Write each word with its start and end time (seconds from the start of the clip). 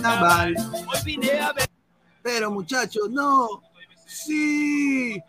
carnaval. 0.00 0.54
Hoy 0.72 0.98
vine 1.04 1.40
a 1.40 1.52
ver. 1.52 1.68
Pero 2.22 2.50
muchachos, 2.50 3.10
no. 3.10 3.62
Sí. 4.06 5.20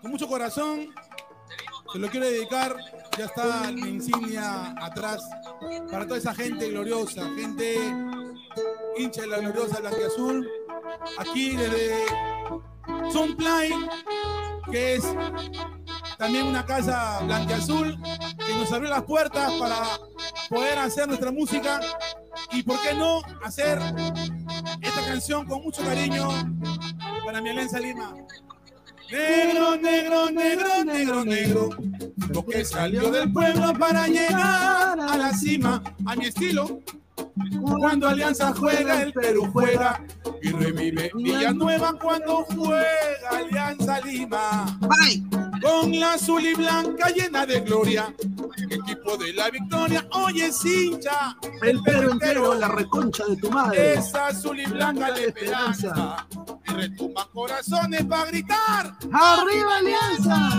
con 0.00 0.10
mucho 0.10 0.28
corazón. 0.28 0.94
Se 1.92 1.98
lo 1.98 2.08
quiero 2.08 2.26
dedicar. 2.26 2.76
Ya 3.18 3.26
está 3.26 3.70
mi 3.72 3.88
insignia 3.88 4.74
atrás. 4.80 5.22
Para 5.90 6.06
toda 6.06 6.18
esa 6.18 6.34
gente 6.34 6.68
gloriosa, 6.70 7.22
gente 7.36 7.76
hincha 8.96 9.22
de 9.22 9.26
la 9.26 9.38
gloriosa 9.38 9.80
Blanquiazul. 9.80 10.48
Aquí 11.18 11.56
desde 11.56 12.06
Sunplay, 13.12 13.72
que 14.70 14.94
es 14.94 15.04
también 16.16 16.46
una 16.46 16.64
casa 16.64 17.20
blanquiazul, 17.24 18.00
que 18.46 18.54
nos 18.54 18.72
abrió 18.72 18.90
las 18.90 19.02
puertas 19.02 19.52
para 19.54 19.82
poder 20.48 20.78
hacer 20.78 21.08
nuestra 21.08 21.32
música 21.32 21.80
y, 22.52 22.62
¿por 22.62 22.80
qué 22.82 22.94
no, 22.94 23.22
hacer 23.44 23.78
esta 24.80 25.06
canción 25.06 25.46
con 25.46 25.62
mucho 25.62 25.82
cariño 25.82 26.28
para 27.24 27.40
mi 27.40 27.50
Alianza 27.50 27.78
Lima. 27.78 28.14
Negro, 29.10 29.76
negro, 29.76 30.30
negro, 30.30 30.84
negro, 30.84 31.24
negro. 31.24 31.70
Lo 32.32 32.46
que 32.46 32.64
salió 32.64 33.10
del 33.10 33.32
pueblo 33.32 33.72
para 33.78 34.06
llegar 34.06 34.98
a 34.98 35.16
la 35.16 35.32
cima, 35.32 35.82
a 36.06 36.16
mi 36.16 36.26
estilo. 36.26 36.80
Cuando 37.60 38.08
Alianza 38.08 38.52
juega, 38.54 39.02
el 39.02 39.12
Perú 39.12 39.48
juega. 39.52 40.02
Y 40.42 40.50
revive 40.50 41.10
Villanueva 41.14 41.92
cuando 41.98 42.44
juega 42.44 43.30
Alianza 43.30 44.00
Lima. 44.00 44.78
Con 45.62 45.98
la 45.98 46.14
azul 46.14 46.44
y 46.44 46.54
blanca 46.54 47.08
llena 47.10 47.46
de 47.46 47.60
gloria. 47.60 48.12
Equipo 48.68 49.16
de 49.16 49.32
la 49.32 49.48
victoria, 49.50 50.06
oye, 50.12 50.46
es 50.46 50.64
hincha. 50.64 51.36
El 51.62 51.80
Perú 51.82 52.10
entero, 52.12 52.54
la 52.54 52.68
reconcha 52.68 53.24
de 53.26 53.36
tu 53.36 53.50
madre. 53.50 53.94
Esa 53.94 54.28
azul 54.28 54.58
y 54.58 54.66
blanca 54.66 55.10
la 55.10 55.20
esperanza. 55.20 56.26
Y 56.66 56.72
retumba 56.72 57.28
corazones 57.32 58.04
para 58.04 58.24
gritar. 58.26 58.96
¡Arriba 59.12 59.76
Alianza! 59.76 60.52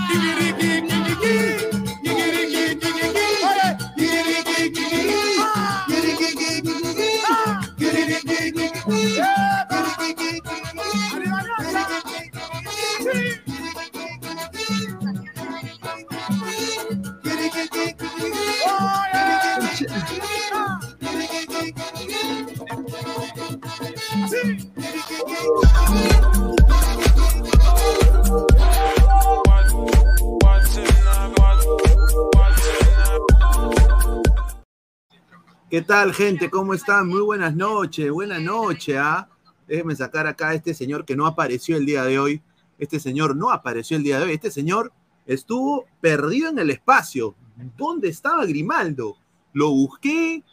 ¿Qué 35.74 35.82
tal, 35.82 36.14
gente? 36.14 36.52
¿Cómo 36.52 36.76
están? 36.76 37.08
Muy 37.08 37.22
buenas 37.22 37.56
noches, 37.56 38.12
buenas 38.12 38.40
noches, 38.40 38.96
¿ah? 38.96 39.28
Déjenme 39.68 39.96
sacar 39.96 40.28
acá 40.28 40.50
a 40.50 40.54
este 40.54 40.76
señor 40.76 41.04
que 41.04 41.16
no 41.16 41.26
apareció 41.26 41.78
el 41.78 41.88
día 41.88 42.04
de 42.04 42.20
hoy. 42.20 42.44
Este 42.78 43.00
señor 43.00 43.36
no 43.36 43.50
apareció 43.50 43.98
el 43.98 44.04
día 44.04 44.20
de 44.20 44.26
hoy. 44.26 44.34
Este 44.34 44.52
señor 44.52 44.94
estuvo 45.26 45.86
perdido 46.00 46.52
en 46.52 46.60
el 46.60 46.70
espacio. 46.70 47.34
¿Dónde 47.76 48.10
estaba 48.10 48.46
Grimaldo? 48.46 49.18
Lo 49.52 49.72
busqué. 49.72 50.44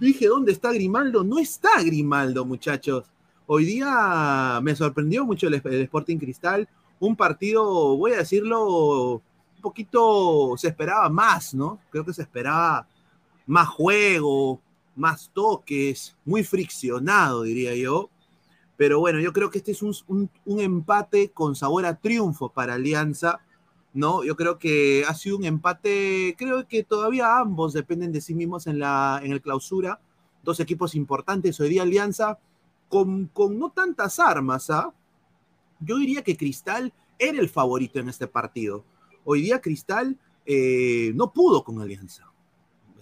Dije, 0.00 0.28
¿dónde 0.28 0.52
está 0.52 0.72
Grimaldo? 0.72 1.22
No 1.24 1.38
está 1.38 1.82
Grimaldo, 1.82 2.46
muchachos. 2.46 3.04
Hoy 3.46 3.66
día 3.66 4.60
me 4.62 4.74
sorprendió 4.74 5.26
mucho 5.26 5.48
el, 5.48 5.60
el 5.62 5.82
Sporting 5.82 6.16
Cristal. 6.16 6.66
un 7.00 7.16
partido, 7.16 7.98
voy 7.98 8.12
a 8.12 8.20
decirlo, 8.20 9.16
un 9.16 9.60
poquito, 9.60 10.54
se 10.56 10.68
esperaba 10.68 11.10
más, 11.10 11.52
¿no? 11.52 11.80
Creo 11.90 12.02
que 12.06 12.14
se 12.14 12.22
esperaba 12.22 12.88
más 13.52 13.68
juego, 13.68 14.62
más 14.96 15.30
toques, 15.34 16.16
muy 16.24 16.42
friccionado, 16.42 17.42
diría 17.42 17.74
yo. 17.76 18.08
Pero 18.78 18.98
bueno, 18.98 19.20
yo 19.20 19.34
creo 19.34 19.50
que 19.50 19.58
este 19.58 19.72
es 19.72 19.82
un, 19.82 20.30
empate 20.46 21.32
con 21.32 21.54
sabor 21.54 21.84
a 21.84 22.00
triunfo 22.00 22.48
para 22.48 22.74
Alianza, 22.74 23.40
¿no? 23.92 24.24
Yo 24.24 24.36
creo 24.36 24.58
que 24.58 25.04
ha 25.06 25.12
sido 25.12 25.36
un 25.36 25.44
empate, 25.44 26.34
creo 26.38 26.66
que 26.66 26.82
todavía 26.82 27.38
ambos 27.40 27.74
dependen 27.74 28.10
de 28.10 28.22
sí 28.22 28.34
mismos 28.34 28.66
en, 28.66 28.78
la, 28.78 29.20
en 29.22 29.32
el 29.32 29.42
clausura. 29.42 30.00
Dos 30.42 30.58
equipos 30.58 30.94
importantes, 30.94 31.60
hoy 31.60 31.68
día 31.68 31.82
Alianza 31.82 32.38
con, 32.88 33.26
con 33.26 33.58
no 33.58 33.70
tantas 33.70 34.18
armas, 34.18 34.70
¿ah? 34.70 34.94
Yo 35.78 35.98
diría 35.98 36.22
que 36.22 36.38
Cristal 36.38 36.90
era 37.18 37.38
el 37.38 37.50
favorito 37.50 37.98
en 37.98 38.08
este 38.08 38.26
partido. 38.26 38.82
Hoy 39.24 39.42
día 39.42 39.60
Cristal 39.60 40.18
eh, 40.46 41.12
no 41.14 41.34
pudo 41.34 41.62
con 41.62 41.78
Alianza. 41.82 42.31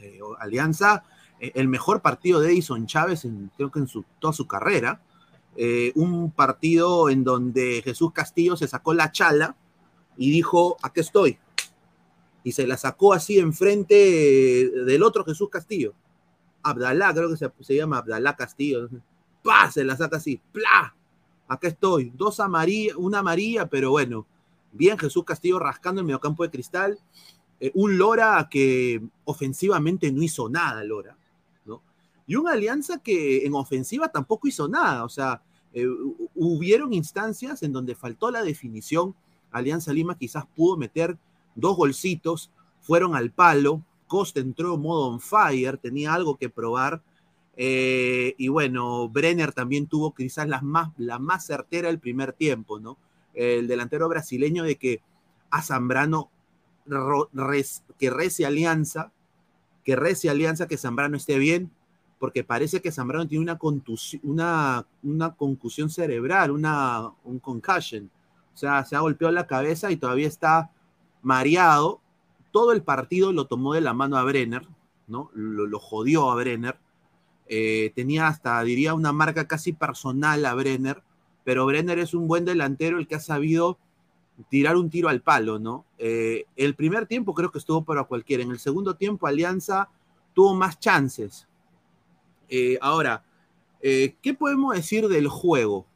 Eh, 0.01 0.21
Alianza, 0.39 1.05
eh, 1.39 1.53
el 1.55 1.69
mejor 1.69 2.03
partido 2.03 2.41
de 2.41 2.53
Edison 2.53 2.87
Chávez, 2.87 3.25
en, 3.25 3.51
creo 3.57 3.71
que 3.71 3.81
en 3.81 3.87
su, 3.87 4.05
toda 4.19 4.33
su 4.33 4.47
carrera. 4.47 5.01
un 5.95 6.31
partido 6.31 7.11
en 7.11 7.25
donde 7.25 7.83
Jesús 7.85 8.13
Castillo 8.13 8.57
se 8.57 8.69
sacó 8.69 8.95
la 8.95 9.13
chala 9.13 9.57
y 10.17 10.31
dijo, 10.31 10.77
aquí 10.83 11.01
estoy. 11.01 11.39
Y 12.45 12.53
se 12.53 12.67
la 12.67 12.77
sacó 12.77 13.13
así 13.13 13.39
enfrente 13.39 13.95
del 13.95 15.03
otro 15.03 15.25
Jesús 15.25 15.51
Castillo. 15.51 15.93
Abdalá, 16.63 17.13
creo 17.13 17.31
que 17.31 17.37
se, 17.37 17.75
llama 17.75 17.99
Abdalá 17.99 18.37
Castillo. 18.37 18.89
¡Pah! 19.43 19.71
Se 19.71 19.85
la 19.85 19.97
saca 19.97 20.17
así. 20.17 20.41
¡Plah! 20.53 20.95
acá 21.51 21.67
estoy, 21.67 22.13
dos 22.15 22.39
amarillas, 22.39 22.97
una 22.97 23.19
amarilla, 23.19 23.67
pero 23.67 23.91
bueno, 23.91 24.25
bien 24.71 24.97
Jesús 24.97 25.25
Castillo 25.25 25.59
rascando 25.59 26.01
el 26.01 26.07
mediocampo 26.07 26.45
de 26.45 26.51
cristal, 26.51 26.99
eh, 27.61 27.71
un 27.75 27.99
Lora 27.99 28.49
que 28.51 29.03
ofensivamente 29.25 30.11
no 30.11 30.23
hizo 30.23 30.49
nada, 30.49 30.83
Lora, 30.83 31.17
¿no? 31.67 31.83
Y 32.27 32.37
una 32.37 32.53
alianza 32.53 32.99
que 32.99 33.45
en 33.45 33.55
ofensiva 33.55 34.09
tampoco 34.09 34.49
hizo 34.49 34.67
nada, 34.67 35.05
o 35.05 35.09
sea, 35.09 35.43
eh, 35.75 35.87
hubieron 36.35 36.93
instancias 36.95 37.63
en 37.63 37.73
donde 37.73 37.95
faltó 37.95 38.31
la 38.31 38.43
definición, 38.43 39.15
Alianza 39.51 39.93
Lima 39.93 40.17
quizás 40.17 40.47
pudo 40.57 40.77
meter 40.77 41.19
dos 41.55 41.77
golcitos, 41.77 42.51
fueron 42.81 43.15
al 43.15 43.31
palo, 43.31 43.83
Costa 44.07 44.41
entró 44.41 44.75
en 44.75 44.81
modo 44.81 45.09
on 45.09 45.21
fire, 45.21 45.77
tenía 45.77 46.15
algo 46.15 46.37
que 46.37 46.49
probar, 46.49 47.03
eh, 47.57 48.35
y 48.39 48.49
bueno, 48.49 49.09
Brenner 49.11 49.53
también 49.53 49.87
tuvo 49.87 50.15
quizás 50.15 50.49
la 50.49 50.63
más, 50.63 50.93
la 50.97 51.19
más 51.19 51.45
certera 51.45 51.91
el 51.91 51.99
primer 51.99 52.33
tiempo, 52.33 52.81
¿no? 52.81 52.97
El 53.35 53.69
delantero 53.69 54.09
brasileño 54.09 54.65
de 54.65 54.77
que 54.77 55.03
a 55.51 55.63
Zambrano 55.63 56.31
que 57.99 58.11
rece 58.11 58.47
alianza, 58.47 59.13
que 59.85 59.97
rece 59.97 60.31
alianza, 60.31 60.67
que 60.67 60.77
Zambrano 60.77 61.17
esté 61.17 61.39
bien, 61.39 61.71
porque 62.19 62.45
parece 62.45 62.81
que 62.83 62.93
Zambrano 62.93 63.27
tiene 63.27 63.43
una, 63.43 63.59
una, 64.23 64.87
una 65.03 65.35
concusión 65.35 65.89
cerebral, 65.89 66.51
una, 66.51 67.11
un 67.25 67.39
concussion. 67.39 68.11
O 68.55 68.57
sea, 68.57 68.85
se 68.85 68.95
ha 68.95 69.01
golpeado 69.01 69.33
la 69.33 69.47
cabeza 69.47 69.91
y 69.91 69.97
todavía 69.97 70.29
está 70.29 70.71
mareado. 71.23 72.01
Todo 72.51 72.73
el 72.73 72.83
partido 72.83 73.33
lo 73.33 73.47
tomó 73.47 73.73
de 73.75 73.81
la 73.81 73.95
mano 73.95 74.17
a 74.19 74.25
Brenner, 74.25 74.67
¿no? 75.07 75.31
Lo, 75.35 75.79
jodió 75.79 76.31
a 76.31 76.35
Brenner 76.35 76.79
eh, 77.53 77.91
tenía 77.97 78.29
hasta, 78.29 78.63
diría, 78.63 78.95
una 78.95 79.13
marca 79.13 79.49
casi 79.49 79.73
personal 79.73 80.45
a 80.47 80.55
Brenner, 80.55 81.03
pero 81.43 81.67
Brenner 81.67 81.99
es 81.99 82.15
un 82.15 82.29
buen 82.29 82.45
delantero, 82.45 82.99
el 82.99 83.09
que 83.09 83.17
ha 83.17 83.21
sabido 83.21 83.77
tirar 84.49 84.77
un 84.77 84.91
tiro 84.91 85.09
al 85.09 85.21
palo, 85.21 85.59
¿no? 85.59 85.85
Eh, 85.99 86.45
el 86.57 86.75
primer 86.75 87.07
tiempo 87.07 87.35
creo 87.35 87.51
que 87.51 87.59
estuvo 87.59 87.85
para 87.85 88.05
cualquiera, 88.05 88.43
en 88.43 88.51
el 88.51 88.59
segundo 88.59 88.95
tiempo 88.97 89.27
Alianza 89.27 89.89
tuvo 90.35 90.55
más 90.55 90.79
chances. 90.79 91.47
Eh, 92.49 92.79
ahora, 92.81 93.25
¿qué 93.81 94.37
podemos 94.39 94.75
decir 94.75 95.09
del 95.09 95.29
juego? 95.29 95.87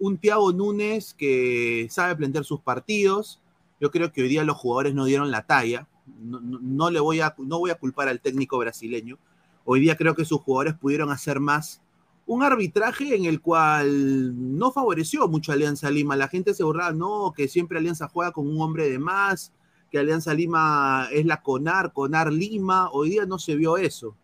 un 0.00 0.18
Thiago 0.18 0.52
Núñez 0.52 1.14
que 1.14 1.86
sabe 1.88 2.16
plantear 2.16 2.44
sus 2.44 2.60
partidos. 2.60 3.40
Yo 3.80 3.90
creo 3.92 4.12
que 4.12 4.22
hoy 4.22 4.28
día 4.28 4.42
los 4.42 4.56
jugadores 4.56 4.94
no 4.94 5.04
dieron 5.04 5.30
la 5.30 5.46
talla. 5.46 5.86
No, 6.20 6.90
le 6.90 7.00
voy 7.00 7.20
a, 7.20 7.34
no 7.38 7.58
voy 7.58 7.70
a 7.70 7.76
culpar 7.76 8.08
al 8.08 8.20
técnico 8.20 8.58
brasileño. 8.58 9.18
Hoy 9.64 9.80
día 9.80 9.96
creo 9.96 10.14
que 10.14 10.24
sus 10.24 10.40
jugadores 10.40 10.74
pudieron 10.74 11.10
hacer 11.10 11.40
más. 11.40 11.80
Un 12.28 12.42
arbitraje 12.42 13.16
en 13.16 13.24
el 13.24 13.40
cual 13.40 14.58
no 14.58 14.70
favoreció 14.70 15.26
mucho 15.28 15.50
Alianza 15.50 15.90
Lima. 15.90 16.14
La 16.14 16.28
gente 16.28 16.52
se 16.52 16.62
burlaba, 16.62 16.92
no, 16.92 17.32
que 17.34 17.48
siempre 17.48 17.78
Alianza 17.78 18.06
juega 18.06 18.32
con 18.32 18.46
un 18.46 18.60
hombre 18.60 18.90
de 18.90 18.98
más, 18.98 19.50
que 19.90 19.98
Alianza 19.98 20.34
Lima 20.34 21.08
es 21.10 21.24
la 21.24 21.40
CONAR, 21.40 21.94
CONAR 21.94 22.30
Lima. 22.30 22.90
Hoy 22.92 23.08
día 23.08 23.24
no 23.24 23.38
se 23.38 23.56
vio 23.56 23.78
eso, 23.78 24.14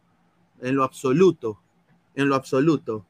en 0.60 0.76
lo 0.76 0.84
absoluto, 0.84 1.62
en 2.14 2.28
lo 2.28 2.34
absoluto. 2.34 3.06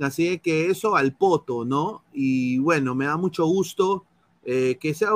Así 0.00 0.40
que 0.40 0.66
eso 0.66 0.96
al 0.96 1.14
poto, 1.14 1.64
¿no? 1.64 2.02
Y 2.12 2.58
bueno, 2.58 2.96
me 2.96 3.04
da 3.04 3.16
mucho 3.16 3.46
gusto 3.46 4.06
eh, 4.44 4.76
que, 4.80 4.92
sea, 4.92 5.10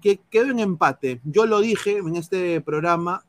que 0.00 0.20
quede 0.30 0.50
en 0.50 0.60
empate. 0.60 1.20
Yo 1.24 1.46
lo 1.46 1.58
dije 1.58 1.96
en 1.96 2.14
este 2.14 2.60
programa, 2.60 3.24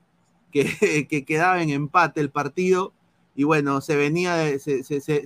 que, 0.51 1.07
quedaba 1.27 1.63
en 1.63 1.71
empate 1.71 2.21
el 2.21 2.29
partido 2.29 2.93
y 3.39 3.45
bueno, 3.45 3.79
se 3.79 3.95
venía, 3.95 4.59
se, 4.59 4.81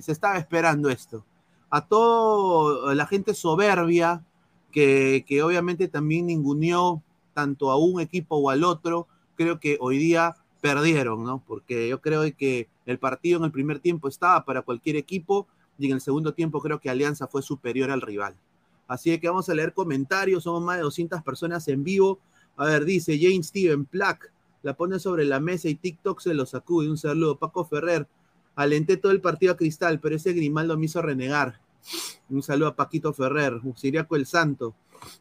estaba 0.06 0.38
esperando 0.38 0.88
esto. 0.88 1.24
A 1.68 1.84
toda 1.84 2.94
la 2.94 3.08
gente 3.08 3.34
soberbia 3.34 4.24
que, 4.70 5.24
que 5.26 5.42
obviamente 5.42 5.88
también 5.88 6.26
ninguneó 6.26 7.02
tanto 7.32 7.72
a 7.72 7.76
un 7.76 8.00
equipo 8.00 8.36
o 8.36 8.50
al 8.50 8.62
otro, 8.62 9.08
creo 9.34 9.58
que 9.58 9.78
hoy 9.80 9.98
día 9.98 10.36
perdieron, 10.60 11.24
¿no? 11.24 11.42
Porque 11.44 11.88
yo 11.88 12.00
creo 12.00 12.22
que 12.36 12.68
el 12.86 13.00
partido 13.00 13.40
en 13.40 13.46
el 13.46 13.50
primer 13.50 13.80
tiempo 13.80 14.06
estaba 14.06 14.44
para 14.44 14.62
cualquier 14.62 14.94
equipo 14.94 15.48
y 15.76 15.86
en 15.86 15.94
el 15.94 16.00
segundo 16.00 16.34
tiempo 16.34 16.60
creo 16.60 16.78
que 16.78 16.90
Alianza 16.90 17.26
fue 17.26 17.42
superior 17.42 17.90
al 17.90 18.00
rival. 18.00 18.36
Así 18.86 19.18
que 19.18 19.28
vamos 19.28 19.48
a 19.48 19.54
leer 19.54 19.74
comentarios, 19.74 20.44
somos 20.44 20.62
más 20.62 20.76
de 20.76 20.84
200 20.84 21.20
personas 21.24 21.66
en 21.66 21.82
vivo. 21.82 22.20
A 22.56 22.66
ver, 22.66 22.84
dice 22.84 23.18
Jane 23.20 23.42
Steven 23.42 23.84
Plack, 23.86 24.30
la 24.64 24.74
pone 24.74 24.98
sobre 24.98 25.26
la 25.26 25.40
mesa 25.40 25.68
y 25.68 25.74
TikTok 25.74 26.20
se 26.20 26.32
lo 26.32 26.46
sacude. 26.46 26.88
Un 26.88 26.96
saludo. 26.96 27.38
Paco 27.38 27.66
Ferrer, 27.66 28.08
alenté 28.56 28.96
todo 28.96 29.12
el 29.12 29.20
partido 29.20 29.52
a 29.52 29.56
Cristal, 29.56 30.00
pero 30.00 30.16
ese 30.16 30.32
Grimaldo 30.32 30.76
me 30.78 30.86
hizo 30.86 31.02
renegar. 31.02 31.60
Un 32.30 32.42
saludo 32.42 32.68
a 32.68 32.76
Paquito 32.76 33.12
Ferrer, 33.12 33.60
Siriaco 33.76 34.16
el 34.16 34.24
Santo. 34.24 34.74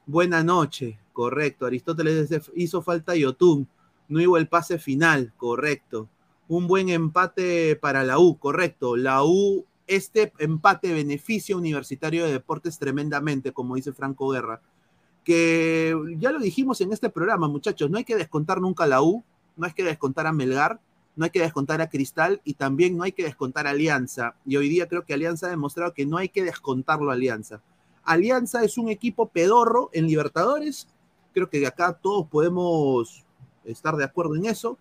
Buena 0.06 0.44
noche, 0.44 0.98
correcto. 1.12 1.66
Aristóteles 1.66 2.30
hizo 2.56 2.82
falta 2.82 3.18
Yotun. 3.18 3.68
No 4.08 4.22
iba 4.22 4.40
el 4.40 4.48
pase 4.48 4.80
final, 4.80 5.34
correcto. 5.36 6.08
Un 6.48 6.66
buen 6.66 6.88
empate 6.88 7.76
para 7.76 8.06
la 8.06 8.20
U, 8.20 8.38
correcto. 8.38 8.96
La 8.96 9.26
U, 9.26 9.66
este 9.88 10.32
empate 10.40 10.94
beneficia 10.94 11.58
Universitario 11.58 12.24
de 12.24 12.32
Deportes 12.32 12.80
tremendamente, 12.80 13.52
como 13.52 13.76
dice 13.76 13.92
Franco 13.92 14.30
Guerra. 14.30 14.62
Que 15.26 15.98
ya 16.18 16.32
lo 16.32 16.40
dijimos 16.40 16.80
en 16.80 16.94
este 16.94 17.10
programa, 17.10 17.50
muchachos, 17.50 17.90
no 17.90 17.98
hay 17.98 18.06
que 18.06 18.16
descontar 18.16 18.62
nunca 18.62 18.88
la 18.88 19.02
U 19.02 19.22
no 19.56 19.66
hay 19.66 19.74
que 19.74 19.84
descontar 19.84 20.28
a 20.28 20.34
Melgar, 20.34 20.80
no 21.16 21.26
hay 21.26 21.32
que 21.32 21.42
descontar 21.42 21.82
a 21.82 21.90
Cristal 21.90 22.42
y 22.44 22.56
también 22.56 22.98
no 22.98 23.04
hay 23.04 23.12
que 23.12 23.24
descontar 23.24 23.68
a 23.68 23.72
Alianza. 23.72 24.36
Y 24.46 24.58
hoy 24.58 24.70
día 24.70 24.88
creo 24.88 25.06
que 25.06 25.14
Alianza 25.14 25.48
ha 25.48 25.52
demostrado 25.52 25.94
que 25.94 26.06
no 26.06 26.18
hay 26.18 26.30
que 26.30 26.44
descontarlo 26.44 27.12
a 27.12 27.14
Alianza. 27.14 27.62
Alianza 28.04 28.64
es 28.64 28.78
un 28.78 28.90
equipo 28.90 29.30
pedorro 29.30 29.90
en 29.94 30.08
Libertadores. 30.08 30.88
Creo 31.34 31.50
que 31.50 31.66
acá 31.66 31.94
todos 31.94 32.28
podemos 32.28 33.24
estar 33.64 33.96
de 33.96 34.04
acuerdo 34.04 34.36
en 34.36 34.46
eso. 34.46 34.78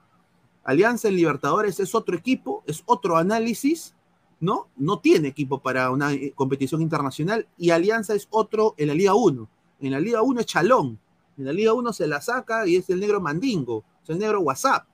Alianza 0.65 1.09
en 1.09 1.17
Libertadores 1.17 1.81
es 1.81 1.95
otro 1.95 2.17
equipo, 2.17 2.63
es 2.67 2.83
otro 2.87 3.17
análisis, 3.17 3.95
¿no? 4.41 4.69
No 4.77 5.01
tiene 5.01 5.29
equipo 5.29 5.61
para 5.61 5.91
una 5.91 6.13
eh, 6.13 6.33
competición 6.35 6.81
internacional 6.81 7.47
y 7.59 7.71
Alianza 7.71 8.15
es 8.15 8.27
otro 8.31 8.75
en 8.79 8.89
la 8.89 8.95
Liga 8.95 9.15
1. 9.15 9.49
En 9.81 9.91
la 9.91 10.01
Liga 10.01 10.23
1 10.23 10.41
es 10.41 10.47
Chalón, 10.47 10.99
en 11.37 11.45
la 11.45 11.53
Liga 11.53 11.73
1 11.73 11.93
se 11.93 12.07
la 12.07 12.21
saca 12.21 12.67
y 12.67 12.77
es 12.77 12.89
el 12.91 13.01
negro 13.01 13.21
Mandingo 13.21 13.85
el 14.09 14.19
negro 14.19 14.41
WhatsApp. 14.41 14.87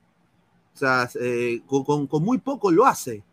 O 0.73 0.77
sea, 0.77 1.09
eh, 1.19 1.61
con, 1.67 2.07
muy 2.23 2.37
poco 2.37 2.71
lo 2.71 2.85
hace. 2.85 3.23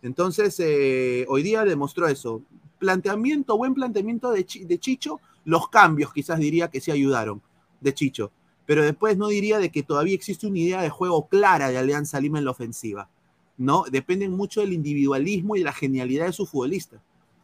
Entonces, 0.00 0.58
eh, 0.58 1.24
hoy 1.28 1.42
día 1.42 1.64
demostró 1.64 2.08
eso. 2.08 2.42
Planteamiento, 2.78 3.56
buen 3.56 3.74
planteamiento 3.74 4.30
de, 4.32 4.46
de, 4.66 4.78
Chicho, 4.78 5.20
los 5.44 5.68
cambios 5.68 6.12
quizás 6.12 6.40
diría 6.40 6.68
que 6.68 6.80
sí 6.80 6.90
ayudaron 6.90 7.40
de 7.80 7.94
Chicho. 7.94 8.32
Pero 8.66 8.82
después 8.82 9.16
no 9.16 9.28
diría 9.28 9.58
de 9.58 9.70
que 9.70 9.82
todavía 9.82 10.14
existe 10.14 10.46
una 10.46 10.58
idea 10.58 10.82
de 10.82 10.90
juego 10.90 11.28
clara 11.28 11.68
de 11.68 11.78
Alianza 11.78 12.20
Lima 12.20 12.38
en 12.38 12.44
la 12.44 12.50
ofensiva. 12.50 13.08
¿no? 13.56 13.84
Dependen 13.90 14.32
mucho 14.32 14.60
del 14.60 14.72
individualismo 14.72 15.54
y 15.54 15.60
de 15.60 15.66
la 15.66 15.72
genialidad 15.72 16.26
de 16.26 16.32
su 16.32 16.46
futbolista. 16.46 17.00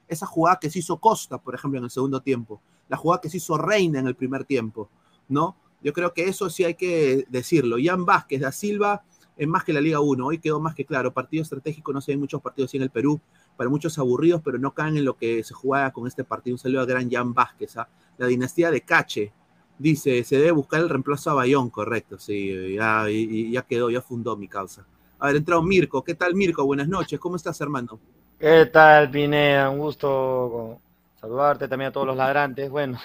Esa 0.08 0.26
jugada 0.26 0.58
que 0.58 0.70
se 0.70 0.78
hizo 0.78 0.96
Costa, 0.96 1.38
por 1.38 1.54
ejemplo, 1.54 1.78
en 1.78 1.84
el 1.84 1.90
segundo 1.90 2.20
tiempo. 2.22 2.60
La 2.88 2.96
jugada 2.96 3.20
que 3.20 3.28
se 3.28 3.36
hizo 3.36 3.56
Reina 3.58 4.00
en 4.00 4.06
el 4.06 4.16
primer 4.16 4.44
tiempo. 4.44 4.88
¿no? 5.28 5.54
Yo 5.82 5.92
creo 5.92 6.12
que 6.12 6.24
eso 6.24 6.50
sí 6.50 6.64
hay 6.64 6.74
que 6.74 7.24
decirlo. 7.28 7.76
Jan 7.82 8.04
Vázquez 8.04 8.40
da 8.40 8.52
Silva 8.52 9.02
es 9.36 9.46
más 9.46 9.64
que 9.64 9.72
la 9.72 9.80
Liga 9.80 10.00
1. 10.00 10.26
Hoy 10.26 10.38
quedó 10.38 10.60
más 10.60 10.74
que 10.74 10.84
claro. 10.84 11.12
Partido 11.12 11.42
estratégico, 11.42 11.92
no 11.92 12.00
se 12.00 12.12
ven 12.12 12.20
muchos 12.20 12.42
partidos 12.42 12.74
en 12.74 12.82
el 12.82 12.90
Perú. 12.90 13.20
para 13.56 13.70
muchos 13.70 13.98
aburridos, 13.98 14.40
pero 14.44 14.58
no 14.58 14.72
caen 14.72 14.96
en 14.96 15.04
lo 15.04 15.16
que 15.16 15.42
se 15.42 15.52
jugaba 15.52 15.90
con 15.92 16.06
este 16.06 16.22
partido. 16.22 16.54
Un 16.54 16.58
saludo 16.58 16.82
a 16.82 16.86
Gran 16.86 17.10
Jan 17.10 17.34
Vázquez, 17.34 17.76
¿ah? 17.76 17.88
la 18.16 18.26
dinastía 18.26 18.70
de 18.70 18.82
Cache. 18.82 19.32
Dice, 19.78 20.22
se 20.24 20.36
debe 20.36 20.52
buscar 20.52 20.80
el 20.80 20.88
reemplazo 20.88 21.30
a 21.30 21.34
Bayón, 21.34 21.70
correcto, 21.70 22.18
sí, 22.18 22.74
ya, 22.74 23.06
ya 23.08 23.62
quedó, 23.62 23.90
ya 23.90 24.00
fundó 24.00 24.36
mi 24.36 24.48
causa. 24.48 24.84
A 25.20 25.26
ver, 25.26 25.36
entrado 25.36 25.62
Mirko. 25.62 26.02
¿Qué 26.04 26.14
tal, 26.14 26.34
Mirko? 26.34 26.64
Buenas 26.64 26.88
noches. 26.88 27.18
¿Cómo 27.18 27.36
estás, 27.36 27.60
hermano? 27.60 27.98
¿Qué 28.38 28.66
tal, 28.66 29.10
Pineda? 29.10 29.70
Un 29.70 29.78
gusto 29.78 30.80
saludarte 31.20 31.66
también 31.66 31.88
a 31.88 31.92
todos 31.92 32.06
los 32.06 32.16
ladrantes. 32.16 32.70
Bueno, 32.70 32.98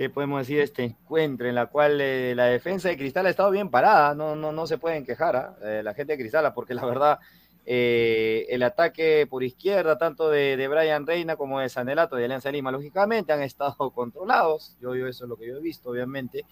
¿qué 0.00 0.08
podemos 0.08 0.40
decir 0.40 0.56
de 0.56 0.62
este 0.62 0.82
encuentro 0.82 1.46
en 1.46 1.54
la 1.54 1.66
cual 1.66 2.00
eh, 2.00 2.32
la 2.34 2.46
defensa 2.46 2.88
de 2.88 2.96
Cristal 2.96 3.26
ha 3.26 3.28
estado 3.28 3.50
bien 3.50 3.68
parada? 3.68 4.14
No, 4.14 4.34
no, 4.34 4.50
no 4.50 4.66
se 4.66 4.78
pueden 4.78 5.04
quejar 5.04 5.36
¿ah? 5.36 5.56
eh, 5.62 5.82
la 5.84 5.92
gente 5.92 6.14
de 6.14 6.18
Cristal, 6.18 6.50
porque 6.54 6.72
la 6.72 6.86
verdad 6.86 7.18
eh, 7.66 8.46
el 8.48 8.62
ataque 8.62 9.26
por 9.28 9.44
izquierda, 9.44 9.98
tanto 9.98 10.30
de, 10.30 10.56
de, 10.56 10.68
Brian 10.68 11.06
Reina 11.06 11.36
como 11.36 11.60
de 11.60 11.68
Sanelato 11.68 12.16
de 12.16 12.24
Alianza 12.24 12.50
Lima, 12.50 12.72
lógicamente 12.72 13.34
han 13.34 13.42
estado 13.42 13.90
controlados. 13.94 14.74
Yo, 14.80 14.94
yo 14.94 15.06
eso 15.06 15.24
es 15.24 15.28
lo 15.28 15.36
que 15.36 15.46
yo 15.46 15.58
he 15.58 15.60
visto, 15.60 15.90
obviamente. 15.90 16.46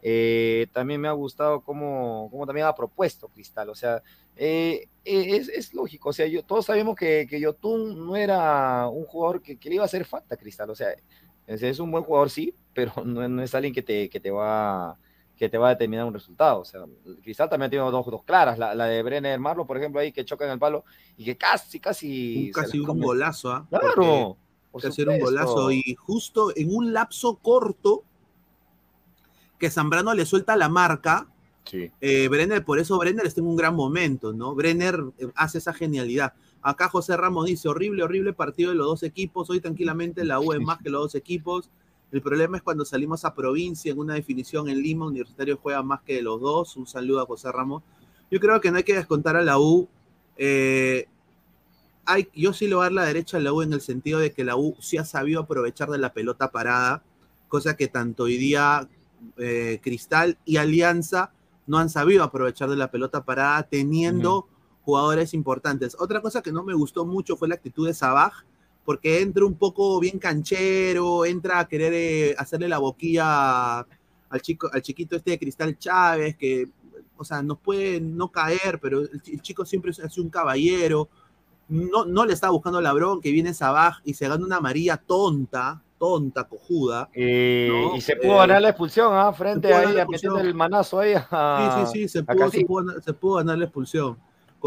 Eh, 0.00 0.66
también 0.72 0.98
me 0.98 1.08
ha 1.08 1.12
gustado 1.12 1.60
cómo, 1.60 2.28
cómo, 2.30 2.46
también 2.46 2.66
ha 2.66 2.74
propuesto 2.74 3.28
Cristal. 3.28 3.68
O 3.68 3.74
sea, 3.74 4.02
eh, 4.36 4.88
es, 5.04 5.50
es, 5.50 5.74
lógico. 5.74 6.08
O 6.08 6.12
sea, 6.14 6.26
yo, 6.28 6.42
todos 6.42 6.64
sabemos 6.64 6.96
que, 6.96 7.26
que 7.28 7.40
Yotun 7.40 8.06
no 8.06 8.16
era 8.16 8.88
un 8.88 9.04
jugador 9.04 9.42
que, 9.42 9.58
que, 9.58 9.68
le 9.68 9.74
iba 9.74 9.84
a 9.84 9.86
hacer 9.86 10.06
falta 10.06 10.34
a 10.34 10.38
Cristal. 10.38 10.70
O 10.70 10.74
sea, 10.74 10.96
es 11.46 11.78
un 11.78 11.90
buen 11.90 12.02
jugador, 12.02 12.30
sí, 12.30 12.54
pero 12.76 12.92
no, 13.04 13.26
no 13.26 13.42
es 13.42 13.54
alguien 13.54 13.74
que 13.74 13.82
te, 13.82 14.08
que 14.08 14.20
te 14.20 14.30
va 14.30 14.96
que 15.36 15.50
te 15.50 15.58
va 15.58 15.68
a 15.68 15.70
determinar 15.70 16.06
un 16.06 16.14
resultado. 16.14 16.60
O 16.60 16.64
sea, 16.64 16.80
Cristal 17.22 17.50
también 17.50 17.70
tiene 17.70 17.90
dos, 17.90 18.06
dos 18.06 18.22
claras, 18.24 18.58
la, 18.58 18.74
la, 18.74 18.86
de 18.86 19.02
Brenner 19.02 19.38
Marlo, 19.38 19.66
por 19.66 19.76
ejemplo, 19.76 20.00
ahí 20.00 20.10
que 20.10 20.24
choca 20.24 20.46
en 20.46 20.52
el 20.52 20.58
palo 20.58 20.84
y 21.18 21.24
que 21.26 21.36
casi, 21.36 21.78
casi... 21.78 22.46
Un, 22.46 22.52
casi 22.52 22.78
un 22.80 23.00
golazo, 23.00 23.50
¿ah? 23.50 23.66
¿eh? 23.70 23.76
Claro. 23.78 24.38
Hacer 24.72 25.08
un 25.08 25.20
golazo 25.20 25.70
y 25.70 25.94
justo 25.94 26.52
en 26.56 26.74
un 26.74 26.92
lapso 26.92 27.36
corto 27.36 28.02
que 29.58 29.70
Zambrano 29.70 30.14
le 30.14 30.26
suelta 30.26 30.56
la 30.56 30.68
marca, 30.68 31.28
sí. 31.64 31.90
eh, 32.00 32.28
Brenner, 32.28 32.64
por 32.64 32.78
eso 32.78 32.98
Brenner 32.98 33.26
está 33.26 33.40
en 33.40 33.46
un 33.46 33.56
gran 33.56 33.74
momento, 33.74 34.32
¿no? 34.32 34.54
Brenner 34.54 35.02
eh, 35.18 35.28
hace 35.34 35.58
esa 35.58 35.72
genialidad. 35.72 36.34
Acá 36.62 36.88
José 36.88 37.16
Ramos 37.16 37.46
dice, 37.46 37.68
horrible, 37.68 38.02
horrible 38.02 38.32
partido 38.32 38.70
de 38.70 38.76
los 38.76 38.86
dos 38.86 39.02
equipos, 39.02 39.48
hoy 39.50 39.60
tranquilamente 39.60 40.24
la 40.24 40.40
U 40.40 40.52
es 40.52 40.60
más 40.62 40.78
que 40.78 40.90
los 40.90 41.02
dos 41.02 41.14
equipos. 41.14 41.70
El 42.16 42.22
problema 42.22 42.56
es 42.56 42.62
cuando 42.62 42.86
salimos 42.86 43.26
a 43.26 43.34
provincia 43.34 43.92
en 43.92 43.98
una 43.98 44.14
definición 44.14 44.70
en 44.70 44.80
Lima, 44.80 45.04
Universitario 45.04 45.58
juega 45.62 45.82
más 45.82 46.00
que 46.00 46.22
los 46.22 46.40
dos. 46.40 46.74
Un 46.78 46.86
saludo 46.86 47.20
a 47.20 47.26
José 47.26 47.52
Ramos. 47.52 47.82
Yo 48.30 48.40
creo 48.40 48.58
que 48.58 48.70
no 48.70 48.78
hay 48.78 48.84
que 48.84 48.94
descontar 48.94 49.36
a 49.36 49.42
la 49.42 49.58
U. 49.58 49.86
Eh, 50.38 51.08
hay, 52.06 52.26
yo 52.34 52.54
sí 52.54 52.68
le 52.68 52.74
voy 52.74 52.80
a 52.80 52.84
dar 52.84 52.92
la 52.94 53.04
derecha 53.04 53.36
a 53.36 53.40
la 53.40 53.52
U 53.52 53.60
en 53.60 53.74
el 53.74 53.82
sentido 53.82 54.18
de 54.18 54.32
que 54.32 54.44
la 54.44 54.56
U 54.56 54.74
sí 54.80 54.96
ha 54.96 55.04
sabido 55.04 55.42
aprovechar 55.42 55.90
de 55.90 55.98
la 55.98 56.14
pelota 56.14 56.50
parada, 56.50 57.02
cosa 57.48 57.76
que 57.76 57.86
tanto 57.86 58.22
hoy 58.22 58.38
día 58.38 58.88
eh, 59.36 59.78
Cristal 59.82 60.38
y 60.46 60.56
Alianza 60.56 61.32
no 61.66 61.76
han 61.76 61.90
sabido 61.90 62.24
aprovechar 62.24 62.70
de 62.70 62.76
la 62.76 62.90
pelota 62.90 63.26
parada 63.26 63.62
teniendo 63.64 64.38
uh 64.38 64.40
-huh. 64.40 64.84
jugadores 64.86 65.34
importantes. 65.34 65.94
Otra 66.00 66.22
cosa 66.22 66.40
que 66.40 66.50
no 66.50 66.64
me 66.64 66.72
gustó 66.72 67.04
mucho 67.04 67.36
fue 67.36 67.48
la 67.48 67.56
actitud 67.56 67.86
de 67.86 67.92
Sabaj 67.92 68.46
porque 68.86 69.20
entra 69.20 69.44
un 69.44 69.56
poco 69.56 70.00
bien 70.00 70.18
canchero, 70.18 71.26
entra 71.26 71.58
a 71.58 71.68
querer 71.68 71.92
eh, 71.92 72.34
hacerle 72.38 72.68
la 72.68 72.78
boquilla 72.78 73.80
al, 73.80 74.40
chico, 74.40 74.70
al 74.72 74.80
chiquito 74.80 75.16
este 75.16 75.32
de 75.32 75.38
Cristal 75.40 75.76
Chávez, 75.76 76.36
que, 76.36 76.68
o 77.16 77.24
sea, 77.24 77.42
nos 77.42 77.58
puede 77.58 78.00
no 78.00 78.30
caer, 78.30 78.78
pero 78.80 79.00
el, 79.00 79.20
el 79.26 79.42
chico 79.42 79.66
siempre 79.66 79.90
es 79.90 80.18
un 80.18 80.30
caballero, 80.30 81.08
no, 81.68 82.04
no 82.04 82.24
le 82.24 82.32
está 82.32 82.48
buscando 82.50 82.80
la 82.80 82.92
bronca, 82.92 83.24
que 83.24 83.32
viene 83.32 83.52
Sabaj 83.52 84.00
y 84.04 84.14
se 84.14 84.28
gana 84.28 84.44
una 84.44 84.60
María 84.60 84.96
tonta, 84.96 85.82
tonta, 85.98 86.44
cojuda. 86.44 87.08
Y, 87.12 87.66
¿no? 87.68 87.96
y 87.96 88.00
se 88.00 88.14
pudo 88.14 88.34
eh, 88.34 88.38
ganar 88.38 88.62
la 88.62 88.68
expulsión, 88.68 89.12
¿ah? 89.12 89.32
Frente 89.32 89.74
ahí, 89.74 89.96
metiendo 90.08 90.38
el 90.38 90.54
manazo 90.54 91.00
ahí. 91.00 91.14
A, 91.16 91.86
sí, 91.86 91.92
sí, 91.92 92.02
sí, 92.02 92.08
se 92.08 92.22
pudo, 92.22 92.50
se 92.50 92.64
pudo, 92.64 93.00
se 93.00 93.12
pudo 93.12 93.34
ganar 93.36 93.58
la 93.58 93.64
expulsión. 93.64 94.16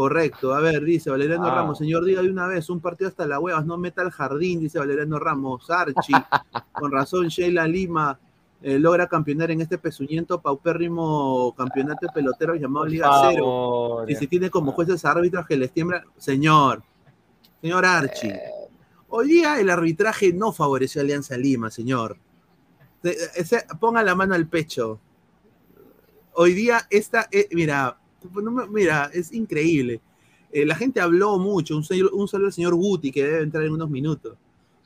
Correcto. 0.00 0.54
A 0.54 0.60
ver, 0.60 0.82
dice 0.82 1.10
Valeriano 1.10 1.44
ah. 1.44 1.56
Ramos, 1.56 1.76
señor, 1.76 2.06
diga 2.06 2.22
de 2.22 2.30
una 2.30 2.46
vez, 2.46 2.70
un 2.70 2.80
partido 2.80 3.08
hasta 3.08 3.26
la 3.26 3.38
huevas, 3.38 3.66
no 3.66 3.76
meta 3.76 4.00
al 4.00 4.10
jardín, 4.10 4.58
dice 4.58 4.78
Valeriano 4.78 5.18
Ramos. 5.18 5.68
Archie, 5.68 6.14
con 6.72 6.90
razón, 6.90 7.28
Sheila 7.28 7.66
Lima 7.66 8.18
eh, 8.62 8.78
logra 8.78 9.08
campeonar 9.08 9.50
en 9.50 9.60
este 9.60 9.76
pezuñento 9.76 10.40
paupérrimo 10.40 11.54
campeonato 11.54 12.06
de 12.06 12.12
peloteros 12.14 12.58
llamado 12.58 12.86
Liga 12.86 13.10
Cero. 13.28 14.06
Y 14.08 14.14
se 14.14 14.26
tiene 14.26 14.48
como 14.48 14.72
jueces 14.72 15.04
árbitros 15.04 15.46
que 15.46 15.58
les 15.58 15.70
tiembla. 15.70 16.02
Señor, 16.16 16.82
señor 17.60 17.84
Archie, 17.84 18.30
eh. 18.30 18.40
hoy 19.10 19.28
día 19.28 19.60
el 19.60 19.68
arbitraje 19.68 20.32
no 20.32 20.50
favoreció 20.50 21.02
a 21.02 21.04
Alianza 21.04 21.36
Lima, 21.36 21.70
señor. 21.70 22.16
Ponga 23.78 24.02
la 24.02 24.14
mano 24.14 24.34
al 24.34 24.46
pecho. 24.46 24.98
Hoy 26.32 26.54
día 26.54 26.86
esta, 26.88 27.28
eh, 27.30 27.48
mira, 27.52 27.99
mira, 28.70 29.10
es 29.12 29.32
increíble. 29.32 30.00
Eh, 30.52 30.66
la 30.66 30.74
gente 30.74 31.00
habló 31.00 31.38
mucho, 31.38 31.76
un, 31.76 31.84
señor, 31.84 32.10
un 32.12 32.26
solo 32.26 32.46
el 32.46 32.52
señor 32.52 32.74
Guti, 32.74 33.12
que 33.12 33.24
debe 33.24 33.42
entrar 33.42 33.64
en 33.64 33.72
unos 33.72 33.88
minutos, 33.88 34.36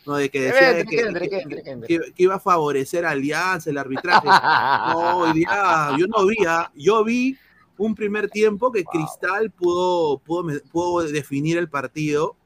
¿no? 0.06 0.16
de 0.16 0.28
que 0.28 0.42
decía 0.42 0.74
de 0.74 0.84
que, 0.84 0.96
que, 0.96 1.86
que, 1.86 2.12
que, 2.12 2.22
iba 2.22 2.34
a 2.34 2.40
favorecer 2.40 3.06
a 3.06 3.10
Alianza, 3.10 3.70
el 3.70 3.78
arbitraje. 3.78 4.28
no, 4.28 5.32
día, 5.32 5.96
yo 5.98 6.06
no 6.06 6.26
vi, 6.26 6.36
¿ah? 6.46 6.70
yo 6.74 7.02
vi 7.02 7.38
un 7.78 7.94
primer 7.94 8.28
tiempo 8.28 8.70
que 8.70 8.84
Cristal 8.84 9.50
pudo, 9.50 10.18
pudo, 10.18 10.52
pudo 10.70 11.02
definir 11.04 11.56
el 11.56 11.68
partido 11.68 12.36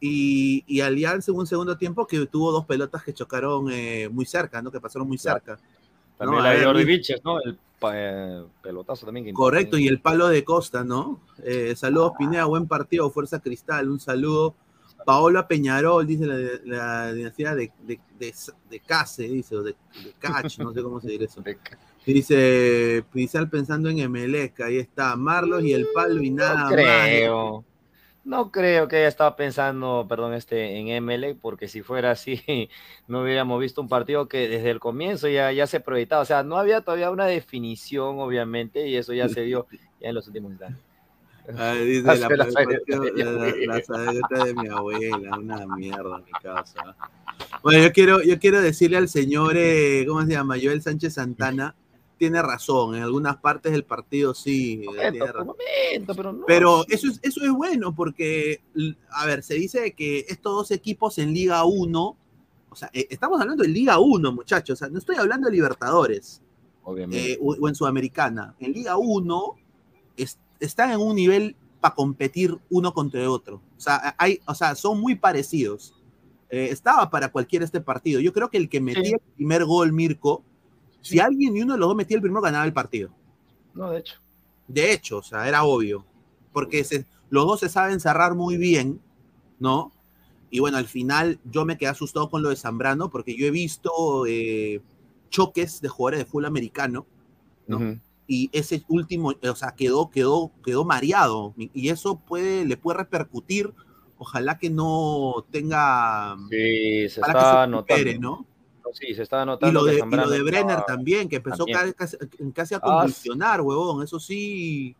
y, 0.00 0.64
y, 0.66 0.80
Alianza 0.80 1.32
en 1.32 1.38
un 1.38 1.46
segundo 1.46 1.76
tiempo 1.76 2.06
que 2.06 2.24
tuvo 2.26 2.52
dos 2.52 2.64
pelotas 2.64 3.02
que 3.02 3.12
chocaron 3.12 3.70
eh, 3.70 4.08
muy 4.10 4.24
cerca, 4.24 4.62
¿no? 4.62 4.70
que 4.70 4.80
pasaron 4.80 5.08
muy 5.08 5.18
cerca. 5.18 5.58
También 6.16 6.38
¿no? 6.38 6.44
la 6.44 6.54
de 6.54 6.64
Jordi 6.64 6.84
Viches, 6.84 7.22
¿no? 7.22 7.40
El 7.42 7.58
eh, 7.92 8.44
pelotazo 8.62 9.06
también. 9.06 9.26
Que 9.26 9.32
Correcto, 9.32 9.78
y 9.78 9.88
el 9.88 10.00
palo 10.00 10.28
de 10.28 10.44
Costa, 10.44 10.84
¿no? 10.84 11.20
Eh, 11.42 11.74
saludos, 11.76 12.12
ah. 12.14 12.18
Pineda, 12.18 12.44
buen 12.44 12.66
partido, 12.66 13.10
Fuerza 13.10 13.40
Cristal, 13.40 13.90
un 13.90 14.00
saludo. 14.00 14.54
Paola 15.04 15.46
Peñarol, 15.46 16.04
dice 16.04 16.26
la, 16.26 16.36
la 16.64 17.12
dinastía 17.12 17.54
de, 17.54 17.70
de, 17.82 18.00
de, 18.18 18.34
de 18.68 18.80
Case, 18.80 19.22
dice, 19.22 19.54
o 19.54 19.62
de, 19.62 19.76
de 20.02 20.12
Cach, 20.18 20.58
no 20.58 20.72
sé 20.72 20.82
cómo 20.82 21.00
se 21.00 21.10
dice 21.10 21.24
eso. 21.24 21.42
Dice, 22.06 23.04
Pizal 23.12 23.50
pensando 23.50 23.88
en 23.88 23.98
Emelec, 23.98 24.60
ahí 24.60 24.78
está, 24.78 25.16
Marlos 25.16 25.64
y 25.64 25.72
el 25.72 25.88
palo 25.92 26.22
y 26.22 26.30
nada 26.30 26.70
no 26.70 26.76
creo. 26.76 27.52
más. 27.56 27.64
No 28.26 28.50
creo 28.50 28.88
que 28.88 28.96
haya 28.96 29.06
estado 29.06 29.36
pensando, 29.36 30.04
perdón, 30.08 30.34
este, 30.34 30.78
en 30.80 30.88
ML, 30.88 31.36
porque 31.40 31.68
si 31.68 31.82
fuera 31.82 32.10
así, 32.10 32.42
no 33.06 33.22
hubiéramos 33.22 33.60
visto 33.60 33.80
un 33.80 33.88
partido 33.88 34.26
que 34.26 34.48
desde 34.48 34.70
el 34.72 34.80
comienzo 34.80 35.28
ya, 35.28 35.52
ya 35.52 35.68
se 35.68 35.78
proyectaba. 35.78 36.22
O 36.22 36.24
sea, 36.24 36.42
no 36.42 36.56
había 36.56 36.80
todavía 36.80 37.12
una 37.12 37.26
definición, 37.26 38.18
obviamente, 38.18 38.88
y 38.88 38.96
eso 38.96 39.12
ya 39.12 39.28
se 39.28 39.42
vio 39.42 39.68
ya 40.00 40.08
en 40.08 40.16
los 40.16 40.26
últimos 40.26 40.50
instantes. 40.50 40.82
Ah, 41.56 41.74
dice 41.74 42.02
la, 42.04 42.16
la, 42.16 42.28
la, 44.28 44.44
de 44.44 44.54
mi 44.54 44.68
abuela, 44.70 45.38
una 45.38 45.64
mierda 45.76 46.16
en 46.16 46.24
mi 46.24 46.32
casa. 46.42 46.96
Bueno, 47.62 47.80
yo 47.80 47.92
quiero, 47.92 48.22
yo 48.24 48.40
quiero 48.40 48.60
decirle 48.60 48.96
al 48.96 49.08
señor, 49.08 49.56
eh, 49.56 50.04
¿cómo 50.08 50.22
se 50.22 50.32
llama? 50.32 50.56
Joel 50.60 50.82
Sánchez 50.82 51.14
Santana 51.14 51.76
tiene 52.18 52.40
razón, 52.42 52.94
en 52.94 53.02
algunas 53.02 53.36
partes 53.36 53.72
del 53.72 53.84
partido 53.84 54.34
sí. 54.34 54.82
Momento, 54.84 55.26
momento, 55.44 56.14
pero 56.14 56.32
no. 56.32 56.46
pero 56.46 56.84
eso, 56.88 57.08
es, 57.08 57.20
eso 57.22 57.44
es 57.44 57.50
bueno 57.50 57.94
porque, 57.94 58.62
a 59.10 59.26
ver, 59.26 59.42
se 59.42 59.54
dice 59.54 59.92
que 59.92 60.24
estos 60.28 60.52
dos 60.52 60.70
equipos 60.70 61.18
en 61.18 61.34
Liga 61.34 61.64
1, 61.64 62.16
o 62.70 62.76
sea, 62.76 62.90
eh, 62.92 63.06
estamos 63.10 63.40
hablando 63.40 63.62
de 63.62 63.68
Liga 63.68 63.98
1, 63.98 64.32
muchachos, 64.32 64.74
o 64.74 64.84
sea, 64.84 64.88
no 64.88 64.98
estoy 64.98 65.16
hablando 65.16 65.48
de 65.48 65.54
Libertadores 65.54 66.42
Obviamente. 66.84 67.32
Eh, 67.32 67.38
o, 67.42 67.54
o, 67.54 67.68
en 67.68 67.74
Sudamericana. 67.74 68.54
En 68.60 68.72
Liga 68.72 68.96
1 68.96 69.56
es, 70.16 70.38
están 70.60 70.92
en 70.92 71.00
un 71.00 71.16
nivel 71.16 71.56
para 71.80 71.94
competir 71.94 72.56
uno 72.70 72.94
contra 72.94 73.28
otro. 73.28 73.60
O 73.76 73.80
sea, 73.80 74.14
hay, 74.18 74.40
o 74.46 74.54
sea 74.54 74.74
son 74.74 75.00
muy 75.00 75.16
parecidos. 75.16 75.94
Eh, 76.48 76.68
estaba 76.70 77.10
para 77.10 77.30
cualquiera 77.30 77.64
este 77.64 77.80
partido. 77.80 78.20
Yo 78.20 78.32
creo 78.32 78.50
que 78.50 78.56
el 78.56 78.68
que 78.68 78.80
metía 78.80 79.02
sí. 79.02 79.12
el 79.14 79.34
primer 79.34 79.64
gol, 79.64 79.92
Mirko, 79.92 80.44
si 81.06 81.20
alguien 81.20 81.56
y 81.56 81.62
uno 81.62 81.74
de 81.74 81.78
los 81.78 81.88
dos 81.88 81.96
metía 81.96 82.16
el 82.16 82.22
primero, 82.22 82.42
ganaba 82.42 82.64
el 82.64 82.72
partido. 82.72 83.10
No, 83.74 83.90
de 83.90 83.98
hecho. 84.00 84.16
De 84.68 84.92
hecho, 84.92 85.18
o 85.18 85.22
sea, 85.22 85.46
era 85.48 85.64
obvio. 85.64 86.04
Porque 86.52 86.82
se, 86.84 87.06
los 87.30 87.46
dos 87.46 87.60
se 87.60 87.68
saben 87.68 88.00
cerrar 88.00 88.34
muy 88.34 88.56
bien, 88.56 89.00
¿no? 89.58 89.92
Y 90.50 90.60
bueno, 90.60 90.78
al 90.78 90.86
final 90.86 91.38
yo 91.44 91.64
me 91.64 91.76
quedé 91.76 91.90
asustado 91.90 92.30
con 92.30 92.42
lo 92.42 92.50
de 92.50 92.56
Zambrano, 92.56 93.10
porque 93.10 93.36
yo 93.36 93.46
he 93.46 93.50
visto 93.50 94.26
eh, 94.26 94.80
choques 95.28 95.80
de 95.80 95.88
jugadores 95.88 96.20
de 96.20 96.24
fútbol 96.24 96.46
americano, 96.46 97.06
¿no? 97.66 97.76
Uh 97.76 97.80
-huh. 97.80 98.00
Y 98.28 98.50
ese 98.52 98.82
último, 98.88 99.34
o 99.40 99.54
sea, 99.54 99.72
quedó, 99.76 100.10
quedó, 100.10 100.50
quedó 100.64 100.84
mareado. 100.84 101.54
Y 101.56 101.90
eso 101.90 102.18
puede, 102.18 102.64
le 102.64 102.76
puede 102.76 102.98
repercutir. 102.98 103.72
Ojalá 104.18 104.58
que 104.58 104.68
no 104.68 105.46
tenga. 105.50 106.36
Sí, 106.50 107.08
se 107.08 107.20
está 107.20 107.66
se 107.66 107.70
recupere, 107.70 108.18
¿no? 108.18 108.44
Sí, 108.92 109.14
se 109.14 109.22
estaba 109.22 109.44
notando. 109.44 109.70
Y 109.70 109.72
lo 109.72 109.84
de, 109.84 110.06
y 110.10 110.16
lo 110.16 110.30
de 110.30 110.42
Brenner 110.42 110.82
también, 110.86 111.28
que 111.28 111.36
empezó 111.36 111.64
también. 111.64 111.92
Casi, 111.92 112.16
casi, 112.54 112.74
a 112.74 112.80
convulsionar, 112.80 113.60
ah, 113.60 113.62
huevón. 113.62 114.02
Eso 114.02 114.18
sí. 114.20 114.94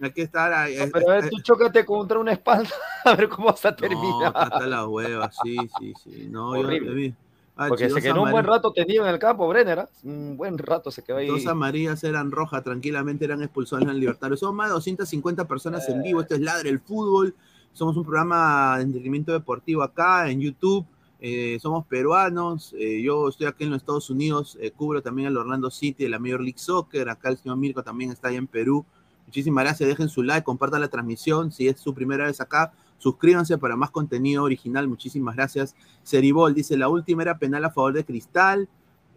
Hay 0.00 0.12
que 0.12 0.22
estar 0.22 0.52
ahí. 0.52 0.76
No, 0.76 0.86
pero 0.92 1.10
a 1.10 1.14
ver, 1.14 1.28
tú 1.28 1.40
chócate 1.40 1.84
contra 1.84 2.18
una 2.18 2.32
espalda, 2.32 2.70
a 3.04 3.14
ver 3.14 3.28
cómo 3.28 3.48
vas 3.48 3.64
a 3.64 3.72
No, 3.72 4.26
hasta 4.26 4.66
la 4.66 4.86
hueva, 4.86 5.30
sí, 5.42 5.56
sí, 5.78 5.92
sí. 6.04 6.28
No, 6.30 6.54
yo-. 6.56 7.12
Ah, 7.60 7.66
Porque 7.66 7.90
se 7.90 8.00
quedó 8.00 8.22
un 8.22 8.30
buen 8.30 8.44
rato 8.44 8.72
tendido 8.72 9.04
en 9.04 9.12
el 9.12 9.18
campo, 9.18 9.48
Brenner. 9.48 9.80
¿ah? 9.80 9.88
Un 10.04 10.36
buen 10.36 10.56
rato 10.58 10.92
se 10.92 11.02
quedó 11.02 11.16
ahí. 11.16 11.26
Dos 11.26 11.44
amarillas 11.48 12.04
eran 12.04 12.30
rojas, 12.30 12.62
tranquilamente 12.62 13.24
eran 13.24 13.42
expulsados 13.42 13.82
en 13.82 13.90
el 13.90 13.98
Libertario. 13.98 14.36
Somos 14.36 14.54
más 14.54 14.68
de 14.68 14.74
250 14.74 15.48
personas 15.48 15.88
en 15.88 16.00
vivo. 16.00 16.20
Esto 16.20 16.36
es 16.36 16.40
Ladre 16.40 16.70
el 16.70 16.78
Fútbol. 16.78 17.34
Somos 17.72 17.96
un 17.96 18.04
programa 18.04 18.76
de 18.76 18.84
entretenimiento 18.84 19.32
deportivo 19.32 19.82
acá 19.82 20.30
en 20.30 20.40
YouTube. 20.40 20.86
Eh, 21.20 21.58
somos 21.60 21.84
peruanos. 21.86 22.74
Eh, 22.78 23.02
yo 23.02 23.28
estoy 23.28 23.46
aquí 23.46 23.64
en 23.64 23.70
los 23.70 23.78
Estados 23.78 24.08
Unidos. 24.10 24.56
eh, 24.60 24.70
cubro 24.70 25.02
también 25.02 25.28
el 25.28 25.36
Orlando 25.36 25.70
City 25.70 26.04
de 26.04 26.10
la 26.10 26.18
Major 26.18 26.40
League 26.40 26.58
Soccer. 26.58 27.08
Acá 27.08 27.30
el 27.30 27.38
señor 27.38 27.56
Mirko 27.56 27.82
también 27.82 28.10
está 28.12 28.28
ahí 28.28 28.36
en 28.36 28.46
Perú. 28.46 28.84
Muchísimas 29.26 29.64
gracias. 29.64 29.88
Dejen 29.88 30.08
su 30.08 30.22
like, 30.22 30.44
compartan 30.44 30.80
la 30.80 30.88
transmisión. 30.88 31.50
Si 31.52 31.66
es 31.68 31.80
su 31.80 31.92
primera 31.92 32.26
vez 32.26 32.40
acá, 32.40 32.72
suscríbanse 32.98 33.58
para 33.58 33.76
más 33.76 33.90
contenido 33.90 34.44
original. 34.44 34.86
Muchísimas 34.88 35.34
gracias. 35.36 35.74
Ceribol 36.04 36.54
dice: 36.54 36.76
La 36.78 36.88
última 36.88 37.22
era 37.22 37.36
penal 37.38 37.64
a 37.64 37.70
favor 37.70 37.92
de 37.92 38.04
Cristal. 38.04 38.68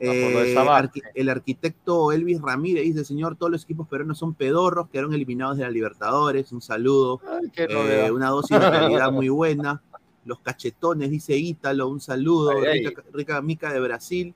Eh, 0.04 0.56
arqui- 0.56 1.04
el 1.14 1.30
arquitecto 1.30 2.12
Elvis 2.12 2.42
Ramírez 2.42 2.84
dice, 2.86 3.06
señor, 3.06 3.36
todos 3.36 3.52
los 3.52 3.64
equipos 3.66 3.88
peruanos 3.88 4.18
son 4.18 4.34
pedorros, 4.34 4.90
quedaron 4.90 5.14
eliminados 5.14 5.58
de 5.58 5.64
la 5.64 5.70
Libertadores, 5.70 6.52
un 6.52 6.60
saludo, 6.60 7.22
Ay, 7.30 8.10
una 8.10 8.30
dosis 8.30 8.60
de 8.60 8.68
realidad 8.68 9.12
muy 9.12 9.30
buena. 9.30 9.80
Los 10.26 10.40
cachetones, 10.40 11.10
dice 11.10 11.36
Ítalo, 11.36 11.88
un 11.88 12.00
saludo, 12.00 12.52
Ay, 12.52 12.66
ay. 12.66 12.86
Rica, 12.88 13.04
Rica 13.14 13.42
Mica 13.42 13.74
de 13.74 13.80
Brasil, 13.80 14.34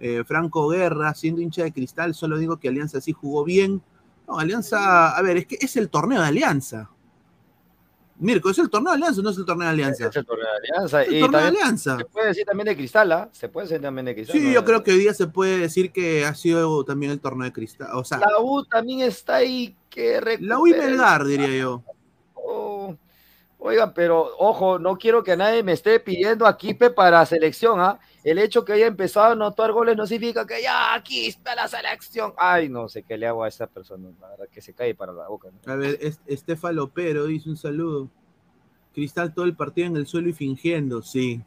Eh, 0.00 0.22
Franco 0.24 0.68
Guerra, 0.68 1.12
siendo 1.14 1.40
hincha 1.42 1.64
de 1.64 1.72
cristal, 1.72 2.14
solo 2.14 2.38
digo 2.38 2.56
que 2.58 2.68
Alianza 2.68 3.00
sí 3.00 3.12
jugó 3.12 3.42
bien. 3.44 3.82
No, 4.28 4.38
Alianza, 4.38 5.16
a 5.16 5.20
ver, 5.22 5.38
es 5.38 5.46
que 5.46 5.58
es 5.60 5.76
el 5.76 5.88
torneo 5.90 6.20
de 6.20 6.28
Alianza. 6.28 6.88
Mirko, 8.20 8.50
¿es 8.50 8.58
el 8.58 8.68
torneo 8.70 8.92
de 8.92 8.96
Alianza 8.96 9.20
o 9.20 9.24
no 9.24 9.30
es 9.30 9.38
el 9.38 9.44
torneo 9.44 9.66
de 9.66 9.72
Alianza? 9.72 10.06
Es 10.08 10.16
el 10.16 10.24
torneo 10.26 10.46
de 10.46 10.68
Alianza. 10.68 11.02
Es 11.02 11.08
el 11.08 11.14
Y 11.16 11.20
torneo 11.20 11.40
de 11.40 11.46
Alianza. 11.48 11.96
se 11.98 12.04
puede 12.04 12.26
decir 12.28 12.44
también 12.46 12.66
de 12.66 12.76
Cristal, 12.76 13.12
¿ah? 13.12 13.28
Se 13.32 13.48
puede 13.48 13.66
decir 13.68 13.80
también 13.82 14.04
de 14.06 14.14
Cristal. 14.14 14.36
Sí, 14.38 14.44
¿no? 14.46 14.52
yo 14.52 14.64
creo 14.64 14.82
que 14.84 14.92
hoy 14.92 14.98
día 14.98 15.14
se 15.14 15.26
puede 15.28 15.58
decir 15.58 15.90
que 15.92 16.24
ha 16.24 16.34
sido 16.34 16.84
también 16.84 17.10
el 17.12 17.20
torneo 17.20 17.44
de 17.44 17.52
cristal. 17.52 17.88
O 17.94 18.04
sea, 18.04 18.18
La 18.18 18.40
U 18.40 18.64
también 18.64 19.00
está 19.00 19.36
ahí 19.36 19.76
que 19.90 20.20
la 20.40 20.58
U 20.60 20.66
y 20.68 20.74
Melgar, 20.74 21.24
diría 21.24 21.56
yo. 21.58 21.82
Oh, 22.34 22.77
Oiga, 23.60 23.92
pero 23.92 24.30
ojo, 24.38 24.78
no 24.78 24.96
quiero 24.96 25.24
que 25.24 25.36
nadie 25.36 25.62
me 25.64 25.72
esté 25.72 25.98
pidiendo 25.98 26.46
aquí 26.46 26.74
pe, 26.74 26.90
para 26.90 27.26
selección, 27.26 27.80
¿ah? 27.80 27.98
El 28.22 28.38
hecho 28.38 28.64
que 28.64 28.72
haya 28.74 28.86
empezado 28.86 29.26
a 29.26 29.32
anotar 29.32 29.72
goles 29.72 29.96
no 29.96 30.06
significa 30.06 30.46
que 30.46 30.62
ya 30.62 30.94
aquí 30.94 31.26
está 31.26 31.54
la 31.56 31.66
selección. 31.66 32.32
Ay, 32.36 32.68
no 32.68 32.88
sé 32.88 33.02
qué 33.02 33.18
le 33.18 33.26
hago 33.26 33.42
a 33.42 33.48
esa 33.48 33.66
persona, 33.66 34.10
la 34.20 34.28
verdad 34.28 34.48
que 34.52 34.60
se 34.60 34.72
cae 34.74 34.94
para 34.94 35.12
la 35.12 35.26
boca. 35.28 35.48
¿no? 35.66 35.72
A 35.72 35.76
ver, 35.76 35.98
es- 36.00 36.20
Estefa 36.26 36.70
Lopero 36.70 37.26
dice 37.26 37.48
un 37.50 37.56
saludo. 37.56 38.08
Cristal 38.94 39.34
todo 39.34 39.44
el 39.44 39.54
partido 39.56 39.86
en 39.88 39.96
el 39.96 40.06
suelo 40.06 40.28
y 40.28 40.32
fingiendo, 40.32 41.02
sí. 41.02 41.40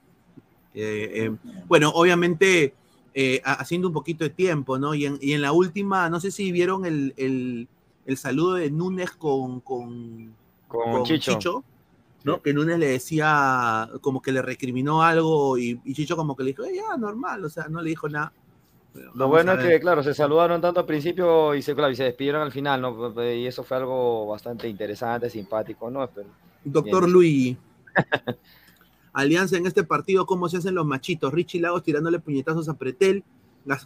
Eh, 0.73 1.11
eh, 1.13 1.31
bueno, 1.67 1.91
obviamente 1.95 2.73
eh, 3.13 3.41
ha- 3.43 3.53
haciendo 3.53 3.87
un 3.89 3.93
poquito 3.93 4.23
de 4.23 4.29
tiempo, 4.29 4.77
¿no? 4.77 4.93
Y 4.95 5.05
en, 5.05 5.17
y 5.21 5.33
en 5.33 5.41
la 5.41 5.51
última, 5.53 6.09
no 6.09 6.19
sé 6.19 6.31
si 6.31 6.51
vieron 6.51 6.85
el, 6.85 7.13
el- 7.17 7.67
el 8.05 8.17
saludo 8.17 8.55
de 8.55 8.69
Núñez 8.71 9.11
con, 9.11 9.59
con, 9.61 10.33
Con, 10.67 10.91
con 10.91 11.03
Chicho. 11.03 11.33
Chicho, 11.33 11.63
¿no? 12.23 12.41
Que 12.41 12.53
Núñez 12.53 12.77
le 12.79 12.87
decía, 12.87 13.89
como 14.01 14.21
que 14.21 14.31
le 14.31 14.41
recriminó 14.41 15.01
algo 15.03 15.57
y, 15.57 15.79
y 15.83 15.93
Chicho 15.93 16.15
como 16.15 16.35
que 16.35 16.43
le 16.43 16.49
dijo, 16.51 16.63
"Eh, 16.63 16.75
ya, 16.75 16.97
normal, 16.97 17.43
o 17.45 17.49
sea, 17.49 17.67
no 17.67 17.81
le 17.81 17.89
dijo 17.89 18.07
nada. 18.09 18.33
Bueno, 18.93 19.11
Lo 19.15 19.27
bueno 19.29 19.53
es 19.53 19.65
que, 19.65 19.79
claro, 19.79 20.03
se 20.03 20.13
saludaron 20.13 20.59
tanto 20.59 20.81
al 20.81 20.85
principio 20.85 21.55
y 21.55 21.61
se, 21.61 21.73
claro, 21.73 21.91
y 21.91 21.95
se 21.95 22.03
despidieron 22.03 22.41
al 22.41 22.51
final, 22.51 22.81
¿no? 22.81 23.23
Y 23.23 23.47
eso 23.47 23.63
fue 23.63 23.77
algo 23.77 24.27
bastante 24.27 24.67
interesante, 24.67 25.29
simpático, 25.29 25.89
¿no? 25.89 26.05
Pero, 26.09 26.27
Doctor 26.63 27.03
Bien. 27.05 27.13
Luigi. 27.13 27.57
Alianza 29.13 29.57
en 29.57 29.65
este 29.65 29.83
partido, 29.83 30.25
¿cómo 30.25 30.47
se 30.49 30.57
hacen 30.57 30.75
los 30.75 30.85
machitos? 30.85 31.33
Richie 31.33 31.59
Lagos 31.61 31.83
tirándole 31.83 32.19
puñetazos 32.19 32.69
a 32.69 32.75
Pretel, 32.75 33.23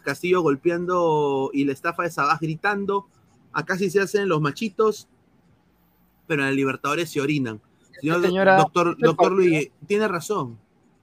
Castillo 0.03 0.41
golpeando 0.41 1.49
y 1.53 1.65
la 1.65 1.73
estafa 1.73 2.03
de 2.03 2.11
Sabás 2.11 2.39
gritando. 2.39 3.07
Acá 3.51 3.77
sí 3.77 3.89
se 3.89 4.01
hacen 4.01 4.29
los 4.29 4.41
machitos, 4.41 5.07
pero 6.27 6.43
en 6.43 6.49
el 6.49 6.55
Libertadores 6.55 7.09
se 7.09 7.21
orinan. 7.21 7.61
Señor 8.01 8.21
Señora, 8.21 8.57
doctor, 8.57 8.89
este 8.91 9.05
doctor 9.05 9.31
Luigi, 9.31 9.71
tiene 9.87 10.07
razón. 10.07 10.57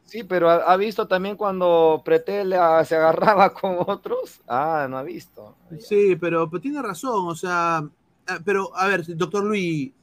Sí, 0.05 0.25
pero 0.25 0.51
ha, 0.51 0.57
ha 0.57 0.77
visto 0.77 1.07
también 1.09 1.37
cuando 1.37 2.03
Pretel 2.05 2.51
se 2.85 2.97
agarraba 2.97 3.53
con 3.55 3.77
otros. 3.87 4.41
Ah, 4.47 4.87
no 4.91 4.99
ha 4.99 5.03
visto. 5.03 5.55
Sí, 5.81 6.17
pero, 6.17 6.49
pero 6.51 6.61
tiene 6.61 6.83
razón, 6.83 7.29
o 7.29 7.35
sea, 7.35 7.79
ah, 7.79 8.39
pero 8.45 8.77
a 8.77 8.87
ver, 8.89 9.05
doctor 9.17 9.45
Luigi, 9.45 9.95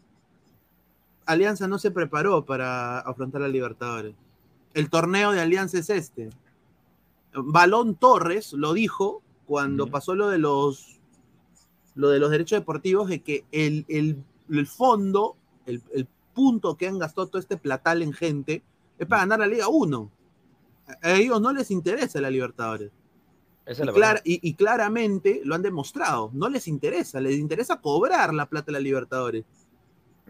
Alianza 1.25 1.67
no 1.67 1.77
se 1.77 1.91
preparó 1.91 2.43
para 2.43 2.99
afrontar 2.99 3.43
a 3.43 3.47
Libertadores. 3.47 4.15
El 4.73 4.89
torneo 4.89 5.31
de 5.31 5.41
Alianza 5.41 5.77
es 5.77 5.89
este. 5.89 6.29
Balón 7.33 7.95
Torres 7.95 8.53
lo 8.53 8.73
dijo 8.73 9.21
cuando 9.45 9.87
pasó 9.87 10.15
lo 10.15 10.29
de 10.29 10.39
los 10.39 10.99
lo 11.95 12.09
de 12.09 12.19
los 12.19 12.31
derechos 12.31 12.59
deportivos, 12.59 13.09
de 13.09 13.21
que 13.21 13.45
el, 13.51 13.85
el- 13.89 14.23
el 14.49 14.67
fondo, 14.67 15.35
el, 15.65 15.81
el 15.93 16.07
punto 16.39 16.77
que 16.77 16.87
han 16.87 16.97
gastado 16.99 17.27
todo 17.27 17.39
este 17.41 17.57
platal 17.57 18.01
en 18.01 18.13
gente, 18.13 18.63
es 18.97 19.05
para 19.07 19.23
ganar 19.23 19.39
la 19.39 19.47
Liga 19.47 19.67
1. 19.67 20.09
A 21.03 21.11
ellos 21.11 21.41
no 21.41 21.51
les 21.51 21.69
interesa 21.69 22.21
la 22.21 22.29
Libertadores. 22.29 22.91
Esa 23.65 23.71
es 23.71 23.79
Y, 23.79 23.85
la 23.87 23.93
clara- 23.93 24.13
verdad. 24.13 24.23
y- 24.25 24.49
y 24.49 24.53
claramente 24.53 25.41
lo 25.43 25.53
han 25.55 25.61
demostrado. 25.61 26.31
No 26.33 26.47
les 26.49 26.67
interesa, 26.67 27.19
les 27.19 27.37
interesa 27.37 27.81
cobrar 27.81 28.33
la 28.33 28.45
plata 28.47 28.67
de 28.67 28.71
la 28.73 28.79
Libertadores 28.79 29.43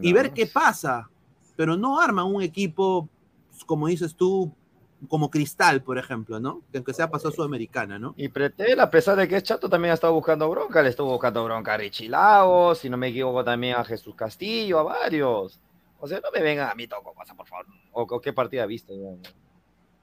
y 0.01 0.11
ver 0.13 0.33
qué 0.33 0.47
pasa. 0.47 1.09
Pero 1.55 1.77
no 1.77 1.99
arman 2.01 2.25
un 2.25 2.41
equipo, 2.41 3.07
como 3.67 3.87
dices 3.87 4.15
tú, 4.15 4.51
como 5.07 5.29
Cristal, 5.29 5.81
por 5.81 5.97
ejemplo, 5.97 6.39
¿no? 6.41 6.61
Que 6.71 6.79
aunque 6.79 6.93
sea 6.93 7.09
pasó 7.09 7.31
Sudamericana, 7.31 7.97
¿no? 7.99 8.13
Y 8.17 8.27
Pretel, 8.27 8.79
a 8.81 8.89
pesar 8.91 9.15
de 9.15 9.27
que 9.29 9.37
es 9.37 9.43
chato, 9.43 9.69
también 9.69 9.91
ha 9.91 9.93
estado 9.93 10.13
buscando 10.13 10.49
bronca. 10.49 10.81
Le 10.81 10.89
estuvo 10.89 11.11
buscando 11.11 11.43
bronca 11.45 11.75
a 11.75 11.77
Richie 11.77 12.09
Lagos, 12.09 12.79
si 12.79 12.89
no 12.89 12.97
me 12.97 13.07
equivoco, 13.07 13.41
también 13.45 13.75
a 13.77 13.85
Jesús 13.85 14.13
Castillo, 14.15 14.79
a 14.79 14.83
varios. 14.83 15.57
O 15.99 16.07
sea, 16.07 16.19
no 16.19 16.31
me 16.31 16.41
vengan 16.41 16.69
a 16.69 16.75
mí 16.75 16.87
toco 16.87 17.13
cosa, 17.13 17.33
por 17.35 17.47
favor. 17.47 17.65
O, 17.91 18.03
o 18.03 18.21
qué 18.21 18.33
partida 18.33 18.65
viste. 18.65 18.93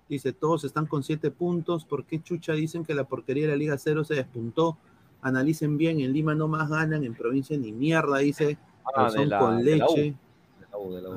Dice, 0.08 0.32
todos 0.32 0.64
están 0.64 0.86
con 0.86 1.02
siete 1.02 1.30
puntos. 1.30 1.84
¿Por 1.84 2.04
qué 2.04 2.22
chucha 2.22 2.52
dicen 2.52 2.84
que 2.84 2.94
la 2.94 3.04
porquería 3.04 3.44
de 3.44 3.50
la 3.52 3.56
Liga 3.56 3.78
Cero 3.78 4.04
se 4.04 4.14
despuntó? 4.14 4.78
Analicen 5.22 5.76
bien, 5.78 6.00
en 6.00 6.12
Lima 6.12 6.34
no 6.34 6.46
más 6.46 6.68
ganan, 6.68 7.02
en 7.04 7.14
provincia 7.14 7.56
ni 7.58 7.72
mierda, 7.72 8.18
dice. 8.18 8.58
Ah, 8.94 9.10
la, 9.14 9.38
con 9.38 9.64
leche. 9.64 10.00
Ahí 10.00 10.16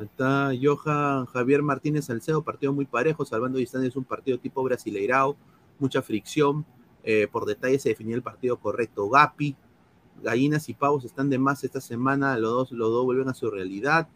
Está 0.01 0.51
Johan 0.59 1.25
Javier 1.25 1.61
Martínez 1.61 2.05
Salcedo, 2.05 2.41
partido 2.41 2.73
muy 2.73 2.85
parejo, 2.85 3.25
salvando 3.25 3.57
distancia, 3.57 3.89
es 3.89 3.95
un 3.95 4.05
partido 4.05 4.37
tipo 4.39 4.63
brasileirao, 4.63 5.35
mucha 5.79 6.01
fricción. 6.01 6.65
eh, 7.03 7.27
por 7.31 7.45
detalle 7.45 7.79
se 7.79 7.89
definió 7.89 8.15
el 8.15 8.21
partido 8.21 8.57
correcto. 8.57 9.09
Gapi, 9.09 9.55
gallinas 10.21 10.69
y 10.69 10.73
pavos 10.73 11.05
están 11.05 11.29
de 11.29 11.37
más 11.39 11.63
esta 11.63 11.81
semana, 11.81 12.37
los 12.37 12.51
dos, 12.51 12.71
los 12.71 12.89
dos 12.89 13.05
vuelven 13.05 13.29
a 13.29 13.33
su 13.33 13.49
realidad. 13.49 14.07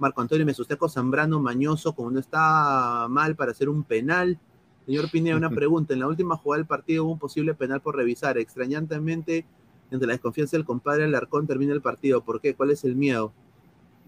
Marco 0.00 0.20
Antonio 0.22 0.44
Mesusteco 0.46 0.88
Zambrano, 0.88 1.38
mañoso, 1.40 1.94
como 1.94 2.10
no 2.10 2.18
está 2.18 3.06
mal 3.08 3.36
para 3.36 3.52
hacer 3.52 3.68
un 3.68 3.84
penal. 3.84 4.38
Señor 4.86 5.10
Pineda, 5.10 5.36
una 5.36 5.50
pregunta. 5.64 5.92
En 5.94 6.00
la 6.00 6.08
última 6.08 6.36
jugada 6.36 6.58
del 6.58 6.66
partido 6.66 7.04
hubo 7.04 7.12
un 7.12 7.18
posible 7.18 7.54
penal 7.54 7.80
por 7.80 7.94
revisar. 7.96 8.38
Extrañantemente, 8.38 9.44
entre 9.90 10.06
la 10.08 10.14
desconfianza 10.14 10.56
del 10.56 10.64
compadre 10.64 11.04
Alarcón 11.04 11.46
termina 11.46 11.72
el 11.72 11.82
partido. 11.82 12.22
¿Por 12.22 12.40
qué? 12.40 12.54
¿Cuál 12.54 12.70
es 12.70 12.82
el 12.84 12.96
miedo? 12.96 13.32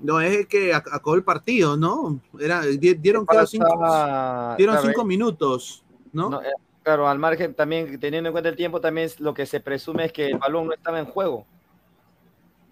No, 0.01 0.21
es 0.21 0.47
que 0.49 0.73
ac- 0.75 0.89
acabó 0.91 1.15
el 1.15 1.23
partido, 1.23 1.77
¿no? 1.77 2.19
Era, 2.41 2.63
di- 2.63 2.95
dieron, 2.95 3.25
claro, 3.27 3.47
cinco, 3.47 3.79
Pasa- 3.79 4.57
dieron 4.57 4.75
claro, 4.77 4.89
cinco 4.89 5.05
minutos, 5.05 5.85
¿no? 6.13 6.31
No, 6.31 6.43
eh, 6.43 6.47
claro, 6.83 7.07
al 7.07 7.19
margen 7.19 7.55
también, 7.55 8.01
teniendo 8.01 8.29
en 8.31 8.33
cuenta 8.33 8.49
el 8.49 8.57
tiempo, 8.57 8.81
también 8.81 9.05
es 9.07 9.21
lo 9.21 9.33
que 9.35 9.47
se 9.47 9.61
presume 9.61 10.07
es 10.07 10.13
que 10.13 10.27
el 10.29 10.39
balón 10.39 10.67
no 10.67 10.73
estaba 10.73 10.99
en 10.99 11.05
juego. 11.07 11.47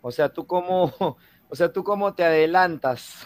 O 0.02 0.10
sea, 0.10 0.28
tú 0.30 0.46
cómo, 0.46 0.92
o 1.50 1.54
sea, 1.56 1.72
tú 1.72 1.82
cómo 1.84 2.14
te 2.14 2.24
adelantas. 2.24 3.24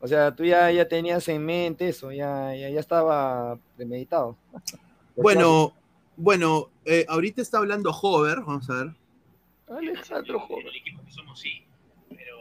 O 0.00 0.08
sea, 0.08 0.34
tú 0.34 0.44
ya, 0.44 0.70
ya 0.72 0.88
tenías 0.88 1.28
en 1.28 1.44
mente 1.46 1.88
eso, 1.88 2.10
ya, 2.10 2.54
ya, 2.56 2.68
ya 2.68 2.80
estaba 2.80 3.56
premeditado. 3.76 4.36
bueno, 5.16 5.72
bueno, 6.16 6.70
eh, 6.84 7.06
ahorita 7.08 7.40
está 7.40 7.58
hablando 7.58 7.90
Hover, 7.92 8.40
vamos 8.40 8.68
a 8.68 8.74
ver. 8.74 8.94
Alejandro 9.68 10.46
el 10.50 10.76
equipo 10.76 11.02
que 11.04 11.12
somos, 11.12 11.38
sí. 11.40 11.64
Pero 12.10 12.36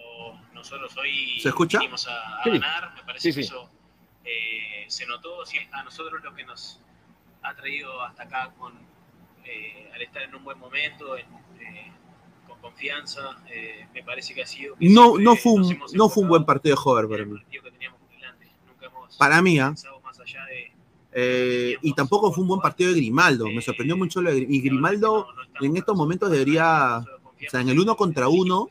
nosotros 0.54 0.96
hoy 0.98 1.40
¿Se 1.40 1.50
escucha? 1.50 1.80
vinimos 1.80 2.08
a, 2.08 2.40
a 2.40 2.44
Sí. 2.44 2.50
ganar. 2.52 2.94
Me 2.96 3.04
parece 3.04 3.32
Sí, 3.32 3.40
que 3.40 3.44
sí. 3.44 3.48
eso 3.54 3.70
eh, 4.26 4.86
se 4.88 5.06
notó. 5.06 5.46
Sí, 5.46 5.58
a 5.72 5.84
nosotros 5.84 6.22
lo 6.24 6.34
que 6.34 6.44
nos 6.44 6.82
ha 7.44 7.56
traído 7.56 8.02
hasta 8.02 8.24
acá 8.24 8.52
con 8.58 8.74
eh, 9.46 9.90
al 9.94 10.02
estar 10.02 10.24
en 10.24 10.36
un 10.36 10.44
buen 10.44 10.60
momento, 10.60 11.18
en, 11.18 11.26
eh, 11.62 11.92
con 12.48 12.60
confianza, 12.60 13.22
eh, 13.54 13.88
me 13.94 14.04
parece 14.04 14.34
que 14.34 14.44
ha 14.44 14.46
sido. 14.48 14.76
que 14.76 14.90
No, 14.90 15.18
no 15.18 15.36
fue 15.36 15.54
un, 15.54 15.80
no 15.94 16.10
fue 16.10 16.24
un 16.24 16.30
buen 16.30 16.46
partido 16.46 16.76
de 16.76 16.82
Hover 16.84 17.08
para 17.08 17.26
mí. 17.26 17.32
Nunca 18.68 18.86
hemos 18.86 19.18
Para 19.18 19.42
mí, 19.42 19.60
¿ah? 19.60 19.68
pensado 19.70 20.00
más 20.02 20.20
allá 20.20 20.46
de. 20.46 20.72
Eh, 21.14 21.76
y 21.82 21.94
tampoco 21.94 22.32
fue 22.32 22.42
un 22.44 22.48
buen 22.48 22.62
partido 22.62 22.90
de 22.92 22.96
Grimaldo. 22.98 23.46
Me 23.50 23.62
sorprendió 23.62 23.98
mucho 23.98 24.22
lo 24.22 24.32
de 24.32 24.40
Gri- 24.40 24.48
Y 24.50 24.62
Grimaldo 24.62 25.28
en 25.60 25.76
estos 25.76 25.96
momentos 25.96 26.32
debería 26.32 27.04
O 27.48 27.50
sea, 27.50 27.62
en 27.62 27.70
el 27.70 27.80
uno 27.80 27.96
contra 27.96 28.28
uno, 28.28 28.70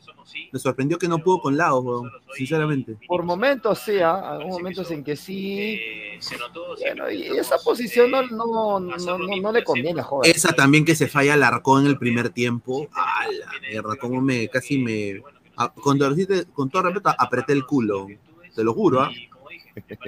me 0.51 0.59
sorprendió 0.59 0.97
que 0.97 1.07
no 1.07 1.19
pudo 1.19 1.41
con 1.41 1.57
Laos, 1.57 2.03
sinceramente. 2.35 2.97
Por 3.07 3.23
momentos 3.23 3.79
sí, 3.79 3.99
¿ah? 3.99 4.31
algunos 4.33 4.57
momentos 4.59 4.89
en 4.91 5.03
que 5.03 5.15
sí. 5.15 5.59
Eh, 5.79 6.17
se 6.19 6.37
notó 6.37 6.75
Bueno, 6.79 7.09
y 7.11 7.23
esa 7.37 7.57
posición 7.57 8.11
no, 8.11 8.21
eh, 8.21 8.27
no, 8.31 8.79
no, 8.79 9.17
no, 9.41 9.51
le 9.51 9.63
conviene 9.63 9.99
a 10.01 10.03
joven. 10.03 10.31
Esa 10.33 10.53
también 10.53 10.85
que 10.85 10.95
se 10.95 11.07
falla 11.07 11.33
Alarcón 11.33 11.81
en 11.83 11.87
el 11.91 11.97
primer 11.97 12.29
tiempo. 12.29 12.87
A 12.93 13.25
la 13.27 13.51
mierda, 13.67 13.95
cómo 13.97 14.21
me, 14.21 14.47
casi 14.47 14.77
me, 14.77 15.21
a- 15.57 15.73
con, 15.73 15.97
todo- 15.97 16.15
con 16.53 16.69
todo 16.69 16.83
respeto, 16.83 17.13
apreté 17.17 17.53
el 17.53 17.65
culo. 17.65 18.07
Te 18.55 18.63
lo 18.63 18.73
juro, 18.73 19.01
¿ah? 19.01 19.11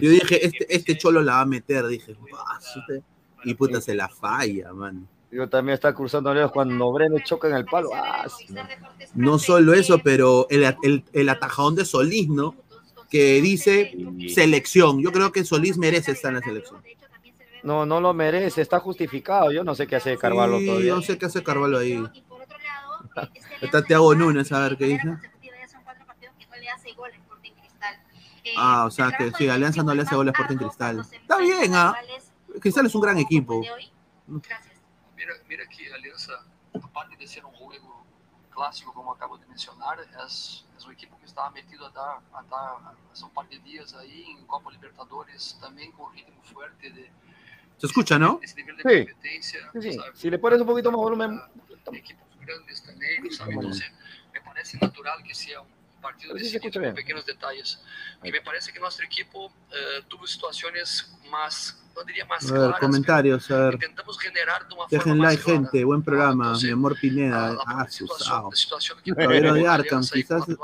Yo 0.01 0.09
dije, 0.09 0.45
este, 0.45 0.75
este 0.75 0.97
cholo 0.97 1.21
la 1.21 1.35
va 1.35 1.41
a 1.41 1.45
meter, 1.45 1.87
dije, 1.87 2.15
y 3.45 3.53
puta, 3.53 3.79
se 3.81 3.95
la 3.95 4.09
falla, 4.09 4.73
man. 4.73 5.07
Yo 5.33 5.49
también 5.49 5.73
estaba 5.73 5.95
cruzando 5.95 6.33
dedos 6.33 6.51
cuando 6.51 6.91
Breno 6.91 7.17
choca 7.19 7.47
en 7.47 7.55
el 7.55 7.65
palo. 7.65 7.89
Ah, 7.93 8.27
sí. 8.29 8.47
No 9.15 9.39
solo 9.39 9.73
eso, 9.73 9.97
pero 10.03 10.47
el, 10.49 10.63
el, 10.83 11.03
el 11.11 11.29
atajadón 11.29 11.75
de 11.75 11.85
Solís, 11.85 12.29
¿no? 12.29 12.55
Que 13.09 13.41
dice 13.41 13.95
selección. 14.29 15.01
Yo 15.01 15.11
creo 15.11 15.31
que 15.31 15.43
Solís 15.43 15.77
merece 15.77 16.11
estar 16.11 16.29
en 16.29 16.39
la 16.39 16.45
selección. 16.45 16.81
No, 17.63 17.85
no 17.85 18.01
lo 18.01 18.13
merece, 18.13 18.61
está 18.61 18.79
justificado. 18.79 19.51
Yo 19.51 19.63
no 19.63 19.73
sé 19.73 19.87
qué 19.87 19.95
hace 19.95 20.17
Carvalho 20.17 20.59
Sí, 20.59 20.65
todavía. 20.65 20.87
yo 20.87 20.95
no 20.97 21.01
sé 21.01 21.17
qué 21.17 21.25
hace 21.25 21.41
Carvalho 21.43 21.77
ahí. 21.79 22.03
Está 23.61 23.83
Thiago 23.83 24.13
Núñez, 24.15 24.51
a 24.51 24.59
ver 24.59 24.77
qué 24.77 24.85
dice. 24.85 25.17
Ah, 28.57 28.85
o 28.85 28.91
sea 28.91 29.11
que 29.17 29.31
sí, 29.31 29.47
Alianza 29.47 29.83
no 29.83 29.95
le 29.95 30.03
hace 30.03 30.15
goles 30.15 30.33
a 30.35 30.41
Sporting 30.41 30.57
Cristal. 30.57 30.99
Está 31.11 31.37
bien, 31.37 31.73
¿ah? 31.73 31.95
Cristal 32.59 32.85
es 32.85 32.93
un 32.95 33.01
gran 33.01 33.17
equipo. 33.17 33.61
Mira, 34.27 34.61
mira 35.53 35.67
que 35.67 35.91
a 35.91 35.95
Aliança, 35.95 36.33
aparte 36.81 37.15
de 37.15 37.27
ser 37.27 37.45
um 37.45 37.53
juego 37.53 38.05
clássico, 38.49 38.91
como 38.91 39.11
acabo 39.11 39.37
de 39.37 39.45
mencionar, 39.47 39.99
é, 39.99 40.03
é 40.03 40.87
um 40.87 40.91
equipo 40.91 41.15
que 41.17 41.25
está 41.25 41.49
metido 41.51 41.85
a 41.85 41.89
dar, 41.89 42.23
a 42.33 42.41
dar 42.41 42.95
um 43.23 43.29
par 43.29 43.45
de 43.47 43.59
dias 43.59 43.93
aí 43.93 44.23
em 44.23 44.43
Copa 44.45 44.71
Libertadores, 44.71 45.53
também 45.61 45.91
com 45.91 46.05
ritmo 46.05 46.41
fuerte 46.41 46.89
de 46.89 47.03
Se 47.77 47.85
escucha, 47.85 48.17
¿no? 48.17 48.39
esse 48.41 48.55
nível 48.55 48.75
de 48.77 48.81
Sí. 48.81 48.99
competência. 49.05 49.69
Sí, 49.73 49.81
sí. 49.81 49.93
sabe? 49.93 50.15
Si 50.17 50.29
le 50.31 50.39
pones 50.39 50.59
un 50.61 50.65
poquito 50.67 50.91
más 50.91 50.99
volumen. 51.01 51.39
equipos 51.93 52.27
grandes 52.39 52.81
também, 52.81 53.31
sabe? 53.31 53.53
Então, 53.53 53.71
se- 53.73 53.91
me 54.33 54.41
parece 54.41 54.77
natural 54.81 55.21
que 55.21 55.35
seja 55.35 55.61
um 55.61 55.67
partido 56.07 56.33
Pero 56.33 56.43
sí 56.43 56.51
se 56.51 56.59
decidido 56.59 56.67
escucha 56.67 56.79
por 56.79 56.81
bien. 56.83 56.95
pequenos 57.01 57.25
detalles. 57.25 57.69
E 58.23 58.29
me 58.31 58.41
parece 58.41 58.67
que 58.73 58.79
nosso 58.79 59.01
equipo 59.03 59.51
eh, 59.71 60.01
tuvo 60.11 60.27
situações 60.27 61.09
mais, 61.31 61.55
não 61.95 62.03
diria 62.05 62.25
mais 62.25 62.43
A 62.45 62.53
ver, 62.53 62.59
claras, 62.59 62.79
comentarios, 62.79 63.49
a 63.51 63.57
ver. 63.71 63.79
tentamos 63.79 64.15
generar 64.19 64.67
de 64.67 64.73
uma 64.75 64.85
Dejen 64.87 64.99
forma 65.01 65.23
mais 65.23 65.33
like, 65.35 65.43
clara. 65.43 65.59
gente. 65.71 65.85
Buen 65.91 66.01
programa. 66.03 66.43
Entonces, 66.45 66.63
Mi 66.69 66.73
amor 66.79 66.93
Pineda. 66.99 67.57
Ah, 67.65 67.87
situación, 67.89 68.09
asustado. 68.09 68.49
la 68.51 68.55
situación 68.55 68.95
que 69.03 69.11
Caballero 69.15 69.53
de 69.55 69.67
Arkham. 69.67 70.03
Y 70.03 70.21
Quizás 70.23 70.45
que 70.45 70.55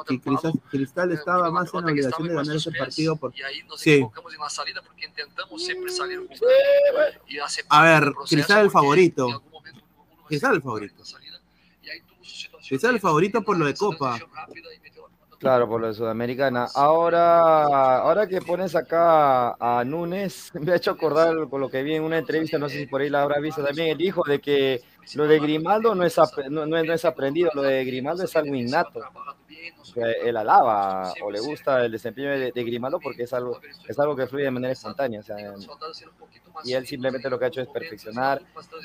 Cristal, 0.71 1.11
eh, 1.11 1.15
estaba 1.15 1.49
más 1.51 1.73
en 1.73 1.83
obligación 1.85 2.27
de 2.27 2.33
ganar 2.35 2.55
ese 2.55 2.71
partido. 2.71 3.15
Por... 3.15 3.33
Y 3.35 3.41
ahí 3.43 3.63
nos 3.63 3.79
Sí. 3.81 3.93
equivocamos 3.93 4.33
en 4.33 4.39
la 4.39 4.49
salida 4.49 4.81
porque 4.81 5.05
intentamos 5.05 5.57
siempre 5.65 5.89
salir 5.91 6.19
un 6.19 6.29
y 7.27 7.37
A 7.69 7.81
ver, 7.83 8.13
Cristal 8.29 8.65
el 8.65 8.71
favorito. 8.71 9.43
Cristal 10.27 10.55
el 10.55 10.61
favorito. 10.61 11.03
y 12.63 12.67
Cristal 12.69 12.93
el 12.95 13.01
favorito 13.01 13.41
por 13.43 13.57
lo 13.57 13.65
de 13.65 13.73
Copa. 13.73 14.19
Claro, 15.39 15.69
por 15.69 15.81
la 15.81 15.93
Sudamericana. 15.93 16.67
Ahora, 16.75 17.99
ahora 17.99 18.27
que 18.27 18.41
pones 18.41 18.75
acá 18.75 19.55
a 19.57 19.83
Núñez, 19.85 20.51
me 20.59 20.73
ha 20.73 20.75
hecho 20.75 20.91
acordar 20.91 21.33
con 21.49 21.61
lo 21.61 21.69
que 21.69 21.81
vi 21.81 21.95
en 21.95 22.03
una 22.03 22.17
entrevista, 22.17 22.57
no 22.59 22.67
sé 22.67 22.79
si 22.79 22.85
por 22.87 22.99
ahí 22.99 23.09
la 23.09 23.23
habrá 23.23 23.39
visto 23.39 23.63
también, 23.63 23.87
el 23.87 24.01
hijo 24.01 24.21
de 24.27 24.39
que 24.39 24.81
lo 25.15 25.27
de 25.27 25.39
Grimaldo 25.39 25.95
no 25.95 26.03
es, 26.03 26.17
ap- 26.19 26.37
no, 26.49 26.65
no 26.65 26.77
es, 26.77 26.85
no 26.85 26.93
es 26.93 27.05
aprendido, 27.05 27.49
lo 27.53 27.61
de 27.63 27.83
Grimaldo 27.85 28.23
es 28.23 28.35
algo 28.35 28.53
innato. 28.55 29.01
Él 30.23 30.37
alaba 30.37 31.13
o 31.23 31.31
le 31.31 31.39
gusta 31.39 31.83
el 31.85 31.91
desempeño 31.91 32.29
de, 32.29 32.51
de 32.51 32.63
Grimaldo 32.63 32.99
porque 32.99 33.23
es 33.23 33.33
algo, 33.33 33.59
es 33.87 33.97
algo 33.99 34.15
que 34.15 34.27
fluye 34.27 34.45
de 34.45 34.51
manera 34.51 34.73
espontánea. 34.73 35.19
O 35.21 35.23
sea, 35.23 35.37
y 36.63 36.73
él 36.73 36.85
simplemente 36.85 37.29
lo 37.29 37.39
que 37.39 37.45
ha 37.45 37.47
hecho 37.47 37.61
es 37.61 37.67
perfeccionar 37.69 38.41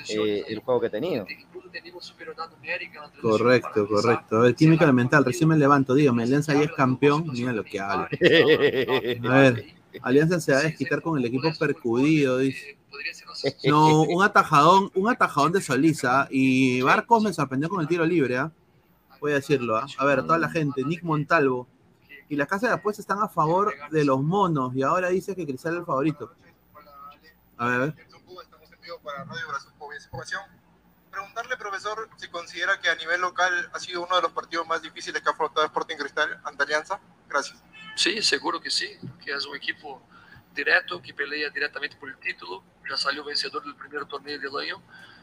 eh, 0.08 0.44
el 0.48 0.60
juego 0.60 0.80
que 0.80 0.86
ha 0.86 0.90
tenido. 0.90 1.26
Correcto, 3.20 3.86
correcto. 3.88 4.36
A 4.36 4.40
ver, 4.40 4.54
química 4.54 4.84
elemental. 4.84 5.24
Recién 5.24 5.48
me 5.48 5.56
levanto. 5.56 5.94
Dígame, 5.94 6.22
Alianza 6.22 6.54
ya 6.54 6.60
es 6.62 6.72
campeón. 6.72 7.26
Mira 7.32 7.52
lo 7.52 7.64
que 7.64 7.80
habla. 7.80 8.08
A 9.28 9.36
ver, 9.38 9.64
Alianza 10.02 10.40
se 10.40 10.52
va 10.52 10.58
a 10.58 10.62
desquitar 10.62 11.02
con 11.02 11.18
el 11.18 11.24
equipo 11.24 11.48
percudido. 11.58 12.38
Dice. 12.38 12.78
No, 13.64 14.02
un 14.02 14.22
atajadón, 14.22 14.90
un 14.94 15.08
atajadón 15.10 15.52
de 15.52 15.60
Solisa. 15.60 16.28
Y 16.30 16.82
Barcos 16.82 17.22
me 17.22 17.32
sorprendió 17.32 17.68
con 17.68 17.80
el 17.80 17.88
tiro 17.88 18.04
libre, 18.04 18.38
¿ah? 18.38 18.52
Voy 19.20 19.32
a 19.32 19.36
decirlo, 19.36 19.76
¿ah? 19.76 19.86
A 19.98 20.04
ver, 20.04 20.22
toda 20.22 20.38
la 20.38 20.50
gente, 20.50 20.84
Nick 20.84 21.02
Montalvo. 21.02 21.66
Y 22.28 22.36
las 22.36 22.48
casas 22.48 22.70
de 22.70 22.74
apuestas 22.76 23.04
están 23.04 23.22
a 23.22 23.28
favor 23.28 23.74
de 23.90 24.04
los 24.04 24.22
monos. 24.22 24.74
Y 24.74 24.82
ahora 24.82 25.08
dice 25.08 25.34
que 25.34 25.46
Cristal 25.46 25.74
es 25.74 25.78
el 25.80 25.86
favorito. 25.86 26.32
A 27.56 27.66
ver, 27.66 27.74
a 27.74 27.78
ver. 27.78 27.94
Estamos 27.98 28.72
en 28.72 28.80
vivo 28.80 28.98
para 29.02 29.24
Radio 29.24 29.48
Brasil 29.48 29.70
con 29.78 29.94
Información. 29.94 30.42
Preguntarle, 31.10 31.56
profesor, 31.56 32.08
si 32.16 32.28
considera 32.28 32.80
que 32.80 32.88
a 32.88 32.96
nivel 32.96 33.20
local 33.20 33.70
ha 33.72 33.78
sido 33.78 34.04
uno 34.04 34.16
de 34.16 34.22
los 34.22 34.32
partidos 34.32 34.66
más 34.66 34.82
difíciles 34.82 35.22
que 35.22 35.28
ha 35.28 35.32
afrontado 35.32 35.64
Sporting 35.66 35.96
Cristal 35.96 36.40
ante 36.42 36.64
Alianza. 36.64 36.98
Gracias. 37.28 37.62
Sí, 37.96 38.20
seguro 38.22 38.60
que 38.60 38.70
sí, 38.70 38.98
que 39.24 39.32
es 39.32 39.46
un 39.46 39.56
equipo 39.56 40.02
directo, 40.52 41.00
que 41.00 41.14
pelea 41.14 41.48
directamente 41.50 41.96
por 41.96 42.14
título, 42.16 42.62
ya 42.88 42.96
salió 42.96 43.24
vencedor 43.24 43.62
del 43.62 43.74
primer 43.76 44.04
torneo 44.06 44.38
del 44.38 44.56
año, 44.56 44.82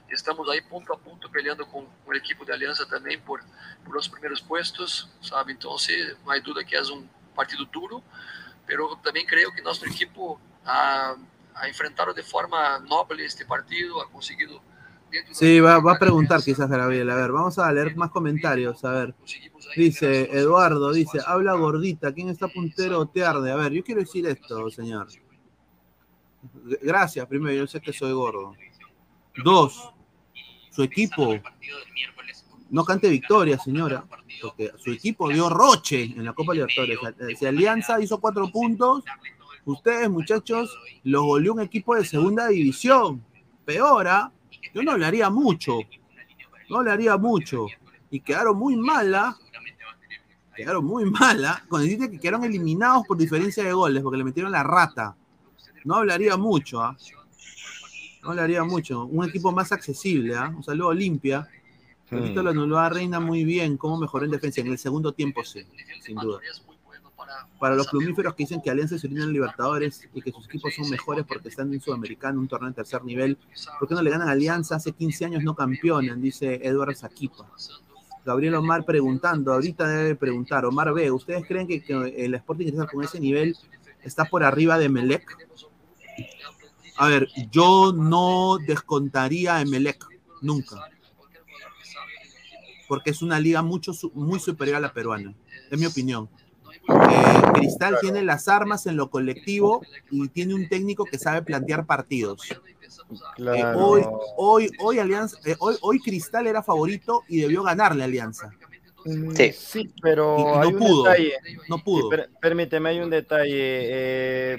estamos 0.10 0.50
ahí 0.50 0.62
punto 0.62 0.94
a 0.94 0.98
punto 0.98 1.30
peleando 1.30 1.68
con 1.68 1.88
el 2.10 2.18
equipo 2.18 2.46
de 2.46 2.54
Alianza 2.54 2.86
también 2.86 3.22
por, 3.22 3.42
por 3.84 3.94
los 3.94 4.10
primeros 4.10 4.42
puestos, 4.42 5.10
¿sabe? 5.22 5.52
Entonces, 5.52 6.16
no 6.26 6.32
hay 6.32 6.42
duda 6.42 6.64
que 6.64 6.78
es 6.78 6.90
un 6.90 7.10
partido 7.36 7.66
duro, 7.66 8.04
pero 8.66 8.98
también 9.04 9.26
creo 9.26 9.52
que 9.52 9.62
nuestro 9.62 9.90
equipo 9.90 10.40
ha, 10.66 11.16
ha 11.56 11.68
enfrentado 11.68 12.14
de 12.14 12.24
forma 12.24 12.80
noble 12.80 13.26
este 13.26 13.46
partido, 13.46 14.02
ha 14.02 14.10
conseguido... 14.10 14.62
Sí, 15.32 15.60
va 15.60 15.76
a 15.76 16.00
preguntar 16.00 16.41
quizás 16.43 16.69
Gabriel. 16.69 17.10
A 17.10 17.15
ver, 17.15 17.32
vamos 17.32 17.58
a 17.60 17.71
leer 17.71 17.95
más 17.95 18.12
comentarios. 18.12 18.84
A 18.86 18.91
ver. 18.91 19.15
Dice 19.76 20.30
Eduardo, 20.32 20.91
dice, 20.91 21.19
habla 21.26 21.54
gordita, 21.54 22.13
¿quién 22.13 22.30
está 22.30 22.47
puntero 22.47 23.06
te 23.06 23.24
arde? 23.24 23.52
A 23.52 23.56
ver, 23.56 23.71
yo 23.71 23.84
quiero 23.84 24.02
decir 24.02 24.26
esto, 24.26 24.69
señor. 24.69 25.08
Gracias, 26.82 27.26
primero, 27.28 27.56
yo 27.56 27.67
sé 27.67 27.80
que 27.80 27.93
soy 27.93 28.12
gordo. 28.12 28.54
Dos, 29.43 29.93
su 30.71 30.84
equipo 30.84 31.39
no 32.69 32.86
cante 32.86 33.10
victoria, 33.10 33.58
señora, 33.58 34.04
porque 34.41 34.71
su 34.78 34.91
equipo 34.91 35.30
dio 35.30 35.50
roche 35.50 36.04
en 36.04 36.26
la 36.26 36.34
Copa 36.34 36.54
Libertadores. 36.54 37.00
Si 37.38 37.45
Alianza 37.45 38.02
hizo 38.02 38.19
cuatro 38.19 38.50
puntos, 38.50 39.04
ustedes, 39.65 40.10
muchachos, 40.10 40.76
los 41.04 41.24
goleó 41.24 41.54
un 41.54 41.62
equipo 41.62 41.95
de 41.95 42.06
segunda 42.06 42.47
división. 42.47 43.24
Peor, 43.65 44.08
¿ah? 44.08 44.32
Yo 44.74 44.84
no 44.84 44.92
hablaría 44.92 45.30
mucho, 45.30 45.80
no 46.70 46.78
hablaría 46.78 47.18
mucho. 47.18 47.68
Y 48.10 48.20
quedaron 48.20 48.58
muy 48.58 48.76
malas, 48.76 49.36
quedaron 50.56 50.86
muy 50.86 51.06
malas, 51.06 51.62
cuando 51.70 51.86
dijiste 51.86 52.12
que 52.12 52.20
quedaron 52.20 52.44
eliminados 52.44 53.06
por 53.08 53.18
diferencia 53.18 53.64
de 53.64 53.74
goles, 53.74 54.04
porque 54.04 54.18
le 54.18 54.24
metieron 54.24 54.52
la 54.52 54.64
rata. 54.64 55.16
No 55.84 55.96
hablaría 55.96 56.38
mucho, 56.38 56.82
¿ah? 56.82 56.96
No 58.24 58.30
hablaría 58.32 58.64
mucho. 58.64 59.06
Un 59.06 59.28
equipo 59.28 59.52
más 59.52 59.72
accesible, 59.72 60.36
¿ah? 60.36 60.54
Un 60.56 60.64
saludo 60.64 60.90
Olimpia. 60.90 61.48
Ahorita 62.12 62.44
lo 62.44 62.50
anuló 62.50 62.78
a 62.78 62.90
Reina 62.90 63.20
muy 63.20 63.46
bien. 63.46 63.78
¿Cómo 63.78 63.98
mejoró 63.98 64.26
en 64.26 64.32
defensa? 64.32 64.62
En 64.62 64.68
el 64.68 64.78
segundo 64.78 65.14
tiempo, 65.14 65.44
sí, 65.44 65.66
sin 66.02 66.18
duda. 66.18 66.40
Para 67.60 67.76
los 67.76 67.88
plumíferos 67.88 68.34
que 68.34 68.44
dicen 68.44 68.62
que 68.62 68.70
Alianza 68.70 68.98
se 68.98 69.08
orina 69.08 69.24
en 69.24 69.34
Libertadores 69.34 70.10
y 70.13 70.22
que 70.22 70.32
sus 70.32 70.46
equipos 70.46 70.74
son 70.76 70.89
mejores 70.89 71.26
porque 71.28 71.50
están 71.50 71.72
en 71.74 71.80
Sudamericano, 71.80 72.39
un 72.39 72.48
torneo 72.48 72.70
de 72.70 72.76
tercer 72.76 73.04
nivel, 73.04 73.38
¿por 73.80 73.88
qué 73.88 73.96
no 73.96 74.02
le 74.02 74.10
ganan 74.10 74.30
Alianza? 74.30 74.76
Hace 74.76 74.91
15 74.94 75.26
años 75.26 75.44
no 75.44 75.56
campeonan, 75.56 76.22
dice 76.22 76.60
Eduardo 76.63 76.94
Saquipa. 76.96 77.48
Gabriel 78.26 78.56
Omar 78.56 78.86
preguntando, 78.86 79.54
ahorita 79.54 79.88
debe 79.88 80.15
preguntar, 80.15 80.65
Omar 80.65 80.94
B, 80.94 81.12
¿ustedes 81.12 81.46
creen 81.48 81.67
que, 81.67 81.84
que 81.84 81.94
el 81.94 82.36
Sporting 82.36 82.65
Cristal 82.67 82.89
con 82.91 83.04
ese 83.04 83.20
nivel 83.20 83.56
está 84.04 84.26
por 84.26 84.44
arriba 84.44 84.78
de 84.78 84.89
Melec? 84.89 85.24
A 86.98 87.08
ver, 87.08 87.28
yo 87.52 87.94
no 87.94 88.58
descontaría 88.65 89.58
a 89.58 89.65
Melec, 89.65 90.06
nunca. 90.41 90.88
Porque 92.88 93.10
es 93.10 93.22
una 93.22 93.39
liga 93.39 93.62
mucho, 93.62 93.91
muy 94.13 94.39
superior 94.39 94.78
a 94.78 94.82
la 94.82 94.94
peruana, 94.94 95.34
es 95.70 95.80
mi 95.80 95.86
opinión. 95.86 96.30
Eh, 96.88 97.41
Cristal 97.54 97.98
tiene 98.02 98.22
las 98.24 98.48
armas 98.48 98.86
en 98.88 98.98
lo 98.98 99.10
colectivo 99.10 99.82
y 100.10 100.28
tiene 100.30 100.56
un 100.56 100.67
técnico 100.67 101.06
que 101.06 101.17
sabe 101.17 101.41
plantear 101.41 101.86
partidos. 101.86 102.48
Eh, 103.38 103.63
hoy, 103.76 104.04
hoy, 104.38 104.72
hoy, 104.80 105.00
Alianza, 105.00 105.38
eh, 105.46 105.56
hoy, 105.60 105.76
hoy 105.82 106.00
Cristal 106.00 106.48
era 106.48 106.63
favorito 106.63 107.24
y 107.28 107.41
debió 107.41 107.63
ganarle 107.63 108.04
a 108.04 108.06
Alianza. 108.06 108.52
Mm, 109.06 109.32
Sí. 109.36 109.52
Sí, 109.54 109.94
pero 110.02 110.38
no 110.38 110.62
hay 110.62 110.68
un 110.70 110.78
pudo, 110.80 111.04
detalle. 111.04 111.34
no 111.70 111.78
Sí, 111.78 111.82
pudo. 111.84 112.10
per- 112.10 112.30
permíteme, 112.40 112.90
hay 112.90 113.00
un 113.00 113.10
detalle. 113.10 113.52
Eh, 113.56 114.58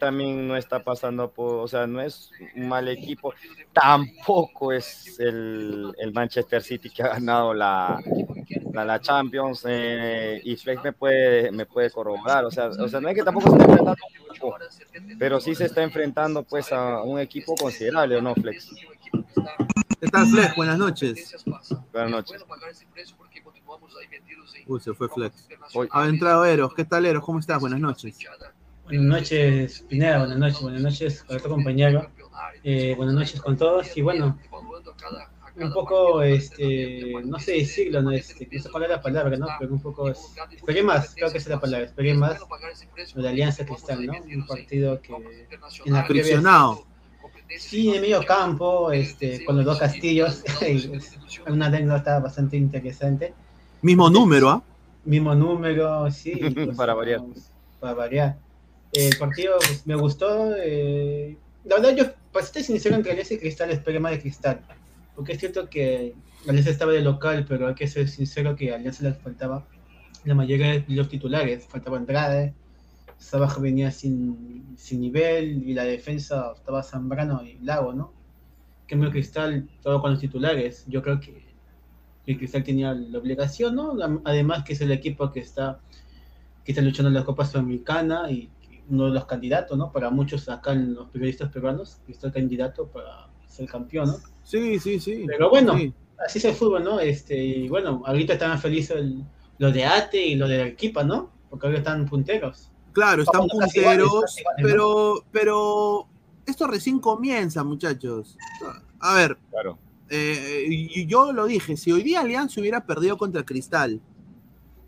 también 0.00 0.48
no 0.48 0.56
está 0.56 0.82
pasando 0.82 1.30
por, 1.30 1.54
o 1.64 1.68
sea, 1.68 1.86
no 1.86 2.00
es 2.00 2.30
un 2.56 2.68
mal 2.68 2.88
equipo. 2.88 3.32
Tampoco 3.72 4.72
es 4.72 5.18
el, 5.20 5.92
el 5.98 6.12
Manchester 6.12 6.62
City 6.62 6.90
que 6.90 7.02
ha 7.02 7.08
ganado 7.08 7.54
la, 7.54 8.00
la, 8.72 8.84
la 8.84 9.00
Champions. 9.00 9.64
eh, 9.68 10.40
y 10.44 10.56
Flex 10.56 10.82
me 10.82 10.92
puede, 10.92 11.50
me 11.52 11.66
puede 11.66 11.90
corroborar. 11.90 12.44
O 12.44 12.50
sea, 12.50 12.68
o 12.68 12.88
sea, 12.88 13.00
no 13.00 13.08
es 13.08 13.14
que 13.14 13.22
tampoco 13.22 13.50
se 13.50 13.56
está 13.58 13.64
enfrentando 13.72 13.90
a 13.90 14.06
un 14.20 14.26
equipo, 14.30 14.56
pero 15.18 15.40
sí 15.40 15.54
se 15.54 15.64
está 15.66 15.82
enfrentando 15.82 16.42
pues 16.42 16.72
a 16.72 17.02
un 17.02 17.20
equipo 17.20 17.54
considerable, 17.54 18.16
¿o 18.16 18.22
no, 18.22 18.34
Flex? 18.34 18.70
¿Qué 20.00 20.06
tal, 20.08 20.26
Flex? 20.28 20.54
Buenas 20.56 20.78
noches. 20.78 21.34
Buenas 21.92 22.10
noches. 22.10 22.44
Uy, 24.66 24.80
se 24.80 24.92
fue 24.94 25.08
Flex. 25.08 25.48
Ha 25.90 26.06
entrado 26.08 26.44
Eros. 26.44 26.74
¿Qué 26.74 26.84
tal, 26.84 27.06
Eros? 27.06 27.24
¿Cómo 27.24 27.38
estás? 27.38 27.60
Buenas 27.60 27.80
noches. 27.80 28.18
Buenas 28.84 29.04
noches, 29.04 29.84
Pineda, 29.88 30.18
buenas 30.20 30.38
noches, 30.38 30.60
buenas 30.62 30.80
noches, 30.82 31.22
con 31.24 31.38
tu 31.38 31.48
compañero. 31.48 32.10
Eh, 32.64 32.94
buenas 32.96 33.14
noches 33.14 33.40
con 33.40 33.56
todos. 33.56 33.94
Y 33.96 34.00
bueno, 34.02 34.38
un 35.56 35.72
poco, 35.72 36.22
este, 36.22 37.12
no 37.24 37.38
sé 37.38 37.52
decirlo, 37.52 38.00
no, 38.00 38.12
este, 38.12 38.48
no 38.50 38.62
sé 38.62 38.70
cuál 38.70 38.84
es 38.84 38.90
la 38.90 39.02
palabra, 39.02 39.36
¿no? 39.36 39.46
Pero 39.58 39.72
un 39.74 39.82
poco, 39.82 40.08
es- 40.08 40.30
esperé 40.52 40.82
más, 40.82 41.14
creo 41.14 41.30
que 41.30 41.38
esa 41.38 41.50
es 41.50 41.54
la 41.56 41.60
palabra, 41.60 41.86
esperé 41.86 42.14
más 42.14 42.38
de 43.14 43.28
Alianza 43.28 43.66
Cristal, 43.66 44.06
¿no? 44.06 44.12
Un 44.12 44.46
partido 44.46 45.00
que 45.02 45.12
en 45.84 45.92
la 45.92 46.04
Friccionado. 46.04 46.84
Sí, 47.58 47.94
en 47.94 48.00
medio 48.02 48.24
campo, 48.24 48.92
este, 48.92 49.44
con 49.44 49.56
los 49.56 49.64
dos 49.64 49.78
castillos, 49.78 50.44
una 51.46 51.66
anécdota 51.66 52.20
bastante 52.20 52.56
interesante. 52.56 53.34
Mismo 53.82 54.10
número, 54.10 54.50
¿ah? 54.50 54.62
Mismo 55.04 55.34
número, 55.34 56.10
sí. 56.10 56.32
pues, 56.54 56.76
Para 56.76 56.94
variar. 56.94 57.20
Para 57.80 57.94
variar. 57.94 58.38
El 58.92 59.16
partido 59.16 59.56
pues, 59.58 59.86
me 59.86 59.94
gustó. 59.94 60.54
eh, 60.56 61.36
la 61.64 61.76
verdad, 61.76 61.96
yo, 61.96 62.04
para 62.32 62.46
ser 62.46 62.62
sincero, 62.62 62.96
entre 62.96 63.12
Alianza 63.12 63.34
y 63.34 63.38
Cristal 63.38 63.70
esperé 63.70 64.00
más 64.00 64.12
de 64.12 64.20
Cristal. 64.20 64.60
Porque 65.14 65.32
es 65.32 65.38
cierto 65.40 65.68
que 65.68 66.14
Alianza 66.46 66.70
estaba 66.70 66.92
de 66.92 67.02
local, 67.02 67.44
pero 67.48 67.68
hay 67.68 67.74
que 67.74 67.86
ser 67.86 68.08
sincero 68.08 68.56
que 68.56 68.72
a 68.72 68.76
Alianza 68.76 69.04
le 69.04 69.14
faltaba 69.14 69.66
la 70.24 70.34
mayoría 70.34 70.72
de 70.72 70.84
los 70.88 71.08
titulares. 71.08 71.66
Faltaba 71.66 71.98
Andrade, 71.98 72.54
Sabajo 73.18 73.60
venía 73.60 73.90
sin, 73.90 74.74
sin 74.76 75.00
nivel 75.00 75.68
y 75.68 75.74
la 75.74 75.84
defensa 75.84 76.52
estaba 76.54 76.82
Zambrano 76.82 77.42
y 77.44 77.58
Lago, 77.58 77.92
¿no? 77.92 78.12
En 78.82 78.86
cambio, 78.86 79.10
Cristal, 79.10 79.68
todo 79.82 80.00
con 80.00 80.12
los 80.12 80.20
titulares. 80.20 80.84
Yo 80.86 81.02
creo 81.02 81.20
que 81.20 81.47
que 82.28 82.36
Cristal 82.36 82.62
tenía 82.62 82.92
la 82.92 83.18
obligación, 83.18 83.74
¿no? 83.74 83.96
Además 84.24 84.62
que 84.62 84.74
es 84.74 84.80
el 84.82 84.92
equipo 84.92 85.32
que 85.32 85.40
está, 85.40 85.80
que 86.62 86.72
está 86.72 86.82
luchando 86.82 87.08
en 87.08 87.14
la 87.14 87.24
Copa 87.24 87.46
Sudamericana 87.46 88.30
y 88.30 88.50
uno 88.90 89.06
de 89.06 89.12
los 89.12 89.24
candidatos, 89.24 89.78
¿no? 89.78 89.90
Para 89.90 90.10
muchos 90.10 90.46
acá 90.50 90.72
en 90.72 90.92
los 90.92 91.08
periodistas 91.08 91.50
peruanos, 91.50 91.96
Cristal 92.04 92.30
candidato 92.30 92.86
para 92.86 93.28
ser 93.46 93.66
campeón, 93.66 94.08
¿no? 94.08 94.16
Sí, 94.44 94.78
sí, 94.78 95.00
sí. 95.00 95.24
Pero 95.26 95.48
bueno, 95.48 95.74
Sí. 95.78 95.90
así 96.26 96.38
es 96.38 96.44
el 96.44 96.54
fútbol, 96.54 96.84
¿no? 96.84 97.00
Este, 97.00 97.34
y 97.42 97.66
bueno, 97.68 98.02
ahorita 98.04 98.34
están 98.34 98.58
felices 98.58 98.98
el- 98.98 99.24
los 99.56 99.72
de 99.72 99.86
Ate 99.86 100.22
y 100.26 100.34
los 100.34 100.50
de 100.50 100.60
Arequipa, 100.60 101.02
¿no? 101.04 101.30
Porque 101.48 101.66
ahora 101.66 101.78
están 101.78 102.04
punteros. 102.04 102.70
Claro, 102.92 103.22
están 103.22 103.44
iguales, 103.44 103.74
punteros, 103.74 104.24
pero, 104.62 105.24
pero 105.32 106.06
esto 106.44 106.66
recién 106.66 106.98
comienza, 106.98 107.64
muchachos. 107.64 108.36
A 109.00 109.14
ver, 109.14 109.38
Claro. 109.50 109.78
Eh, 110.10 111.06
yo 111.06 111.32
lo 111.32 111.46
dije, 111.46 111.76
si 111.76 111.92
hoy 111.92 112.02
día 112.02 112.20
Alianza 112.20 112.60
hubiera 112.60 112.86
perdido 112.86 113.18
contra 113.18 113.44
Cristal, 113.44 114.00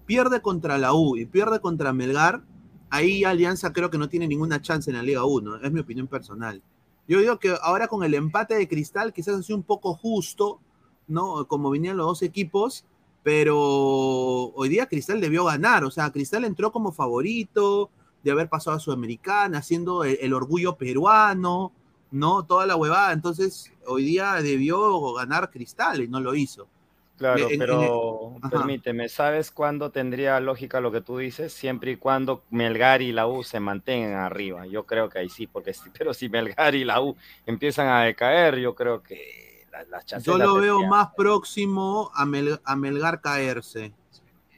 pierde 0.07 0.41
contra 0.43 0.79
la 0.79 0.95
U 0.95 1.17
y 1.17 1.27
pierde 1.27 1.61
contra 1.61 1.93
Melgar, 1.93 2.43
ahí 2.89 3.25
Alianza 3.25 3.73
creo 3.73 3.91
que 3.91 3.99
no 3.99 4.09
tiene 4.09 4.27
ninguna 4.27 4.61
chance 4.61 4.91
en 4.91 4.97
la 4.97 5.03
Liga 5.03 5.25
1, 5.25 5.57
es 5.57 5.73
mi 5.73 5.81
opinión 5.81 6.07
personal. 6.07 6.63
Yo 7.07 7.19
digo 7.21 7.39
que 7.39 7.55
ahora 7.63 7.89
con 7.89 8.05
el 8.05 8.15
empate 8.15 8.55
de 8.55 8.69
Cristal 8.69 9.13
quizás 9.13 9.39
ha 9.39 9.43
sido 9.43 9.57
un 9.57 9.65
poco 9.65 9.95
justo, 9.95 10.61
¿no? 11.09 11.47
Como 11.49 11.71
venían 11.71 11.97
los 11.97 12.07
dos 12.07 12.23
equipos, 12.23 12.85
pero 13.23 13.59
hoy 13.59 14.69
día 14.69 14.87
Cristal 14.87 15.21
debió 15.21 15.45
ganar, 15.45 15.85
o 15.85 15.91
sea, 15.91 16.11
Cristal 16.11 16.45
entró 16.45 16.73
como 16.73 16.93
favorito 16.93 17.91
de 18.23 18.31
haber 18.31 18.49
pasado 18.49 18.77
a 18.77 18.81
Sudamericana, 18.81 19.63
siendo 19.63 20.05
el 20.05 20.33
orgullo 20.33 20.77
peruano, 20.77 21.73
¿no? 22.11 22.45
Toda 22.45 22.67
la 22.67 22.77
huevada, 22.77 23.13
entonces 23.13 23.73
hoy 23.87 24.05
día 24.05 24.35
debió 24.43 25.15
ganar 25.15 25.51
Cristal 25.51 26.01
y 26.03 26.09
no 26.09 26.21
lo 26.21 26.35
hizo. 26.35 26.69
Claro, 27.17 27.47
En- 27.49 27.61
en- 27.61 27.61
pero 27.61 28.33
permíteme, 28.49 29.09
¿sabes 29.11 29.51
cuándo 29.51 29.91
tendría 29.91 30.41
lógica 30.41 30.81
lo 30.81 30.91
que 30.91 31.03
tú 31.03 31.19
dices? 31.19 31.53
Siempre 31.53 31.93
y 31.93 31.97
cuando 31.97 32.43
Melgar 32.51 33.03
y 33.03 33.13
la 33.13 33.27
U 33.27 33.45
se 33.45 33.61
mantengan 33.61 34.15
arriba. 34.15 34.67
Yo 34.67 34.87
creo 34.87 35.11
que 35.11 35.19
ahí 35.19 35.29
sí, 35.29 35.47
porque 35.47 35.75
sí, 35.75 35.91
pero 35.99 36.15
si 36.15 36.31
Melgar 36.31 36.75
y 36.75 36.85
la 36.85 37.03
U 37.03 37.15
empiezan 37.45 37.89
a 37.89 38.05
decaer, 38.05 38.57
yo 38.59 38.75
creo 38.75 39.03
que 39.03 39.67
la- 39.71 39.85
las 39.85 40.07
chances 40.07 40.27
Yo 40.27 40.39
lo 40.39 40.55
veo 40.55 40.77
tendrían. 40.77 40.91
más 40.91 41.09
próximo 41.15 42.11
a, 42.15 42.25
Mel- 42.25 42.61
a 42.65 42.75
Melgar 42.77 43.21
caerse 43.21 43.93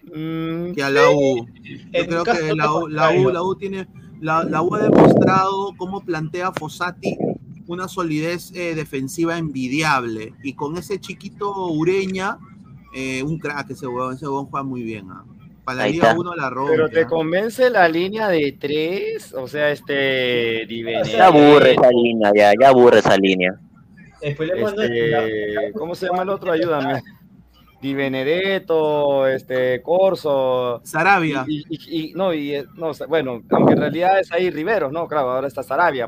Mm, 0.04 0.72
que 0.72 0.82
a 0.82 0.90
la 0.90 1.10
U. 1.10 1.46
Yo 1.92 1.92
En 1.92 2.06
creo 2.06 2.24
que 2.24 2.54
la 2.54 2.72
U, 2.74 2.88
la. 2.88 3.10
U, 3.10 3.30
la 3.30 3.42
U 3.42 3.54
tiene, 3.56 3.86
la, 4.20 4.44
la 4.44 4.62
U 4.62 4.74
ha 4.74 4.82
demostrado 4.82 5.74
cómo 5.76 6.00
plantea 6.00 6.52
Fossati 6.52 7.16
una 7.72 7.88
solidez 7.88 8.52
eh, 8.54 8.74
defensiva 8.74 9.38
envidiable. 9.38 10.34
Y 10.42 10.54
con 10.54 10.76
ese 10.76 11.00
chiquito 11.00 11.68
Ureña, 11.68 12.38
eh, 12.94 13.22
un 13.22 13.38
crack 13.38 13.70
ese 13.70 13.86
huevón, 13.86 14.14
ese 14.14 14.26
huevón 14.26 14.46
juega 14.46 14.64
muy 14.64 14.82
bien. 14.82 15.08
ah. 15.10 15.24
Para 15.64 15.78
la 15.78 15.84
Ahí 15.84 15.92
Liga 15.92 16.08
está. 16.08 16.18
1 16.20 16.34
la 16.34 16.50
rompe. 16.50 16.72
pero 16.72 16.88
te 16.88 17.00
ah. 17.02 17.06
convence 17.06 17.70
la 17.70 17.88
línea 17.88 18.28
de 18.28 18.56
tres, 18.58 19.32
o 19.32 19.46
sea, 19.46 19.70
este 19.70 20.66
Ya 21.06 21.26
aburre 21.26 21.72
esa 21.72 21.90
línea, 21.90 22.32
ya, 22.34 22.52
ya 22.60 22.68
aburre 22.70 22.98
esa 22.98 23.16
línea. 23.16 23.54
Este, 24.20 24.46
¿cómo 25.74 25.94
se 25.94 26.06
llama 26.06 26.22
el 26.22 26.28
otro? 26.30 26.52
Ayúdame. 26.52 27.00
Di 27.80 27.94
Benedetto, 27.94 29.26
este, 29.26 29.82
Corso. 29.82 30.80
Sarabia. 30.84 31.44
Y, 31.48 31.64
y- 31.68 32.10
y- 32.10 32.12
no, 32.14 32.32
y, 32.32 32.54
eh, 32.54 32.64
no, 32.76 32.92
bueno, 33.08 33.42
aunque 33.50 33.72
en 33.72 33.78
realidad 33.80 34.20
es 34.20 34.30
ahí 34.30 34.50
Riveros, 34.50 34.92
¿no? 34.92 35.08
Claro, 35.08 35.30
ahora 35.32 35.48
está 35.48 35.64
Sarabia. 35.64 36.06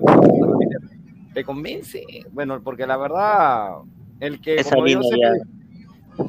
¿Te 1.35 1.45
convence? 1.45 2.05
Bueno, 2.31 2.63
porque 2.63 2.87
la 2.87 2.97
verdad, 2.97 3.79
el 4.21 4.41
que. 4.41 4.55
Esa 4.57 4.77
como 4.77 4.87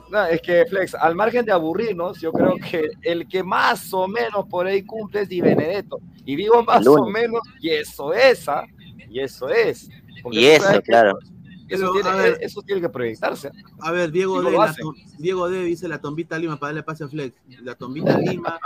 No, 0.10 0.26
es 0.26 0.42
que 0.42 0.66
Flex, 0.66 0.96
al 0.96 1.14
margen 1.16 1.46
de 1.46 1.52
aburrirnos, 1.52 2.20
yo 2.20 2.32
creo 2.32 2.56
que 2.56 2.90
el 3.04 3.28
que 3.28 3.44
más 3.44 3.94
o 3.94 4.08
menos 4.08 4.46
por 4.50 4.66
ahí 4.66 4.82
cumple 4.84 5.22
es 5.22 5.30
Di 5.30 5.42
Benedetto. 5.42 6.00
Y 6.26 6.36
digo 6.36 6.64
más 6.64 6.86
o 6.88 7.06
menos, 7.06 7.42
y 7.62 7.70
eso 7.70 8.14
es, 8.14 8.50
¿ah? 8.50 8.66
Y 9.10 9.20
eso 9.20 9.48
es. 9.50 9.90
Porque 10.24 10.40
Y 10.40 10.46
eso, 10.48 10.72
que 10.72 10.82
claro. 10.82 11.20
Eso, 11.68 11.92
Pero, 11.92 11.94
tiene, 11.94 12.10
a 12.10 12.16
ver. 12.16 12.38
eso 12.42 12.62
tiene 12.62 12.80
que 12.80 12.90
proyectarse. 12.90 13.50
A 13.80 13.92
ver, 13.92 14.12
Diego 14.12 14.42
D, 14.42 14.52
la 14.52 14.76
Diego 15.18 15.50
D 15.50 15.64
dice 15.64 15.88
la 15.88 16.00
tombita 16.00 16.38
Lima 16.38 16.58
para 16.58 16.70
darle 16.70 16.84
pase 16.84 17.04
a 17.04 17.08
Flex. 17.08 17.36
La 17.64 17.74
tombita 17.74 18.18
Lima, 18.20 18.60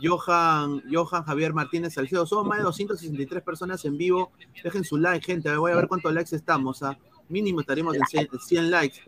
Johan, 0.00 0.82
Johan 0.90 1.24
Javier 1.24 1.52
Martínez 1.52 1.94
Salcedo. 1.94 2.26
Somos 2.26 2.46
más 2.46 2.58
de 2.58 2.64
263 2.64 3.42
personas 3.42 3.84
en 3.84 3.98
vivo. 3.98 4.30
Dejen 4.62 4.84
su 4.84 4.98
like, 4.98 5.24
gente. 5.24 5.54
Voy 5.56 5.72
a 5.72 5.76
ver 5.76 5.88
cuántos 5.88 6.12
likes 6.14 6.34
estamos. 6.36 6.82
¿ah? 6.84 6.96
Mínimo 7.28 7.60
estaremos 7.60 7.96
en 7.96 8.06
100, 8.06 8.28
100 8.38 8.70
likes. 8.70 9.00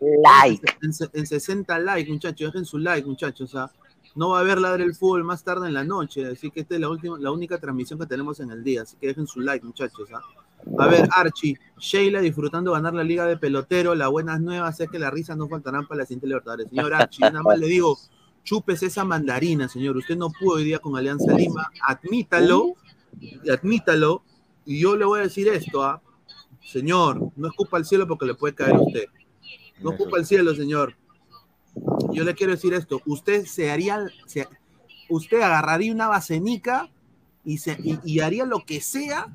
Like. 0.43 0.77
En 1.13 1.25
60 1.25 1.79
likes, 1.79 2.11
muchachos. 2.11 2.51
Dejen 2.51 2.65
su 2.65 2.77
like, 2.79 3.07
muchachos. 3.07 3.55
¿ah? 3.55 3.71
No 4.15 4.29
va 4.29 4.39
a 4.39 4.41
haber 4.41 4.59
ladre 4.59 4.83
el 4.83 4.93
fútbol 4.93 5.23
más 5.23 5.41
tarde 5.43 5.67
en 5.67 5.73
la 5.73 5.85
noche. 5.85 6.25
Así 6.27 6.51
que 6.51 6.61
esta 6.61 6.75
es 6.75 6.81
la, 6.81 6.89
última, 6.89 7.17
la 7.17 7.31
única 7.31 7.57
transmisión 7.59 7.97
que 7.97 8.07
tenemos 8.07 8.41
en 8.41 8.51
el 8.51 8.61
día. 8.61 8.81
Así 8.81 8.97
que 8.99 9.07
dejen 9.07 9.25
su 9.25 9.39
like, 9.39 9.65
muchachos. 9.65 10.09
¿ah? 10.13 10.21
A 10.77 10.87
ver, 10.87 11.07
Archie, 11.11 11.57
Sheila 11.77 12.19
disfrutando 12.19 12.71
ganar 12.73 12.93
la 12.93 13.03
liga 13.03 13.25
de 13.25 13.37
pelotero. 13.37 13.95
Las 13.95 14.09
buenas 14.09 14.39
nuevas 14.41 14.79
es 14.79 14.89
que 14.89 14.99
las 14.99 15.13
risas 15.13 15.37
no 15.37 15.47
faltarán 15.47 15.87
para 15.87 15.99
la 15.99 16.05
siguiente 16.05 16.27
Libertadores. 16.27 16.69
Señor 16.69 16.93
Archie, 16.93 17.21
nada 17.21 17.43
más 17.43 17.57
le 17.59 17.67
digo, 17.67 17.97
chupes 18.43 18.83
esa 18.83 19.03
mandarina, 19.03 19.67
señor. 19.67 19.97
Usted 19.97 20.17
no 20.17 20.29
pudo 20.29 20.55
hoy 20.55 20.65
día 20.65 20.79
con 20.79 20.97
Alianza 20.97 21.33
Lima. 21.33 21.71
Admítalo, 21.81 22.75
admítalo. 23.51 24.23
Y 24.65 24.79
yo 24.81 24.95
le 24.97 25.05
voy 25.05 25.19
a 25.19 25.23
decir 25.23 25.47
esto, 25.47 25.83
¿ah? 25.83 26.01
Señor, 26.61 27.31
no 27.37 27.47
escupa 27.47 27.77
al 27.77 27.85
cielo 27.85 28.07
porque 28.07 28.25
le 28.25 28.35
puede 28.35 28.53
caer 28.53 28.75
a 28.75 28.81
usted. 28.81 29.05
No 29.81 29.91
escupa 29.91 30.17
al 30.17 30.25
cielo, 30.25 30.53
señor. 30.53 30.95
Yo 32.11 32.23
le 32.23 32.35
quiero 32.35 32.51
decir 32.53 32.73
esto. 32.73 33.01
Usted 33.05 33.45
se 33.45 33.71
haría, 33.71 34.05
usted 35.09 35.41
agarraría 35.41 35.93
una 35.93 36.07
basenica 36.07 36.89
y, 37.45 37.59
se, 37.59 37.77
y, 37.81 37.99
y 38.03 38.19
haría 38.19 38.45
lo 38.45 38.65
que 38.65 38.81
sea 38.81 39.27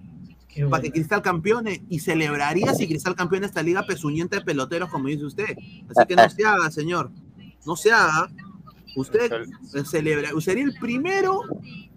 Qué 0.53 0.67
para 0.67 0.83
que. 0.83 0.93
Cristal 0.93 1.23
campeone 1.23 1.85
y 1.89 2.01
celebraría 2.01 2.75
si 2.75 2.87
Cristal 2.87 3.15
campeona 3.15 3.47
esta 3.47 3.63
liga 3.63 3.87
pezuñenta 3.87 4.37
de 4.37 4.43
peloteros, 4.43 4.91
como 4.91 5.09
dice 5.09 5.25
usted. 5.25 5.57
Así 5.89 6.07
que 6.07 6.17
no 6.17 6.29
se 6.29 6.45
haga, 6.45 6.71
señor. 6.71 7.11
No 7.67 7.77
se 7.77 7.93
haga. 7.93 8.31
Usted 8.95 9.33
eh, 9.75 9.85
celebra, 9.85 10.31
sería 10.41 10.65
el 10.65 10.75
primero 10.75 11.41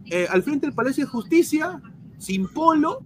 eh, 0.05 0.27
al 0.29 0.43
frente 0.43 0.67
del 0.67 0.75
Palacio 0.75 1.05
de 1.05 1.11
Justicia, 1.11 1.81
sin 2.17 2.47
polo, 2.47 3.01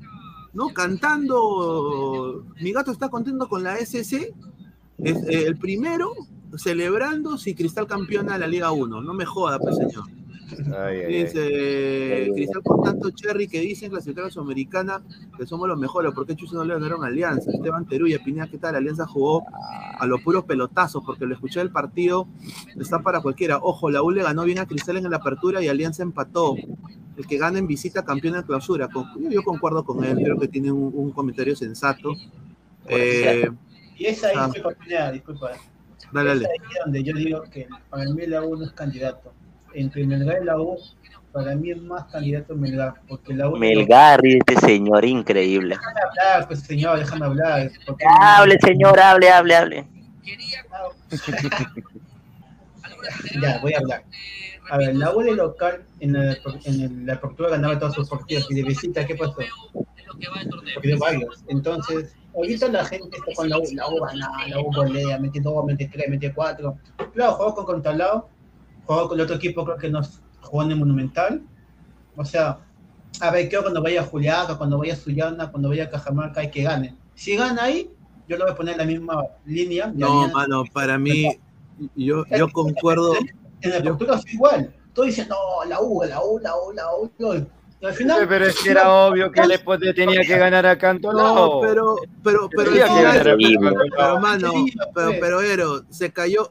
¿no? 0.53 0.69
Cantando 0.69 2.45
Mi 2.61 2.71
gato 2.71 2.91
está 2.91 3.09
contento 3.09 3.47
con 3.47 3.63
la 3.63 3.77
SC. 3.77 4.33
Es 4.99 5.17
eh, 5.23 5.47
el 5.47 5.57
primero 5.57 6.13
celebrando 6.57 7.37
si 7.37 7.55
Cristal 7.55 7.87
campeona 7.87 8.33
de 8.33 8.39
la 8.39 8.47
Liga 8.47 8.71
1. 8.71 9.01
No 9.01 9.13
me 9.13 9.25
joda, 9.25 9.59
pues, 9.59 9.77
señor. 9.77 10.05
Dice 11.07 12.31
Cristal 12.33 12.61
con 12.63 12.83
tanto 12.83 13.09
cherry 13.11 13.47
que 13.47 13.59
dicen 13.59 13.89
clasificar 13.89 14.25
a 14.25 14.29
Sudamericana 14.29 15.01
que 15.37 15.45
somos 15.45 15.67
los 15.67 15.77
mejores. 15.79 16.13
¿Por 16.13 16.25
qué 16.25 16.35
Chucho 16.35 16.55
no 16.55 16.63
le 16.63 16.73
ganaron 16.73 17.03
Alianza? 17.03 17.51
Esteban 17.51 17.85
Teruya, 17.87 18.19
Pineda, 18.23 18.47
¿qué 18.47 18.57
tal? 18.57 18.75
Alianza 18.75 19.05
jugó 19.07 19.43
a 19.99 20.05
los 20.05 20.21
puros 20.21 20.43
pelotazos 20.45 21.03
porque 21.05 21.25
lo 21.25 21.33
escuché 21.33 21.61
el 21.61 21.71
partido. 21.71 22.27
Está 22.79 22.99
para 22.99 23.21
cualquiera. 23.21 23.57
Ojo, 23.57 23.89
la 23.89 24.01
U 24.03 24.11
le 24.11 24.23
ganó 24.23 24.43
bien 24.43 24.59
a 24.59 24.65
Cristal 24.65 24.97
en 24.97 25.09
la 25.09 25.17
apertura 25.17 25.61
y 25.61 25.67
Alianza 25.67 26.03
empató. 26.03 26.55
El 27.17 27.27
que 27.27 27.37
gana 27.37 27.59
en 27.59 27.67
visita 27.67 28.05
campeón 28.05 28.35
en 28.37 28.43
clausura. 28.43 28.87
Con- 28.87 29.21
yo, 29.21 29.29
yo 29.29 29.43
concuerdo 29.43 29.83
con 29.83 30.03
él, 30.05 30.17
creo 30.23 30.37
que 30.39 30.47
tiene 30.47 30.71
un, 30.71 30.91
un 30.95 31.11
comentario 31.11 31.55
sensato. 31.55 32.13
Eh, 32.87 33.49
Y 33.97 34.05
es 34.05 34.23
ahí, 34.23 34.33
ah. 34.37 34.49
disculpa, 34.53 34.79
Pineda, 34.79 35.11
disculpa. 35.11 35.51
Dale, 36.13 36.31
Es 36.31 36.49
ahí 36.49 36.57
donde 36.85 37.03
yo 37.03 37.13
digo 37.13 37.41
que 37.51 37.67
para 37.89 38.05
mí 38.09 38.25
la 38.25 38.41
U 38.43 38.55
no 38.55 38.63
es 38.65 38.71
candidato. 38.71 39.33
Entre 39.73 40.05
Melgar 40.05 40.41
y 40.41 40.45
la 40.45 40.59
U, 40.59 40.77
para 41.31 41.55
mí 41.55 41.71
es 41.71 41.81
más 41.81 42.05
candidato 42.11 42.55
Melgar, 42.55 42.95
porque 43.07 43.33
la 43.33 43.49
U... 43.49 43.55
Melgar, 43.57 44.19
este 44.25 44.55
señor 44.57 45.05
increíble. 45.05 45.75
Déjame 45.75 45.99
hablar, 46.01 46.47
pues 46.47 46.59
señor, 46.61 46.99
déjame 46.99 47.25
hablar. 47.25 47.71
porque- 47.85 48.05
Hable, 48.19 48.57
señor, 48.59 48.99
hable, 48.99 49.29
hable, 49.29 49.55
hable. 49.55 49.87
Ya, 53.41 53.59
voy 53.59 53.73
a 53.73 53.77
hablar. 53.79 54.03
A 54.69 54.77
ver, 54.77 54.95
la 54.95 55.15
U 55.15 55.21
de 55.21 55.31
local 55.33 55.83
en 55.99 56.13
la, 56.13 56.37
en 56.65 57.05
la 57.05 57.13
apertura 57.13 57.49
ganaba 57.49 57.79
todos 57.79 57.95
sus 57.95 58.09
partidos 58.09 58.45
y 58.51 58.55
de 58.55 58.63
visita, 58.63 59.05
¿qué 59.05 59.15
pasó? 59.15 59.35
Perdió 60.75 60.99
varios. 60.99 61.43
Entonces, 61.47 62.13
ahorita 62.35 62.67
la 62.67 62.85
gente 62.85 63.17
está 63.17 63.33
con 63.35 63.49
la 63.49 63.57
U, 63.57 63.63
la 63.73 63.87
U 63.87 63.99
gana, 64.01 64.29
la 64.47 64.59
U 64.59 64.71
golea, 64.71 65.17
mete 65.17 65.39
dos, 65.39 65.65
mete 65.65 65.89
tres, 65.91 66.07
mete 66.09 66.31
cuatro. 66.33 66.77
Claro, 67.13 67.33
jugó 67.33 67.55
con 67.55 67.65
Contalao, 67.65 68.29
jugó 68.89 69.07
con 69.09 69.19
el 69.19 69.23
otro 69.23 69.35
equipo, 69.35 69.63
creo 69.65 69.77
que 69.77 69.89
nos 69.89 70.19
jugó 70.41 70.63
en 70.63 70.71
el 70.71 70.77
Monumental. 70.77 71.41
O 72.15 72.25
sea, 72.25 72.57
a 73.21 73.31
ver, 73.31 73.47
creo 73.47 73.61
cuando 73.61 73.81
vaya 73.83 74.01
a 74.01 74.03
Juliaca, 74.05 74.57
cuando 74.57 74.79
vaya 74.79 74.93
a 74.93 74.97
Sullana, 74.97 75.51
cuando 75.51 75.69
vaya 75.69 75.83
a 75.85 75.89
Cajamarca, 75.89 76.41
hay 76.41 76.49
que 76.49 76.63
gane. 76.63 76.95
Si 77.13 77.35
gana 77.35 77.63
ahí, 77.65 77.89
yo 78.27 78.37
lo 78.37 78.45
voy 78.45 78.53
a 78.53 78.55
poner 78.55 78.73
en 78.73 78.77
la 78.79 78.85
misma 78.85 79.23
línea. 79.45 79.91
No, 79.95 80.07
Alianza. 80.23 80.33
mano, 80.37 80.63
para 80.73 80.97
mí, 80.97 81.39
yo, 81.95 82.25
yo 82.35 82.49
concuerdo. 82.49 83.13
En 83.61 83.69
la 83.71 83.77
apertura 83.77 84.17
fue 84.17 84.31
igual. 84.31 84.73
Todos 84.93 85.07
dicen, 85.09 85.27
no, 85.29 85.35
la 85.67 85.81
U, 85.81 86.03
la 86.03 86.23
U, 86.23 86.39
la 86.39 86.55
U, 86.55 86.71
la 86.73 86.95
U. 86.95 87.11
la 87.19 87.27
U". 87.29 87.47
Y 87.81 87.85
al 87.85 87.93
final. 87.93 88.25
Pero 88.27 88.45
es 88.47 88.59
que 88.59 88.71
era 88.71 88.89
obvio 88.91 89.31
que 89.31 89.39
el 89.41 89.51
Sport 89.51 89.81
le 89.83 89.93
tenía 89.93 90.21
que 90.21 90.37
ganar 90.37 90.65
a 90.65 90.77
Cantolao. 90.77 91.35
No, 91.35 91.61
pero, 91.61 91.95
pero, 92.23 92.49
pero, 92.49 92.71
Tenía 92.71 92.85
al 92.85 92.89
que 92.89 92.95
final- 92.95 93.03
ganar 93.03 93.27
a 93.29 93.35
pero, 93.37 93.77
Cantolao. 93.77 94.19
mano, 94.19 94.53
pero, 94.95 95.11
pero, 95.21 95.41
Ero, 95.41 95.83
se 95.89 96.11
cayó, 96.11 96.49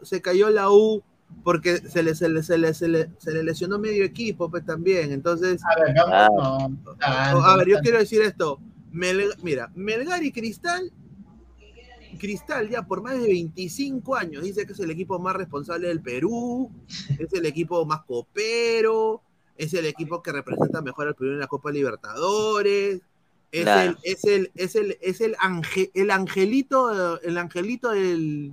porque 1.49 1.79
se 1.79 2.03
le, 2.03 2.15
se 2.15 2.29
le, 2.29 2.43
se 2.43 2.59
le, 2.59 2.75
se 2.75 2.89
le, 2.89 3.09
se 3.17 3.33
le 3.33 3.43
lesionó 3.43 3.79
medio 3.79 4.05
equipo, 4.05 4.51
pues 4.51 4.67
también. 4.67 5.13
Entonces, 5.13 5.63
A 5.65 5.81
ver, 5.83 5.95
vamos, 5.97 6.71
no, 6.85 6.95
tanto, 6.97 7.43
a 7.43 7.57
ver, 7.57 7.69
yo 7.69 7.79
quiero 7.81 7.99
decir 7.99 8.21
esto. 8.21 8.61
Melga- 8.93 9.35
mira, 9.43 9.73
Melgar 9.75 10.23
y 10.23 10.31
Cristal, 10.31 10.93
Cristal 12.19 12.69
ya 12.69 12.83
por 12.83 13.01
más 13.03 13.15
de 13.19 13.29
25 13.29 14.15
años 14.15 14.43
dice 14.43 14.67
que 14.67 14.75
es 14.75 14.81
el 14.81 14.91
equipo 14.91 15.19
más 15.19 15.37
responsable 15.37 15.89
del 15.89 16.03
Perú, 16.03 16.71
es 17.19 17.33
el 17.33 17.47
equipo 17.47 17.87
más 17.87 18.03
copero, 18.05 19.23
es 19.57 19.73
el 19.73 19.87
equipo 19.87 20.21
que 20.23 20.33
representa 20.33 20.83
mejor 20.83 21.09
al 21.09 21.15
Perú 21.15 21.31
en 21.33 21.39
la 21.39 21.47
Copa 21.47 21.71
Libertadores, 21.71 23.01
es 23.53 23.63
Claro. 23.63 23.93
el, 23.93 23.97
es 24.03 24.25
el, 24.25 24.51
es 24.55 24.75
el, 24.77 24.99
es 25.01 25.21
el, 25.23 25.35
ange- 25.37 25.91
el 25.95 26.11
angelito, 26.11 27.19
el 27.23 27.39
angelito 27.39 27.89
del, 27.93 28.53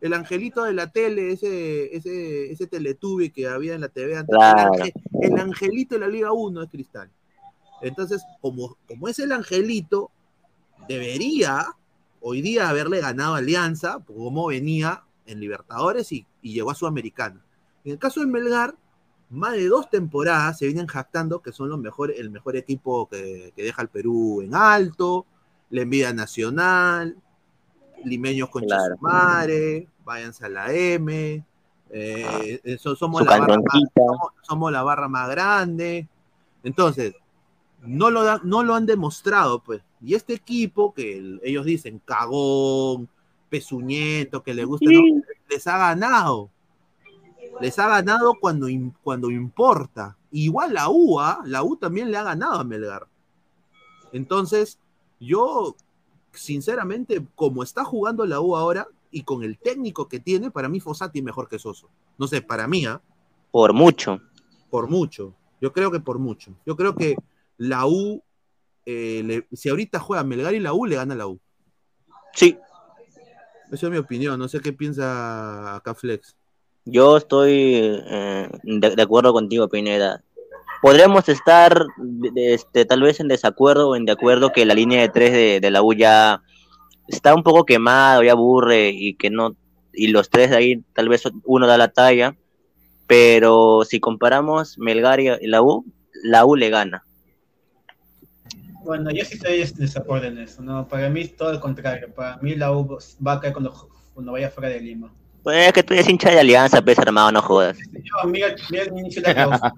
el 0.00 0.12
angelito 0.14 0.64
de 0.64 0.72
la 0.72 0.90
tele, 0.90 1.32
ese, 1.32 1.94
ese, 1.96 2.52
ese 2.52 2.66
teletubby 2.66 3.30
que 3.30 3.48
había 3.48 3.74
en 3.74 3.80
la 3.80 3.88
TV 3.88 4.16
antes, 4.16 4.36
Claro. 4.36 4.72
el, 4.74 4.80
ange- 4.80 4.92
el 5.20 5.38
angelito 5.38 5.94
de 5.96 6.00
la 6.02 6.08
Liga 6.08 6.32
1 6.32 6.62
es 6.62 6.70
Cristal. 6.70 7.10
Entonces, 7.82 8.22
como, 8.40 8.76
como 8.86 9.08
es 9.08 9.18
el 9.18 9.32
angelito, 9.32 10.10
debería 10.88 11.66
hoy 12.20 12.40
día 12.40 12.68
haberle 12.68 13.00
ganado 13.00 13.34
Alianza, 13.34 13.98
cómo 14.06 14.46
venía 14.46 15.04
en 15.26 15.40
Libertadores 15.40 16.10
y, 16.12 16.26
y 16.42 16.52
llegó 16.54 16.70
a 16.70 16.74
Sudamericana. 16.74 17.44
En 17.84 17.92
el 17.92 17.98
caso 17.98 18.20
de 18.20 18.26
Melgar, 18.26 18.74
más 19.30 19.52
de 19.52 19.66
dos 19.68 19.90
temporadas 19.90 20.58
se 20.58 20.66
vienen 20.66 20.86
jactando 20.86 21.40
que 21.42 21.52
son 21.52 21.68
los 21.68 21.78
mejores, 21.78 22.18
el 22.18 22.30
mejor 22.30 22.56
equipo 22.56 23.08
que, 23.08 23.52
que 23.56 23.62
deja 23.62 23.82
al 23.82 23.88
Perú 23.88 24.40
en 24.42 24.54
alto, 24.54 25.26
la 25.70 25.82
envidia 25.82 26.12
nacional, 26.12 27.16
limeños 28.04 28.48
con 28.48 28.64
Claro. 28.64 28.96
Váyanse 30.04 30.44
a 30.44 30.48
la 30.48 30.72
M, 30.72 31.44
eh, 31.90 32.60
eso- 32.64 32.94
somos, 32.96 33.22
la 33.24 33.38
barra 33.38 33.56
más, 33.56 33.82
somos, 33.96 34.32
somos 34.42 34.72
la 34.72 34.82
barra 34.82 35.08
más 35.08 35.28
grande. 35.30 36.08
Entonces, 36.62 37.14
no 37.82 38.10
lo, 38.10 38.22
da- 38.24 38.40
no 38.44 38.62
lo 38.62 38.74
han 38.74 38.86
demostrado, 38.86 39.60
pues. 39.62 39.82
Y 40.02 40.14
este 40.14 40.34
equipo, 40.34 40.92
que 40.92 41.18
el- 41.18 41.40
ellos 41.42 41.64
dicen 41.64 42.00
cagón, 42.04 43.08
pezuñento, 43.48 44.42
que 44.42 44.52
le 44.54 44.64
gusta, 44.64 44.86
¿no? 44.90 45.00
les 45.48 45.66
ha 45.66 45.78
ganado. 45.78 46.50
Les 47.60 47.78
ha 47.78 47.86
ganado 47.88 48.34
cuando, 48.40 48.66
cuando 49.02 49.30
importa. 49.30 50.16
Igual 50.32 50.74
la 50.74 50.88
U, 50.90 51.20
¿ah? 51.20 51.40
la 51.44 51.62
U 51.62 51.76
también 51.76 52.10
le 52.10 52.16
ha 52.16 52.24
ganado 52.24 52.58
a 52.58 52.64
Melgar. 52.64 53.06
Entonces, 54.12 54.78
yo, 55.20 55.76
sinceramente, 56.34 57.24
como 57.34 57.62
está 57.62 57.84
jugando 57.84 58.26
la 58.26 58.40
U 58.40 58.56
ahora 58.56 58.86
y 59.10 59.22
con 59.22 59.42
el 59.44 59.58
técnico 59.58 60.08
que 60.08 60.20
tiene, 60.20 60.50
para 60.50 60.68
mí 60.68 60.80
Fossati 60.80 61.18
es 61.20 61.24
mejor 61.24 61.48
que 61.48 61.58
Soso. 61.58 61.88
No 62.18 62.26
sé, 62.26 62.42
para 62.42 62.66
mí, 62.66 62.84
¿ah? 62.86 63.00
Por 63.50 63.72
mucho. 63.72 64.20
por 64.70 64.88
mucho. 64.88 65.34
Yo 65.60 65.72
creo 65.72 65.90
que 65.90 66.00
por 66.00 66.18
mucho. 66.18 66.52
Yo 66.66 66.76
creo 66.76 66.94
que 66.96 67.16
la 67.56 67.86
U, 67.86 68.22
eh, 68.86 69.22
le- 69.24 69.46
si 69.56 69.68
ahorita 69.68 69.98
juega 70.00 70.24
Melgar 70.24 70.54
y 70.54 70.60
la 70.60 70.72
U, 70.74 70.84
le 70.84 70.96
gana 70.96 71.14
la 71.14 71.26
U. 71.28 71.38
Sí, 72.34 72.58
Esa 73.70 73.86
es 73.86 73.92
mi 73.92 73.98
opinión. 73.98 74.38
No 74.38 74.46
sé 74.48 74.60
qué 74.60 74.72
piensa 74.72 75.76
acá 75.76 75.94
Flex. 75.94 76.36
yo 76.84 77.16
estoy 77.16 77.52
eh, 78.06 78.48
de, 78.62 78.94
de 78.96 79.02
acuerdo 79.02 79.32
contigo, 79.32 79.68
Pineda. 79.68 80.22
Podremos 80.84 81.26
estar 81.30 81.86
de- 81.96 82.30
de- 82.30 82.52
este, 82.52 82.84
tal 82.84 83.00
vez 83.00 83.18
en 83.18 83.28
desacuerdo 83.28 83.88
o 83.88 83.96
en 83.96 84.04
de 84.04 84.12
acuerdo 84.12 84.52
que 84.52 84.66
la 84.66 84.74
línea 84.74 85.00
de 85.00 85.08
tres 85.08 85.32
de, 85.32 85.58
de 85.58 85.70
la 85.70 85.80
U 85.82 85.94
ya 85.94 86.42
está 87.08 87.34
un 87.34 87.42
poco 87.42 87.64
quemada, 87.64 88.22
ya 88.22 88.32
aburre 88.32 88.90
y 88.90 89.14
que 89.14 89.30
no, 89.30 89.56
y 89.94 90.08
los 90.08 90.28
tres 90.28 90.50
de 90.50 90.56
ahí 90.56 90.82
tal 90.92 91.08
vez 91.08 91.22
uno 91.44 91.66
da 91.66 91.78
la 91.78 91.88
talla, 91.88 92.36
pero 93.06 93.84
si 93.88 93.98
comparamos 93.98 94.76
Melgar 94.78 95.20
y 95.20 95.46
la 95.46 95.62
U, 95.62 95.86
la 96.22 96.44
U 96.44 96.54
le 96.54 96.68
gana. 96.68 97.02
Bueno, 98.84 99.10
yo 99.10 99.24
sí 99.24 99.36
estoy 99.36 99.62
en 99.62 99.74
desacuerdo 99.76 100.26
en 100.26 100.36
eso, 100.36 100.60
¿no? 100.60 100.86
Para 100.86 101.08
mí 101.08 101.22
es 101.22 101.34
todo 101.34 101.50
el 101.50 101.60
contrario. 101.60 102.12
Para 102.14 102.36
mí 102.42 102.54
la 102.56 102.70
U 102.72 102.98
va 103.26 103.32
a 103.32 103.40
caer 103.40 103.54
cuando, 103.54 103.72
cuando 104.12 104.32
vaya 104.32 104.50
fuera 104.50 104.68
de 104.68 104.80
Lima. 104.80 105.10
Pues 105.42 105.68
es 105.68 105.72
que 105.72 105.82
tú 105.82 105.94
eres 105.94 106.08
hincha 106.10 106.30
de 106.30 106.40
alianza, 106.40 106.82
pues 106.82 106.98
hermano, 106.98 107.32
no 107.32 107.40
jodas. 107.40 107.78
Yo, 107.92 108.28
mira, 108.28 108.54
mira 108.70 108.82
el 108.82 108.98
inicio 108.98 109.22
de 109.22 109.28
la 109.28 109.34
clausura. 109.34 109.72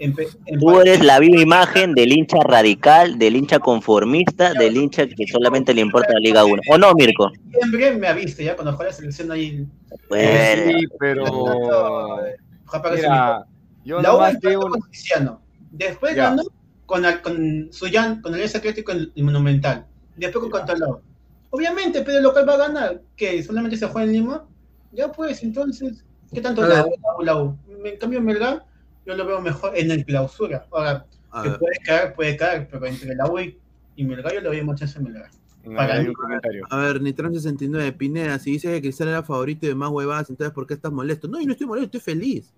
Empe- 0.00 0.28
Tú 0.58 0.80
eres 0.80 1.04
la 1.04 1.18
viva 1.18 1.40
imagen 1.40 1.92
del 1.94 2.12
hincha 2.12 2.38
radical, 2.42 3.18
del 3.18 3.36
hincha 3.36 3.58
conformista, 3.58 4.54
del 4.54 4.76
hincha 4.76 5.06
que 5.06 5.26
solamente 5.30 5.74
le 5.74 5.82
importa 5.82 6.14
la 6.14 6.20
Liga 6.20 6.44
1. 6.44 6.62
¿O 6.70 6.78
no, 6.78 6.94
Mirko? 6.94 7.30
Siempre 7.52 7.94
me 7.96 8.08
aviste 8.08 8.42
ya 8.44 8.56
cuando 8.56 8.72
juega 8.72 8.90
la 8.90 8.96
selección 8.96 9.30
ahí. 9.30 9.66
Pues, 10.08 10.64
Sí, 10.66 10.86
pero. 10.98 11.24
Mira, 12.94 13.44
yo 13.84 14.00
la 14.00 14.14
U 14.16 14.24
empató 14.24 14.48
digo. 14.48 14.62
con 14.70 14.80
Cristiano. 14.80 15.42
Después 15.70 16.14
Ya. 16.16 16.30
ganó 16.30 16.42
con, 16.86 17.04
el- 17.04 17.20
con 17.20 17.68
Suyán, 17.72 18.20
con 18.22 18.32
el 18.32 18.36
Alianza 18.40 18.58
Atlético 18.58 18.92
en 18.92 19.10
el 19.14 19.24
Monumental. 19.24 19.86
Después 20.16 20.42
con 20.42 20.50
Contalado. 20.50 21.02
Obviamente, 21.50 22.02
pero 22.02 22.18
el 22.18 22.22
local 22.22 22.48
va 22.48 22.54
a 22.54 22.68
ganar. 22.68 23.02
que 23.16 23.42
¿Solamente 23.42 23.76
se 23.76 23.86
juega 23.86 24.06
en 24.06 24.12
Lima? 24.12 24.46
Ya 24.92 25.10
pues, 25.12 25.42
entonces, 25.42 26.04
¿qué 26.32 26.40
tanto 26.40 26.62
la 26.62 26.76
la 26.76 26.86
U, 27.18 27.22
la 27.22 27.36
U? 27.36 27.56
En 27.84 27.96
cambio, 27.98 28.20
Melgar, 28.20 28.64
yo 29.10 29.16
lo 29.16 29.26
veo 29.26 29.40
mejor 29.40 29.76
en 29.76 29.90
el 29.90 30.04
clausura. 30.04 30.66
Ahora, 30.70 31.06
A 31.30 31.42
que 31.42 31.48
ver. 31.50 31.58
puede 31.58 31.76
caer, 31.84 32.14
puede 32.14 32.36
caer, 32.36 32.68
pero 32.70 32.86
entre 32.86 33.14
la 33.14 33.26
U 33.30 33.38
y- 33.38 33.58
Melgar 34.04 34.32
yo 34.32 34.40
le 34.40 34.48
doy 34.48 34.62
mucha 34.62 34.86
chance 34.86 34.98
a 34.98 35.02
Melgar. 35.02 35.30
Para 35.76 36.00
mí, 36.00 36.08
un 36.08 36.14
comentario. 36.14 36.66
A 36.70 36.76
ver, 36.78 37.02
Nitran 37.02 37.34
69, 37.34 37.92
Pineda, 37.92 38.38
si 38.38 38.52
dices 38.52 38.70
que 38.72 38.80
Cristal 38.80 39.08
era 39.08 39.22
favorito 39.22 39.66
y 39.66 39.68
demás 39.68 39.90
huevadas, 39.90 40.30
entonces 40.30 40.54
¿por 40.54 40.66
qué 40.66 40.74
estás 40.74 40.90
molesto? 40.90 41.28
No, 41.28 41.38
yo 41.38 41.46
no 41.46 41.52
estoy 41.52 41.66
molesto, 41.66 41.98
estoy 41.98 42.14
feliz. 42.14 42.50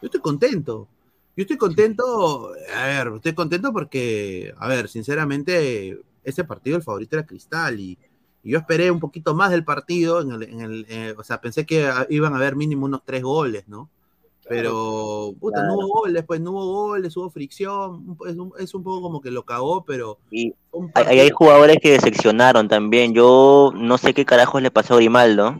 Yo 0.00 0.06
estoy 0.06 0.20
contento. 0.20 0.88
Yo 1.36 1.42
estoy 1.42 1.56
contento, 1.56 2.52
a 2.76 2.86
ver, 2.86 3.12
estoy 3.16 3.34
contento 3.34 3.72
porque, 3.72 4.52
a 4.58 4.68
ver, 4.68 4.88
sinceramente, 4.88 5.98
ese 6.24 6.44
partido 6.44 6.76
el 6.76 6.82
favorito 6.82 7.16
era 7.16 7.26
Cristal 7.26 7.80
y, 7.80 7.98
y 8.42 8.50
yo 8.50 8.58
esperé 8.58 8.90
un 8.90 9.00
poquito 9.00 9.34
más 9.34 9.50
del 9.50 9.64
partido, 9.64 10.20
en 10.20 10.32
el, 10.32 10.42
en 10.42 10.60
el, 10.60 10.86
eh, 10.90 11.14
o 11.16 11.22
sea, 11.24 11.40
pensé 11.40 11.64
que 11.64 11.88
iban 12.10 12.34
a 12.34 12.36
haber 12.36 12.54
mínimo 12.56 12.84
unos 12.86 13.02
tres 13.04 13.22
goles, 13.22 13.66
¿no? 13.68 13.88
Pero, 14.48 15.34
puta, 15.40 15.64
no 15.64 15.76
hubo 15.76 16.00
goles, 16.00 16.24
pues 16.26 16.40
no 16.40 16.50
hubo 16.50 16.88
goles, 16.88 17.16
hubo 17.16 17.30
fricción, 17.30 18.16
es 18.28 18.36
un, 18.36 18.52
es 18.58 18.74
un 18.74 18.82
poco 18.82 19.00
como 19.00 19.20
que 19.20 19.30
lo 19.30 19.44
cagó, 19.44 19.84
pero... 19.84 20.18
y 20.30 20.52
hay, 20.94 21.30
jugadores 21.30 21.78
que 21.80 21.92
decepcionaron 21.92 22.68
también. 22.68 23.14
Yo 23.14 23.72
no 23.74 23.98
sé 23.98 24.14
qué 24.14 24.24
carajos 24.24 24.60
le 24.60 24.70
pasó 24.70 24.94
a 24.94 24.96
Grimaldo. 24.96 25.58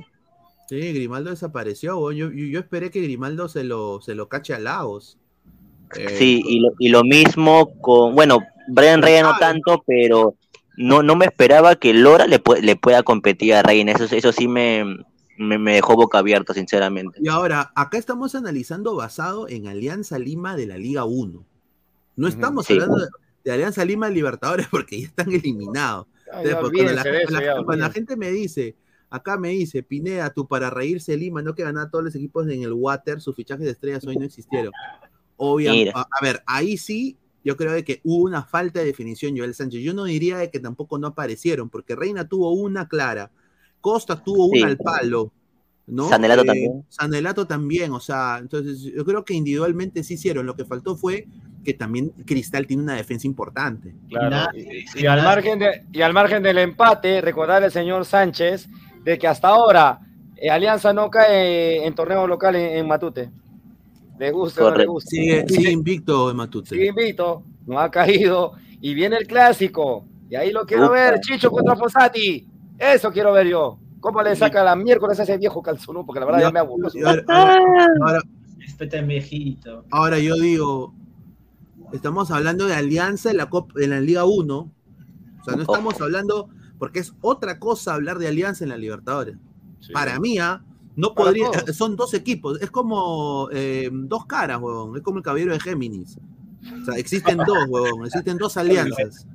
Sí, 0.68 0.92
Grimaldo 0.92 1.30
desapareció. 1.30 2.10
Yo, 2.12 2.30
yo, 2.30 2.30
yo 2.30 2.58
esperé 2.58 2.90
que 2.90 3.00
Grimaldo 3.00 3.48
se 3.48 3.62
lo, 3.62 4.00
se 4.00 4.14
lo 4.14 4.28
cache 4.28 4.54
a 4.54 4.58
Laos. 4.58 5.16
Eh, 5.96 6.16
Sí, 6.18 6.42
y 6.44 6.60
lo, 6.60 6.70
y 6.78 6.88
lo 6.88 7.04
mismo 7.04 7.78
con, 7.80 8.14
bueno, 8.14 8.40
Brian 8.68 9.02
Rey 9.02 9.22
no 9.22 9.36
tanto, 9.38 9.84
pero 9.86 10.34
no, 10.76 11.02
no 11.02 11.14
me 11.14 11.26
esperaba 11.26 11.76
que 11.76 11.94
Lora 11.94 12.26
le, 12.26 12.42
le 12.62 12.76
pueda 12.76 13.02
competir 13.02 13.54
a 13.54 13.62
Reina. 13.62 13.92
Eso, 13.92 14.04
eso 14.14 14.32
sí 14.32 14.48
me, 14.48 15.04
me, 15.42 15.58
me 15.58 15.74
dejó 15.74 15.94
boca 15.96 16.18
abierta, 16.18 16.54
sinceramente. 16.54 17.18
Y 17.22 17.28
ahora, 17.28 17.72
acá 17.74 17.98
estamos 17.98 18.34
analizando 18.34 18.94
basado 18.96 19.48
en 19.48 19.66
Alianza 19.68 20.18
Lima 20.18 20.56
de 20.56 20.66
la 20.66 20.78
Liga 20.78 21.04
1. 21.04 21.44
No 22.16 22.28
estamos 22.28 22.66
Sí. 22.66 22.74
hablando 22.74 22.96
de, 22.98 23.08
de 23.44 23.52
Alianza 23.52 23.84
Lima 23.84 24.08
Libertadores 24.08 24.66
porque 24.70 25.00
ya 25.00 25.06
están 25.08 25.30
eliminados. 25.32 26.06
Ya, 26.26 26.32
Entonces, 26.42 26.52
ya 26.52 26.60
porque 26.60 26.76
cuando, 26.78 26.92
la, 26.94 27.00
olvídense 27.02 27.10
de 27.10 27.22
eso, 27.22 27.26
cuando 27.28 27.40
la- 27.40 27.46
ya, 27.46 27.52
cuando 27.52 27.72
la 27.72 27.72
olvídense. 27.86 27.94
gente 27.94 28.16
me 28.16 28.30
dice, 28.30 28.76
acá 29.10 29.36
me 29.38 29.48
dice, 29.50 29.82
Pineda, 29.82 30.30
tú 30.30 30.46
para 30.48 30.70
reírse 30.70 31.16
Lima, 31.16 31.42
no 31.42 31.54
que 31.54 31.62
ganar 31.62 31.90
todos 31.90 32.04
los 32.04 32.14
equipos 32.14 32.48
en 32.48 32.62
el 32.62 32.72
Water, 32.72 33.20
sus 33.20 33.36
fichajes 33.36 33.64
de 33.66 33.72
estrellas 33.72 34.06
hoy 34.06 34.16
no 34.16 34.24
existieron. 34.24 34.72
Obviamente, 35.36 35.92
a 35.94 36.06
ver, 36.22 36.42
ahí 36.46 36.76
sí, 36.76 37.16
yo 37.44 37.56
creo 37.56 37.72
de 37.72 37.84
que 37.84 38.00
hubo 38.04 38.24
una 38.24 38.44
falta 38.44 38.80
de 38.80 38.86
definición, 38.86 39.36
Joel 39.36 39.54
Sánchez. 39.54 39.82
Yo 39.82 39.92
no 39.94 40.04
diría 40.04 40.38
de 40.38 40.50
que 40.50 40.60
tampoco 40.60 40.98
no 40.98 41.08
aparecieron, 41.08 41.68
porque 41.68 41.96
Reina 41.96 42.28
tuvo 42.28 42.52
una 42.52 42.86
clara, 42.88 43.30
Costa 43.82 44.16
tuvo 44.24 44.46
una 44.46 44.56
Sí. 44.60 44.62
al 44.64 44.76
palo, 44.78 45.30
¿no? 45.86 46.08
Sanelato 46.08 46.42
Eh, 46.42 46.46
también. 46.46 46.84
Sanelato 46.88 47.46
también, 47.46 47.92
o 47.92 48.00
sea, 48.00 48.38
entonces 48.40 48.80
yo 48.82 49.04
creo 49.04 49.22
que 49.26 49.34
individualmente 49.34 50.02
sí 50.02 50.14
hicieron. 50.14 50.46
Lo 50.46 50.56
que 50.56 50.64
faltó 50.64 50.96
fue 50.96 51.26
que 51.64 51.74
también 51.74 52.08
Cristal 52.24 52.66
tiene 52.66 52.82
una 52.84 52.94
defensa 52.94 53.26
importante. 53.26 53.94
Claro. 54.08 54.48
Y, 54.56 55.02
y 55.02 55.06
al 55.06 55.22
margen 55.22 55.58
de, 55.58 55.84
y 55.92 56.00
al 56.00 56.14
margen 56.14 56.42
del 56.42 56.56
empate, 56.58 57.20
recordar 57.20 57.62
al 57.62 57.70
señor 57.70 58.06
Sánchez 58.06 58.68
de 59.04 59.18
que 59.18 59.26
hasta 59.28 59.48
ahora 59.48 60.00
eh, 60.36 60.48
Alianza 60.50 60.92
no 60.92 61.10
cae 61.10 61.84
en 61.86 61.94
torneos 61.94 62.28
locales 62.28 62.72
en, 62.72 62.78
en 62.78 62.88
Matute. 62.88 63.30
Le 64.18 64.30
gusta 64.30 64.62
no 64.70 64.76
le 64.76 64.86
gusta. 64.86 65.10
Sigue, 65.10 65.44
sigue 65.48 65.70
invicto 65.70 66.30
en 66.30 66.36
Matute. 66.36 66.70
Sigue 66.70 66.86
invicto, 66.86 67.42
no 67.66 67.78
ha 67.80 67.90
caído. 67.90 68.52
Y 68.80 68.94
viene 68.94 69.16
el 69.16 69.26
clásico. 69.26 70.04
Y 70.30 70.34
ahí 70.36 70.50
lo 70.50 70.64
quiero 70.66 70.86
Upa. 70.86 70.94
ver, 70.94 71.20
Chicho 71.20 71.50
contra 71.50 71.76
Fossati. 71.76 72.46
Eso 72.78 73.12
quiero 73.12 73.32
ver 73.32 73.46
yo. 73.46 73.78
¿Cómo 74.00 74.20
le 74.22 74.34
saca 74.34 74.64
la 74.64 74.74
miércoles 74.74 75.18
a 75.20 75.22
ese 75.22 75.38
viejo 75.38 75.62
calzonú? 75.62 76.04
Porque 76.04 76.18
la 76.20 76.26
verdad 76.26 76.40
ya, 76.40 76.50
me 76.50 76.58
aburrió. 76.58 77.08
Ahora, 77.08 77.24
ahora- 78.00 78.22
viejito. 79.06 79.84
ahora 79.90 80.18
yo 80.18 80.34
digo, 80.34 80.92
estamos 81.92 82.30
hablando 82.30 82.66
de 82.66 82.74
alianza 82.74 83.30
en 83.30 83.36
la, 83.36 83.48
Copa, 83.48 83.74
en 83.80 83.90
la 83.90 84.00
Liga 84.00 84.24
1. 84.24 84.56
O 84.56 85.44
sea, 85.44 85.54
no 85.54 85.62
estamos 85.62 86.00
hablando, 86.00 86.48
porque 86.78 86.98
es 86.98 87.14
otra 87.20 87.58
cosa 87.58 87.94
hablar 87.94 88.18
de 88.18 88.28
alianza 88.28 88.64
en 88.64 88.70
la 88.70 88.76
Libertadores. 88.76 89.36
Para 89.92 90.18
mí, 90.18 90.38
ah, 90.38 90.64
no 90.96 91.14
Para 91.14 91.26
podría, 91.26 91.50
todos. 91.50 91.76
son 91.76 91.96
dos 91.96 92.14
equipos, 92.14 92.60
es 92.60 92.70
como 92.70 93.48
eh, 93.52 93.88
dos 93.92 94.26
caras, 94.26 94.60
huevón, 94.60 94.96
es 94.96 95.02
como 95.02 95.18
el 95.18 95.24
caballero 95.24 95.52
de 95.52 95.60
Géminis. 95.60 96.18
O 96.80 96.84
sea, 96.84 96.94
existen 96.96 97.38
dos, 97.38 97.58
huevón, 97.68 98.04
existen 98.06 98.36
dos 98.38 98.56
alianzas. 98.56 99.26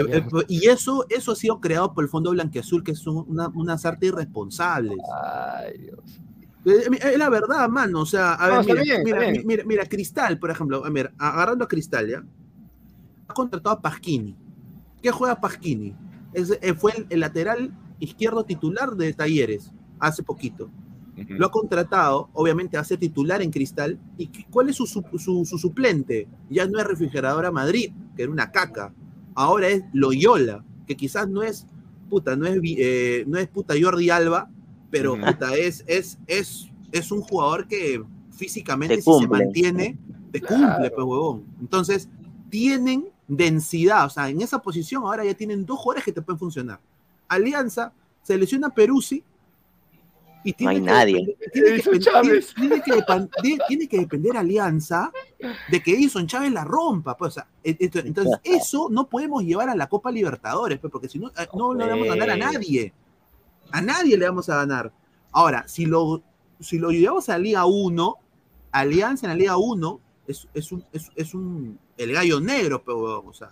Eh, 0.00 0.02
eh, 0.16 0.44
y 0.48 0.66
eso, 0.68 1.06
eso 1.08 1.32
ha 1.32 1.36
sido 1.36 1.60
creado 1.60 1.94
por 1.94 2.04
el 2.04 2.10
Fondo 2.10 2.30
Blanqueazul, 2.32 2.82
que 2.82 2.94
son 2.94 3.24
una, 3.28 3.48
unas 3.48 3.84
artes 3.86 4.08
irresponsables. 4.08 4.98
Ay, 5.56 5.78
Dios. 5.78 6.20
Eh, 6.64 6.88
eh, 6.92 6.98
Es 7.12 7.18
la 7.18 7.28
verdad, 7.30 7.68
mano. 7.68 8.00
O 8.00 8.06
sea, 8.06 8.34
a 8.34 8.46
ver, 8.48 8.56
No, 8.56 8.62
mira, 8.64 8.82
bien, 8.82 9.02
mira, 9.04 9.18
mira, 9.44 9.64
mira, 9.64 9.86
Cristal, 9.86 10.38
por 10.38 10.50
ejemplo, 10.50 10.84
a 10.84 10.90
ver, 10.90 11.12
agarrando 11.18 11.64
a 11.64 11.68
Cristal, 11.68 12.08
¿ya? 12.08 12.22
Ha 13.28 13.34
contratado 13.34 13.76
a 13.76 13.80
Pasquini. 13.80 14.34
¿Qué 15.02 15.10
juega 15.10 15.40
Pasquini? 15.40 15.94
Es- 16.32 16.58
eh, 16.60 16.74
fue 16.74 16.92
el, 16.96 17.06
el 17.10 17.20
lateral 17.20 17.72
izquierdo 18.00 18.44
titular 18.44 18.96
de 18.96 19.12
Talleres 19.12 19.70
hace 20.00 20.22
poquito. 20.22 20.70
Lo 21.30 21.46
ha 21.46 21.50
contratado, 21.50 22.28
obviamente, 22.32 22.82
ser 22.84 22.98
titular 22.98 23.42
en 23.42 23.50
Cristal. 23.50 23.98
¿Y 24.16 24.28
cuál 24.50 24.68
es 24.68 24.76
su, 24.76 24.86
su- 24.86 25.02
su- 25.18 25.44
su 25.44 25.58
suplente? 25.58 26.28
Ya 26.48 26.64
no 26.66 26.78
es 26.78 26.84
Refrigeradora 26.86 27.50
Madrid, 27.50 27.90
que 28.16 28.22
era 28.22 28.30
una 28.30 28.52
caca. 28.52 28.92
Ahora 29.38 29.68
es 29.68 29.84
Loyola, 29.92 30.64
que 30.86 30.96
quizás 30.96 31.28
no 31.28 31.42
es 31.42 31.66
puta, 32.10 32.34
no 32.36 32.46
es, 32.46 32.60
vi- 32.60 32.76
eh, 32.78 33.24
no 33.26 33.38
es 33.38 33.46
puta 33.48 33.74
Jordi 33.80 34.10
Alba, 34.10 34.50
pero 34.90 35.14
puta, 35.32 35.54
es, 35.56 35.84
es, 35.86 36.18
es, 36.26 36.68
es 36.90 37.12
un 37.12 37.20
jugador 37.20 37.68
que 37.68 38.02
físicamente, 38.30 38.96
Te 38.96 39.02
si 39.02 39.04
se 39.04 39.10
mantiene, 39.28 39.98
te 40.32 40.40
cumple, 40.40 40.90
pues, 40.90 41.06
huevón. 41.06 41.44
Entonces, 41.60 42.08
tienen 42.50 43.08
densidad, 43.28 44.06
o 44.06 44.10
sea, 44.10 44.28
en 44.30 44.40
esa 44.40 44.60
posición 44.62 45.02
ahora 45.04 45.24
ya 45.24 45.34
tienen 45.34 45.66
dos 45.66 45.78
jugadores 45.78 46.04
que 46.04 46.12
te 46.12 46.22
pueden 46.22 46.38
funcionar. 46.38 46.80
Alianza, 47.28 47.92
selecciona 48.22 48.70
Peruzzi 48.70 49.22
y 50.44 50.52
tiene 50.52 50.72
hay 50.72 50.78
que 50.80 50.84
nadie. 50.86 51.14
depender- 51.14 51.50
Tiene 51.52 51.66
que, 51.68 51.74
Edison 51.74 51.94
depend- 51.94 52.04
Chávez. 52.04 52.54
tiene- 52.54 52.68
tiene 52.68 52.82
que 52.82 52.92
depan- 52.92 53.30
tiene- 53.42 53.64
tiene 53.68 53.88
que 53.88 53.98
depender 53.98 54.36
Alianza 54.36 55.12
de 55.70 55.82
que 55.82 55.92
Edison 55.94 56.26
Chávez 56.26 56.52
la 56.52 56.64
rompa. 56.64 57.16
Pues, 57.16 57.28
o 57.28 57.34
sea, 57.34 57.48
e- 57.62 57.76
esto- 57.78 57.98
entonces, 58.00 58.38
eso 58.44 58.88
no 58.90 59.08
podemos 59.08 59.42
llevar 59.42 59.68
a 59.68 59.74
la 59.74 59.88
Copa 59.88 60.10
Libertadores, 60.10 60.78
pues, 60.78 60.90
porque 60.92 61.08
si 61.08 61.18
no, 61.18 61.28
eh, 61.28 61.48
no, 61.54 61.74
no 61.74 61.84
le 61.84 61.90
vamos 61.90 62.06
a 62.08 62.14
ganar 62.16 62.30
a 62.30 62.36
pues. 62.36 62.52
nadie. 62.52 62.92
A 63.72 63.80
nadie 63.82 64.16
le 64.16 64.26
vamos 64.26 64.48
a 64.48 64.56
ganar. 64.56 64.92
Ahora, 65.32 65.66
si 65.68 65.84
lo, 65.86 66.22
si 66.60 66.78
lo 66.78 66.90
llevamos 66.90 67.28
a 67.28 67.32
la 67.32 67.38
Liga 67.38 67.66
1, 67.66 68.16
Alianza 68.72 69.26
en 69.26 69.30
la 69.30 69.36
Liga 69.36 69.56
1 69.58 70.00
es, 70.26 70.48
es 70.54 70.72
un, 70.72 70.84
es, 70.92 71.10
es 71.16 71.34
un 71.34 71.78
el 71.96 72.12
gallo 72.12 72.40
negro, 72.40 72.82
pero, 72.84 73.20
o 73.26 73.32
sea, 73.32 73.48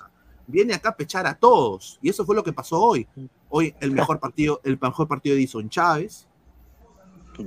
viene 0.46 0.72
acá 0.74 0.90
a 0.90 0.96
pechar 0.96 1.26
a 1.26 1.34
todos. 1.34 1.98
Y 2.00 2.08
eso 2.10 2.24
fue 2.24 2.36
lo 2.36 2.44
que 2.44 2.52
pasó 2.52 2.80
hoy. 2.80 3.06
Hoy 3.48 3.74
el 3.80 3.92
mejor 3.92 4.18
partido, 4.20 4.60
el 4.64 4.78
mejor 4.80 5.08
partido 5.08 5.34
de 5.34 5.42
Edison 5.42 5.68
Chávez. 5.68 6.26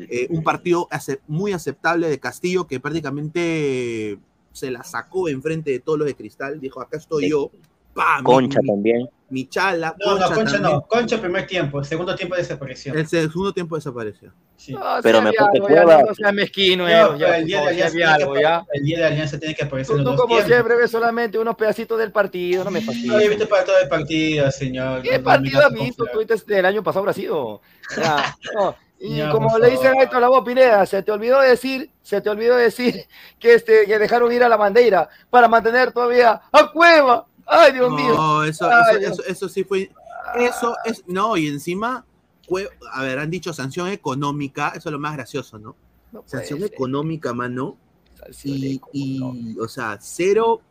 Eh, 0.09 0.27
un 0.29 0.43
partido 0.43 0.87
ace- 0.91 1.19
muy 1.27 1.53
aceptable 1.53 2.09
de 2.09 2.19
Castillo 2.19 2.67
que 2.67 2.79
prácticamente 2.79 4.17
se 4.51 4.71
la 4.71 4.83
sacó 4.83 5.29
enfrente 5.29 5.71
de 5.71 5.79
todos 5.79 5.99
los 5.99 6.07
de 6.07 6.15
Cristal. 6.15 6.59
Dijo, 6.59 6.81
acá 6.81 6.97
estoy 6.97 7.29
yo. 7.29 7.51
Pa, 7.93 8.19
mi- 8.19 8.23
Concha 8.23 8.59
mi, 8.61 8.67
también. 8.69 9.09
mi 9.31 9.47
chala, 9.47 9.95
No, 10.05 10.17
no, 10.19 10.27
Concha 10.27 10.43
también. 10.53 10.61
no. 10.61 10.81
Concha 10.83 11.19
primer 11.19 11.47
tiempo, 11.47 11.83
segundo 11.83 12.15
tiempo 12.15 12.35
desapareció. 12.35 12.93
El 12.93 13.07
segundo 13.07 13.51
tiempo 13.51 13.75
desapareció. 13.75 14.31
Sí. 14.55 14.73
No, 14.73 14.79
Pero 15.01 15.21
sea 15.21 15.31
que 15.31 15.37
algo, 15.57 15.69
ya. 15.69 16.03
No 16.03 16.13
sea 16.13 16.31
mezquino, 16.31 16.83
No, 16.83 17.17
ya, 17.17 17.37
el 17.37 17.45
día 17.47 17.61
de 17.61 17.67
Alianza 17.69 17.89
sea 17.89 17.91
tiene 17.91 18.05
que 18.17 18.23
algo, 18.23 18.39
ya. 18.39 18.57
apare- 18.59 18.67
el 18.73 18.83
día 18.85 18.97
de 18.99 19.05
Alianza 19.05 19.39
tiene 19.39 19.55
que 19.55 19.63
aparecer 19.63 19.95
Tú, 19.95 19.99
en 20.01 20.05
tú 20.05 20.15
como 20.15 20.27
tiempos. 20.27 20.45
siempre 20.47 20.75
ves 20.77 20.91
solamente 20.91 21.39
unos 21.39 21.55
pedacitos 21.55 21.97
del 21.97 22.11
partido, 22.11 22.63
no 22.63 22.71
me 22.71 22.79
No, 22.79 22.85
fastidies. 22.85 23.21
he 23.21 23.29
visto 23.29 23.49
para 23.49 23.65
todo 23.65 23.79
el 23.79 23.89
partido, 23.89 24.51
señor. 24.51 25.01
¿Qué 25.01 25.17
No, 25.17 25.23
partido 25.23 25.59
no 25.61 25.65
has 25.67 25.73
me 25.73 25.79
visto? 25.81 26.05
Tú 26.13 26.19
dices, 26.19 26.45
el 26.47 26.65
año 26.65 26.83
pasado 26.83 26.99
habrá 27.01 27.13
sido. 27.13 27.61
Ya, 27.97 28.37
no. 28.55 28.75
Y 29.01 29.17
Ya, 29.17 29.31
como 29.31 29.57
le 29.57 29.67
dicen 29.69 29.83
favor. 29.85 29.99
a 29.99 30.03
Héctor 30.03 30.21
Lavoe 30.21 30.43
Pineda, 30.43 30.85
se 30.85 31.01
te 31.03 31.11
olvidó 31.11 31.39
decir, 31.39 31.89
se 32.01 32.19
te 32.21 32.29
olvidó 32.29 32.55
decir 32.57 33.05
que, 33.39 33.53
este, 33.53 33.85
que 33.85 33.97
dejaron 33.97 34.31
ir 34.33 34.43
a 34.43 34.49
la 34.49 34.57
bandera 34.57 35.07
para 35.29 35.47
mantener 35.47 35.91
todavía 35.93 36.41
a 36.51 36.71
Cueva. 36.71 37.25
Ay, 37.45 37.71
Dios 37.73 37.91
mío. 37.91 38.13
No, 38.15 38.43
eso, 38.43 38.69
Ay, 38.69 38.97
eso, 39.03 39.13
eso, 39.13 39.23
eso 39.25 39.49
sí 39.49 39.63
fue. 39.63 39.89
Eso 40.37 40.75
es. 40.85 41.03
No, 41.07 41.37
y 41.37 41.47
encima, 41.47 42.05
fue- 42.47 42.69
a 42.91 43.01
ver, 43.03 43.19
han 43.19 43.29
dicho 43.31 43.53
sanción 43.53 43.87
económica, 43.87 44.73
eso 44.75 44.89
es 44.89 44.93
lo 44.93 44.99
más 44.99 45.13
gracioso, 45.15 45.57
¿no? 45.57 45.75
No 46.11 46.23
Sanción 46.25 46.59
ser. 46.59 46.73
económica, 46.73 47.33
mano. 47.33 47.77
Y, 48.43 48.81
y, 48.91 49.57
o 49.59 49.67
sea, 49.67 49.97
cero. 50.01 50.61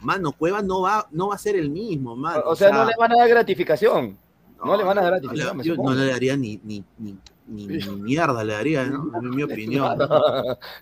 Mano, 0.00 0.32
Cueva 0.32 0.60
no 0.62 0.82
va, 0.82 1.08
no 1.10 1.28
va 1.28 1.34
a 1.34 1.38
ser 1.38 1.56
el 1.56 1.70
mismo, 1.70 2.14
mano. 2.14 2.42
O 2.44 2.54
sea, 2.54 2.70
no 2.70 2.84
le 2.84 2.92
van 2.96 3.10
a 3.12 3.16
dar 3.16 3.28
gratificación. 3.28 4.16
No, 4.64 4.76
le 4.76 4.84
van 4.84 4.98
a 4.98 5.02
dar 5.02 5.12
no 5.12 5.18
gratificación. 5.28 5.62
yo 5.62 5.72
supongo. 5.74 5.94
no 5.94 6.00
le 6.04 6.10
daría 6.12 6.36
ni, 6.36 6.60
ni, 6.62 6.84
ni, 6.98 7.16
ni, 7.48 7.66
ni 7.66 7.88
mierda, 7.96 8.44
le 8.44 8.52
daría, 8.52 8.84
¿no? 8.84 9.10
En 9.22 9.30
mi 9.30 9.42
opinión. 9.42 9.98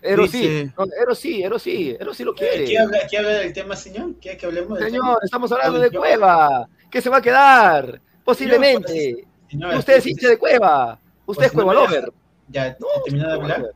Ero 0.01 0.27
sí, 0.27 0.39
Dice- 0.41 0.73
no, 0.77 0.85
Ero 1.01 1.15
sí, 1.15 1.41
Ero 1.43 1.59
sí, 1.59 1.95
Ero 1.99 2.13
sí 2.13 2.23
lo 2.23 2.33
¿Quiere 2.33 2.65
quiere. 2.65 2.83
hablar, 2.83 3.07
quiere 3.07 3.25
hablar 3.25 3.41
del 3.43 3.53
tema, 3.53 3.75
señor? 3.75 4.13
¿Quiere 4.19 4.37
que 4.37 4.45
hablemos 4.45 4.77
del 4.79 4.91
tema? 4.91 5.05
Señor, 5.05 5.19
estamos 5.23 5.51
hablando 5.51 5.79
de 5.79 5.91
Cueva, 5.91 6.67
que 6.91 7.01
se 7.01 7.09
va 7.09 7.17
a 7.17 7.21
que 7.21 8.01
posiblemente. 8.23 9.25
Señor, 9.49 9.73
Y 9.75 9.77
usted 9.77 9.93
es 9.93 10.03
pues, 10.03 10.07
hincha 10.07 10.29
de 10.29 10.37
Cueva, 10.37 10.99
usted 11.25 11.45
es 11.45 11.51
pues, 11.51 11.65
no 11.65 11.71
Cueva 11.71 11.73
Lover. 11.73 12.11
Ya, 12.49 12.75
terminó 13.05 13.27
de 13.27 13.33
hablar. 13.33 13.71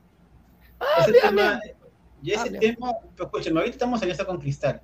Ah, 0.80 0.86
ese 1.08 1.14
tema, 1.14 1.60
y 2.24 2.32
ese 2.32 2.42
Hable. 2.42 2.60
tema, 2.60 2.92
pues, 3.16 3.26
escúchame, 3.28 3.60
ahorita 3.60 3.76
estamos 3.76 4.00
en 4.00 4.04
alianza 4.04 4.26
con 4.26 4.40
Cristal. 4.40 4.82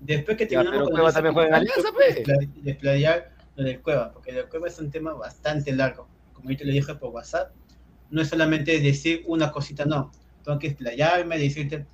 Después 0.00 0.36
que 0.36 0.44
Ya, 0.44 0.48
terminamos 0.62 0.76
pero 0.78 0.84
con 0.86 0.92
Cueva 0.94 1.12
también 1.12 1.34
juega 1.34 1.48
en 1.48 1.54
Alianza, 1.54 1.88
pues. 1.92 2.22
Desplayar 2.62 3.30
lo 3.56 3.64
del 3.64 3.80
Cueva, 3.82 4.10
porque 4.12 4.32
del 4.32 4.48
Cueva 4.48 4.68
es 4.68 4.78
un 4.78 4.90
tema 4.90 5.12
bastante 5.12 5.72
largo. 5.72 6.08
Como 6.40 6.50
yo 6.50 6.56
te 6.56 6.64
lo 6.64 6.72
dije 6.72 6.94
por 6.94 7.10
WhatsApp, 7.10 7.52
no 8.10 8.22
es 8.22 8.28
solamente 8.28 8.80
decir 8.80 9.22
una 9.26 9.52
cosita, 9.52 9.84
no. 9.84 10.10
Tengo 10.42 10.58
que 10.58 10.68
explayarme, 10.68 11.38
decirte 11.38 11.86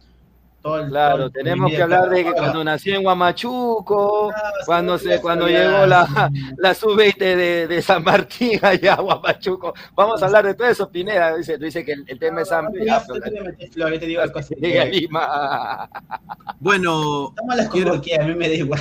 todo 0.62 0.76
el. 0.76 0.82
todo 0.82 0.90
Claro, 0.90 1.24
el 1.26 1.32
tenemos 1.32 1.70
que 1.70 1.82
hablar 1.82 2.08
de 2.10 2.24
que 2.24 2.32
cuando 2.32 2.64
nació 2.64 2.96
en 2.96 3.02
Guamachuco, 3.02 4.30
Ah, 4.34 4.50
cuando 4.66 4.98
sí, 4.98 5.06
se, 5.08 5.20
cuando 5.20 5.46
llegó 5.46 5.86
la, 5.86 6.30
la 6.58 6.74
sub-20 6.74 7.18
de, 7.18 7.66
de 7.68 7.82
San 7.82 8.02
Martín 8.02 8.58
allá 8.62 8.94
a 8.94 9.00
Guamachuco. 9.00 9.74
Vamos 9.94 10.22
a 10.22 10.26
hablar 10.26 10.46
de 10.46 10.54
todo 10.54 10.68
eso, 10.68 10.90
Pineda. 10.90 11.36
Dice, 11.36 11.58
tú 11.58 11.64
dices 11.64 11.84
que 11.84 11.92
el, 11.92 12.04
el 12.08 12.18
tema 12.18 12.42
es 12.42 12.50
amplio. 12.52 12.84
Ya, 12.84 12.98
ya, 13.00 13.04
pero 13.06 13.20
tú 13.20 13.30
te 13.30 13.40
metes 13.42 13.70
flores, 13.72 14.00
te 14.00 14.06
digo 14.06 14.20
las 14.22 14.30
cosas. 14.32 14.50
Llegue 14.58 14.80
a 14.80 14.84
Lima. 14.86 15.90
Bueno, 16.60 17.34
Quiero- 17.70 18.00
quieras, 18.00 18.24
a 18.26 18.28
mí 18.28 18.34
me 18.34 18.48
da 18.48 18.54
igual. 18.54 18.80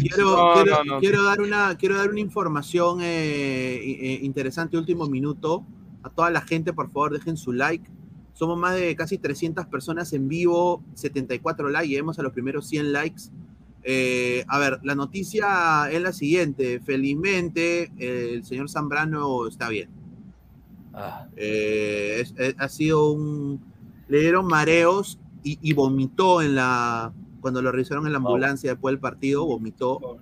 quiero, 0.00 0.24
No, 0.36 0.54
quiero, 0.54 0.84
no, 0.84 0.94
no. 0.94 1.00
quiero 1.00 1.22
dar 1.24 1.40
una, 1.40 1.76
quiero 1.76 1.96
dar 1.98 2.08
una 2.08 2.20
información 2.20 3.00
eh, 3.02 3.76
eh, 3.76 4.18
interesante, 4.22 4.76
último 4.76 5.06
minuto, 5.06 5.64
A 6.02 6.08
toda 6.10 6.30
la 6.30 6.40
gente, 6.40 6.72
por 6.72 6.86
favor, 6.86 7.12
dejen 7.12 7.36
su 7.36 7.52
like. 7.52 7.90
Somos 8.36 8.58
más 8.58 8.74
de 8.74 8.94
casi 8.94 9.16
300 9.16 9.64
personas 9.66 10.12
en 10.12 10.28
vivo, 10.28 10.82
74 10.94 11.70
likes, 11.70 11.88
lleguemos 11.88 12.18
a 12.18 12.22
los 12.22 12.32
primeros 12.34 12.66
100 12.68 12.92
likes. 12.92 13.22
Eh, 13.82 14.44
a 14.48 14.58
ver, 14.58 14.78
la 14.82 14.94
noticia 14.94 15.90
es 15.90 16.02
la 16.02 16.12
siguiente. 16.12 16.80
Felizmente, 16.80 17.90
el 17.98 18.44
señor 18.44 18.68
Zambrano 18.68 19.46
está 19.46 19.68
bien. 19.70 19.88
Ah, 20.92 21.28
Eh, 21.36 22.18
es- 22.20 22.34
es- 22.36 22.54
ha 22.58 22.68
sido 22.68 23.10
un. 23.10 23.60
Le 24.08 24.20
dieron 24.20 24.46
mareos 24.46 25.18
y, 25.42 25.58
y 25.62 25.72
vomitó 25.72 26.42
en 26.42 26.56
la. 26.56 27.12
Cuando 27.40 27.62
lo 27.62 27.70
revisaron 27.72 28.06
en 28.06 28.12
la 28.12 28.18
ambulancia 28.18 28.70
después 28.72 28.92
del 28.92 28.98
partido, 29.00 29.46
vomitó. 29.46 30.18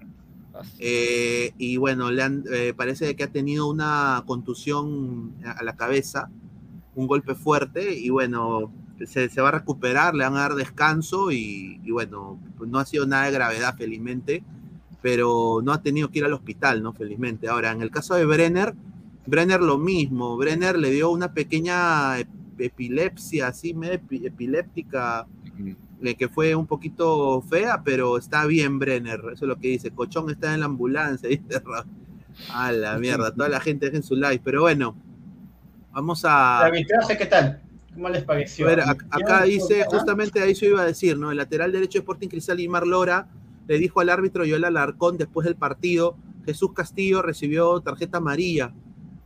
Eh, 0.79 1.53
y 1.59 1.79
bueno, 1.79 2.11
le 2.13 2.23
han, 2.23 2.45
eh, 2.53 2.75
parece 2.77 3.17
que 3.17 3.25
ha 3.25 3.33
tenido 3.33 3.69
una 3.69 4.23
contusión 4.27 5.33
a 5.45 5.53
a 5.53 5.63
la 5.65 5.75
cabeza, 5.77 6.31
un 6.97 7.07
golpe 7.07 7.35
fuerte, 7.35 7.95
y 7.99 8.11
bueno, 8.11 8.73
se, 9.07 9.29
se 9.29 9.41
va 9.41 9.49
a 9.49 9.53
recuperar, 9.53 10.15
le 10.15 10.25
van 10.25 10.37
a 10.37 10.41
dar 10.41 10.55
descanso, 10.55 11.31
y, 11.33 11.81
y 11.85 11.91
bueno, 11.91 12.39
no 12.67 12.79
ha 12.79 12.85
sido 12.87 13.07
nada 13.07 13.25
de 13.27 13.33
gravedad, 13.33 13.77
felizmente, 13.77 14.43
pero 15.03 15.61
no 15.63 15.73
ha 15.73 15.83
tenido 15.83 16.11
que 16.11 16.21
ir 16.21 16.25
al 16.25 16.33
hospital, 16.33 16.83
¿no? 16.83 16.93
Felizmente. 16.93 17.49
Ahora, 17.49 17.73
en 17.73 17.83
el 17.83 17.91
caso 17.91 18.15
de 18.15 18.25
Brenner, 18.25 18.75
Brenner 19.27 19.61
lo 19.61 19.79
mismo, 19.79 20.37
Brenner 20.37 20.79
le 20.79 20.91
dio 20.91 21.11
una 21.11 21.33
pequeña 21.35 22.19
ep- 22.21 22.29
epilepsia, 22.59 23.49
así, 23.49 23.75
medio 23.75 23.95
epi- 24.01 24.27
epiléptica, 24.27 25.27
que 26.19 26.29
fue 26.29 26.55
un 26.55 26.67
poquito 26.67 27.41
fea, 27.43 27.83
pero 27.83 28.19
está 28.19 28.45
bien 28.47 28.79
Brenner, 28.79 29.21
eso 29.33 29.45
es 29.45 29.49
lo 29.49 29.57
que 29.59 29.69
dice, 29.69 29.91
Cochón 29.91 30.29
está 30.31 30.53
en 30.53 30.61
la 30.61 30.67
ambulancia, 30.67 31.29
dice 31.31 31.63
A 32.53 32.73
la 32.73 32.99
mierda, 32.99 33.33
toda 33.35 33.49
la 33.49 33.61
gente 33.61 33.87
dejen 33.87 34.03
su 34.03 34.15
like, 34.17 34.43
pero 34.45 34.63
bueno, 34.63 34.97
vamos 35.95 36.25
¿El 36.25 36.31
a... 36.31 36.61
arbitraje 36.61 37.17
qué 37.17 37.27
tal? 37.27 37.61
¿Cómo 37.95 38.09
les 38.09 38.25
a 38.25 38.27
pareció? 38.27 38.67
ver, 38.67 38.81
ac- 38.81 39.07
acá 39.11 39.45
dice, 39.45 39.85
justamente 39.89 40.41
ahí 40.43 40.55
se 40.55 40.67
iba 40.67 40.83
a 40.83 40.85
decir, 40.85 41.17
¿no? 41.17 41.31
El 41.31 41.37
lateral 41.37 41.71
derecho 41.73 41.99
de 41.99 42.01
Sporting 42.01 42.29
Cristal, 42.29 42.59
Imar 42.61 42.87
Lora, 42.87 43.29
le 43.69 43.79
dijo 43.79 44.01
al 44.01 44.09
árbitro 44.11 44.45
Yoel 44.45 44.65
Alarcón 44.65 45.17
después 45.17 45.45
del 45.45 45.55
partido, 45.57 46.17
Jesús 46.45 46.73
Castillo 46.75 47.23
recibió 47.23 47.81
tarjeta 47.81 48.19
amarilla. 48.19 48.75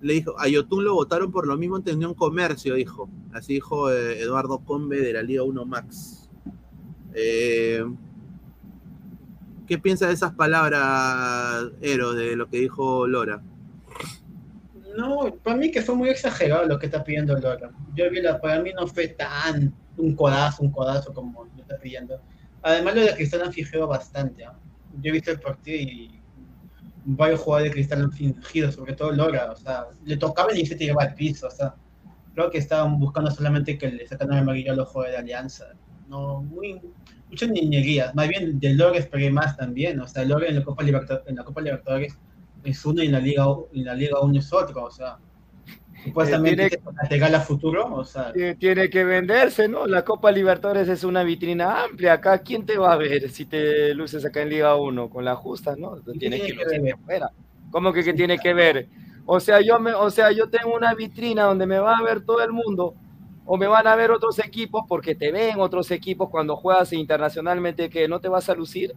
Le 0.01 0.12
dijo, 0.12 0.39
a 0.39 0.47
Yotun 0.47 0.85
lo 0.85 0.95
votaron 0.95 1.33
por 1.33 1.47
lo 1.49 1.57
mismo 1.57 1.79
en 1.85 1.97
Unión 1.97 2.14
Comercio, 2.14 2.75
dijo. 2.77 3.09
Así 3.33 3.55
dijo 3.55 3.91
eh, 3.91 4.21
Eduardo 4.21 4.59
Combe 4.61 5.01
de 5.01 5.12
la 5.14 5.23
Liga 5.23 5.43
1 5.43 5.64
Max. 5.64 6.29
Eh, 7.14 7.85
¿Qué 9.66 9.79
piensa 9.79 10.07
de 10.07 10.12
esas 10.14 10.33
palabras, 10.35 11.73
Ero, 11.81 12.12
de 12.14 12.37
lo 12.37 12.49
que 12.49 12.59
dijo 12.61 13.07
Lora? 13.09 13.43
No, 14.99 15.32
para 15.44 15.57
mí 15.57 15.70
que 15.70 15.80
fue 15.80 15.94
muy 15.94 16.09
exagerado 16.09 16.64
lo 16.66 16.76
que 16.76 16.86
está 16.86 17.05
pidiendo 17.05 17.38
Lora. 17.38 17.70
Yo 17.94 18.11
vi 18.11 18.20
la, 18.20 18.40
para 18.40 18.61
mí 18.61 18.72
no 18.74 18.84
fue 18.88 19.07
tan 19.07 19.72
un 19.96 20.16
codazo, 20.16 20.64
un 20.64 20.72
codazo 20.72 21.14
como 21.14 21.44
lo 21.44 21.62
está 21.62 21.78
pidiendo. 21.78 22.20
Además 22.62 22.96
lo 22.96 23.03
de 23.03 23.14
Cristal 23.14 23.42
han 23.42 23.53
fijado 23.53 23.86
bastante. 23.86 24.44
¿ah? 24.44 24.59
Yo 25.01 25.11
he 25.11 25.12
visto 25.12 25.30
el 25.30 25.38
partido 25.38 25.78
y 25.80 26.20
varios 27.05 27.38
jugadores 27.40 27.70
de 27.70 27.74
Cristal 27.74 28.03
han 28.03 28.12
fingido, 28.12 28.72
sobre 28.72 28.94
todo 28.94 29.12
Lora. 29.12 29.53
O 29.53 29.57
sea, 29.57 29.86
le 30.05 30.16
tocaban 30.16 30.57
y 30.57 30.66
se 30.66 30.74
tiraba 30.74 31.05
al 31.05 31.14
piso. 31.14 31.46
O 31.46 31.51
sea, 31.53 31.76
creo 32.34 32.51
que 32.51 32.59
estaban 32.59 32.99
buscando 32.99 33.30
solamente 33.30 33.78
que 33.78 33.92
le 33.92 34.05
sacaran 34.09 34.34
el 34.34 34.42
amarillo 34.42 34.74
los 34.74 34.88
jugadores 34.88 35.14
de 35.14 35.18
Alianza. 35.22 35.66
No, 36.09 36.42
muy, 36.42 36.80
muchas 37.30 37.51
niñerías. 37.51 38.12
Más 38.16 38.26
bien 38.26 38.59
de 38.59 38.74
Lora 38.74 38.99
esperé 38.99 39.30
más 39.30 39.57
también. 39.57 40.01
O 40.01 40.09
sea, 40.09 40.24
Lora 40.24 40.49
en 40.49 40.57
la 40.57 40.64
Copa, 40.64 40.82
Libertad- 40.82 41.22
en 41.26 41.36
la 41.36 41.44
Copa 41.44 41.61
Libertadores 41.61 42.18
es 42.64 42.84
uno 42.84 43.02
y 43.02 43.06
en 43.06 43.12
la 43.12 43.20
Liga, 43.20 43.46
en 43.72 43.84
la 43.84 43.94
Liga 43.94 44.20
1 44.20 44.38
es 44.38 44.52
otro. 44.52 44.84
O 44.84 44.90
sea, 44.90 45.18
supuestamente 46.04 46.68
tiene- 47.09 47.36
a 47.36 47.40
futuro. 47.40 47.94
O 47.94 48.04
sea, 48.04 48.32
Tiene- 48.32 48.88
que 48.90 49.04
venderse, 49.04 49.68
¿no? 49.68 49.86
La 49.86 50.04
Copa 50.04 50.30
Libertadores 50.30 50.88
es 50.88 51.04
una 51.04 51.22
vitrina 51.22 51.84
amplia. 51.84 52.14
Acá, 52.14 52.38
¿quién 52.38 52.64
te 52.66 52.78
va 52.78 52.92
a 52.92 52.96
ver 52.96 53.30
si 53.30 53.44
te 53.44 53.94
luces 53.94 54.24
acá 54.24 54.42
en 54.42 54.50
Liga 54.50 54.76
1? 54.76 55.09
Con 55.11 55.24
la 55.24 55.34
justa, 55.36 55.74
¿no? 55.76 55.96
Tienes 56.18 56.42
tiene 56.42 56.56
que 56.56 56.80
que 56.82 56.92
afuera. 56.92 57.30
¿Cómo 57.70 57.92
que, 57.92 58.02
que 58.02 58.14
tiene 58.14 58.38
que 58.38 58.54
ver? 58.54 58.88
O 59.26 59.40
sea, 59.40 59.61
yo 59.61 59.78
me, 59.78 59.92
o 59.92 60.11
sea, 60.11 60.32
yo 60.32 60.48
tengo 60.48 60.74
una 60.74 60.94
vitrina 60.94 61.44
donde 61.44 61.66
me 61.66 61.78
va 61.78 61.98
a 61.98 62.02
ver 62.02 62.22
todo 62.22 62.42
el 62.42 62.50
mundo, 62.50 62.94
o 63.44 63.59
me 63.59 63.66
van 63.66 63.86
a 63.86 63.94
ver 63.94 64.11
otros 64.11 64.38
equipos 64.38 64.84
porque 64.88 65.14
te 65.14 65.30
ven 65.30 65.61
otros 65.61 65.90
equipos 65.90 66.30
cuando 66.30 66.56
juegas 66.56 66.92
internacionalmente 66.94 67.90
que 67.90 68.09
no 68.09 68.20
te 68.20 68.28
vas 68.28 68.48
a 68.48 68.54
lucir. 68.54 68.94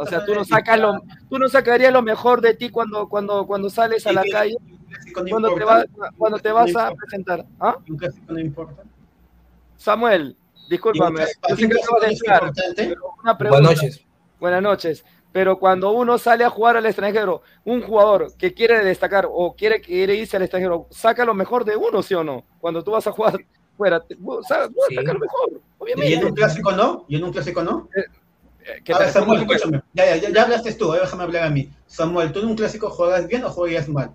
O 0.00 0.06
sea, 0.06 0.24
tú 0.24 0.34
no 0.34 0.44
sacas 0.44 0.78
lo, 0.78 1.00
tú 1.28 1.38
no 1.38 1.48
sacarías 1.48 1.92
lo 1.92 2.02
mejor 2.02 2.40
de 2.40 2.54
ti 2.54 2.70
cuando, 2.70 3.08
cuando, 3.08 3.46
cuando 3.46 3.70
sales 3.70 4.06
a 4.06 4.12
la 4.12 4.22
calle, 4.30 4.56
cuando 5.28 5.54
te, 5.54 5.64
vas, 5.64 5.86
cuando 6.16 6.38
te 6.38 6.52
vas 6.52 6.74
a 6.76 6.92
presentar. 6.94 7.44
¿Ah? 7.60 7.76
Un 7.88 7.96
clásico 7.96 8.32
no 8.32 8.40
importa. 8.40 8.82
Samuel, 9.76 10.36
discúlpame. 10.68 11.20
Yo 11.48 11.56
sé 11.56 11.62
que 11.62 11.68
clásico 11.68 11.82
acabo 11.82 12.00
de 12.00 12.06
no 12.06 12.12
es 12.12 12.20
entrar, 12.20 12.42
importante. 12.42 12.86
pero 12.88 13.02
una 13.22 13.38
pregunta. 13.38 13.62
Buenas 13.66 13.82
noches. 13.82 14.06
Buenas 14.40 14.62
noches. 14.62 15.04
Pero 15.32 15.58
cuando 15.58 15.90
uno 15.90 16.16
sale 16.16 16.44
a 16.44 16.50
jugar 16.50 16.76
al 16.76 16.86
extranjero, 16.86 17.42
un 17.64 17.82
jugador 17.82 18.32
que 18.36 18.54
quiere 18.54 18.84
destacar 18.84 19.26
o 19.28 19.54
quiere, 19.56 19.80
quiere 19.80 20.14
irse 20.14 20.36
al 20.36 20.42
extranjero, 20.44 20.86
saca 20.90 21.24
lo 21.24 21.34
mejor 21.34 21.64
de 21.64 21.76
uno, 21.76 22.02
¿sí 22.04 22.14
o 22.14 22.22
no? 22.22 22.44
Cuando 22.60 22.84
tú 22.84 22.92
vas 22.92 23.06
a 23.08 23.12
jugar 23.12 23.44
fuera, 23.76 23.98
te- 24.00 24.16
sa- 24.46 24.68
Sí. 24.88 24.94
saca 24.94 25.12
lo 25.12 25.18
mejor, 25.18 25.60
¿Y 26.06 26.12
en 26.14 26.24
un 26.26 26.34
clásico 26.34 26.70
no? 26.72 27.04
¿Y 27.08 27.16
en 27.16 27.24
un 27.24 27.32
clásico 27.32 27.62
no? 27.64 27.88
¿Qué 28.84 28.92
A 28.94 28.98
ver, 28.98 29.06
tal? 29.06 29.12
Samuel, 29.12 29.38
¿Cómo 29.40 29.50
que- 29.50 29.56
escúchame. 29.56 29.82
Ya, 29.92 30.06
ya, 30.06 30.16
ya, 30.16 30.30
ya 30.30 30.42
hablaste 30.42 30.72
tú, 30.74 30.86
ahora 30.86 31.02
déjame 31.02 31.22
hablar 31.24 31.42
a 31.44 31.50
mí. 31.50 31.70
Samuel, 31.86 32.32
¿tú 32.32 32.40
en 32.40 32.46
un 32.46 32.56
clásico 32.56 32.88
juegas 32.90 33.26
bien 33.28 33.44
o 33.44 33.50
juegas 33.50 33.88
mal? 33.88 34.10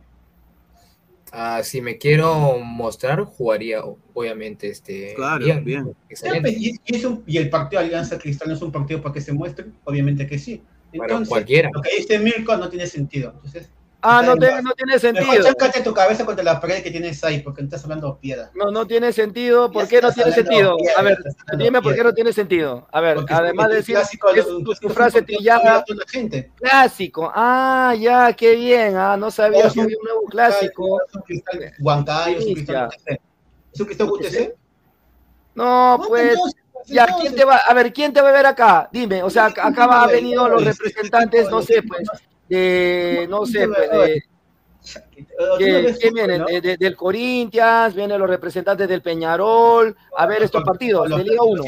Ah, 1.31 1.61
si 1.63 1.79
me 1.81 1.97
quiero 1.99 2.57
mostrar, 2.57 3.23
jugaría 3.23 3.83
obviamente 4.15 4.67
este 4.69 5.13
Claro, 5.15 5.45
bien. 5.45 5.63
bien. 5.63 5.95
Excelente. 6.09 6.41
pues, 6.51 6.57
Y, 6.61 6.75
y 6.85 6.95
es 6.95 7.05
un- 7.05 7.23
y 7.27 7.37
el 7.37 7.49
partido 7.51 7.81
de 7.81 7.87
Alianza 7.87 8.17
Cristal 8.17 8.47
no 8.49 8.55
es 8.55 8.61
un 8.63 8.71
partido 8.71 8.99
para 9.01 9.13
que 9.13 9.21
se 9.21 9.31
muestre, 9.31 9.65
obviamente 9.83 10.25
que 10.25 10.39
sí. 10.39 10.63
Bueno, 10.91 11.03
Entonces, 11.05 11.29
cualquiera. 11.29 11.69
lo 11.71 11.81
que 11.83 11.95
dice 11.97 12.17
Mirko 12.17 12.57
no 12.57 12.67
tiene 12.67 12.87
sentido. 12.87 13.31
Entonces, 13.35 13.69
Ah, 14.01 14.21
no, 14.23 14.37
te- 14.37 14.61
no 14.61 14.71
tiene 14.71 14.93
Mejor 14.93 14.99
sentido. 14.99 15.43
chácate 15.43 15.81
tu 15.81 15.93
cabeza 15.93 16.25
contra 16.25 16.41
la 16.43 16.61
pared 16.61 16.81
que 16.81 16.89
tienes 16.89 17.21
ahí, 17.23 17.41
porque 17.41 17.61
no 17.61 17.65
estás 17.67 17.83
hablando 17.83 18.17
piedra. 18.17 18.49
No, 18.55 18.71
no 18.71 18.87
tiene 18.87 19.11
sentido. 19.11 19.69
¿Por 19.69 19.87
qué 19.89 20.01
no 20.01 20.11
tiene 20.13 20.31
sentido? 20.31 20.77
piedra, 20.77 20.99
A 20.99 21.01
ver, 21.03 21.17
dime 21.57 21.81
por 21.81 21.93
qué 21.93 22.03
no 22.03 22.13
tiene 22.13 22.31
sentido. 22.31 22.87
A 22.93 23.01
ver, 23.01 23.15
Porque 23.15 23.33
además 23.33 23.67
de 23.69 23.75
decir 23.75 23.95
clásico, 23.95 24.29
es 24.29 24.47
tu, 24.47 24.63
tu 24.63 24.89
frase 24.89 25.21
trillada, 25.21 25.83
clásico. 26.55 27.29
Ah, 27.35 27.93
ya, 27.99 28.31
qué 28.33 28.55
bien. 28.55 28.95
Ah, 28.95 29.17
no 29.17 29.29
sabía 29.31 29.69
que 29.69 29.81
había 29.81 29.97
un 29.97 30.03
nuevo 30.05 30.21
clásico. 30.29 30.99
Huancayo, 31.79 32.37
es 32.39 32.45
un 32.45 32.53
cristal 32.53 32.89
UTC. 34.11 34.55
No, 35.55 36.01
pues, 36.07 36.33
entonces, 36.35 36.55
ya. 36.87 37.05
¿quién 37.19 37.35
te 37.35 37.43
va? 37.43 37.57
A 37.57 37.73
ver, 37.73 37.91
¿quién 37.91 38.13
te 38.13 38.21
va 38.21 38.29
a 38.29 38.31
ver 38.33 38.45
acá? 38.45 38.89
Dime, 38.93 39.23
o 39.23 39.29
sea, 39.29 39.47
acá 39.47 39.87
va- 39.87 40.03
ha 40.03 40.07
venido 40.07 40.47
los 40.47 40.63
representantes, 40.63 41.49
no 41.49 41.61
sé, 41.61 41.83
pues, 41.83 42.07
de, 42.49 43.27
no 43.29 43.45
sé, 43.45 43.67
pues, 43.67 43.89
de, 43.91 44.23
¿Qué- 45.57 45.95
¿Quién 45.99 46.13
viene? 46.13 46.39
De- 46.39 46.61
de- 46.61 46.77
del 46.77 46.95
Corinthians, 46.95 47.93
vienen 47.93 48.19
los 48.19 48.29
representantes 48.29 48.87
del 48.87 49.01
Peñarol, 49.01 49.95
a 50.17 50.25
ver 50.25 50.43
estos 50.43 50.63
partidos 50.63 51.09
de 51.09 51.23
Liga 51.23 51.43
1. 51.43 51.63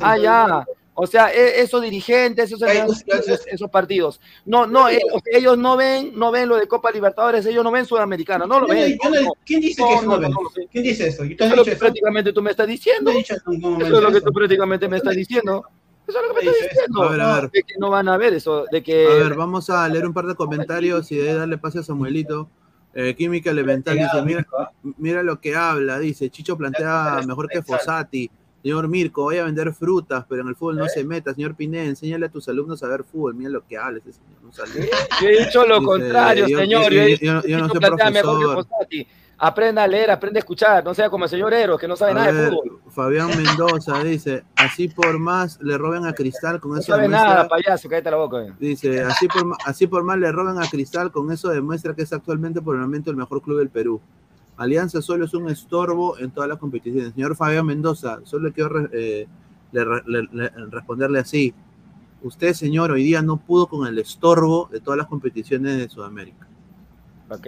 Ah, 0.00 0.16
ya. 0.18 0.64
O 0.96 1.08
sea, 1.08 1.32
e- 1.34 1.60
esos 1.60 1.82
dirigentes, 1.82 2.52
esos, 2.52 2.62
esos, 2.62 3.46
esos 3.48 3.68
partidos. 3.70 4.20
No, 4.44 4.64
no, 4.64 4.86
ellos 4.88 5.58
no 5.58 5.76
ven, 5.76 6.12
no 6.14 6.30
ven 6.30 6.48
lo 6.48 6.56
de 6.56 6.68
Copa 6.68 6.92
Libertadores, 6.92 7.44
ellos 7.46 7.64
no 7.64 7.72
ven 7.72 7.84
Sudamericana, 7.84 8.46
no 8.46 8.60
lo 8.60 8.68
ven. 8.68 8.96
yo 9.02 9.10
no- 9.10 9.20
no, 9.22 9.32
¿Quién 9.44 9.60
dice 9.60 9.82
no, 9.82 9.88
que 9.88 9.94
eso 9.94 10.04
no, 10.06 10.18
ven? 10.20 10.32
¿Quién 10.70 10.84
dice 10.84 11.08
eso? 11.08 11.24
¿Yo 11.24 11.36
te 11.36 11.44
Eso 11.44 11.44
he 11.44 11.46
es 11.46 11.50
lo 11.50 11.56
dicho 11.56 11.64
que 11.64 11.70
eso? 11.72 11.80
prácticamente 11.80 12.32
tú 12.32 12.42
me 12.42 12.50
estás 12.52 12.68
diciendo. 12.68 13.10
Eso 13.10 13.34
es 13.34 13.90
lo 13.90 14.12
que 14.12 14.20
tú 14.20 14.32
prácticamente 14.32 14.86
me 14.88 14.98
estás 14.98 15.16
diciendo. 15.16 15.64
Eso 16.06 16.18
es 16.20 16.28
lo 16.28 16.34
que 16.34 16.44
me 16.44 16.50
estás 16.52 16.68
diciendo. 16.70 17.02
A 17.02 17.10
ver, 17.10 17.20
a 17.20 17.40
ver. 17.40 17.50
De 17.50 17.62
que 17.62 17.74
no 17.78 17.90
van 17.90 18.08
a 18.08 18.16
ver 18.16 18.34
eso, 18.34 18.64
de 18.70 18.82
que... 18.82 19.06
A 19.06 19.14
ver, 19.24 19.34
vamos 19.34 19.70
a 19.70 19.88
leer 19.88 20.06
un 20.06 20.12
par 20.12 20.26
de 20.26 20.34
comentarios 20.34 21.10
y 21.12 21.16
de 21.16 21.34
darle 21.34 21.58
pase 21.58 21.78
a 21.78 21.82
Samuelito. 21.82 22.48
Eh, 22.96 23.14
Química 23.16 23.50
Elemental 23.50 23.96
dice, 23.98 24.22
mira, 24.24 24.46
mira 24.98 25.22
lo 25.22 25.40
que 25.40 25.56
habla, 25.56 25.98
dice, 25.98 26.30
Chicho 26.30 26.56
plantea 26.56 27.20
mejor 27.26 27.48
que 27.48 27.62
Fossati. 27.62 28.30
Señor 28.62 28.88
Mirko, 28.88 29.24
voy 29.24 29.36
a 29.36 29.44
vender 29.44 29.74
frutas, 29.74 30.24
pero 30.28 30.40
en 30.40 30.48
el 30.48 30.56
fútbol 30.56 30.76
no 30.78 30.88
se 30.88 31.04
meta. 31.04 31.34
Señor 31.34 31.54
Pineda, 31.54 31.84
enséñale 31.84 32.26
a 32.26 32.28
tus 32.30 32.48
alumnos 32.48 32.82
a 32.82 32.88
ver 32.88 33.04
fútbol. 33.04 33.34
Mira 33.34 33.50
lo 33.50 33.66
que 33.66 33.76
habla 33.76 33.98
ese 33.98 34.12
señor. 34.14 34.38
Un 34.42 34.52
saludo. 34.54 34.86
Yo 35.20 35.28
he 35.28 35.44
dicho 35.44 35.66
lo 35.66 35.80
Dice, 35.80 35.86
contrario, 35.86 36.46
yo- 36.48 36.58
señor. 36.58 36.90
yo- 36.90 37.58
no 37.58 37.68
soy 37.68 37.78
plantea 37.78 38.10
mejor 38.10 38.38
que 38.38 38.44
profesor. 38.46 38.66
Fossati. 38.78 39.06
Aprenda 39.36 39.82
a 39.82 39.86
leer, 39.88 40.10
aprende 40.10 40.38
a 40.38 40.40
escuchar, 40.40 40.84
no 40.84 40.94
sea 40.94 41.10
como 41.10 41.24
el 41.24 41.30
señor 41.30 41.52
Eros, 41.52 41.78
que 41.80 41.88
no 41.88 41.96
sabe 41.96 42.12
A 42.12 42.14
nada 42.14 42.32
de 42.32 42.48
fútbol. 42.50 42.80
Fabián 42.90 43.28
Mendoza 43.36 44.02
dice, 44.04 44.44
así 44.56 44.88
por 44.88 45.18
más 45.18 45.60
le 45.60 45.76
roben 45.76 46.06
a 46.06 46.12
Cristal 46.12 46.60
con 46.60 46.72
No 46.72 46.78
eso 46.78 46.92
sabe 46.92 47.02
demuestra- 47.04 47.28
nada, 47.34 47.48
payaso, 47.48 47.88
cállate 47.88 48.10
la 48.12 48.16
boca. 48.16 48.42
eh. 48.44 48.52
Dice, 48.60 49.02
así 49.02 49.26
por, 49.26 49.56
así 49.66 49.86
por 49.88 50.04
más 50.04 50.18
le 50.18 50.30
roben 50.30 50.62
a 50.62 50.68
Cristal, 50.70 51.10
con 51.10 51.32
eso 51.32 51.48
demuestra 51.48 51.94
que 51.94 52.02
es 52.02 52.12
actualmente 52.12 52.62
por 52.62 52.76
el 52.76 52.82
momento 52.82 53.10
el 53.10 53.16
mejor 53.16 53.42
club 53.42 53.58
del 53.58 53.70
Perú. 53.70 54.00
Alianza 54.56 55.02
solo 55.02 55.24
es 55.24 55.34
un 55.34 55.50
estorbo 55.50 56.16
en 56.18 56.30
todas 56.30 56.48
las 56.48 56.58
competiciones. 56.58 57.12
Señor 57.14 57.34
Fabián 57.34 57.66
Mendoza, 57.66 58.20
solo 58.22 58.52
quiero 58.52 58.88
eh, 58.92 59.26
le- 59.72 59.84
le- 60.06 60.28
le- 60.32 60.50
responderle 60.70 61.18
así. 61.18 61.52
Usted, 62.22 62.52
señor, 62.54 62.92
hoy 62.92 63.02
día 63.02 63.20
no 63.20 63.36
pudo 63.36 63.66
con 63.66 63.86
el 63.88 63.98
estorbo 63.98 64.68
de 64.70 64.78
todas 64.80 64.96
las 64.96 65.08
competiciones 65.08 65.76
de 65.76 65.88
Sudamérica. 65.88 66.46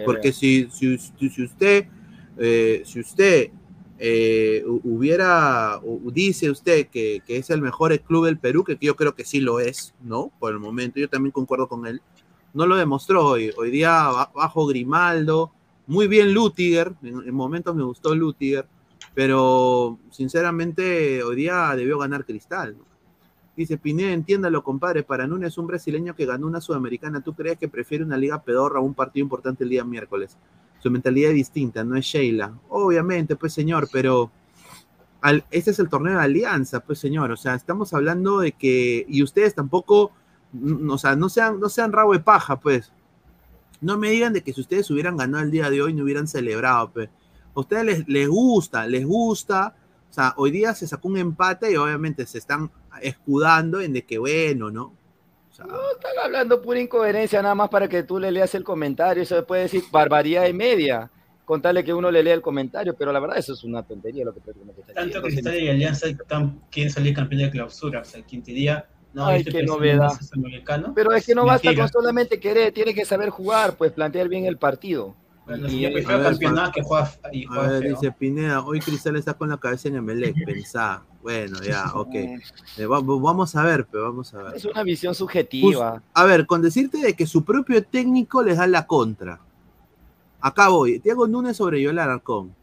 Porque 0.05 0.31
si, 0.33 0.67
si, 0.71 0.97
si- 0.97 1.43
usted 1.43 1.85
Eh, 2.39 2.83
si 2.85 2.99
usted 2.99 3.49
eh, 3.97 4.63
hu- 4.63 4.79
hubiera, 4.83 5.81
dice 6.13 6.51
usted 6.51 6.85
que, 6.87 7.21
que 7.25 7.37
es 7.37 7.49
el 7.49 7.61
mejor 7.63 7.99
club 8.01 8.25
del 8.25 8.37
Perú, 8.37 8.63
que 8.63 8.77
yo 8.79 8.95
creo 8.95 9.15
que 9.15 9.25
sí 9.25 9.39
lo 9.39 9.59
es, 9.59 9.95
¿no? 10.03 10.31
Por 10.39 10.53
el 10.53 10.59
momento, 10.59 10.99
yo 10.99 11.09
también 11.09 11.31
concuerdo 11.31 11.67
con 11.67 11.87
él. 11.87 11.99
No 12.53 12.67
lo 12.67 12.75
demostró 12.75 13.25
hoy. 13.25 13.51
Hoy 13.57 13.71
día 13.71 14.03
ba- 14.09 14.31
bajo 14.35 14.67
Grimaldo, 14.67 15.51
muy 15.87 16.07
bien 16.07 16.31
Lutiger, 16.31 16.93
en, 17.01 17.27
en 17.27 17.33
momentos 17.33 17.75
me 17.75 17.83
gustó 17.83 18.13
Lutiger, 18.13 18.67
pero 19.15 19.97
sinceramente 20.11 21.23
hoy 21.23 21.35
día 21.35 21.73
debió 21.75 21.97
ganar 21.97 22.23
Cristal. 22.23 22.77
¿no? 22.77 22.85
Dice 23.57 23.79
Pineda, 23.79 24.13
entiéndalo, 24.13 24.63
compadre. 24.63 25.01
Para 25.01 25.25
Núñez, 25.25 25.57
un 25.57 25.65
brasileño 25.65 26.15
que 26.15 26.27
ganó 26.27 26.45
una 26.45 26.61
sudamericana, 26.61 27.21
¿tú 27.21 27.33
crees 27.33 27.57
que 27.57 27.67
prefiere 27.67 28.03
una 28.03 28.15
liga 28.15 28.43
pedorra 28.43 28.77
a 28.77 28.83
un 28.83 28.93
partido 28.93 29.23
importante 29.23 29.63
el 29.63 29.71
día 29.71 29.83
miércoles? 29.83 30.37
Su 30.77 30.91
mentalidad 30.91 31.31
es 31.31 31.37
distinta, 31.37 31.83
no 31.83 31.95
es 31.95 32.05
Sheila. 32.05 32.53
Obviamente, 32.69 33.35
pues 33.35 33.53
señor, 33.53 33.89
pero 33.91 34.29
este 35.49 35.71
es 35.71 35.79
el 35.79 35.89
torneo 35.89 36.13
de 36.13 36.23
alianza, 36.23 36.81
pues 36.81 36.99
señor. 36.99 37.31
O 37.31 37.35
sea, 37.35 37.55
estamos 37.55 37.95
hablando 37.95 38.41
de 38.41 38.51
que, 38.51 39.07
y 39.09 39.23
ustedes 39.23 39.55
tampoco, 39.55 40.11
mm, 40.51 40.91
o 40.91 40.97
sea, 40.99 41.15
no 41.15 41.27
sean, 41.27 41.59
no 41.59 41.67
sean 41.67 41.91
rabo 41.91 42.13
de 42.13 42.19
paja, 42.19 42.59
pues. 42.59 42.91
No 43.81 43.97
me 43.97 44.11
digan 44.11 44.33
de 44.33 44.43
que 44.43 44.53
si 44.53 44.61
ustedes 44.61 44.89
hubieran 44.91 45.17
ganado 45.17 45.43
el 45.43 45.49
día 45.49 45.71
de 45.71 45.81
hoy, 45.81 45.95
no 45.95 46.03
hubieran 46.03 46.27
celebrado, 46.27 46.91
pues. 46.91 47.09
A 47.55 47.59
ustedes 47.59 47.85
les, 47.85 48.07
les 48.07 48.27
gusta, 48.27 48.85
les 48.85 49.03
gusta. 49.03 49.75
O 50.11 50.13
sea, 50.13 50.35
hoy 50.37 50.51
día 50.51 50.75
se 50.75 50.87
sacó 50.87 51.07
un 51.07 51.17
empate 51.17 51.71
y 51.71 51.75
obviamente 51.75 52.23
se 52.27 52.37
están 52.37 52.69
escudando 53.01 53.79
en 53.81 53.93
de 53.93 54.03
que 54.05 54.17
bueno, 54.17 54.69
¿no? 54.71 54.93
No, 55.59 55.65
están 55.91 56.11
hablando 56.23 56.61
pura 56.61 56.79
incoherencia 56.79 57.41
nada 57.41 57.55
más 57.55 57.69
para 57.69 57.87
que 57.87 58.03
tú 58.03 58.19
le 58.19 58.31
leas 58.31 58.53
el 58.53 58.63
comentario. 58.63 59.23
Eso 59.23 59.43
puede 59.45 59.63
decir 59.63 59.83
barbaridad 59.91 60.45
y 60.47 60.53
media. 60.53 61.09
Contarle 61.45 61.83
que 61.83 61.93
uno 61.93 62.11
le 62.11 62.21
lea 62.21 62.33
el 62.35 62.41
comentario, 62.41 62.93
pero 62.95 63.11
la 63.11 63.19
verdad 63.19 63.37
eso 63.39 63.53
es 63.53 63.63
una 63.63 63.81
tontería 63.81 64.23
lo 64.25 64.33
que 64.33 64.41
te 64.41 64.51
lo 64.53 64.73
que 64.75 64.81
está 64.81 64.93
Tanto 64.93 65.21
diciendo. 65.21 65.49
Cristal 65.49 65.55
y 65.63 65.69
Alianza 65.69 66.07
están- 66.07 66.61
quieren 66.69 66.91
salir 66.91 67.15
campeón 67.15 67.41
de 67.41 67.49
clausura. 67.49 68.01
O 68.01 68.05
sea, 68.05 68.21
quien 68.23 68.43
te 68.43 68.51
diga, 68.51 68.85
no, 69.13 69.25
Ay, 69.25 69.39
este 69.39 69.51
qué 69.51 69.63
novedad. 69.63 70.11
es. 70.19 70.29
Pero 70.93 71.11
es 71.13 71.25
que 71.25 71.33
no 71.33 71.45
basta 71.45 71.73
con 71.73 71.87
solamente 71.89 72.39
querer, 72.39 72.71
tiene 72.73 72.93
que 72.93 73.05
saber 73.05 73.29
jugar, 73.29 73.75
pues 73.77 73.91
plantear 73.93 74.27
bien 74.27 74.45
el 74.45 74.57
partido. 74.57 75.15
Bueno, 75.47 75.67
Y- 75.69 75.85
ver, 75.85 76.03
campeonato 76.03 76.71
que 76.73 76.81
juega 76.83 77.09
y 77.31 77.45
A 77.49 77.61
ver, 77.61 77.81
feo. 77.83 77.95
dice 77.95 78.11
Pineda, 78.11 78.61
hoy 78.63 78.79
Cristal 78.81 79.15
está 79.15 79.33
con 79.33 79.47
la 79.49 79.57
cabeza 79.57 79.87
en 79.87 79.95
Emelec, 79.95 80.35
pensá. 80.45 81.03
Bueno, 81.21 81.61
ya, 81.63 81.85
ok. 81.95 82.13
Eh, 82.13 82.85
va- 82.85 82.99
va- 82.99 83.19
vamos 83.21 83.55
a 83.55 83.63
ver, 83.63 83.87
pero 83.89 84.03
vamos 84.03 84.33
a 84.33 84.43
ver. 84.43 84.55
Es 84.57 84.65
una 84.65 84.83
visión 84.83 85.15
subjetiva. 85.15 86.03
A 86.13 86.23
ver, 86.25 86.45
con 86.45 86.61
decirte 86.61 86.97
de 86.97 87.13
que 87.13 87.25
su 87.25 87.45
propio 87.45 87.81
técnico 87.83 88.43
les 88.43 88.57
da 88.57 88.67
la 88.67 88.85
contra. 88.85 89.39
Acá 90.41 90.67
voy. 90.67 90.99
Diego 90.99 91.27
Núñez 91.27 91.57
sobre 91.57 91.81
Yoel 91.81 91.99
Alarcón. 91.99 92.53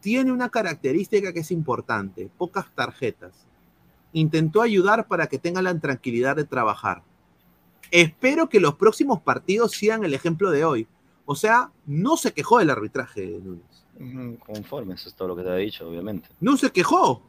Tiene 0.00 0.30
una 0.30 0.50
característica 0.50 1.32
que 1.32 1.40
es 1.40 1.50
importante, 1.50 2.28
pocas 2.36 2.66
tarjetas. 2.74 3.32
Intentó 4.12 4.60
ayudar 4.60 5.06
para 5.08 5.26
que 5.28 5.38
tengan 5.38 5.64
la 5.64 5.78
tranquilidad 5.78 6.36
de 6.36 6.44
trabajar. 6.44 7.02
Espero 7.90 8.48
que 8.50 8.60
los 8.60 8.74
próximos 8.74 9.20
partidos 9.22 9.72
sigan 9.72 10.04
el 10.04 10.12
ejemplo 10.14 10.50
de 10.50 10.64
hoy. 10.64 10.86
O 11.26 11.34
sea, 11.34 11.70
no 11.86 12.16
se 12.16 12.32
quejó 12.32 12.58
del 12.58 12.70
arbitraje, 12.70 13.38
Núñez. 13.42 14.38
Conforme, 14.46 14.94
eso 14.94 15.08
es 15.08 15.14
todo 15.14 15.28
lo 15.28 15.36
que 15.36 15.42
te 15.42 15.50
ha 15.50 15.54
dicho, 15.56 15.88
obviamente. 15.88 16.28
No 16.40 16.56
se 16.56 16.70
quejó. 16.70 17.22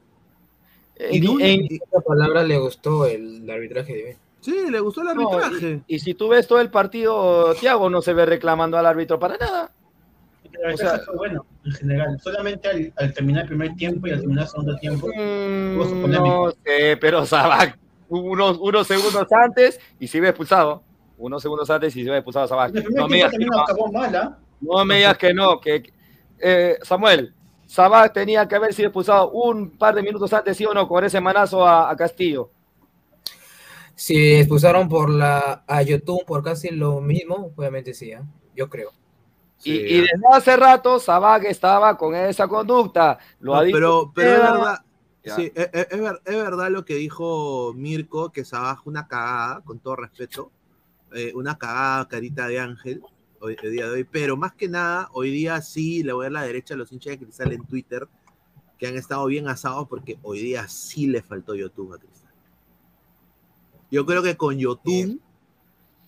En- 0.98 1.16
Y 1.24 1.28
Núñez- 1.28 1.70
en- 1.72 1.76
esa 1.76 2.02
palabra 2.06 2.44
le 2.44 2.58
gustó 2.58 3.06
el 3.06 3.50
arbitraje 3.50 3.94
de 3.94 4.18
sí, 4.42 4.56
le 4.70 4.80
gustó 4.80 5.02
el 5.02 5.16
no, 5.16 5.30
arbitraje. 5.32 5.82
y, 5.88 5.96
y 5.96 6.00
si 6.00 6.14
tú 6.14 6.28
ves 6.30 6.48
todo 6.48 6.60
el 6.62 6.70
partido, 6.70 7.54
Thiago 7.56 7.90
no 7.90 8.02
se 8.02 8.14
ve 8.14 8.26
reclamando 8.26 8.78
al 8.78 8.86
árbitro 8.86 9.20
para 9.20 9.38
nada. 9.38 9.72
O 10.74 10.78
sea- 10.78 10.92
verdad 10.92 11.06
fue 11.06 11.16
bueno, 11.18 11.46
en 11.66 11.72
general. 11.74 12.20
Solamente 12.22 12.68
al, 12.70 12.94
al 12.98 13.14
terminar 13.14 13.42
el 13.44 13.48
primer 13.50 13.76
tuvo 13.76 14.08
y 14.08 14.12
al 14.12 14.20
terminar 14.20 14.44
el 14.46 14.50
segundo 14.50 14.76
tiempo, 14.78 15.08
Mm, 15.08 15.76
hubo 15.78 15.86
su 15.86 16.02
polémica. 16.02 16.36
No 16.36 16.52
sé, 16.64 16.98
pero 17.02 17.26
Sabac, 17.26 17.78
unos, 18.10 18.58
unos 18.60 18.88
segundos 18.88 19.28
antes 19.32 19.80
y 20.00 20.08
se 20.08 20.18
iba 20.20 20.30
expulsado. 20.30 20.82
Unos 21.18 21.42
segundos 21.42 21.70
antes 21.70 21.96
y 21.96 22.02
se 22.02 22.08
iba 22.08 22.18
expulsado 22.18 22.48
Sabac. 22.48 22.76
El 22.76 22.84
primer 22.84 23.02
No 23.02 23.08
me 23.08 23.16
digas 23.16 23.32
que 23.32 23.46
no. 23.46 23.58
¿ah? 24.18 24.38
No 24.62 24.86
me 24.86 24.96
digas 24.98 25.18
que 25.18 25.34
no, 25.34 25.60
que 25.60 25.94
eh, 26.40 26.78
Samuel, 26.82 27.34
Sabac 27.66 28.14
tenía 28.14 28.48
que 28.48 28.56
haber 28.56 28.74
sido 28.74 28.88
expulsado 28.90 29.32
un 29.32 29.72
par 29.78 29.96
de 29.96 30.02
minutos 30.04 30.32
antes, 30.34 30.56
sí 30.58 30.66
o 30.66 30.74
no, 30.74 30.88
con 30.88 31.04
ese 31.04 31.20
manazo 31.22 31.66
a, 31.66 31.90
a 31.90 31.96
Castillo. 31.96 32.50
Si 33.96 34.36
expulsaron 34.36 34.90
por 34.90 35.10
la 35.10 35.64
a 35.66 35.82
YouTube 35.82 36.26
por 36.26 36.44
casi 36.44 36.70
lo 36.72 37.00
mismo, 37.00 37.52
obviamente 37.56 37.94
sí, 37.94 38.12
¿ah? 38.12 38.24
yo 38.56 38.70
creo. 38.70 38.92
Y, 39.64 39.72
y 39.74 40.02
desde 40.02 40.12
hace 40.34 40.58
rato 40.58 41.00
Sabac 41.00 41.46
estaba 41.46 41.98
con 41.98 42.14
esa 42.14 42.48
conducta. 42.48 43.18
Lo 43.40 43.54
No, 43.54 43.60
ha 43.60 43.64
dicho 43.64 43.78
pero, 43.78 44.12
pero 44.14 44.32
es 44.34 44.42
verdad. 44.42 44.80
Sí, 45.24 45.52
es, 45.56 45.70
es- 45.74 45.88
es 45.92 46.00
ver- 46.02 46.22
es 46.24 46.36
verdad 46.36 46.70
lo 46.70 46.86
que 46.86 46.96
dijo 46.96 47.74
Mirko, 47.74 48.32
que 48.32 48.46
Sabaj 48.46 48.86
una 48.86 49.08
cagada, 49.08 49.62
con 49.62 49.80
todo 49.80 49.96
respeto, 49.96 50.52
eh, 51.16 51.32
una 51.34 51.58
cagada 51.58 52.08
carita 52.08 52.48
de 52.48 52.60
ángel 52.60 53.02
hoy, 53.40 53.56
el 53.64 53.72
día 53.72 53.86
de 53.86 53.92
hoy, 53.92 54.04
pero 54.04 54.38
más 54.38 54.54
que 54.54 54.68
nada, 54.68 55.10
hoy 55.14 55.32
día 55.32 55.62
sí 55.62 56.04
le 56.04 56.14
voy 56.14 56.24
a 56.24 56.26
dar 56.26 56.32
la 56.34 56.42
derecha 56.44 56.74
a 56.74 56.78
los 56.78 56.92
hinchas 56.92 57.12
de 57.12 57.20
Cristal 57.20 57.54
en 57.54 57.66
Twitter, 57.66 58.08
que 58.78 58.88
han 58.88 58.96
estado 58.96 59.26
bien 59.28 59.48
asados 59.48 59.88
porque 59.88 60.20
hoy 60.24 60.40
día 60.42 60.68
sí 60.68 61.08
le 61.08 61.24
faltó 61.24 61.56
YouTube 61.56 61.94
a 61.94 61.98
Cristal. 61.98 62.34
Yo 63.92 64.06
creo 64.06 64.22
que 64.24 64.36
con 64.36 64.58
YouTube 64.58 65.22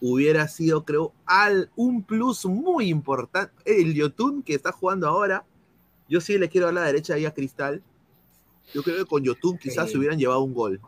hubiera 0.01 0.47
sido, 0.47 0.83
creo, 0.83 1.13
al, 1.25 1.71
un 1.75 2.03
plus 2.03 2.45
muy 2.45 2.89
importante. 2.89 3.53
El 3.65 3.93
Yotun 3.93 4.43
que 4.43 4.53
está 4.53 4.71
jugando 4.71 5.07
ahora, 5.07 5.45
yo 6.09 6.19
sí 6.21 6.37
le 6.37 6.49
quiero 6.49 6.67
dar 6.67 6.73
la 6.73 6.83
derecha 6.83 7.13
ahí 7.13 7.25
a 7.25 7.33
Cristal. 7.33 7.81
Yo 8.73 8.83
creo 8.83 8.97
que 8.97 9.05
con 9.05 9.23
Yotun 9.23 9.57
quizás 9.57 9.85
Sí. 9.85 9.93
se 9.93 9.97
hubieran 9.97 10.19
llevado 10.19 10.41
un 10.41 10.53
gol. 10.53 10.81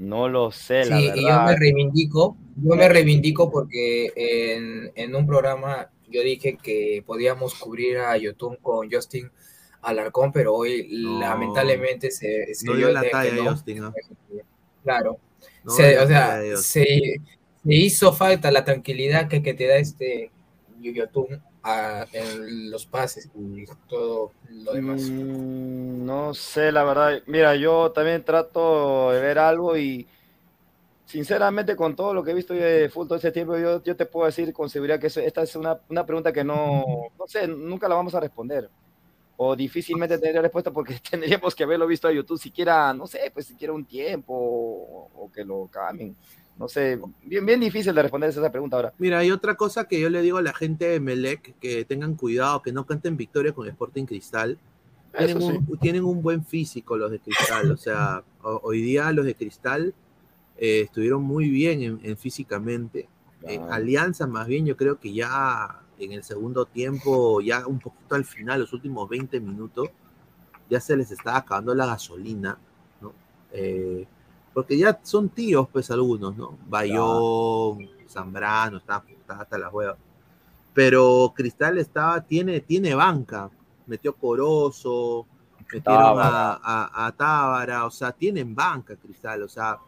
No 0.00 0.30
lo 0.30 0.50
sé, 0.50 0.86
la 0.86 0.96
Sí, 0.98 1.08
verdad. 1.08 1.16
y 1.16 1.22
yo 1.28 1.42
me 1.42 1.56
reivindico, 1.56 2.36
yo 2.56 2.74
me 2.74 2.88
reivindico 2.88 3.50
porque 3.50 4.10
en, 4.16 4.90
en 4.94 5.14
un 5.14 5.26
programa 5.26 5.90
yo 6.08 6.22
dije 6.22 6.56
que 6.56 7.04
podíamos 7.06 7.54
cubrir 7.54 7.98
a 7.98 8.16
YouTube 8.16 8.58
con 8.62 8.90
Justin 8.90 9.30
Alarcón, 9.82 10.32
pero 10.32 10.54
hoy 10.54 10.88
No. 10.90 11.20
lamentablemente 11.20 12.10
se, 12.10 12.54
se 12.54 12.66
No 12.66 12.76
dio 12.76 12.90
la 12.90 13.02
talla 13.10 13.34
no. 13.34 13.50
Justin, 13.50 13.78
¿no? 13.80 13.94
Claro. 14.82 15.18
No 15.64 15.70
Se- 15.72 15.98
o 15.98 16.06
sea, 16.06 16.40
se, 16.56 16.82
se 17.62 17.74
hizo 17.74 18.14
falta 18.14 18.50
la 18.50 18.64
tranquilidad 18.64 19.28
que, 19.28 19.42
que 19.42 19.52
te 19.52 19.66
da 19.66 19.76
este 19.76 20.30
YouTube 20.80 21.38
a- 21.62 22.06
en 22.12 22.70
los 22.70 22.86
pases 22.86 23.28
y 23.34 23.64
todo 23.88 24.32
lo 24.48 24.72
demás. 24.72 25.00
Mm, 25.02 26.04
no 26.04 26.34
sé, 26.34 26.72
la 26.72 26.84
verdad. 26.84 27.22
Mira, 27.26 27.54
yo 27.56 27.92
también 27.92 28.24
trato 28.24 29.10
de 29.12 29.20
ver 29.20 29.38
algo 29.38 29.76
y 29.76 30.06
sinceramente 31.06 31.74
con 31.76 31.96
todo 31.96 32.14
lo 32.14 32.22
que 32.22 32.30
he 32.30 32.34
visto 32.34 32.54
de 32.54 32.88
fútbol 32.88 33.08
todo 33.08 33.18
ese 33.18 33.32
tiempo, 33.32 33.56
yo, 33.58 33.82
yo 33.82 33.96
te 33.96 34.06
puedo 34.06 34.26
decir 34.26 34.52
con 34.52 34.70
seguridad 34.70 35.00
que 35.00 35.08
eso- 35.08 35.20
esta 35.20 35.42
es 35.42 35.56
una, 35.56 35.80
una 35.88 36.06
pregunta 36.06 36.32
que 36.32 36.44
no, 36.44 36.84
no 37.18 37.26
sé, 37.26 37.48
nunca 37.48 37.88
la 37.88 37.96
vamos 37.96 38.14
a 38.14 38.20
responder. 38.20 38.70
O 39.36 39.56
difícilmente 39.56 40.18
tendría 40.18 40.42
respuesta 40.42 40.70
porque 40.72 40.98
tendríamos 41.10 41.54
que 41.54 41.64
haberlo 41.64 41.86
visto 41.86 42.08
a 42.08 42.12
YouTube 42.12 42.38
siquiera, 42.40 42.92
no 42.94 43.06
sé, 43.06 43.30
pues 43.32 43.46
siquiera 43.46 43.72
un 43.72 43.86
tiempo 43.86 44.34
o, 44.34 45.10
o 45.14 45.32
que 45.32 45.44
lo 45.44 45.68
cambien. 45.68 46.16
No 46.60 46.68
sé, 46.68 47.00
bien, 47.24 47.44
bien 47.46 47.58
difícil 47.58 47.94
de 47.94 48.02
responder 48.02 48.28
esa 48.30 48.50
pregunta 48.52 48.76
ahora. 48.76 48.92
Mira, 48.98 49.18
hay 49.18 49.30
otra 49.30 49.54
cosa 49.56 49.88
que 49.88 49.98
yo 49.98 50.10
le 50.10 50.20
digo 50.20 50.36
a 50.38 50.42
la 50.42 50.52
gente 50.52 50.84
de 50.88 51.00
Melec, 51.00 51.58
que 51.58 51.84
tengan 51.86 52.14
cuidado, 52.14 52.60
que 52.62 52.70
no 52.70 52.84
canten 52.84 53.16
victoria 53.16 53.52
con 53.52 53.66
Sporting 53.66 54.04
Cristal. 54.04 54.58
Tienen, 55.16 55.40
sí. 55.40 55.46
un, 55.66 55.78
tienen 55.78 56.04
un 56.04 56.22
buen 56.22 56.44
físico 56.44 56.96
los 56.96 57.10
de 57.10 57.18
Cristal, 57.18 57.70
o 57.72 57.76
sea, 57.76 58.22
ho- 58.42 58.60
hoy 58.62 58.82
día 58.82 59.10
los 59.10 59.24
de 59.24 59.34
Cristal 59.34 59.94
eh, 60.58 60.82
estuvieron 60.82 61.22
muy 61.22 61.48
bien 61.48 61.82
en, 61.82 62.00
en 62.02 62.16
físicamente. 62.18 63.08
Eh. 63.42 63.58
Alianza, 63.70 64.26
más 64.26 64.46
bien, 64.46 64.66
yo 64.66 64.76
creo 64.76 65.00
que 65.00 65.12
ya 65.14 65.80
en 65.98 66.12
el 66.12 66.22
segundo 66.22 66.66
tiempo, 66.66 67.40
ya 67.40 67.66
un 67.66 67.78
poquito 67.78 68.14
al 68.14 68.24
final, 68.26 68.60
los 68.60 68.72
últimos 68.74 69.08
20 69.08 69.40
minutos, 69.40 69.88
ya 70.68 70.78
se 70.78 70.96
les 70.96 71.10
estaba 71.10 71.38
acabando 71.38 71.74
la 71.74 71.86
gasolina, 71.86 72.58
¿no? 73.00 73.12
Eh, 73.52 74.06
porque 74.60 74.76
ya 74.78 74.98
son 75.02 75.28
tíos, 75.30 75.66
pues 75.72 75.90
algunos, 75.90 76.36
¿no? 76.36 76.58
Bayón, 76.68 77.88
Zambrano, 78.08 78.76
está, 78.76 79.02
está 79.08 79.40
hasta 79.40 79.56
las 79.58 79.72
huevas. 79.72 79.96
Pero 80.74 81.32
Cristal 81.34 81.78
estaba, 81.78 82.20
tiene, 82.20 82.60
tiene 82.60 82.94
banca. 82.94 83.50
Metió 83.86 84.14
Corozo, 84.14 85.26
metieron 85.72 86.18
a, 86.18 86.60
a, 86.62 87.06
a 87.06 87.12
Tábara, 87.12 87.86
o 87.86 87.90
sea, 87.90 88.12
tienen 88.12 88.54
banca 88.54 88.96
Cristal, 88.96 89.42
o 89.42 89.48
sea, 89.48 89.78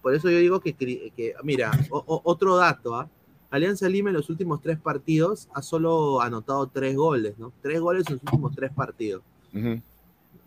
por 0.00 0.14
eso 0.14 0.30
yo 0.30 0.38
digo 0.38 0.60
que, 0.60 1.34
mira, 1.42 1.70
o- 1.90 2.04
o- 2.06 2.20
otro 2.24 2.56
dato, 2.56 2.94
¿ah? 2.94 3.08
Alianza 3.50 3.88
Lima 3.88 4.08
en 4.10 4.16
los 4.16 4.30
últimos 4.30 4.60
tres 4.62 4.78
partidos 4.78 5.48
ha 5.52 5.60
solo 5.62 6.20
anotado 6.22 6.66
tres 6.68 6.96
goles, 6.96 7.36
¿no? 7.38 7.52
Tres 7.60 7.80
goles 7.80 8.06
en 8.08 8.14
los 8.14 8.22
últimos 8.22 8.54
tres 8.54 8.70
partidos. 8.72 9.22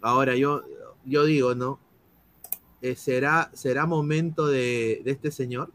Ahora, 0.02 0.36
yo, 0.36 0.64
yo 1.06 1.26
digo, 1.26 1.54
¿no? 1.54 1.78
Eh, 2.82 2.96
¿será, 2.96 3.50
¿Será 3.54 3.86
momento 3.86 4.48
de, 4.48 5.02
de 5.04 5.12
este 5.12 5.32
señor? 5.32 5.72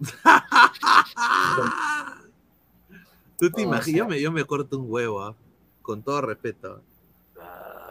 Tú 3.38 3.50
te 3.50 3.62
O 3.62 3.64
imaginas, 3.64 3.98
yo 3.98 4.06
me, 4.08 4.20
yo 4.20 4.32
me 4.32 4.44
corto 4.44 4.78
un 4.78 4.86
huevo, 4.90 5.22
¿ah? 5.22 5.34
con 5.82 6.02
todo 6.02 6.20
respeto. 6.22 6.82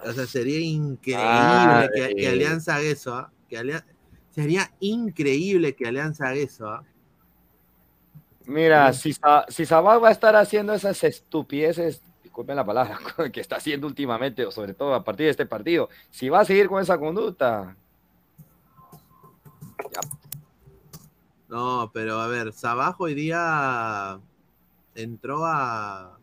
O 0.03 0.11
sea, 0.13 0.25
sería 0.25 0.59
increíble 0.59 1.89
que, 1.93 2.15
que 2.15 2.27
Alianza 2.27 2.75
haga 2.75 2.85
eso, 2.85 3.13
¿ah? 3.15 3.31
Que 3.49 3.57
Alia- 3.57 3.85
Sería 4.33 4.71
increíble 4.79 5.75
que 5.75 5.87
Alianza 5.87 6.27
haga 6.27 6.35
eso, 6.37 6.67
¿ah? 6.69 6.83
Mira, 8.45 8.91
si, 8.93 9.13
Sa- 9.13 9.45
si 9.49 9.65
Sabah 9.65 9.97
va 9.99 10.09
a 10.09 10.11
estar 10.11 10.35
haciendo 10.35 10.73
esas 10.73 11.03
estupideces, 11.03 12.01
disculpen 12.31 12.55
la 12.55 12.65
palabra, 12.65 12.97
que 13.33 13.41
está 13.41 13.57
haciendo 13.57 13.87
últimamente, 13.87 14.45
o 14.45 14.51
sobre 14.51 14.73
todo 14.73 14.93
a 14.93 15.03
partir 15.03 15.25
de 15.25 15.31
este 15.31 15.45
partido, 15.45 15.89
si 16.09 16.29
va 16.29 16.39
a 16.39 16.45
seguir 16.45 16.69
con 16.69 16.81
esa 16.81 16.97
conducta, 16.97 17.75
No, 21.49 21.91
pero 21.93 22.21
a 22.21 22.27
ver, 22.27 22.53
Sabaj 22.53 22.95
hoy 22.99 23.13
día 23.13 24.21
entró 24.95 25.45
a, 25.45 26.17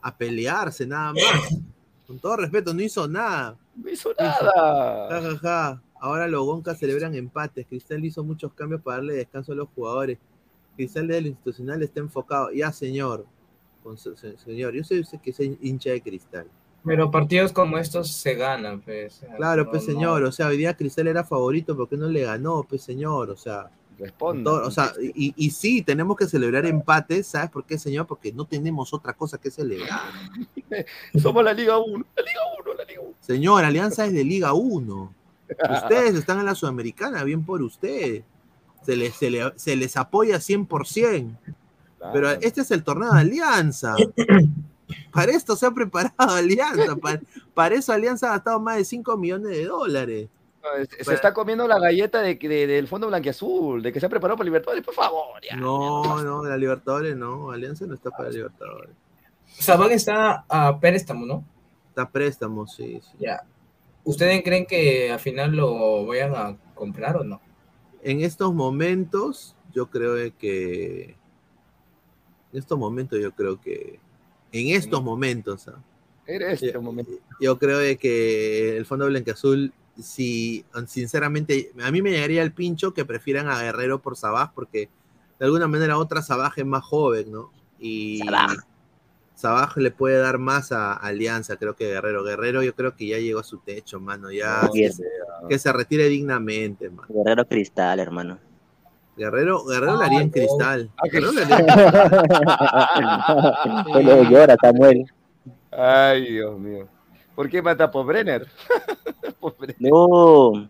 a 0.00 0.16
pelearse 0.16 0.86
nada 0.86 1.12
más. 1.12 1.58
Con 2.06 2.18
todo 2.18 2.38
respeto, 2.38 2.72
no 2.72 2.80
hizo 2.80 3.06
nada. 3.06 3.58
no 3.74 3.90
hizo 3.90 4.14
nada. 4.18 5.10
Ja, 5.10 5.20
ja, 5.20 5.38
ja. 5.38 5.82
Ahora 6.00 6.26
los 6.26 6.46
Goncas 6.46 6.78
celebran 6.78 7.14
empates. 7.14 7.66
Cristal 7.66 8.02
hizo 8.06 8.24
muchos 8.24 8.54
cambios 8.54 8.80
para 8.80 8.96
darle 8.96 9.16
descanso 9.16 9.52
a 9.52 9.56
los 9.56 9.68
jugadores. 9.74 10.18
Cristal 10.76 11.08
de 11.08 11.20
lo 11.20 11.28
institucional 11.28 11.82
está 11.82 12.00
enfocado. 12.00 12.50
Ya, 12.50 12.72
señor. 12.72 13.26
Con 13.86 13.96
señor, 13.96 14.74
yo 14.74 14.82
sé, 14.82 15.02
que 15.22 15.32
soy 15.32 15.56
hincha 15.62 15.90
de 15.90 16.00
Cristal. 16.02 16.48
Pero 16.84 17.08
partidos 17.10 17.52
como 17.52 17.78
estos 17.78 18.10
se 18.10 18.34
ganan, 18.34 18.80
pues. 18.80 19.20
Claro, 19.36 19.64
No, 19.64 19.70
pues 19.70 19.82
no. 19.86 19.92
señor. 19.92 20.24
O 20.24 20.32
sea, 20.32 20.48
hoy 20.48 20.56
día 20.56 20.76
Cristal 20.76 21.06
era 21.06 21.22
favorito 21.22 21.76
porque 21.76 21.96
no 21.96 22.08
le 22.08 22.22
ganó, 22.22 22.64
pues 22.68 22.82
señor. 22.82 23.30
O 23.30 23.36
sea, 23.36 23.70
Responda. 23.96 24.42
todo- 24.50 24.66
o 24.66 24.70
sea, 24.72 24.92
y, 25.00 25.32
y 25.36 25.50
sí, 25.50 25.82
tenemos 25.82 26.16
que 26.16 26.26
celebrar 26.26 26.66
empates. 26.66 27.28
¿Sabes 27.28 27.48
por 27.50 27.64
qué, 27.64 27.78
señor? 27.78 28.06
Porque 28.08 28.32
no 28.32 28.44
tenemos 28.44 28.92
otra 28.92 29.12
cosa 29.12 29.38
que 29.38 29.50
celebrar. 29.52 30.00
Somos 31.22 31.44
la 31.44 31.52
Liga 31.52 31.78
1, 31.78 32.04
la 32.16 32.22
Liga 32.22 32.40
1, 32.64 32.74
la 32.74 32.84
Liga 32.84 33.00
1. 33.02 33.14
Señor, 33.20 33.64
Alianza 33.64 34.04
es 34.06 34.12
de 34.12 34.24
Liga 34.24 34.52
1. 34.52 35.12
Ustedes 35.70 36.14
están 36.16 36.40
en 36.40 36.46
la 36.46 36.54
Sudamericana, 36.56 37.22
bien 37.22 37.44
por 37.44 37.62
usted. 37.62 38.22
Se 38.82 38.94
les, 38.96 39.14
se 39.14 39.30
le- 39.30 39.52
se 39.56 39.74
les 39.76 39.96
apoya 39.96 40.36
100%. 40.36 41.36
Pero 42.12 42.30
este 42.30 42.60
es 42.60 42.70
el 42.70 42.84
torneo 42.84 43.12
de 43.12 43.20
Alianza. 43.20 43.94
Para 45.12 45.32
esto 45.32 45.56
se 45.56 45.66
ha 45.66 45.70
preparado 45.70 46.14
Alianza. 46.36 46.94
Para, 46.96 47.20
para 47.54 47.74
eso 47.74 47.92
Alianza 47.92 48.28
ha 48.28 48.34
gastado 48.36 48.60
más 48.60 48.76
de 48.76 48.84
5 48.84 49.16
millones 49.16 49.50
de 49.50 49.64
dólares. 49.64 50.28
Se 51.00 51.14
está 51.14 51.32
comiendo 51.32 51.66
la 51.68 51.78
galleta 51.78 52.20
de, 52.20 52.34
de- 52.34 52.66
del 52.66 52.88
fondo 52.88 53.06
blanquiazul, 53.06 53.82
de 53.82 53.92
que 53.92 54.00
se 54.00 54.06
ha 54.06 54.08
preparado 54.08 54.36
para 54.36 54.46
Libertadores, 54.46 54.84
por 54.84 54.94
favor. 54.94 55.40
ya. 55.48 55.56
No, 55.56 56.22
no, 56.22 56.42
de 56.42 56.50
la 56.50 56.56
Libertadores 56.56 57.16
no. 57.16 57.50
Alianza 57.50 57.86
no 57.86 57.94
está 57.94 58.10
para 58.10 58.30
Libertadores. 58.30 58.90
Sabán 59.46 59.90
está 59.92 60.44
a 60.48 60.78
préstamo, 60.78 61.24
¿no? 61.24 61.44
Está 61.88 62.02
a 62.02 62.10
préstamo, 62.10 62.66
sí. 62.66 63.00
sí. 63.00 63.16
Ya. 63.20 63.42
¿Ustedes 64.04 64.42
creen 64.44 64.66
que 64.66 65.10
al 65.10 65.18
final 65.20 65.52
lo 65.56 66.04
vayan 66.06 66.34
a 66.34 66.56
comprar 66.74 67.16
o 67.16 67.24
no? 67.24 67.40
En 68.02 68.20
estos 68.20 68.52
momentos, 68.54 69.56
yo 69.72 69.86
creo 69.88 70.14
que. 70.38 71.15
En 72.56 72.60
estos 72.60 72.78
momentos, 72.78 73.20
yo 73.20 73.32
creo 73.32 73.60
que. 73.60 74.00
En 74.50 74.68
estos 74.68 75.02
momentos, 75.02 75.68
¿ah? 75.68 75.78
Era 76.26 76.52
este 76.52 76.78
momento. 76.78 77.12
yo 77.38 77.58
creo 77.58 77.78
de 77.78 77.98
que 77.98 78.78
el 78.78 78.86
Fondo 78.86 79.04
Blanqueazul, 79.04 79.74
si 80.00 80.64
sinceramente, 80.86 81.70
a 81.82 81.90
mí 81.90 82.00
me 82.00 82.12
llegaría 82.12 82.42
el 82.42 82.52
pincho 82.52 82.94
que 82.94 83.04
prefieran 83.04 83.48
a 83.48 83.60
Guerrero 83.60 84.00
por 84.00 84.16
Sabaj, 84.16 84.54
porque 84.54 84.88
de 85.38 85.44
alguna 85.44 85.68
manera 85.68 85.98
otra 85.98 86.22
Sabaj 86.22 86.58
es 86.58 86.64
más 86.64 86.82
joven, 86.82 87.30
¿no? 87.30 87.52
Y 87.78 88.22
Sabaj 89.34 89.76
le 89.76 89.90
puede 89.90 90.16
dar 90.16 90.38
más 90.38 90.72
a 90.72 90.94
Alianza, 90.94 91.58
creo 91.58 91.76
que 91.76 91.88
Guerrero. 91.88 92.24
Guerrero 92.24 92.62
yo 92.62 92.74
creo 92.74 92.96
que 92.96 93.06
ya 93.06 93.18
llegó 93.18 93.40
a 93.40 93.44
su 93.44 93.58
techo, 93.58 94.00
mano. 94.00 94.32
Ya 94.32 94.62
No, 94.62 94.72
que, 94.72 94.90
se, 94.90 95.04
que 95.46 95.58
se 95.58 95.70
retire 95.74 96.08
dignamente, 96.08 96.88
mano. 96.88 97.08
Guerrero 97.10 97.46
Cristal, 97.46 98.00
hermano. 98.00 98.38
Guerrero, 99.16 99.64
Guerrero 99.64 99.94
lo 99.94 100.00
Ah, 100.02 100.06
haría 100.06 100.20
en 100.20 100.30
cristal. 100.30 100.90
Ah, 100.96 101.02
Guerrero 101.10 101.32
haría- 103.94 104.30
llora, 104.30 104.56
Samuel. 104.62 105.04
Ay, 105.72 106.32
Dios 106.32 106.58
mío. 106.58 106.86
¿Por 107.34 107.48
qué 107.50 107.60
mata 107.62 107.90
por 107.90 108.06
Brenner? 108.06 108.46
Por 109.40 109.56
Brenner. 109.58 109.76
No. 109.80 110.68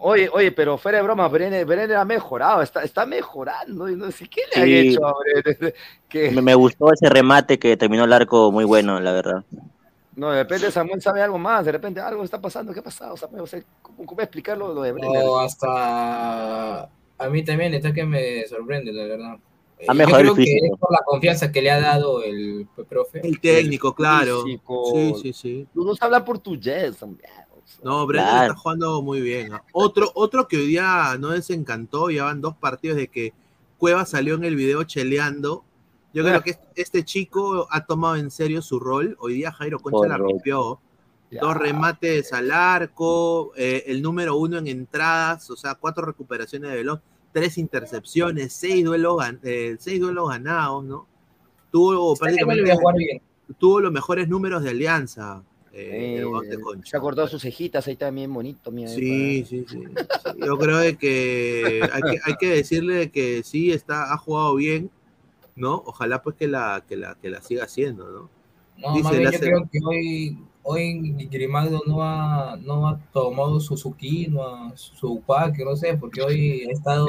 Oye, 0.00 0.28
oye, 0.32 0.50
pero 0.52 0.76
fuera 0.78 0.98
de 0.98 1.04
broma, 1.04 1.28
Brenner, 1.28 1.64
Brenner 1.64 1.96
ha 1.96 2.04
mejorado, 2.04 2.60
está, 2.62 2.82
está 2.82 3.06
mejorando. 3.06 3.88
y 3.88 3.94
No 3.96 4.10
sé 4.10 4.28
qué 4.28 4.42
le 4.54 4.60
han 4.62 4.66
Sí. 4.68 4.76
hecho 4.90 5.06
a 5.06 5.14
Brenner. 5.18 5.74
Me, 6.34 6.42
me 6.42 6.54
gustó 6.54 6.92
ese 6.92 7.08
remate 7.08 7.58
que 7.58 7.76
terminó 7.76 8.04
el 8.04 8.12
arco 8.12 8.50
muy 8.50 8.64
bueno, 8.64 8.98
la 9.00 9.12
verdad. 9.12 9.44
no, 10.14 10.30
de 10.30 10.42
repente 10.44 10.70
Samuel 10.70 11.02
sabe 11.02 11.20
algo 11.22 11.36
más, 11.38 11.64
de 11.64 11.72
repente 11.72 12.00
algo 12.00 12.24
está 12.24 12.40
pasando. 12.40 12.72
¿Qué 12.72 12.80
ha 12.80 12.84
pasado, 12.84 13.16
Samuel? 13.16 13.42
O 13.42 13.46
sea, 13.46 13.60
¿cómo, 13.82 14.06
cómo 14.06 14.20
explicarlo 14.22 14.72
lo 14.72 14.82
de 14.82 14.92
Brenner? 14.92 15.24
No, 15.24 15.38
hasta 15.38 16.88
a 17.18 17.28
mí 17.28 17.44
también 17.44 17.74
está 17.74 17.92
que 17.92 18.04
me 18.04 18.46
sorprende, 18.46 18.92
la 18.92 19.04
verdad. 19.04 19.36
Ha 19.88 19.92
Eh, 19.92 19.94
mejorado 19.94 20.22
Yo 20.24 20.30
el 20.30 20.34
creo 20.34 20.34
que 20.36 20.42
físico. 20.44 20.74
es 20.74 20.80
por 20.80 20.92
la 20.92 21.00
confianza 21.04 21.52
que 21.52 21.62
le 21.62 21.70
ha 21.70 21.80
dado 21.80 22.22
el 22.22 22.66
profe. 22.88 23.20
El 23.26 23.40
técnico, 23.40 23.94
claro. 23.94 24.42
físico. 24.44 24.84
Sí, 24.94 25.14
sí, 25.22 25.32
sí. 25.32 25.66
Tú 25.74 25.80
no 25.84 25.88
sabes 25.94 26.02
hablar 26.02 26.24
portugués, 26.24 27.02
hombre. 27.02 27.28
No, 27.82 28.06
Brenner 28.06 28.28
Claro. 28.30 28.46
está 28.52 28.56
jugando 28.56 29.02
muy 29.02 29.20
bien. 29.20 29.52
Otro, 29.72 30.10
otro 30.14 30.48
que 30.48 30.56
hoy 30.56 30.66
día 30.68 31.16
no 31.18 31.28
desencantó, 31.30 32.10
ya 32.10 32.24
van 32.24 32.40
dos 32.40 32.56
partidos 32.56 32.96
de 32.96 33.08
que 33.08 33.32
Cueva 33.76 34.06
salió 34.06 34.34
en 34.36 34.44
el 34.44 34.56
video 34.56 34.82
cheleando. 34.84 35.62
Yo 36.14 36.22
creo 36.24 36.36
Ah. 36.38 36.42
que 36.42 36.56
este 36.76 37.04
chico 37.04 37.66
ha 37.70 37.84
tomado 37.84 38.16
en 38.16 38.30
serio 38.30 38.62
su 38.62 38.80
rol. 38.80 39.16
Hoy 39.20 39.34
día 39.34 39.52
Jairo 39.52 39.78
Concha 39.78 40.08
la 40.08 40.16
Correcto. 40.16 40.32
rompió. 40.32 40.80
Ya. 41.30 41.40
Dos 41.40 41.56
remates 41.56 42.32
al 42.32 42.52
arco, 42.52 43.52
eh, 43.56 43.82
el 43.88 44.00
número 44.00 44.36
uno 44.36 44.58
en 44.58 44.68
entradas, 44.68 45.50
o 45.50 45.56
sea, 45.56 45.74
cuatro 45.74 46.04
recuperaciones 46.06 46.70
de 46.70 46.76
velón, 46.76 47.02
tres 47.32 47.58
intercepciones, 47.58 48.52
seis 48.52 48.84
duelos, 48.84 49.22
eh, 49.42 49.76
seis 49.78 50.00
duelos 50.00 50.28
ganados, 50.28 50.84
¿no? 50.84 51.06
Tuvo 51.72 52.14
prácticamente 52.16 52.72
tuvo 53.58 53.80
los 53.80 53.92
mejores 53.92 54.28
números 54.28 54.62
de 54.62 54.70
alianza. 54.70 55.42
eh, 55.72 56.22
Eh, 56.22 56.54
se 56.84 56.96
ha 56.96 57.00
cortado 57.00 57.28
sus 57.28 57.42
cejitas, 57.42 57.86
ahí 57.86 57.92
está 57.94 58.10
bien 58.10 58.32
bonito. 58.32 58.70
Mira, 58.70 58.88
Sí, 58.88 59.44
sí, 59.44 59.66
sí, 59.68 59.84
sí. 59.86 59.94
Yo 60.44 60.56
creo 60.58 60.78
de 60.78 60.96
que 60.96 61.80
hay, 61.92 62.02
que 62.02 62.18
hay 62.24 62.34
que 62.38 62.48
decirle 62.50 63.10
que 63.10 63.42
sí 63.42 63.72
está, 63.72 64.12
ha 64.12 64.16
jugado 64.16 64.54
bien, 64.54 64.90
¿no? 65.54 65.82
Ojalá 65.86 66.22
pues 66.22 66.36
que 66.36 66.48
la, 66.48 66.84
que 66.88 66.96
la, 66.96 67.16
que 67.16 67.30
la 67.30 67.42
siga 67.42 67.64
haciendo, 67.64 68.10
¿no? 68.10 68.30
No, 68.78 68.92
Dice, 68.94 69.02
más 69.04 69.12
bien 69.12 69.24
la 69.24 69.30
yo 69.32 69.38
creo 69.38 69.68
que 69.70 69.78
hoy, 69.84 70.38
hoy 70.68 71.28
Grimaldo 71.30 71.80
no 71.86 72.02
ha, 72.02 72.56
no 72.56 72.88
ha 72.88 72.98
tomado 73.12 73.60
su 73.60 73.76
Suzuki, 73.76 74.26
no 74.26 74.42
ha, 74.42 74.76
su 74.76 75.22
que 75.56 75.64
no 75.64 75.76
sé, 75.76 75.96
porque 75.96 76.22
hoy 76.22 76.66
ha 76.68 76.72
estado... 76.72 77.06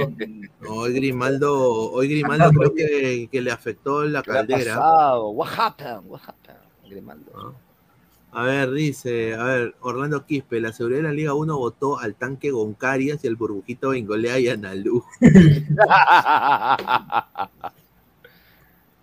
No, 0.61 0.69
hoy 0.73 0.93
Grimaldo, 0.93 1.91
hoy 1.91 2.07
Grimaldo 2.09 2.51
creo 2.51 2.73
que, 2.73 3.27
que 3.31 3.41
le 3.41 3.51
afectó 3.51 4.03
la 4.03 4.21
¿Qué 4.21 4.31
le 4.31 4.37
ha 4.37 4.41
caldera. 4.41 4.75
pasado? 4.75 5.29
What 5.29 5.47
happened? 5.57 6.03
What 6.05 6.21
happened? 6.21 6.59
Grimaldo. 6.87 7.55
A 8.31 8.43
ver, 8.43 8.71
dice, 8.71 9.33
a 9.33 9.43
ver, 9.43 9.75
Orlando 9.81 10.25
Quispe, 10.25 10.61
la 10.61 10.71
seguridad 10.71 10.99
de 10.99 11.07
la 11.07 11.13
Liga 11.13 11.33
1 11.33 11.57
votó 11.57 11.97
al 11.97 12.13
tanque 12.13 12.51
Goncarias 12.51 13.23
y 13.23 13.27
al 13.27 13.35
burbujito 13.35 13.89
Bengolea 13.89 14.37
y 14.37 14.49
Analú. 14.49 15.03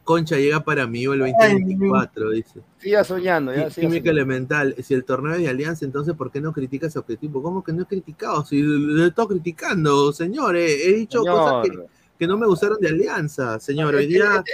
Concha 0.05 0.37
llega 0.37 0.63
para 0.63 0.87
mí 0.87 1.05
el 1.05 1.19
2024, 1.21 2.31
dice. 2.31 2.61
Siga 2.79 3.03
soñando, 3.05 3.53
ya. 3.53 3.71
Siga 3.71 3.89
Química 3.89 4.11
soñando. 4.11 4.11
elemental. 4.11 4.75
Si 4.83 4.93
el 4.95 5.05
torneo 5.05 5.33
es 5.35 5.41
de 5.41 5.49
alianza, 5.49 5.85
entonces 5.85 6.15
¿por 6.15 6.31
qué 6.31 6.41
no 6.41 6.53
critica 6.53 6.87
ese 6.89 6.99
objetivo? 6.99 7.43
¿Cómo 7.43 7.65
que 7.65 7.73
no 7.73 7.83
he 7.83 7.87
criticado? 7.87 8.45
Si 8.45 8.63
lo 8.63 9.03
he 9.05 9.09
estado 9.09 9.29
criticando, 9.29 10.13
señor. 10.13 10.57
eh, 10.57 10.89
He 10.89 10.93
dicho 10.93 11.21
Señor. 11.23 11.37
cosas 11.39 11.69
que, 11.71 11.87
que 12.19 12.27
no 12.27 12.37
me 12.37 12.47
gustaron 12.47 12.79
de 12.81 12.89
alianza, 12.89 13.59
señor. 13.59 13.95
Hoy 13.95 14.07
día 14.07 14.45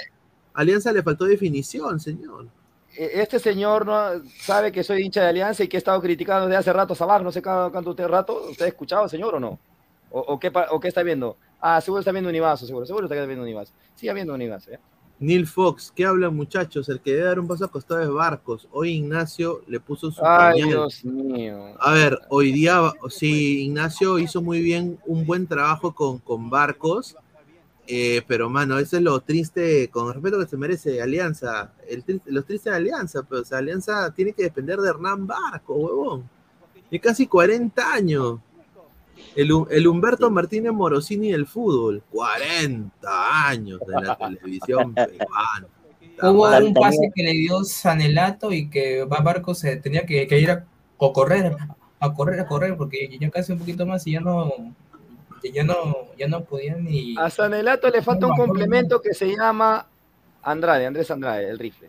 alianza 0.55 0.93
le 0.93 1.03
faltó 1.03 1.25
definición, 1.25 1.99
señor. 1.99 2.47
E- 2.97 3.21
Este 3.21 3.39
señor 3.39 3.87
no 3.87 4.23
sabe 4.41 4.71
que 4.73 4.83
soy 4.85 5.03
hincha 5.03 5.23
de 5.23 5.29
Alianza 5.29 5.63
y 5.65 5.69
que 5.69 5.77
he 5.77 5.79
estado 5.79 6.01
criticando 6.01 6.47
desde 6.47 6.59
hace 6.59 6.73
rato 6.73 6.95
Sabaj, 6.95 7.23
no 7.23 7.31
sé 7.33 7.41
cuánto 7.43 7.91
usted 7.91 8.07
rato. 8.09 8.47
¿Usted 8.51 8.65
ha 8.65 8.69
escuchado, 8.69 9.09
señor, 9.09 9.35
o 9.35 9.41
no? 9.41 9.59
¿O, 10.11 10.21
o 10.21 10.39
qué, 10.41 10.53
¿O 10.71 10.81
qué 10.81 10.89
está 10.89 11.03
viendo? 11.05 11.37
Ah, 11.61 11.81
seguro 11.81 12.01
está 12.01 12.11
viendo 12.13 12.31
Univaso, 12.31 12.67
seguro. 12.67 12.85
Seguro 12.87 13.07
está 13.07 13.25
viendo 13.27 13.43
Univaso. 13.45 13.73
Siga 13.95 14.13
viendo 14.13 14.35
Univaso, 14.35 14.71
¿eh? 14.73 14.79
Neil 15.21 15.47
Fox, 15.47 15.93
¿qué 15.95 16.07
hablan 16.07 16.35
muchachos? 16.35 16.89
El 16.89 17.01
que 17.01 17.13
debe 17.13 17.25
dar 17.27 17.39
un 17.39 17.47
paso 17.47 17.67
a 17.67 17.69
costado 17.71 18.01
es 18.03 18.09
Barcos. 18.11 18.67
Hoy 18.73 18.93
Ignacio 18.93 19.61
le 19.69 19.79
puso 19.79 20.11
su 20.11 20.25
Ay, 20.25 20.63
pañal. 20.63 20.69
Dios 20.69 21.05
mío. 21.05 21.75
A 21.79 21.93
ver, 21.93 22.19
hoy 22.31 22.53
día, 22.53 22.81
sí, 23.11 23.65
Ignacio 23.65 24.19
hizo 24.19 24.41
muy 24.41 24.63
bien, 24.63 24.99
un 25.07 25.27
buen 25.27 25.47
trabajo 25.47 25.95
con, 25.95 26.19
con 26.21 26.49
Barcos, 26.49 27.17
eh, 27.87 28.23
pero 28.27 28.49
mano, 28.49 28.79
eso 28.79 28.97
es 28.97 29.03
lo 29.03 29.21
triste, 29.21 29.89
con 29.91 30.13
respeto 30.15 30.39
que 30.39 30.47
se 30.47 30.57
merece 30.57 31.03
Alianza, 31.03 31.73
el, 31.87 32.05
tri- 32.05 32.23
lo 32.27 32.43
triste 32.43 32.71
de 32.71 32.77
Alianza, 32.77 33.23
pero 33.29 33.43
o 33.43 33.45
sea, 33.45 33.59
Alianza 33.59 34.11
tiene 34.15 34.33
que 34.33 34.45
depender 34.45 34.79
de 34.79 34.89
Hernán 34.89 35.27
Barco, 35.27 35.75
huevón. 35.75 36.29
De 36.91 36.99
casi 36.99 37.27
40 37.27 37.93
años. 37.93 38.41
El, 39.37 39.51
el 39.71 39.87
Humberto 39.87 40.31
Martínez 40.31 40.73
Morosini 40.73 41.33
del 41.33 41.47
fútbol, 41.47 42.03
40 42.11 43.49
años 43.49 43.81
de 43.87 44.07
la 44.07 44.17
televisión 44.17 44.95
peruana. 44.95 45.69
Hubo 46.23 46.49
un 46.49 46.75
pase 46.75 47.11
que 47.15 47.23
le 47.23 47.33
dio 47.33 47.65
Sanelato 47.65 48.53
y 48.53 48.69
que 48.69 49.05
Barco 49.05 49.55
se 49.55 49.77
tenía 49.77 50.05
que, 50.05 50.27
que 50.27 50.39
ir 50.39 50.51
a, 50.51 50.55
a 50.55 51.13
correr, 51.13 51.57
a 51.99 52.13
correr, 52.13 52.41
a 52.41 52.47
correr, 52.47 52.77
porque 52.77 53.17
ya 53.19 53.31
casi 53.31 53.53
un 53.53 53.59
poquito 53.59 53.87
más 53.87 54.07
y 54.07 54.13
ya 54.13 54.21
no, 54.21 54.53
ya 55.43 55.65
no, 55.65 56.09
ya 56.19 56.29
no 56.29 56.45
podía 56.45 56.77
ni. 56.77 57.15
A 57.17 57.31
Sanelato 57.31 57.89
le 57.89 58.03
falta 58.03 58.27
un 58.27 58.37
complemento 58.37 59.01
que 59.01 59.15
se 59.15 59.35
llama 59.35 59.87
Andrade, 60.43 60.87
Andrés 60.87 61.11
Andrade, 61.11 61.49
el 61.49 61.59
rifle. 61.59 61.89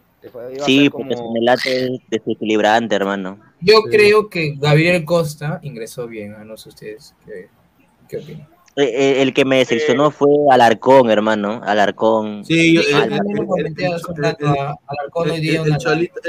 Sí, 0.65 0.82
ser 0.84 0.91
porque 0.91 1.15
como- 1.15 1.28
Sanelato 1.34 1.61
es 1.69 1.89
desequilibrante, 2.09 2.95
hermano. 2.95 3.39
Yo 3.59 3.82
creo 3.84 4.30
que 4.30 4.55
Gabriel 4.57 5.03
Costa 5.05 5.59
ingresó 5.63 6.07
bien, 6.07 6.34
a 6.34 6.43
no 6.43 6.57
sé 6.57 6.69
ustedes 6.69 7.15
qué, 7.26 7.47
qué 8.07 8.17
opinan. 8.17 8.47
Eh, 8.78 8.84
eh, 8.84 9.22
El 9.22 9.34
que 9.34 9.43
me 9.43 9.57
decepcionó 9.57 10.11
fue 10.11 10.30
Alarcón, 10.49 11.09
hermano. 11.11 11.59
Alarcón. 11.63 12.45
Sí, 12.45 12.76
yo- 12.76 12.82
el, 12.82 13.13
el- 13.13 13.19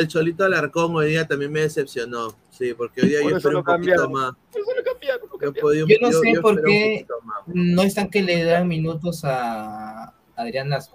Cholito, 0.08 0.44
Alarcón 0.44 0.96
hoy 0.96 1.10
día 1.10 1.26
también 1.26 1.52
me 1.52 1.60
decepcionó. 1.60 2.34
Sí, 2.50 2.74
porque 2.76 3.02
hoy 3.02 3.08
día 3.10 3.20
Por 3.22 3.40
yo 3.40 3.50
lo 3.50 3.58
un 3.60 3.64
poquito 3.64 4.10
más. 4.10 4.32
Eso 4.50 4.60
lo 4.76 4.84
cambiaron, 4.84 5.28
lo 5.30 5.52
Yo, 5.52 5.60
podía- 5.60 5.84
Yo 5.86 5.96
no 6.00 6.10
yo- 6.10 6.20
sé 6.20 6.32
yo 6.34 6.42
por 6.42 6.64
qué 6.64 7.06
no 7.46 7.82
están 7.82 8.10
que 8.10 8.22
le 8.22 8.42
dan 8.44 8.66
minutos 8.66 9.24
a 9.24 10.12
Adrián 10.36 10.68
Lazo. 10.68 10.92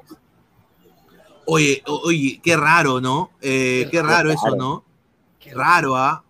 Oye, 1.50 1.82
oye, 1.86 2.40
qué 2.44 2.58
raro, 2.58 3.00
¿no? 3.02 3.32
Eh, 3.42 3.88
qué 3.90 4.02
raro 4.04 4.30
eso, 4.32 4.56
¿no? 4.56 4.84
Qué 5.40 5.54
raro, 5.54 5.96
¿ah? 5.96 6.24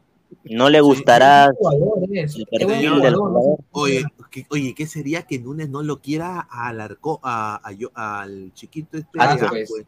No 0.44 0.70
le 0.70 0.80
gustará. 0.80 1.46
el 1.48 2.46
perfil 2.50 3.02
del 3.02 3.16
jugador. 3.16 3.58
Oye, 3.72 4.06
¿qué, 4.30 4.46
oye, 4.50 4.74
¿qué 4.76 4.86
sería 4.86 5.24
que 5.24 5.40
Nunes 5.40 5.70
no 5.70 5.82
lo 5.82 6.00
quiera 6.02 6.40
al 6.50 6.80
arco, 6.82 7.20
a, 7.24 7.60
a 7.68 7.72
yo- 7.72 7.92
al 7.96 8.52
chiquito 8.54 8.98
este 8.98 9.18
de 9.18 9.24
Ascuez. 9.24 9.64
Ascuez? 9.64 9.86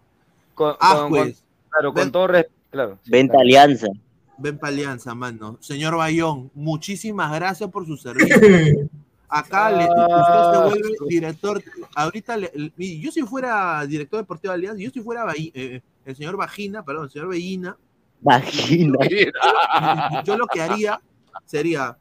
Con, 0.56 0.76
con- 0.76 0.78
Ascuez. 0.80 1.24
con- 1.42 1.70
claro, 1.70 1.94
con 1.94 2.02
Ven- 2.04 2.12
todo 2.12 2.28
respeto. 2.28 2.56
Claro, 2.72 3.00
sí, 3.04 3.12
Venta 3.12 3.32
claro. 3.34 3.42
Alianza. 3.44 3.88
Ven 4.38 4.58
pa' 4.58 4.68
Alianza, 4.70 5.16
mano. 5.16 5.58
Señor 5.60 5.96
Bayón, 5.98 6.50
muchísimas 6.56 7.32
gracias 7.34 7.70
por 7.70 7.86
su 7.86 7.98
servicio. 7.98 8.90
Acá 9.30 9.70
le- 9.72 9.84
Ah. 9.84 10.08
usted 10.22 10.60
se 10.60 10.66
vuelve 10.82 10.98
director. 11.08 11.64
Ahorita, 11.96 12.36
le- 12.38 12.52
yo 13.00 13.12
si 13.12 13.22
fuera 13.22 13.86
director 13.86 14.20
deportivo 14.20 14.52
de 14.52 14.56
Alianza, 14.56 14.82
yo 14.82 14.90
si 14.90 15.02
fuera 15.02 15.26
eh, 15.38 15.82
el 16.06 16.16
señor 16.16 16.36
Vagina, 16.36 16.84
perdón, 16.84 17.06
el 17.06 17.10
señor 17.12 17.28
Bellina, 17.30 17.78
Vagina. 18.22 18.98
yo 20.26 20.36
lo 20.38 20.48
que 20.48 20.62
haría 20.62 21.00
sería, 21.46 21.98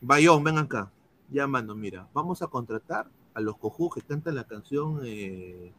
Bayón, 0.00 0.42
ven 0.44 0.58
acá. 0.58 0.90
Ya, 1.30 1.46
mano, 1.46 1.74
mira, 1.74 2.06
vamos 2.12 2.42
a 2.42 2.46
contratar 2.46 3.06
a 3.34 3.40
los 3.40 3.56
cojudos 3.58 3.94
que 3.94 4.02
cantan 4.02 4.34
la 4.34 4.44
canción 4.44 5.00
eh, 5.04 5.72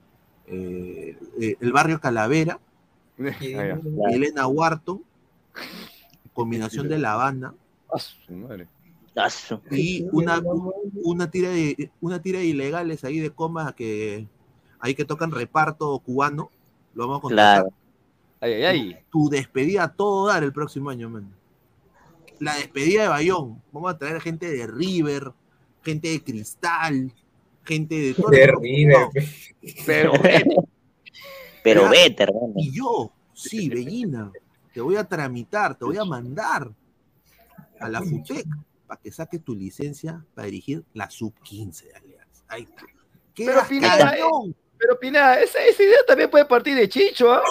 eh, 0.47 1.17
El 1.59 1.71
Barrio 1.71 1.99
Calavera, 1.99 2.59
Ah. 3.19 3.77
Elena 4.11 4.47
Wharton, 4.47 5.03
combinación 6.33 6.87
de 6.87 6.97
La 6.99 7.13
Habana, 7.13 7.53
Ah, 7.91 7.97
madre. 8.29 8.67
Y 9.72 10.07
una, 10.11 10.41
una 11.03 11.30
tira 11.30 11.49
de 11.49 11.91
una 12.01 12.22
tira 12.22 12.39
de 12.39 12.45
ilegales 12.45 13.03
ahí 13.03 13.20
de 13.20 13.30
comas 13.30 13.74
que 13.76 14.28
ahí 14.80 14.95
que 14.95 15.05
tocan 15.05 15.32
reparto 15.32 15.97
cubano, 15.99 16.49
lo 16.93 17.03
vamos 17.07 17.20
a 17.20 17.22
contratar. 17.22 17.61
Claro. 17.61 17.76
Ay, 18.41 18.53
ay, 18.53 18.64
ay. 18.66 18.97
Tu 19.11 19.30
despedida 19.30 19.84
a 19.84 19.93
todo 19.93 20.28
dar 20.28 20.43
el 20.43 20.51
próximo 20.51 20.89
año, 20.89 21.09
man. 21.09 21.32
La 22.39 22.55
despedida 22.55 23.03
de 23.03 23.07
Bayón. 23.09 23.61
Vamos 23.72 23.93
a 23.93 23.97
traer 23.97 24.20
gente 24.20 24.49
de 24.51 24.68
River, 24.68 25.32
gente 25.84 26.09
de 26.09 26.22
Cristal, 26.24 27.14
gente 27.64 27.95
de 27.95 28.14
todo. 28.16 28.30
De 28.32 28.43
el- 28.43 28.51
River. 28.59 29.07
Pero, 29.86 30.11
Pero 31.64 31.89
vete, 31.89 32.24
hermano. 32.24 32.53
y 32.57 32.72
yo, 32.76 33.11
sí, 33.34 33.70
Bellina, 33.70 34.32
te 34.74 34.82
voy 34.82 34.97
a 34.97 35.05
tramitar, 35.05 35.76
te 35.78 35.86
voy 35.86 35.97
a 35.97 36.03
mandar 36.03 36.70
a 37.80 37.88
la 37.89 38.01
FUTEC 38.01 38.45
para 38.93 39.01
que 39.01 39.11
saques 39.11 39.43
tu 39.43 39.55
licencia 39.55 40.23
para 40.35 40.45
dirigir 40.45 40.83
la 40.93 41.09
sub-15 41.09 41.83
de 41.85 41.93
Alianza. 41.95 42.43
Ahí 42.47 42.63
está. 42.63 42.83
Pero 43.35 43.61
Pineda, 43.67 44.15
pero 44.77 44.99
Pineda, 44.99 45.41
esa, 45.41 45.63
esa 45.65 45.81
idea 45.81 45.97
también 46.07 46.29
puede 46.29 46.45
partir 46.45 46.75
de 46.75 46.87
Chicho, 46.87 47.31
¿ah? 47.33 47.41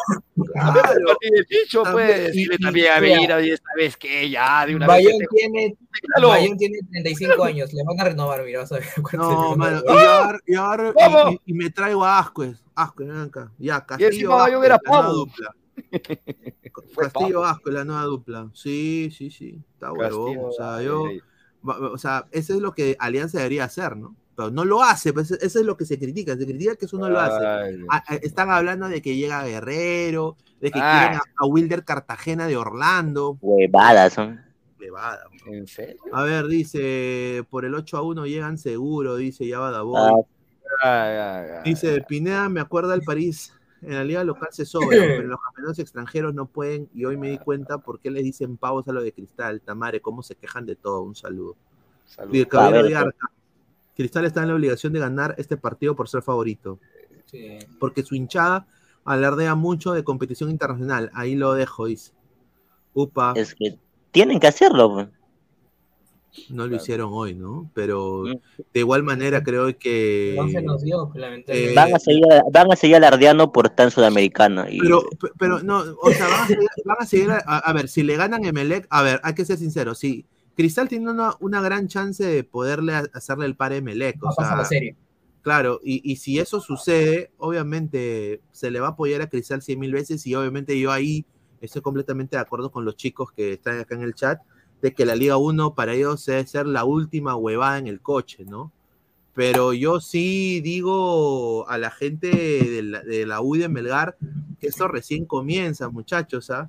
También 0.55 0.85
puede 0.85 1.05
partir 1.07 1.31
de 1.33 1.45
Chicho, 1.47 1.83
puede 1.91 2.17
y- 2.19 2.21
decirle 2.27 2.57
y- 2.59 2.63
también 2.63 2.93
a. 2.93 3.01
Beira, 3.01 3.37
vez 3.77 3.97
que 3.97 4.31
ya, 4.31 4.65
de 4.67 4.77
una 4.77 4.87
Bayón 4.87 5.19
vez. 5.19 5.29
tiene. 5.35 5.77
Bayón 6.23 6.57
tiene 6.59 6.79
35 6.91 7.43
años, 7.43 7.73
le 7.73 7.83
van 7.85 7.99
a 8.01 8.05
renovar, 8.05 8.45
mira, 8.45 8.61
vas 8.61 8.71
a 8.73 8.77
ver. 8.77 8.85
cuánto 9.03 9.17
No, 9.19 9.57
mano, 9.57 9.83
van 9.85 9.97
y 9.97 9.99
a 9.99 10.03
renovar. 10.37 10.41
agarro, 10.81 11.31
y, 11.31 11.33
y- 11.33 11.35
y- 11.35 11.41
y 11.47 11.55
me 11.55 11.71
traigo 11.71 12.05
a 12.05 12.19
Ascuez. 12.21 12.63
Ascuez, 12.77 13.09
ven 13.09 13.19
acá. 13.19 13.51
Ya, 13.59 13.75
encima 13.77 13.87
Castillo 13.87 14.31
Bayón 14.31 14.65
era 14.65 14.79
nueva 14.87 15.03
pavo. 15.03 15.13
dupla. 15.15 15.55
Fue 16.95 17.05
Castillo. 17.11 17.45
Ascuez, 17.45 17.75
la 17.75 17.85
nueva 17.85 18.03
dupla. 18.05 18.51
Sí, 18.55 19.11
sí, 19.17 19.31
sí. 19.31 19.59
Está 19.75 19.93
huevón. 19.93 20.39
O 20.43 20.53
sea, 20.53 20.81
yo, 20.83 21.05
o 21.65 21.99
sea, 21.99 22.27
eso 22.31 22.55
es 22.55 22.61
lo 22.61 22.73
que 22.73 22.97
Alianza 22.99 23.39
debería 23.39 23.65
hacer, 23.65 23.97
¿no? 23.97 24.15
Pero 24.35 24.51
no 24.51 24.65
lo 24.65 24.83
hace, 24.83 25.13
pues 25.13 25.31
eso 25.31 25.61
es 25.61 25.67
lo 25.67 25.77
que 25.77 25.85
se 25.85 25.99
critica. 25.99 26.37
Se 26.37 26.47
critica 26.47 26.75
que 26.77 26.87
eso 26.87 26.97
no 26.99 27.09
lo 27.11 27.21
hace. 27.21 27.45
Ah, 27.91 28.03
ah, 28.09 28.15
Están 28.23 28.51
hablando 28.51 28.89
de 28.89 29.03
que 29.03 29.15
llega 29.15 29.45
Guerrero, 29.45 30.37
de 30.61 30.71
que 30.71 30.81
Ah. 30.83 30.99
quieren 31.01 31.19
a, 31.19 31.23
a 31.39 31.47
Wilder 31.47 31.85
Cartagena 31.85 32.47
de 32.47 32.57
Orlando. 32.57 33.37
Huevadas 33.43 34.15
son. 34.15 34.41
Levada. 34.79 35.25
¿En 35.47 35.67
serio? 35.67 36.01
A 36.13 36.23
ver, 36.25 36.47
dice, 36.47 37.45
por 37.51 37.65
el 37.65 37.75
8 37.75 37.97
a 37.99 38.03
1 38.03 38.27
llegan 38.27 38.59
seguro, 38.59 39.17
dice 39.17 39.47
Yabada 39.47 39.83
Boy. 39.83 40.01
Ah, 40.01 40.25
Ay, 40.83 41.17
ay, 41.17 41.51
ay. 41.59 41.71
Dice, 41.71 42.03
Pineda 42.09 42.49
me 42.49 42.61
acuerda 42.61 42.95
al 42.95 43.03
París. 43.03 43.53
En 43.83 43.95
la 43.95 44.05
liga 44.05 44.23
local 44.25 44.49
se 44.53 44.65
sobra, 44.65 44.89
pero 44.91 45.23
los 45.29 45.41
campeonatos 45.41 45.79
extranjeros 45.79 46.35
no 46.35 46.47
pueden. 46.47 46.89
Y 46.95 47.05
hoy 47.05 47.17
me 47.17 47.31
di 47.31 47.39
cuenta 47.39 47.79
por 47.79 48.01
qué 48.01 48.11
les 48.11 48.25
dicen 48.25 48.57
pavos 48.57 48.87
a 48.89 48.93
lo 48.93 49.03
de 49.03 49.13
Cristal. 49.13 49.61
Tamare, 49.61 50.01
cómo 50.01 50.23
se 50.23 50.37
quejan 50.37 50.67
de 50.67 50.77
todo. 50.77 51.03
Un 51.03 51.15
saludo. 51.15 51.57
Salud. 52.05 52.33
Dice, 52.33 52.49
Caballero 52.49 52.79
A 52.79 52.83
ver, 52.83 52.91
de 52.91 52.97
Arca. 52.97 53.31
Cristal 53.95 54.25
está 54.25 54.43
en 54.43 54.49
la 54.49 54.55
obligación 54.55 54.93
de 54.93 55.01
ganar 55.01 55.35
este 55.39 55.57
partido 55.57 55.95
por 55.95 56.09
ser 56.09 56.23
favorito. 56.23 56.79
Sí. 57.27 57.59
Porque 57.79 58.03
su 58.03 58.15
hinchada 58.15 58.67
alardea 59.05 59.55
mucho 59.55 59.93
de 59.93 60.05
competición 60.05 60.51
internacional. 60.51 61.11
Ahí 61.15 61.35
lo 61.35 61.55
dejo, 61.55 61.87
dice. 61.87 62.13
Upa, 62.95 63.33
es 63.37 63.55
que 63.55 63.79
tienen 64.11 64.39
que 64.39 64.47
hacerlo. 64.47 65.09
No 66.49 66.67
lo 66.67 66.77
hicieron 66.77 67.11
hoy, 67.13 67.35
¿no? 67.35 67.71
Pero 67.75 68.25
de 68.25 68.81
igual 68.81 69.03
manera 69.03 69.43
creo 69.43 69.77
que. 69.79 70.35
No 70.37 70.49
se 70.49 70.63
nos 70.63 70.83
dio, 70.83 71.13
lamentablemente. 71.15 71.73
Eh, 71.73 71.75
Van 71.75 71.95
a 71.95 71.99
seguir, 71.99 72.25
van 72.53 72.73
a 72.73 72.77
seguir 72.77 72.97
alardeando 72.97 73.53
por 73.53 73.69
tan 73.71 73.91
sudamericana. 73.91 74.67
Y, 74.71 74.79
Pero, 74.81 75.03
pe- 75.21 75.31
pero 75.39 75.63
no, 75.63 75.85
o 76.01 76.11
sea, 76.11 76.29
van 76.29 76.41
a 76.41 76.47
seguir, 76.47 76.69
van 76.85 76.97
a, 77.01 77.07
seguir 77.07 77.31
a, 77.31 77.37
a 77.59 77.73
ver, 77.73 77.89
si 77.89 78.03
le 78.03 78.17
ganan 78.17 78.45
Emelec, 78.45 78.87
a 78.91 79.03
ver, 79.03 79.21
hay 79.23 79.35
que 79.35 79.45
ser 79.45 79.59
sincero, 79.59 79.95
sí, 79.95 80.25
Cristal 80.57 80.89
tiene 80.89 81.11
una, 81.11 81.35
una 81.41 81.61
gran 81.63 81.89
chance 81.89 82.25
de 82.25 82.45
poderle 82.45 82.93
hacerle 83.15 83.47
el 83.47 83.57
par 83.57 83.73
a 83.73 83.77
Emelec, 83.77 84.17
la 84.39 84.65
serie. 84.65 84.97
claro, 85.41 85.81
y, 85.83 86.01
y 86.11 86.17
si 86.17 86.39
eso 86.39 86.61
sucede, 86.61 87.31
obviamente 87.39 88.41
se 88.53 88.71
le 88.71 88.81
va 88.81 88.89
a 88.89 88.91
apoyar 88.91 89.23
a 89.23 89.29
Cristal 89.29 89.63
cien 89.63 89.79
mil 89.81 89.93
veces 89.93 90.27
y 90.27 90.35
obviamente 90.35 90.79
yo 90.79 90.93
ahí 90.93 91.25
estoy 91.61 91.81
completamente 91.81 92.37
de 92.37 92.43
acuerdo 92.43 92.71
con 92.71 92.85
los 92.85 92.97
chicos 92.97 93.33
que 93.33 93.53
están 93.55 93.79
acá 93.81 93.95
en 93.95 94.03
el 94.03 94.15
chat, 94.15 94.41
de 94.83 94.93
que 94.93 95.07
la 95.07 95.15
Liga 95.15 95.37
1 95.37 95.75
para 95.75 95.95
ellos 95.95 96.27
debe 96.27 96.47
ser 96.47 96.67
la 96.67 96.85
última 96.85 97.37
huevada 97.37 97.79
en 97.79 97.87
el 97.87 98.01
coche, 98.01 98.45
¿no? 98.45 98.73
Pero 99.33 99.73
yo 99.73 100.01
sí 100.01 100.61
digo 100.61 101.67
a 101.69 101.79
la 101.79 101.91
gente 101.91 102.29
de 102.29 102.83
la, 102.83 103.03
de 103.03 103.25
la 103.25 103.41
U 103.41 103.55
de 103.55 103.69
Melgar 103.69 104.17
que 104.61 104.67
esto 104.67 104.89
recién 104.89 105.25
comienza, 105.25 105.89
muchachos, 105.89 106.51
¿ah? 106.51 106.69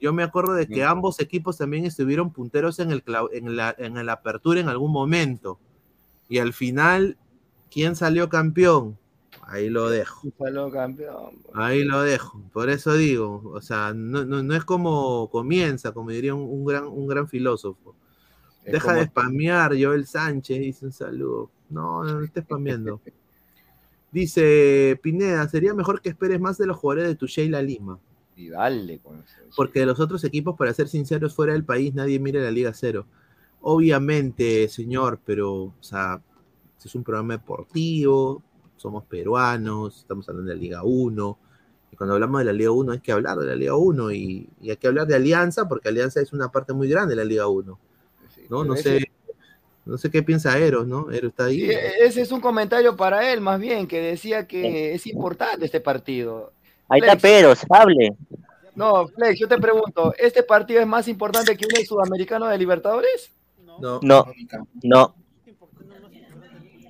Yo 0.00 0.12
me 0.12 0.22
acuerdo 0.22 0.52
de 0.52 0.66
que 0.66 0.84
ambos 0.84 1.18
equipos 1.18 1.56
también 1.56 1.86
estuvieron 1.86 2.30
punteros 2.30 2.78
en, 2.78 2.90
el, 2.90 3.02
en, 3.32 3.56
la, 3.56 3.74
en 3.78 4.04
la 4.04 4.12
apertura 4.12 4.60
en 4.60 4.68
algún 4.68 4.92
momento. 4.92 5.58
Y 6.28 6.40
al 6.40 6.52
final, 6.52 7.16
¿quién 7.70 7.96
salió 7.96 8.28
campeón? 8.28 8.98
Ahí 9.46 9.68
lo 9.68 9.88
dejo. 9.90 10.26
Ahí 11.54 11.84
lo 11.84 12.02
dejo. 12.02 12.40
Por 12.52 12.70
eso 12.70 12.94
digo, 12.94 13.42
o 13.52 13.60
sea, 13.60 13.92
no, 13.94 14.24
no, 14.24 14.42
no 14.42 14.54
es 14.54 14.64
como 14.64 15.28
comienza, 15.30 15.92
como 15.92 16.10
diría 16.10 16.34
un, 16.34 16.42
un 16.42 16.64
gran, 16.64 16.86
un 16.86 17.06
gran 17.06 17.28
filósofo. 17.28 17.94
Deja 18.64 18.86
como- 18.88 18.98
de 19.00 19.06
spamear, 19.06 19.72
Joel 19.78 20.06
Sánchez, 20.06 20.60
dice 20.60 20.86
un 20.86 20.92
saludo. 20.92 21.50
No, 21.68 22.04
no, 22.04 22.14
no 22.14 22.24
estés 22.24 22.44
spameando. 22.44 23.00
Dice 24.12 24.98
Pineda, 25.02 25.48
sería 25.48 25.74
mejor 25.74 26.00
que 26.00 26.08
esperes 26.10 26.40
más 26.40 26.56
de 26.56 26.66
los 26.66 26.76
jugadores 26.76 27.08
de 27.08 27.16
tu 27.16 27.26
Sheila 27.26 27.60
Lima. 27.62 27.98
Y 28.36 28.48
dale 28.48 28.98
con 29.00 29.18
eso. 29.18 29.36
Porque 29.56 29.80
de 29.80 29.86
los 29.86 29.98
otros 29.98 30.22
equipos, 30.22 30.56
para 30.56 30.72
ser 30.72 30.86
sinceros, 30.88 31.34
fuera 31.34 31.52
del 31.52 31.64
país 31.64 31.94
nadie 31.94 32.20
mira 32.20 32.40
la 32.40 32.52
Liga 32.52 32.72
Cero. 32.74 33.06
Obviamente, 33.60 34.68
señor, 34.68 35.18
pero, 35.24 35.52
o 35.64 35.74
sea, 35.80 36.22
es 36.84 36.94
un 36.94 37.02
programa 37.02 37.34
deportivo, 37.38 38.40
somos 38.84 39.04
peruanos, 39.06 40.00
estamos 40.00 40.28
hablando 40.28 40.50
de 40.50 40.56
la 40.56 40.60
Liga 40.60 40.82
1. 40.84 41.38
Y 41.90 41.96
cuando 41.96 42.16
hablamos 42.16 42.40
de 42.40 42.44
la 42.44 42.52
Liga 42.52 42.70
1 42.70 42.92
hay 42.92 43.00
que 43.00 43.12
hablar 43.12 43.38
de 43.38 43.46
la 43.46 43.54
Liga 43.54 43.76
1 43.76 44.12
y, 44.12 44.46
y 44.60 44.70
hay 44.70 44.76
que 44.76 44.86
hablar 44.88 45.06
de 45.06 45.14
Alianza, 45.14 45.66
porque 45.66 45.88
Alianza 45.88 46.20
es 46.20 46.34
una 46.34 46.52
parte 46.52 46.74
muy 46.74 46.86
grande 46.86 47.12
de 47.12 47.16
la 47.16 47.24
Liga 47.24 47.48
1. 47.48 47.78
Sí, 48.28 48.42
¿no? 48.50 48.62
No 48.62 48.76
sé, 48.76 49.10
no 49.86 49.96
sé 49.96 50.10
qué 50.10 50.22
piensa 50.22 50.58
Eros, 50.58 50.86
¿no? 50.86 51.10
Eros 51.10 51.30
está 51.30 51.46
ahí. 51.46 51.60
Sí, 51.60 51.74
ese 52.00 52.20
es 52.20 52.30
un 52.30 52.42
comentario 52.42 52.94
para 52.94 53.32
él, 53.32 53.40
más 53.40 53.58
bien, 53.58 53.86
que 53.86 54.02
decía 54.02 54.46
que 54.46 54.92
es 54.92 55.06
importante 55.06 55.64
este 55.64 55.80
partido. 55.80 56.52
Ahí 56.90 57.00
está 57.00 57.16
Flex. 57.16 57.22
Pedro, 57.22 57.54
hable. 57.70 58.16
No, 58.74 59.08
Flex, 59.08 59.40
yo 59.40 59.48
te 59.48 59.56
pregunto, 59.56 60.12
¿este 60.18 60.42
partido 60.42 60.82
es 60.82 60.86
más 60.86 61.08
importante 61.08 61.56
que 61.56 61.64
un 61.64 61.86
sudamericano 61.86 62.48
de 62.48 62.58
Libertadores? 62.58 63.32
No, 63.80 63.98
No, 64.02 64.26
no. 64.82 65.14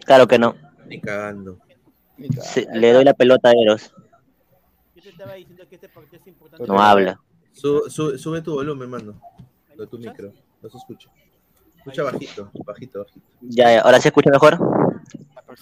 Claro 0.04 0.26
que 0.26 0.40
no. 0.40 0.56
ni 0.88 1.00
cagando. 1.00 1.60
Sí, 2.42 2.66
le 2.72 2.92
doy 2.92 3.04
la 3.04 3.14
pelota 3.14 3.48
a 3.50 3.52
Eros. 3.52 3.92
Yo 4.94 5.02
te 5.02 5.08
estaba 5.10 5.34
diciendo 5.34 5.64
que 5.68 5.74
este 5.74 5.88
partido 5.88 6.20
es 6.20 6.26
importante. 6.28 6.66
No 6.66 6.78
habla. 6.80 7.20
Su- 7.52 7.88
su- 7.90 8.18
sube 8.18 8.40
tu 8.42 8.54
volumen, 8.54 8.88
mano. 8.90 9.20
De 9.76 9.86
tu 9.86 9.98
micro. 9.98 10.32
No 10.62 10.68
se 10.70 10.78
escucha. 10.78 11.10
Escucha 11.76 12.02
bajito, 12.04 12.50
bajito, 12.64 13.00
bajito. 13.00 13.26
Ya, 13.42 13.72
ya, 13.74 13.80
ahora 13.80 14.00
se 14.00 14.08
escucha 14.08 14.30
mejor. 14.30 14.58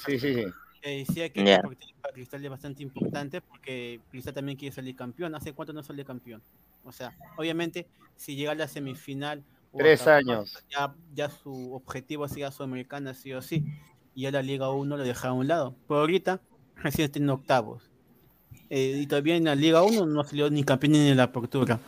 Sí, 0.06 0.18
sí, 0.18 0.34
sí. 0.34 0.44
Eh, 0.82 0.98
decía 1.06 1.32
que 1.32 1.44
Ya. 1.44 1.56
este 1.56 1.68
partido 1.68 1.92
para 2.00 2.14
Cristal 2.14 2.44
es 2.44 2.50
bastante 2.50 2.82
importante 2.82 3.40
porque 3.40 4.00
Cristal 4.10 4.34
también 4.34 4.58
quiere 4.58 4.74
salir 4.74 4.94
campeón. 4.96 5.34
¿Hace 5.34 5.52
cuánto 5.52 5.72
no 5.72 5.82
sale 5.82 6.04
campeón? 6.04 6.42
O 6.84 6.92
sea, 6.92 7.16
obviamente, 7.36 7.86
si 8.16 8.36
llega 8.36 8.52
a 8.52 8.54
la 8.54 8.68
semifinal. 8.68 9.42
o 9.74 9.78
Tres 9.78 10.06
años. 10.06 10.62
Ya, 10.70 10.94
ya 11.14 11.30
su 11.30 11.72
objetivo 11.74 12.28
siga 12.28 12.50
Sudamericana, 12.52 13.14
sí 13.14 13.32
o 13.32 13.40
sí. 13.40 13.64
Y 14.14 14.22
ya 14.22 14.30
la 14.30 14.42
Liga 14.42 14.70
1 14.70 14.96
lo 14.96 15.02
deja 15.02 15.28
a 15.28 15.32
un 15.32 15.48
lado. 15.48 15.74
Pero 15.88 16.00
ahorita 16.00 16.40
recién 16.76 17.06
está 17.06 17.18
en 17.18 17.30
octavos. 17.30 17.82
Eh, 18.70 18.98
y 19.02 19.06
todavía 19.06 19.36
en 19.36 19.44
la 19.44 19.54
Liga 19.54 19.82
1 19.82 20.06
no 20.06 20.24
salió 20.24 20.50
ni 20.50 20.64
campeón 20.64 20.92
ni 20.92 21.08
en 21.08 21.16
la 21.16 21.24
apertura. 21.24 21.78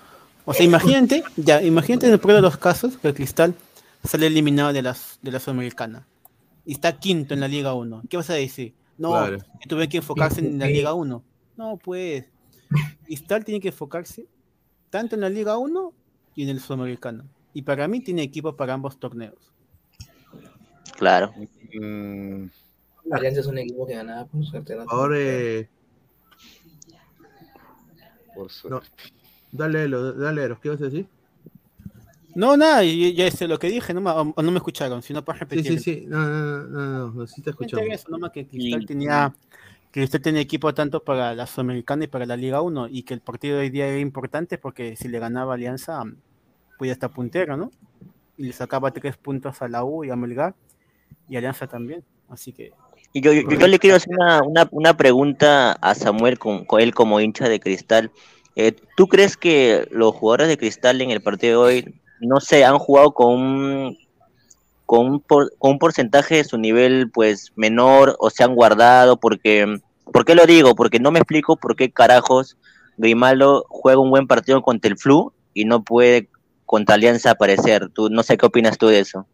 O 0.45 0.53
sea, 0.53 0.65
imagínate, 0.67 1.25
ya, 1.37 1.63
imagínate 1.63 2.07
en 2.07 2.13
el 2.13 2.21
peor 2.21 2.35
de 2.35 2.43
los 2.43 2.57
casos 2.59 2.97
que 2.99 3.09
el 3.09 3.15
Cristal 3.15 3.55
sale 4.03 4.27
eliminado 4.27 4.73
de, 4.73 4.83
las, 4.83 5.19
de 5.23 5.31
la 5.33 5.41
Sudamericana. 5.41 6.07
Y 6.67 6.73
está 6.73 6.99
quinto 6.99 7.33
en 7.35 7.41
la 7.41 7.49
Liga 7.49 7.73
1. 7.75 8.03
¿Qué 8.09 8.17
vas 8.19 8.29
a 8.31 8.35
decir? 8.35 8.75
No, 8.99 9.11
Claro. 9.11 9.39
tuve 9.69 9.89
que 9.89 9.99
enfocarse 9.99 10.41
en 10.41 10.59
la 10.59 10.67
Liga 10.67 10.93
1. 10.95 11.23
No, 11.57 11.77
pues. 11.79 12.27
Cristal 13.05 13.45
tiene 13.45 13.61
que 13.61 13.69
enfocarse 13.69 14.27
tanto 14.91 15.15
en 15.15 15.23
la 15.23 15.29
Liga 15.31 15.57
1 15.59 15.93
y 16.35 16.43
en 16.45 16.49
el 16.51 16.61
Sudamericano. 16.61 17.25
Y 17.55 17.63
para 17.63 17.87
mí 17.89 18.01
tiene 18.01 18.23
equipo 18.23 18.55
para 18.57 18.75
ambos 18.75 18.99
torneos. 18.99 19.53
Claro. 20.97 21.33
Mm, 21.73 22.47
Alianza 23.13 23.41
es 23.41 23.47
un 23.47 23.59
equipo 23.59 23.87
que 23.87 23.95
ganaba 23.95 24.27
por 24.27 24.45
suerte. 24.45 24.75
¿no? 24.77 24.85
Ahora, 24.89 25.17
eh, 25.19 25.69
por 28.35 28.51
suerte. 28.51 28.89
no. 28.89 29.05
Dale, 29.53 29.85
Elo, 29.85 30.13
dale, 30.15 30.43
Eros, 30.43 30.59
¿qué 30.61 30.69
vas 30.69 30.81
a 30.81 30.85
decir? 30.85 31.07
No, 32.35 32.57
nada, 32.57 32.83
y- 32.83 33.15
ya 33.15 33.31
sé 33.31 33.47
lo 33.47 33.59
que 33.61 33.69
dije, 33.69 33.95
no 33.95 34.01
me, 34.01 34.11
o- 34.11 34.35
no 34.43 34.51
me 34.51 34.57
escucharon, 34.57 35.01
si 35.03 35.13
no 35.13 35.25
para 35.25 35.39
Sí, 35.39 35.45
repetir. 35.45 35.79
sí, 35.79 36.01
sí. 36.01 36.07
No, 36.07 36.19
no, 36.19 36.29
no, 36.29 36.63
no, 36.67 36.81
no, 36.81 37.13
no, 37.13 37.27
sí 37.29 37.41
te 37.43 37.51
escuchamos. 37.51 37.87
Eso, 37.89 38.09
nomás 38.11 38.33
que 38.33 38.47
Cristal 38.47 38.85
tenía 38.87 39.33
Cristal 39.93 40.21
tenía 40.21 40.41
equipo 40.41 40.75
tanto 40.75 41.05
para 41.05 41.33
la 41.37 41.47
Sudamericana 41.47 42.03
y 42.05 42.09
para 42.09 42.27
la 42.27 42.37
Liga 42.37 42.61
1 42.61 42.89
y 42.89 43.05
que 43.05 43.15
el 43.15 43.21
partido 43.21 43.55
de 43.59 43.63
hoy 43.63 43.71
día 43.71 43.87
era 43.87 44.01
importante 44.01 44.59
porque 44.59 44.97
si 44.97 45.07
le 45.07 45.21
ganaba 45.21 45.55
Alianza 45.55 46.03
podía 46.77 46.95
estar 46.95 47.13
puntero, 47.13 47.57
¿no? 47.57 47.71
Y 48.37 48.47
le 48.47 48.53
sacaba 48.53 48.91
tres 48.91 49.17
puntos 49.17 49.63
a 49.63 49.69
la 49.69 49.85
U 49.85 50.03
y 50.05 50.11
a 50.11 50.17
Melgar 50.17 50.57
y 51.29 51.37
Alianza 51.37 51.67
también, 51.67 52.03
así 52.29 52.53
que 52.53 52.73
Y 53.13 53.21
yo, 53.21 53.33
yo, 53.33 53.43
yo 53.49 53.67
le 53.67 53.79
quiero 53.79 53.97
hacer 53.97 54.15
una, 54.19 54.43
una, 54.43 54.69
una 54.71 54.97
pregunta 54.97 55.73
a 55.73 55.95
Samuel, 55.95 56.39
con, 56.39 56.65
con 56.65 56.81
él 56.81 56.95
como 56.95 57.21
hincha 57.21 57.49
de 57.49 57.61
cristal. 57.61 58.11
Eh, 58.57 58.73
¿Tú 58.97 59.07
crees 59.09 59.37
que 59.37 59.87
los 59.91 60.15
jugadores 60.15 60.49
de 60.49 60.59
cristal 60.59 61.01
en 61.01 61.11
el 61.11 61.23
partido 61.23 61.65
de 61.65 61.75
hoy, 61.75 61.95
no 62.21 62.41
sé, 62.41 62.65
han 62.65 62.79
jugado 62.79 63.13
con 63.13 63.33
un, 63.35 63.99
con 64.87 65.07
un, 65.07 65.21
por- 65.21 65.53
con 65.59 65.73
un 65.73 65.79
porcentaje 65.79 66.37
de 66.37 66.45
su 66.45 66.59
nivel 66.59 67.11
pues 67.11 67.53
menor 67.57 68.17
o 68.19 68.31
se 68.31 68.45
han 68.45 68.55
guardado? 68.55 69.19
Porque, 69.19 69.79
¿Por 70.13 70.25
qué 70.25 70.35
lo 70.35 70.47
digo? 70.47 70.75
Porque 70.75 71.01
no 71.01 71.11
me 71.11 71.19
explico 71.19 71.57
por 71.57 71.75
qué 71.77 71.91
carajos 71.91 72.57
Grimaldo 72.97 73.65
juega 73.69 74.01
un 74.01 74.11
buen 74.11 74.27
partido 74.27 74.63
contra 74.63 74.91
el 74.91 74.99
Flu 74.99 75.33
y 75.53 75.65
no 75.65 75.83
puede 75.83 76.29
contra 76.67 76.95
Alianza 76.95 77.31
aparecer. 77.33 77.89
Tú, 77.91 78.09
no 78.11 78.23
sé 78.23 78.37
qué 78.37 78.47
opinas 78.47 78.79
tú 78.79 78.87
de 78.89 79.01
eso. 79.01 79.27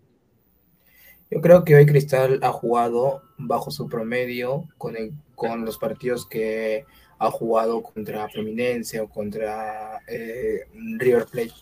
Yo 1.31 1.41
creo 1.41 1.65
que 1.65 1.75
hoy 1.77 1.87
Cristal 1.87 2.41
ha 2.43 2.51
jugado 2.51 3.23
bajo 3.39 3.71
su 3.71 3.89
promedio 3.89 4.65
con, 4.79 4.97
el- 4.97 5.13
con 5.35 5.65
los 5.65 5.79
partidos 5.79 6.27
que 6.27 6.85
ha 7.19 7.31
jugado 7.31 7.83
contra 7.83 8.29
Fluminense 8.29 9.01
o 9.01 9.09
contra 9.09 10.01
eh, 10.09 10.67
River 10.99 11.27
Plate. 11.27 11.53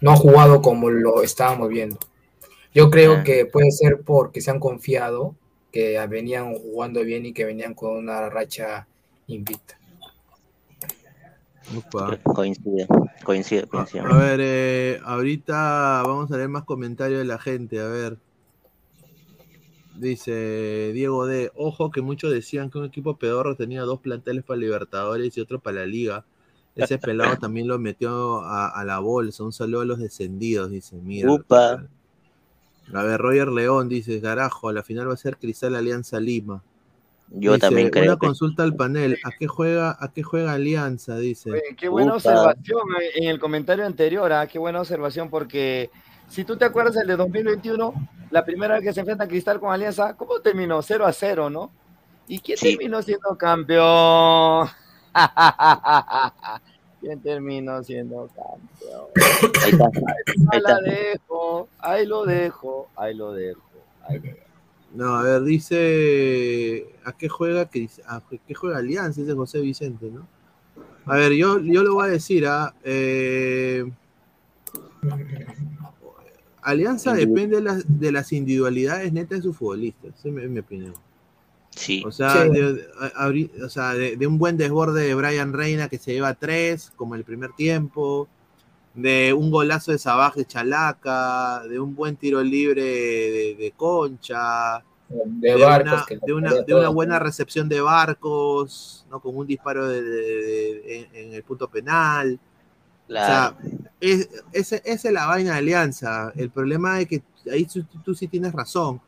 No 0.00 0.12
ha 0.12 0.16
jugado 0.16 0.62
como 0.62 0.90
lo 0.90 1.22
estábamos 1.22 1.68
viendo. 1.70 1.98
Yo 2.74 2.90
creo 2.90 3.14
Ah. 3.18 3.22
que 3.24 3.46
puede 3.46 3.70
ser 3.70 4.00
porque 4.02 4.40
se 4.40 4.50
han 4.50 4.60
confiado, 4.60 5.34
que 5.72 5.98
venían 6.06 6.54
jugando 6.54 7.02
bien 7.02 7.26
y 7.26 7.32
que 7.32 7.44
venían 7.44 7.74
con 7.74 7.96
una 7.96 8.28
racha 8.28 8.86
invicta. 9.26 9.78
Upa. 11.76 12.18
Coincide, 12.22 12.86
coincide, 13.24 13.66
coincide. 13.66 14.00
A 14.02 14.16
ver, 14.16 14.40
eh, 14.42 15.00
ahorita 15.04 16.02
vamos 16.04 16.30
a 16.30 16.36
leer 16.36 16.48
más 16.48 16.64
comentarios 16.64 17.18
de 17.20 17.24
la 17.24 17.38
gente, 17.38 17.80
a 17.80 17.86
ver. 17.86 18.18
Dice 20.02 20.90
Diego 20.92 21.26
D. 21.26 21.52
Ojo 21.54 21.90
que 21.92 22.02
muchos 22.02 22.32
decían 22.32 22.70
que 22.70 22.78
un 22.78 22.84
equipo 22.86 23.16
pedorro 23.16 23.54
tenía 23.56 23.82
dos 23.82 24.00
planteles 24.00 24.42
para 24.44 24.58
Libertadores 24.58 25.36
y 25.36 25.40
otro 25.40 25.60
para 25.60 25.78
la 25.80 25.86
Liga. 25.86 26.24
Ese 26.74 26.98
pelado 26.98 27.36
también 27.36 27.68
lo 27.68 27.78
metió 27.78 28.40
a, 28.40 28.68
a 28.68 28.84
la 28.84 28.98
bolsa. 28.98 29.44
Un 29.44 29.52
saludo 29.52 29.82
a 29.82 29.84
los 29.84 29.98
descendidos, 30.00 30.70
dice. 30.70 30.96
Mira. 30.96 31.30
Upa. 31.30 31.84
A 32.92 33.02
ver, 33.04 33.20
Roger 33.20 33.48
León 33.48 33.88
dice, 33.88 34.20
carajo, 34.20 34.68
a 34.68 34.72
la 34.72 34.82
final 34.82 35.08
va 35.08 35.14
a 35.14 35.16
ser 35.16 35.36
Cristal 35.36 35.76
Alianza 35.76 36.18
Lima. 36.18 36.62
Yo 37.30 37.52
Dice, 37.52 37.60
también 37.66 37.88
creo 37.90 38.04
Una 38.12 38.18
que- 38.18 38.26
consulta 38.26 38.62
al 38.62 38.74
panel. 38.74 39.18
¿A 39.24 39.30
qué 39.38 39.46
juega, 39.46 39.96
a 40.00 40.12
qué 40.12 40.22
juega 40.22 40.52
Alianza? 40.52 41.16
Dice. 41.16 41.52
Oye, 41.52 41.62
qué 41.76 41.88
buena 41.88 42.08
Upa. 42.16 42.16
observación 42.16 42.80
eh, 43.00 43.10
en 43.22 43.28
el 43.28 43.38
comentario 43.38 43.86
anterior, 43.86 44.32
ah, 44.32 44.46
qué 44.46 44.58
buena 44.58 44.80
observación, 44.80 45.30
porque 45.30 45.90
si 46.32 46.44
tú 46.44 46.56
te 46.56 46.64
acuerdas 46.64 46.96
el 46.96 47.06
de 47.06 47.16
2021, 47.16 47.92
la 48.30 48.42
primera 48.42 48.76
vez 48.76 48.84
que 48.84 48.92
se 48.94 49.00
enfrenta 49.00 49.28
Cristal 49.28 49.60
con 49.60 49.70
Alianza, 49.70 50.14
¿cómo 50.16 50.40
terminó? 50.40 50.80
0 50.80 51.04
a 51.04 51.12
0, 51.12 51.50
¿no? 51.50 51.70
¿Y 52.26 52.38
quién 52.38 52.56
Sí. 52.56 52.70
terminó 52.70 53.02
siendo 53.02 53.36
campeón? 53.36 54.66
¿Quién 57.02 57.20
terminó 57.20 57.82
siendo 57.84 58.28
campeón? 58.28 59.08
Ahí 59.62 59.70
está. 59.72 59.84
Ahí 60.52 60.58
está. 60.58 60.80
dejo, 60.80 61.68
ahí 61.78 62.06
lo 62.06 62.24
dejo, 62.24 62.88
ahí 62.96 63.14
lo 63.14 63.32
dejo. 63.34 63.60
ahí 64.08 64.16
lo 64.18 64.22
dejo. 64.22 64.38
No, 64.94 65.16
a 65.16 65.22
ver, 65.22 65.42
dice. 65.42 66.86
¿A 67.04 67.12
qué 67.12 67.28
juega, 67.28 67.62
a 67.62 67.68
qué 68.46 68.54
juega 68.54 68.78
Alianza? 68.78 69.20
Dice 69.20 69.34
José 69.34 69.60
Vicente, 69.60 70.10
¿no? 70.10 70.26
A 71.04 71.16
ver, 71.16 71.32
yo, 71.32 71.58
yo 71.60 71.82
lo 71.82 71.94
voy 71.94 72.08
a 72.08 72.10
decir, 72.12 72.46
¿ah? 72.46 72.74
Eh, 72.84 73.84
Alianza 76.62 77.12
depende 77.12 77.56
de 77.56 77.62
las, 77.62 77.84
de 78.00 78.12
las 78.12 78.32
individualidades 78.32 79.12
netas 79.12 79.38
de 79.38 79.42
sus 79.42 79.56
futbolistas, 79.56 80.14
esa 80.18 80.28
es 80.28 80.34
mi, 80.34 80.46
mi 80.48 80.60
opinión. 80.60 80.94
Sí. 81.70 82.02
O 82.06 82.12
sea, 82.12 82.42
Sí. 82.44 82.50
de, 82.50 82.72
de- 82.74 82.86
a- 83.00 83.26
abri- 83.28 83.50
o 83.64 83.68
sea, 83.68 83.94
de, 83.94 84.16
de 84.16 84.26
un 84.26 84.38
buen 84.38 84.56
desborde 84.56 85.02
de 85.06 85.14
Brian 85.14 85.52
Reina 85.52 85.88
que 85.88 85.98
se 85.98 86.12
lleva 86.12 86.34
tres, 86.34 86.92
como 86.96 87.14
el 87.14 87.24
primer 87.24 87.52
tiempo, 87.52 88.28
de 88.94 89.32
un 89.32 89.50
golazo 89.50 89.90
de 89.90 89.98
Sabaj 89.98 90.34
de 90.34 90.44
Chalaca, 90.44 91.62
de 91.66 91.80
un 91.80 91.94
buen 91.96 92.16
tiro 92.16 92.42
libre 92.42 92.82
de, 92.84 93.56
de 93.58 93.72
Concha, 93.74 94.84
De, 95.08 95.54
barcos 95.56 95.92
una, 95.92 96.04
que 96.06 96.18
de, 96.26 96.32
una, 96.34 96.52
de 96.62 96.74
una 96.74 96.88
buena 96.90 97.18
recepción 97.18 97.68
de 97.70 97.80
Barcos, 97.80 99.06
¿no? 99.10 99.20
con 99.20 99.34
un 99.36 99.46
disparo 99.46 99.88
de- 99.88 100.02
de- 100.02 100.22
de- 100.22 100.96
en, 101.10 101.16
en 101.28 101.32
el 101.34 101.42
punto 101.42 101.68
penal. 101.68 102.38
Claro. 103.12 103.56
O 103.56 103.60
sea, 103.62 103.74
es, 104.00 104.28
ese- 104.52 104.82
esa 104.84 105.08
es 105.08 105.14
la 105.14 105.26
vaina 105.26 105.52
de 105.52 105.58
Alianza. 105.58 106.32
El 106.34 106.50
problema 106.50 107.00
es 107.00 107.06
que 107.08 107.22
ahí 107.50 107.66
tú, 108.04 108.14
sí 108.14 108.26
tienes 108.28 108.52
razón. 108.52 109.00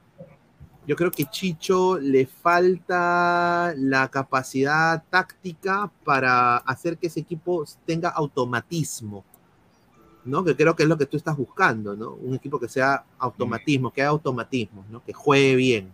Yo 0.86 0.96
creo 0.96 1.10
que 1.10 1.24
Chicho 1.24 1.98
le 1.98 2.26
falta 2.26 3.72
la 3.76 4.08
capacidad 4.08 5.02
táctica 5.10 5.90
para 6.04 6.58
hacer 6.58 6.98
que 6.98 7.06
ese 7.06 7.20
equipo 7.20 7.64
tenga 7.86 8.10
automatismo. 8.10 9.24
¿no? 10.26 10.42
Que 10.44 10.56
creo 10.56 10.74
que 10.74 10.84
es 10.84 10.88
lo 10.88 10.96
que 10.96 11.04
tú 11.06 11.16
estás 11.18 11.36
buscando, 11.36 11.94
¿no? 11.94 12.12
Un 12.14 12.34
equipo 12.34 12.58
que 12.58 12.68
sea 12.68 13.04
automatismo, 13.18 13.90
que 13.92 14.00
haga 14.00 14.10
automatismo, 14.10 14.82
¿no? 14.90 15.04
Que 15.04 15.12
juegue 15.12 15.54
bien. 15.54 15.92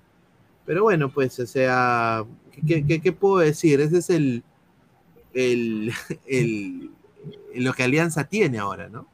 Pero 0.65 0.85
bueno, 0.85 1.09
pues, 1.11 1.39
o 1.41 1.47
sea, 1.47 2.25
¿qué, 2.65 2.85
qué- 2.87 3.01
qué 3.01 3.13
puedo 3.13 3.39
decir? 3.39 3.81
Ese 3.81 3.99
es 3.99 4.09
el, 4.11 4.45
el, 5.35 5.93
el- 6.27 6.91
lo 7.55 7.73
que 7.73 7.83
Alianza 7.83 8.25
tiene 8.25 8.59
ahora, 8.59 8.89
¿no? 8.89 9.07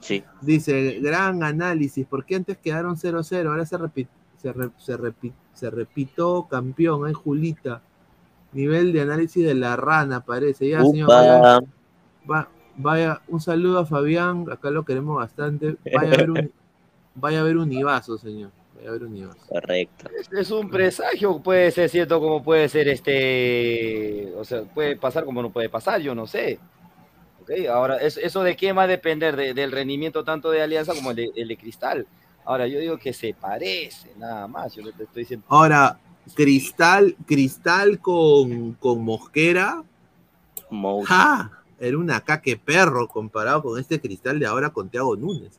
Sí. 0.00 0.24
Dice, 0.40 0.98
gran 1.00 1.44
análisis, 1.44 2.04
¿por 2.06 2.24
qué 2.24 2.34
antes 2.34 2.58
quedaron 2.58 2.96
0-0? 2.96 3.46
Ahora 3.48 3.64
se, 3.64 3.78
repi- 3.78 4.08
se, 4.36 4.52
re- 4.52 4.70
se, 4.78 4.98
repi- 4.98 5.32
se 5.54 5.70
repitó 5.70 6.48
campeón, 6.50 7.06
ay 7.06 7.12
Julita. 7.12 7.82
Nivel 8.52 8.92
de 8.92 9.00
análisis 9.02 9.44
de 9.46 9.54
la 9.54 9.76
rana, 9.76 10.24
parece. 10.24 10.68
Ya, 10.68 10.84
señor, 10.84 11.08
vaya, 11.08 11.38
Upa. 11.38 11.60
va- 12.30 12.48
vaya, 12.76 13.22
un 13.28 13.40
saludo 13.40 13.78
a 13.78 13.86
Fabián, 13.86 14.44
acá 14.50 14.70
lo 14.70 14.84
queremos 14.84 15.16
bastante. 15.16 15.76
Vaya 15.94 16.12
a 16.14 16.16
ver 16.16 16.30
un, 16.32 16.50
vaya 17.14 17.40
a 17.40 17.44
ver 17.44 17.56
un 17.56 17.72
Ibazo, 17.72 18.18
señor. 18.18 18.50
Vaya 18.74 18.88
a 18.88 18.92
ver 18.94 19.04
Universal. 19.04 19.46
Correcto. 19.48 20.08
Es, 20.20 20.32
es 20.32 20.50
un 20.50 20.68
presagio, 20.68 21.38
puede 21.40 21.70
ser 21.70 21.88
cierto 21.88 22.18
como 22.18 22.42
puede 22.42 22.68
ser 22.68 22.88
este, 22.88 24.32
o 24.36 24.44
sea, 24.44 24.62
puede 24.62 24.96
pasar 24.96 25.24
como 25.24 25.40
no 25.42 25.50
puede 25.50 25.68
pasar, 25.68 26.00
yo 26.00 26.12
no 26.14 26.26
sé. 26.26 26.58
Ok, 27.42 27.50
ahora, 27.68 27.96
es- 27.98 28.16
eso 28.18 28.42
de 28.42 28.56
qué 28.56 28.72
va 28.72 28.84
a 28.84 28.86
depender 28.86 29.34
De- 29.36 29.52
del 29.54 29.72
rendimiento 29.72 30.22
tanto 30.24 30.50
de 30.50 30.62
Alianza 30.62 30.94
como 30.94 31.10
el 31.10 31.16
de, 31.16 31.32
el 31.36 31.48
de 31.48 31.56
Cristal. 31.56 32.06
Ahora, 32.44 32.66
yo 32.66 32.78
digo 32.80 32.98
que 32.98 33.12
se 33.12 33.34
parece, 33.34 34.10
nada 34.16 34.48
más, 34.48 34.74
yo 34.74 34.82
no 34.82 34.92
te 34.92 35.04
estoy 35.04 35.22
diciendo. 35.22 35.46
Ahora, 35.48 35.98
Cristal, 36.34 37.16
Cristal 37.26 38.00
con, 38.00 38.72
con 38.74 39.02
Mosquera. 39.04 39.82
¡Ja! 41.04 41.50
Era 41.78 41.98
una 41.98 42.20
caque 42.20 42.56
perro 42.56 43.08
comparado 43.08 43.62
con 43.62 43.78
este 43.80 44.00
Cristal 44.00 44.38
de 44.38 44.46
ahora 44.46 44.70
con 44.70 44.88
Thiago 44.88 45.16
Núñez. 45.16 45.58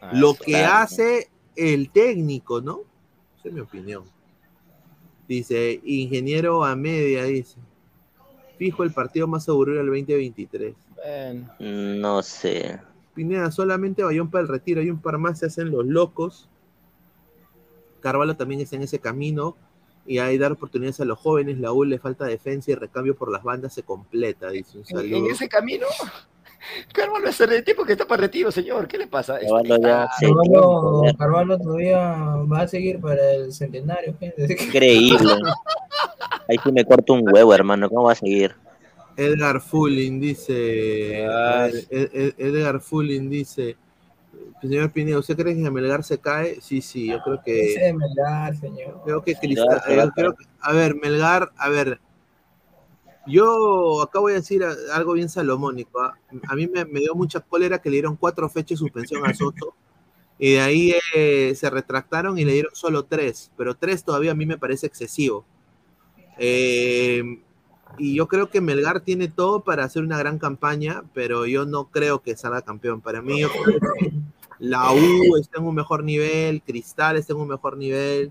¿ah? 0.00 0.10
Lo 0.14 0.34
que 0.34 0.52
claro. 0.52 0.74
hace 0.82 1.28
el 1.56 1.90
técnico, 1.90 2.60
¿no? 2.62 2.80
Esa 3.38 3.48
es 3.48 3.54
mi 3.54 3.60
opinión. 3.60 4.04
Dice, 5.28 5.80
ingeniero 5.84 6.64
a 6.64 6.74
media, 6.74 7.24
dice. 7.24 7.58
Fijo 8.56 8.82
el 8.82 8.92
partido 8.92 9.26
más 9.28 9.46
aburrido 9.48 9.78
del 9.78 9.86
2023. 9.88 10.74
Bueno, 11.04 11.48
No 11.58 12.22
sé. 12.22 12.78
Pineda, 13.14 13.50
solamente 13.50 14.02
Bayón 14.04 14.30
para 14.30 14.42
el 14.42 14.48
retiro. 14.48 14.80
Hay 14.80 14.90
un 14.90 15.00
par 15.00 15.18
más, 15.18 15.38
se 15.40 15.46
hacen 15.46 15.70
los 15.70 15.84
locos. 15.86 16.48
Carvalho 18.00 18.36
también 18.36 18.60
está 18.60 18.76
en 18.76 18.82
ese 18.82 18.98
camino. 18.98 19.56
Y 20.06 20.18
hay 20.18 20.38
dar 20.38 20.52
oportunidades 20.52 21.00
a 21.00 21.04
los 21.04 21.18
jóvenes. 21.18 21.58
La 21.58 21.72
U 21.72 21.84
le 21.84 21.98
falta 21.98 22.24
defensa 22.24 22.70
y 22.70 22.74
recambio 22.74 23.14
por 23.16 23.30
las 23.30 23.42
bandas 23.42 23.74
se 23.74 23.82
completa. 23.82 24.48
Dice 24.50 24.78
un 24.78 24.84
en, 24.84 24.86
saludo. 24.86 25.16
en 25.16 25.26
ese 25.26 25.48
camino, 25.48 25.86
Carvalho 26.94 27.28
es 27.28 27.40
el 27.40 27.62
tipo 27.64 27.84
que 27.84 27.92
está 27.92 28.06
para 28.06 28.22
retiro, 28.22 28.50
señor, 28.50 28.88
¿qué 28.88 28.96
le 28.98 29.06
pasa? 29.06 29.38
Carvalho 29.38 29.78
ya 29.82 30.08
se- 30.18 30.26
Carvalho, 30.26 31.02
Carvalho 31.18 31.58
todavía 31.58 31.98
va 32.50 32.60
a 32.62 32.68
seguir 32.68 33.00
para 33.00 33.32
el 33.32 33.52
centenario. 33.52 34.14
gente. 34.18 34.46
Increíble. 34.64 35.18
Ahí 36.48 36.56
sí 36.64 36.72
me 36.72 36.84
corto 36.86 37.12
un 37.12 37.24
huevo, 37.30 37.52
hermano. 37.52 37.88
¿Cómo 37.90 38.04
va 38.04 38.12
a 38.12 38.16
seguir? 38.16 38.54
Edgar 39.18 39.60
Fulling 39.60 40.20
dice. 40.20 41.24
Edgar 41.90 42.80
Fulling 42.80 43.28
dice. 43.28 43.76
Señor 44.60 44.90
Pineda, 44.92 45.18
¿usted 45.18 45.36
cree 45.36 45.54
que 45.54 45.70
Melgar 45.70 46.02
se 46.04 46.18
cae? 46.18 46.60
Sí, 46.60 46.80
sí, 46.80 47.08
yo 47.08 47.20
creo 47.22 47.40
que. 47.44 47.74
Ese 47.74 47.92
Melgar, 47.92 48.56
señor. 48.56 49.00
Creo 49.04 49.22
que 49.22 49.34
Cristal. 49.34 49.66
va 49.68 50.02
a 50.02 50.04
yo 50.06 50.10
creo 50.12 50.34
que- 50.36 50.44
a 50.60 50.72
ver, 50.72 50.94
Melgar, 50.94 51.52
a 51.56 51.68
ver. 51.68 52.00
Yo 53.26 54.00
acá 54.02 54.20
voy 54.20 54.32
a 54.32 54.36
decir 54.36 54.64
algo 54.92 55.12
bien 55.12 55.28
salomónico. 55.28 56.00
¿ah? 56.00 56.14
A 56.48 56.54
mí 56.54 56.66
me, 56.66 56.84
me 56.84 57.00
dio 57.00 57.14
mucha 57.14 57.40
cólera 57.40 57.78
que 57.78 57.90
le 57.90 57.96
dieron 57.96 58.16
cuatro 58.16 58.48
fechas 58.48 58.70
de 58.70 58.76
suspensión 58.76 59.26
a 59.26 59.34
Soto. 59.34 59.74
Y 60.38 60.52
de 60.52 60.60
ahí 60.60 60.94
eh, 61.14 61.52
se 61.56 61.68
retractaron 61.68 62.38
y 62.38 62.44
le 62.44 62.52
dieron 62.52 62.74
solo 62.74 63.04
tres. 63.04 63.50
Pero 63.56 63.74
tres 63.76 64.02
todavía 64.04 64.30
a 64.30 64.34
mí 64.34 64.46
me 64.46 64.56
parece 64.56 64.86
excesivo. 64.86 65.44
Eh, 66.38 67.40
y 67.98 68.14
yo 68.16 68.28
creo 68.28 68.50
que 68.50 68.60
Melgar 68.60 69.00
tiene 69.00 69.28
todo 69.28 69.62
para 69.64 69.84
hacer 69.84 70.02
una 70.02 70.18
gran 70.18 70.38
campaña, 70.38 71.02
pero 71.14 71.46
yo 71.46 71.66
no 71.66 71.86
creo 71.90 72.22
que 72.22 72.36
salga 72.36 72.62
campeón. 72.62 73.00
Para 73.00 73.22
mí, 73.22 73.40
yo 73.40 73.48
creo 73.50 73.80
que 73.92 74.12
la 74.58 74.92
U 74.92 75.36
está 75.40 75.58
en 75.58 75.66
un 75.66 75.74
mejor 75.74 76.04
nivel, 76.04 76.62
Cristal 76.62 77.16
está 77.16 77.32
en 77.34 77.40
un 77.40 77.48
mejor 77.48 77.76
nivel. 77.76 78.30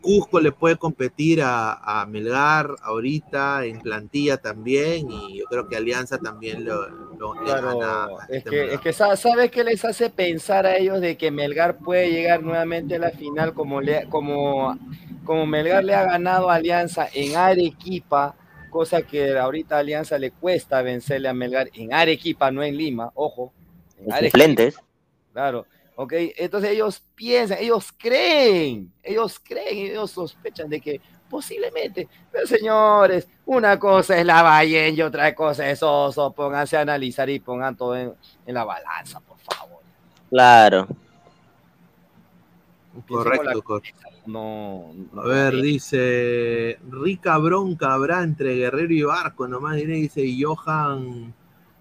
Cusco 0.00 0.40
le 0.40 0.50
puede 0.50 0.76
competir 0.76 1.42
a, 1.42 1.74
a 2.02 2.06
Melgar 2.06 2.74
ahorita 2.82 3.66
en 3.66 3.80
plantilla 3.82 4.38
también 4.38 5.10
y 5.10 5.38
yo 5.38 5.44
creo 5.44 5.68
que 5.68 5.76
Alianza 5.76 6.16
también 6.18 6.64
lo, 6.64 6.88
lo- 7.18 7.34
le 7.34 7.44
Claro, 7.44 7.78
gana 7.78 8.04
a 8.04 8.08
es 8.28 8.36
este 8.38 8.50
que, 8.50 8.74
es 8.74 8.80
que 8.80 8.92
sa- 8.94 9.16
¿sabes 9.16 9.50
qué 9.50 9.62
les 9.62 9.84
hace 9.84 10.08
pensar 10.08 10.64
a 10.64 10.76
ellos 10.78 11.00
de 11.02 11.16
que 11.18 11.30
Melgar 11.30 11.76
puede 11.78 12.10
llegar 12.10 12.42
nuevamente 12.42 12.96
a 12.96 12.98
la 12.98 13.10
final 13.10 13.52
como, 13.52 13.82
le, 13.82 14.08
como, 14.08 14.74
como 15.24 15.46
Melgar 15.46 15.84
le 15.84 15.94
ha 15.94 16.04
ganado 16.04 16.48
a 16.50 16.54
Alianza 16.54 17.06
en 17.12 17.36
Arequipa, 17.36 18.34
cosa 18.70 19.02
que 19.02 19.36
ahorita 19.36 19.76
a 19.76 19.80
Alianza 19.80 20.18
le 20.18 20.30
cuesta 20.30 20.80
vencerle 20.82 21.28
a 21.28 21.34
Melgar 21.34 21.68
en 21.74 21.92
Arequipa, 21.92 22.50
no 22.50 22.62
en 22.62 22.76
Lima, 22.76 23.10
ojo. 23.14 23.52
en 23.98 24.06
Los 24.06 24.14
Arequipa. 24.14 24.38
suplentes. 24.38 24.76
Claro, 25.32 25.66
ok. 25.96 26.12
Entonces 26.36 26.70
ellos 26.70 27.02
piensan, 27.14 27.58
ellos 27.60 27.92
creen, 27.96 28.92
ellos 29.02 29.38
creen, 29.38 29.90
ellos 29.90 30.10
sospechan 30.10 30.70
de 30.70 30.80
que 30.80 31.00
posiblemente, 31.28 32.08
pero 32.32 32.46
señores, 32.46 33.28
una 33.46 33.78
cosa 33.78 34.18
es 34.18 34.26
la 34.26 34.42
Bayern 34.42 34.96
y 34.96 35.02
otra 35.02 35.32
cosa 35.34 35.68
es 35.70 35.80
Oso, 35.82 36.32
pónganse 36.32 36.76
a 36.76 36.80
analizar 36.80 37.30
y 37.30 37.38
pongan 37.38 37.76
todo 37.76 37.96
en, 37.96 38.12
en 38.46 38.54
la 38.54 38.64
balanza, 38.64 39.20
por 39.20 39.38
favor. 39.38 39.80
Claro. 40.28 40.88
Correcto, 43.06 43.62
correcto. 43.62 44.09
No, 44.30 44.92
no 45.12 45.22
A 45.22 45.26
ver, 45.26 45.60
dice, 45.60 46.78
rica 46.88 47.36
bronca 47.38 47.92
habrá 47.94 48.22
entre 48.22 48.54
Guerrero 48.56 48.92
y 48.92 49.02
Barco, 49.02 49.48
nomás 49.48 49.76
diré, 49.76 49.94
dice 49.94 50.24
Johan, 50.38 51.34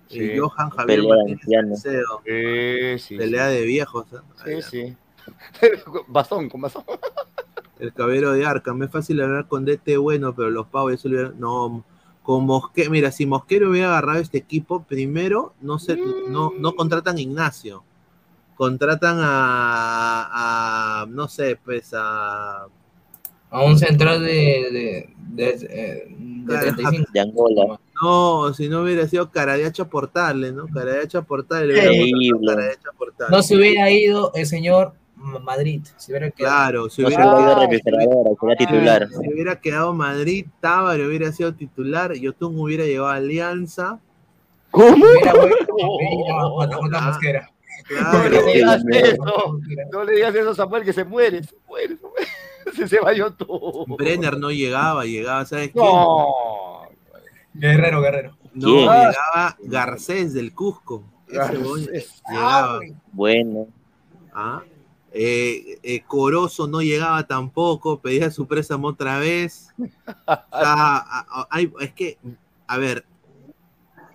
eh. 0.09 0.37
Johan 0.39 0.69
Javier 0.69 1.01
Pelea 1.01 1.15
de 1.15 1.33
Martínez 1.33 3.01
sí, 3.01 3.17
Pelea 3.17 3.47
de 3.47 3.65
viejos. 3.65 4.07
¿eh? 4.45 4.61
Sí, 4.61 4.61
sí. 4.61 4.97
Bastón, 6.07 6.49
con 6.49 6.61
bastón. 6.61 6.83
El 7.79 7.93
caballero 7.93 8.33
de 8.33 8.45
Arkham, 8.45 8.83
es 8.83 8.91
fácil 8.91 9.21
hablar 9.21 9.47
con 9.47 9.63
DT 9.63 9.97
bueno, 9.97 10.35
pero 10.35 10.49
los 10.49 10.67
pavos 10.67 10.93
eso 10.93 11.07
le 11.07 11.29
no 11.37 11.85
con 12.23 12.45
Mosquero, 12.45 12.91
mira, 12.91 13.11
si 13.11 13.25
Mosquero 13.25 13.69
hubiera 13.69 13.87
agarrado 13.87 14.19
este 14.19 14.37
equipo, 14.37 14.83
primero 14.83 15.53
no 15.61 15.79
se 15.79 15.95
no, 15.95 16.51
no 16.59 16.75
contratan 16.75 17.15
a 17.17 17.21
Ignacio. 17.21 17.83
Contratan 18.59 19.19
a, 19.21 21.01
a 21.03 21.05
no 21.07 21.29
sé, 21.29 21.57
pues 21.63 21.93
a 21.95 22.65
A 23.51 23.63
un 23.63 23.79
central 23.79 24.19
de, 24.21 24.27
de, 24.27 25.09
de, 25.29 25.49
eh, 25.69 26.07
de 26.09 26.57
35. 26.57 27.05
De 27.13 27.19
Angola. 27.21 27.79
no, 28.01 28.53
si 28.53 28.67
no 28.67 28.81
hubiera 28.83 29.07
sido 29.07 29.31
Caradiacha 29.31 29.85
Portales, 29.85 30.51
¿no? 30.53 30.67
Caradiacha 30.67 31.21
Portales, 31.21 31.77
hubiera 31.89 32.37
Caradiacha 32.53 32.89
Portales. 32.97 33.31
No 33.31 33.41
se 33.43 33.55
hubiera 33.55 33.89
ido 33.91 34.33
el 34.35 34.45
señor 34.45 34.91
Madrid. 35.15 35.81
Se 35.95 36.11
hubiera 36.11 36.29
quedado. 36.29 36.53
Claro, 36.55 36.89
si 36.89 37.01
No 37.01 37.07
se 37.11 37.15
hubiera, 37.15 37.31
va 37.31 37.39
a 37.39 37.41
ir 37.41 37.47
de 37.47 37.77
refrigeradora, 37.77 38.29
sería 38.41 38.55
titular. 38.57 39.07
si 39.09 39.33
hubiera 39.33 39.61
quedado 39.61 39.93
Madrid, 39.93 40.45
Tábaro 40.59 41.07
hubiera 41.07 41.31
sido 41.31 41.53
titular, 41.53 42.13
Yotun 42.13 42.59
hubiera 42.59 42.83
llegado 42.83 43.07
a 43.07 43.15
Alianza. 43.15 43.99
¿Cómo? 44.69 45.05
Hubiera 45.05 45.31
Mira, 45.33 46.67
JJ 46.67 46.95
Ah, 46.97 47.01
Mosquera. 47.07 47.49
No 47.49 47.58
Claro, 47.87 48.29
le 48.29 48.53
digas 48.53 48.83
eso, 48.91 49.59
no 49.91 50.03
le 50.03 50.13
digas 50.13 50.35
eso 50.35 50.49
a 50.51 50.55
Samuel 50.55 50.83
que 50.83 50.93
se 50.93 51.03
muere, 51.03 51.43
se 51.43 51.55
muere, 51.67 51.95
se 51.97 52.03
muere. 52.07 52.27
Se, 52.75 52.87
se 52.87 52.99
va 52.99 53.13
yo 53.13 53.33
todo. 53.33 53.85
Brenner 53.97 54.37
no 54.37 54.51
llegaba, 54.51 55.03
llegaba, 55.03 55.43
¿sabes 55.45 55.71
quién? 55.71 55.83
No. 55.83 56.83
Guerrero, 57.53 57.99
Guerrero. 58.01 58.37
No, 58.53 58.67
¿Quién? 58.67 58.79
llegaba 58.85 59.57
Garcés 59.63 60.33
del 60.33 60.53
Cusco. 60.53 61.03
Ese 61.27 61.37
Garcés. 61.37 61.59
huevón 61.59 61.87
llegaba. 62.29 62.79
Bueno. 63.11 63.67
¿ah? 64.33 64.61
Eh, 65.11 65.79
eh, 65.81 66.01
Corozo 66.05 66.67
no 66.67 66.81
llegaba 66.83 67.25
tampoco, 67.25 67.99
pedía 67.99 68.29
su 68.29 68.45
préstamo 68.45 68.89
otra 68.89 69.17
vez. 69.17 69.69
O 69.79 69.85
sea, 69.87 70.43
a- 70.51 71.25
a- 71.27 71.47
hay- 71.49 71.73
es 71.79 71.93
que, 71.93 72.17
a 72.67 72.77
ver, 72.77 73.03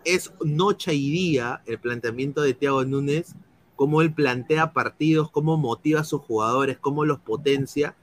es 0.05 0.33
noche 0.45 0.95
y 0.95 1.11
día 1.11 1.61
el 1.67 1.81
planteamiento 1.81 2.41
de 2.43 2.55
Thiago 2.55 2.85
Núñez, 2.85 3.35
cómo 3.77 4.03
él 4.03 4.13
plantea 4.13 4.73
partidos, 4.73 5.31
cómo 5.31 5.57
motiva 5.57 6.01
a 6.01 6.05
sus 6.05 6.23
jugadores, 6.23 6.79
cómo 6.79 7.05
los 7.05 7.19
potencia, 7.21 7.95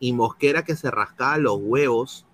y 0.00 0.12
Mosquera 0.12 0.64
que 0.64 0.76
se 0.76 0.90
rascaba 0.90 1.38
los 1.38 1.58
huevos 1.60 2.26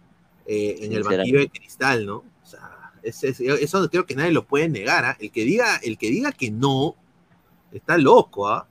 eh, 0.47 0.79
en 0.81 0.93
el 0.93 1.03
banquillo 1.05 1.39
de 1.39 1.49
cristal, 1.49 2.07
¿no? 2.07 2.17
O 2.17 2.47
sea, 2.47 2.93
ese- 3.03 3.29
ese- 3.29 3.63
eso 3.63 3.89
creo 3.89 4.05
que 4.07 4.17
nadie 4.17 4.33
lo 4.33 4.45
puede 4.45 4.69
negar, 4.69 5.05
¿ah? 5.05 5.17
El 5.21 5.31
que 5.31 5.45
diga, 5.45 5.77
el 5.83 5.97
que 5.97 6.09
diga 6.11 6.33
que 6.33 6.51
no, 6.51 6.97
está 7.73 7.97
loco, 7.97 8.49
¿ah? 8.49 8.67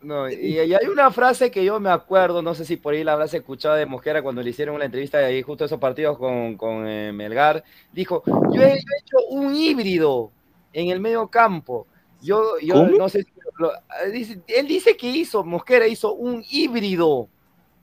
No, 0.00 0.30
y, 0.30 0.34
y 0.34 0.58
hay 0.60 0.86
una 0.86 1.10
frase 1.10 1.50
que 1.50 1.64
yo 1.64 1.80
me 1.80 1.90
acuerdo, 1.90 2.40
no 2.40 2.54
sé 2.54 2.64
si 2.64 2.76
por 2.76 2.94
ahí 2.94 3.02
la 3.02 3.14
habrás 3.14 3.34
escuchado 3.34 3.74
de 3.74 3.84
Mosquera 3.84 4.22
cuando 4.22 4.42
le 4.42 4.50
hicieron 4.50 4.76
una 4.76 4.84
entrevista 4.84 5.18
de 5.18 5.24
ahí, 5.26 5.42
justo 5.42 5.64
esos 5.64 5.80
partidos 5.80 6.16
con, 6.16 6.56
con 6.56 6.86
eh, 6.86 7.12
Melgar. 7.12 7.64
Dijo: 7.92 8.22
yo 8.24 8.62
he, 8.62 8.68
yo 8.80 8.92
he 8.94 9.00
hecho 9.00 9.16
un 9.30 9.54
híbrido 9.56 10.30
en 10.72 10.90
el 10.90 11.00
medio 11.00 11.26
campo. 11.26 11.88
Yo, 12.22 12.58
yo 12.60 12.74
¿Cómo? 12.74 12.96
no 12.96 13.08
sé 13.08 13.24
si 13.24 13.32
lo- 13.58 13.72
eh, 13.72 14.10
dice- 14.12 14.40
él 14.46 14.66
dice 14.66 14.96
que 14.96 15.08
hizo, 15.08 15.44
Mosquera 15.44 15.86
hizo 15.86 16.14
un 16.14 16.42
híbrido. 16.50 17.28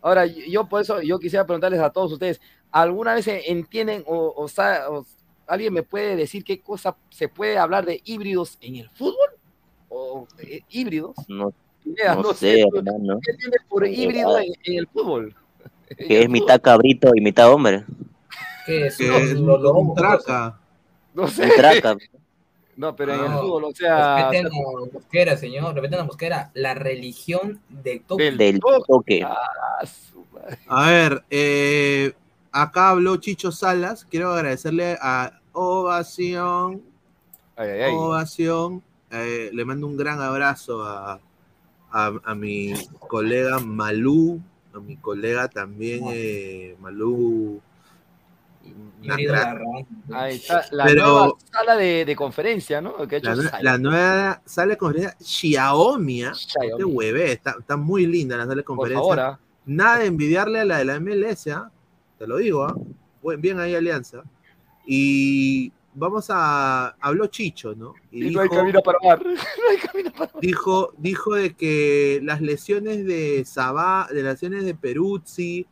Ahora, 0.02 0.26
yo, 0.26 0.41
yo 0.47 0.65
por 0.68 0.81
eso 0.81 1.02
yo 1.02 1.19
quisiera 1.19 1.45
preguntarles 1.45 1.80
a 1.80 1.89
todos 1.91 2.11
ustedes: 2.11 2.39
¿alguna 2.72 3.14
vez 3.14 3.27
entienden 3.27 4.03
o, 4.07 4.34
o 4.35 4.47
sa- 4.47 4.89
o 4.89 5.06
alguien 5.47 5.73
me 5.73 5.84
puede 5.84 6.15
decir 6.15 6.43
qué 6.43 6.60
cosa 6.60 6.95
se 7.10 7.27
puede 7.30 7.57
hablar 7.57 7.85
de 7.85 8.02
híbridos 8.06 8.57
en 8.61 8.77
el 8.77 8.89
fútbol? 8.89 9.30
¿O 9.89 10.27
eh, 10.39 10.61
híbridos? 10.69 11.15
No, 11.27 11.53
no 12.22 12.34
sé, 12.34 12.64
¿tú- 12.69 12.77
hermano. 12.77 13.19
¿Qué 13.23 13.31
entiendes 13.31 13.61
por 13.69 13.85
híbrido 13.88 14.38
en, 14.39 14.53
en 14.64 14.77
el 14.80 14.88
fútbol? 14.88 15.35
Que 15.97 16.22
es 16.23 16.30
mitad 16.30 16.60
cabrito 16.60 17.11
y 17.15 17.22
mitad 17.22 17.52
hombre. 17.52 17.85
¿Qué 18.65 18.88
es? 18.88 18.97
Que 18.97 19.07
Lo- 19.07 19.18
es 19.18 19.34
lo- 19.34 19.57
lo- 19.60 19.73
un 19.76 19.95
traca. 19.95 20.60
No 21.14 21.27
sé. 21.27 21.47
traca. 21.56 21.95
No, 22.77 22.95
pero 22.95 23.14
en 23.14 23.23
el 23.23 23.31
No, 23.31 23.41
fútbol, 23.41 23.64
o 23.65 23.72
sea. 23.73 24.30
Respeten 24.30 24.47
a 24.47 24.91
Mosquera, 24.93 25.38
señor. 25.38 25.73
Respeten 25.76 25.99
a 25.99 26.03
Mosquera. 26.03 26.52
La 26.53 26.73
religión 26.73 27.61
del 27.69 28.02
toque. 28.02 28.31
Del 28.31 28.60
toque. 28.60 29.23
Ah, 29.23 29.85
su 29.85 30.26
madre. 30.34 30.60
A 30.68 30.89
ver, 30.91 31.23
eh, 31.30 32.14
acá 32.52 32.89
habló 32.89 33.15
Chicho 33.18 33.52
Salas. 33.52 34.06
Quiero 34.10 34.34
agradecerle 34.34 34.97
a 35.02 35.39
Ovación. 35.53 36.81
Ay, 37.56 37.69
ay, 37.69 37.81
ay. 37.84 37.93
Ovación. 37.95 38.84
Eh, 39.11 39.49
le 39.53 39.64
mando 39.64 39.88
un 39.88 39.95
gran 39.95 40.19
abrazo 40.22 40.84
a, 40.84 41.22
a, 41.91 42.11
a 42.26 42.35
mi 42.35 42.73
colega 43.07 43.60
Malú, 43.60 44.41
a 44.73 44.80
mi 44.80 44.97
colega 44.97 45.47
también 45.47 46.03
eh, 46.11 46.76
Malú. 46.81 47.06
una 47.06 47.14
Querido 47.14 47.61
crack. 47.61 47.61
Larrón. 47.61 47.61
Ahí 50.12 50.36
está 50.36 50.66
la 50.72 50.86
Pero- 50.86 51.04
nueva 51.06 51.34
sala 51.52 51.76
de, 51.76 52.06
de 52.06 52.16
conferencia, 52.16 52.82
¿no? 52.82 53.08
Que 53.08 53.16
ha 53.16 53.20
hecho 53.20 53.36
La, 53.36 53.60
la 53.62 53.78
nueva 53.78 54.42
sala 54.46 54.72
de 54.72 54.78
conferencia 54.78 55.16
Xiaomi, 55.20 56.24
¿ah? 56.24 56.34
Xiaomi. 56.34 56.72
Este 56.72 56.84
hueve, 56.84 57.32
está, 57.32 57.56
está 57.60 57.78
muy 57.78 58.06
linda 58.08 58.38
la 58.38 58.44
sala 58.44 58.56
de 58.56 58.64
Por 58.64 58.78
conferencia. 58.78 59.02
favor, 59.02 59.20
¿ah? 59.20 59.40
Nada 59.68 60.00
de 60.00 60.06
envidiarle 60.08 60.60
a 60.62 60.66
la 60.66 60.78
de 60.80 60.86
la 60.86 61.00
MLS, 61.00 61.48
¿ah? 61.48 61.72
te 62.18 62.28
lo 62.28 62.38
digo. 62.38 62.68
Buen- 63.22 63.42
bien 63.42 63.60
ahí 63.60 63.76
Alianza. 63.76 64.24
Y 64.86 65.72
vamos 65.94 66.28
a. 66.30 66.96
Habló 67.00 67.28
Chicho, 67.28 67.74
¿no? 67.76 67.94
Y 68.12 68.30
no 68.32 68.42
hay 68.42 68.50
camino 68.50 68.82
para 68.82 69.00
mar. 69.04 69.22
No 69.26 69.70
hay 69.70 69.78
camino 69.78 70.12
para 70.12 70.32
mar. 70.32 70.42
dijo, 70.42 70.94
dijo 70.98 71.34
de 71.36 71.54
que 71.56 72.20
las 72.24 72.42
lesiones 72.42 73.06
de 73.06 73.44
Sabá, 73.46 74.08
de 74.12 74.22
las 74.24 74.34
lesiones 74.34 74.66
de 74.66 74.76
Peruzzi, 74.76 75.66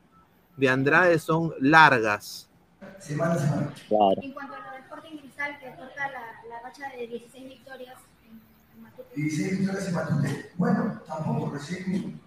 de 0.58 0.70
Andrade 0.70 1.20
son 1.20 1.54
largas. 1.60 2.50
Semana 3.00 3.34
a 3.34 3.40
semana. 3.40 3.74
Claro. 3.88 4.22
En 4.22 4.32
cuanto 4.34 4.56
a 4.56 4.60
lo 4.60 4.72
de 4.72 4.80
Sporting 4.80 5.18
Cristal, 5.18 5.60
que 5.60 5.76
corta 5.76 6.12
la, 6.12 6.50
la 6.50 6.62
racha 6.62 6.90
de 6.90 7.08
16 7.08 7.50
victorias 7.50 7.98
en, 8.26 8.42
en 8.76 8.84
Matute. 8.84 9.10
Y 9.16 9.30
seis 9.30 9.60
victorias 9.60 9.88
en 9.88 9.94
Matute. 9.94 10.52
Bueno, 10.56 11.02
tampoco 11.08 11.52
recién. 11.52 12.22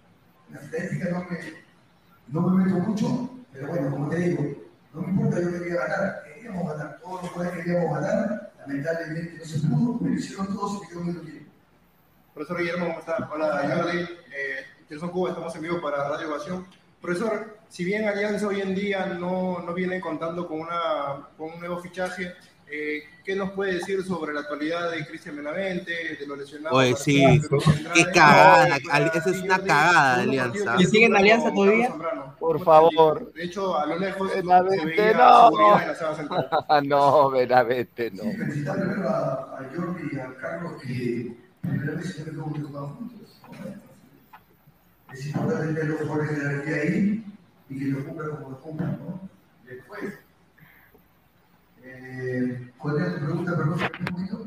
La 0.51 0.61
estadística 0.61 1.11
no 1.11 1.25
me, 1.29 1.39
no 2.29 2.41
me 2.43 2.65
meto 2.65 2.79
mucho, 2.79 3.31
pero 3.53 3.69
bueno, 3.69 3.91
como 3.91 4.09
te 4.09 4.17
digo, 4.17 4.45
no 4.95 5.03
me 5.03 5.09
importa, 5.09 5.41
yo 5.41 5.53
quería 5.53 5.75
ganar. 5.75 6.23
Queríamos 6.25 6.69
ganar. 6.69 6.99
Todos 7.01 7.23
los 7.23 7.31
jugadores 7.33 7.65
queríamos 7.65 8.01
ganar. 8.01 8.53
Lamentablemente 8.61 9.39
no 9.39 9.45
se 9.45 9.59
pudo, 9.67 9.99
pero 9.99 10.15
hicieron 10.15 10.47
todos 10.55 10.77
y 10.77 10.81
me 10.81 10.89
quedó 10.89 11.01
muy 11.01 11.31
bien. 11.31 11.47
Profesor 12.35 12.59
Guillermo, 12.59 12.87
¿cómo 12.87 12.99
está? 13.01 13.31
Hola, 13.33 13.77
Jordi. 13.77 13.99
Eh, 13.99 14.67
Gerson 14.89 15.11
Cuba, 15.11 15.31
estamos 15.31 15.55
en 15.57 15.63
vivo 15.63 15.81
para 15.81 16.09
Radio 16.09 16.29
Ovación. 16.29 16.67
Profesor, 17.01 17.56
si 17.69 17.85
bien 17.85 18.09
Alianza 18.09 18.47
hoy 18.47 18.61
en 18.61 18.75
día 18.75 19.07
no, 19.07 19.61
no 19.61 19.75
viene 19.75 20.01
contando 20.01 20.47
con, 20.47 20.61
una, 20.61 21.29
con 21.37 21.53
un 21.53 21.61
nuevo 21.61 21.79
fichaje, 21.81 22.33
eh, 22.69 23.03
¿qué 23.25 23.37
nos 23.37 23.53
puede 23.53 23.75
decir 23.75 24.03
sobre 24.03 24.35
la 24.35 24.41
actualidad 24.41 24.91
de 24.91 25.07
Cristian 25.07 25.37
Benavente, 25.37 26.17
de 26.19 26.27
los 26.27 26.39
lesionados? 26.39 26.77
Oye, 26.77 26.97
sí, 26.97 27.41
qué 27.95 28.05
cagada. 28.07 28.77
Esa 29.15 29.31
es 29.31 29.43
una 29.43 29.59
cagada 29.59 30.17
de 30.17 30.23
Alianza. 30.23 30.77
¿Y 30.79 30.85
sigue 30.87 31.07
en 31.07 31.17
Alianza 31.17 31.53
todavía? 31.53 31.95
Por 32.41 32.65
favor. 32.65 33.33
De 33.33 33.45
hecho, 33.45 33.79
a 33.79 33.87
lo 33.87 33.99
lejos 33.99 34.31
se 34.33 34.37
Benavente, 34.43 35.13
no. 35.15 35.79
la 35.79 35.95
sala 35.95 36.17
central. 36.17 36.49
no, 36.89 37.31
Benavente, 37.31 38.11
no. 38.11 38.23
Felicitar 38.23 38.81
primero 38.81 39.09
a, 39.09 39.59
a 39.59 39.71
Jordi 39.75 40.09
y 40.13 40.19
a 40.19 40.35
Carlos 40.41 40.73
que 40.83 41.37
primera 41.61 41.93
vez 41.93 42.25
juntos. 42.25 43.41
Es 45.13 45.27
importante 45.27 45.67
tener 45.67 45.85
los 45.85 46.01
jugadores 46.01 46.67
de 46.67 46.81
ahí 46.81 47.25
y 47.69 47.79
que 47.79 47.85
lo 47.87 48.05
cumplan 48.05 48.31
como 48.31 48.51
lo 48.51 48.61
cumplan, 48.61 48.99
¿no? 49.01 49.21
Después, 49.65 50.15
eh, 51.83 52.71
¿cuál 52.79 52.97
era 52.99 53.15
tu 53.15 53.25
pregunta, 53.25 53.57
perdón? 53.57 53.79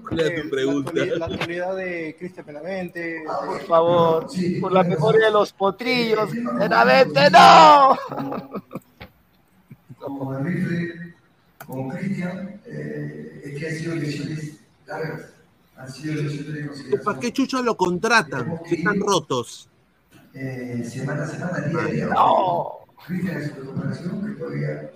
¿Cuál 0.08 0.20
era 0.20 0.42
tu 0.42 0.50
pregunta? 0.50 0.92
La 0.94 1.02
actualidad, 1.04 1.18
la 1.18 1.26
actualidad 1.36 1.76
de 1.76 2.16
Cristian 2.20 2.46
Benavente. 2.46 3.24
Ah, 3.30 3.40
Por 3.46 3.62
favor, 3.66 4.30
Sí, 4.30 4.60
por 4.60 4.72
la 4.72 4.84
memoria 4.84 5.26
de 5.28 5.32
los 5.32 5.54
potrillos. 5.54 6.34
Eh, 6.34 6.44
Benavente, 6.60 7.30
no. 7.32 7.98
Como 10.00 10.38
el 10.38 10.46
rifle, 10.46 11.14
como 11.66 11.90
Cristian, 11.94 12.62
eh, 12.66 13.42
es 13.46 13.60
que 13.60 13.68
han 13.68 13.76
sido 13.76 13.96
lesiones 13.96 14.60
largas. 14.88 15.22
Han 15.78 15.92
sido 15.92 16.16
lesiones 16.16 16.54
de 16.54 16.68
consideración. 16.68 17.04
¿Para 17.04 17.20
qué 17.20 17.34
chucho 17.34 17.62
lo 17.62 17.76
contratan? 17.78 18.60
Que 18.68 18.76
están 18.76 19.00
rotos. 19.00 19.70
eh, 20.34 20.84
semana 20.90 21.24
a 21.24 21.28
semana, 21.28 21.60
día 21.68 21.80
a 21.82 21.86
día. 21.88 22.06
No. 22.08 22.79
Cristian 23.06 23.42
es 23.42 23.52
una 23.52 23.66
comparación 23.66 24.26
que 24.26 24.34
todavía 24.34 24.92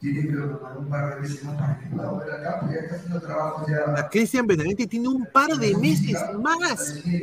tiene 0.00 0.22
que 0.22 0.32
tomar 0.32 0.78
un 0.78 0.88
par 0.88 1.14
de 1.14 1.20
meses 1.20 1.44
más 1.44 1.56
para 1.56 1.78
que 1.78 1.86
pueda 1.86 2.08
volver 2.10 2.30
al 2.30 2.42
campo. 2.42 2.66
Ya 2.72 2.78
está 2.80 2.96
haciendo 2.96 3.20
trabajos 3.20 3.68
A 3.68 3.96
ya. 3.96 4.08
Cristian 4.08 4.46
Benavente 4.46 4.86
tiene 4.86 5.08
un 5.08 5.26
par 5.26 5.50
de 5.50 5.76
meses 5.76 6.18
más. 6.38 7.04
Y 7.04 7.22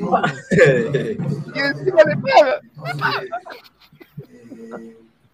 encima 1.59 2.03
le 2.03 2.17
paga. 2.17 2.61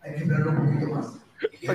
Hay 0.02 0.11
que 0.14 0.18
esperarlo 0.18 0.52
un 0.52 0.57
poquito 0.57 0.95
más. 0.95 1.07
La. 1.64 1.74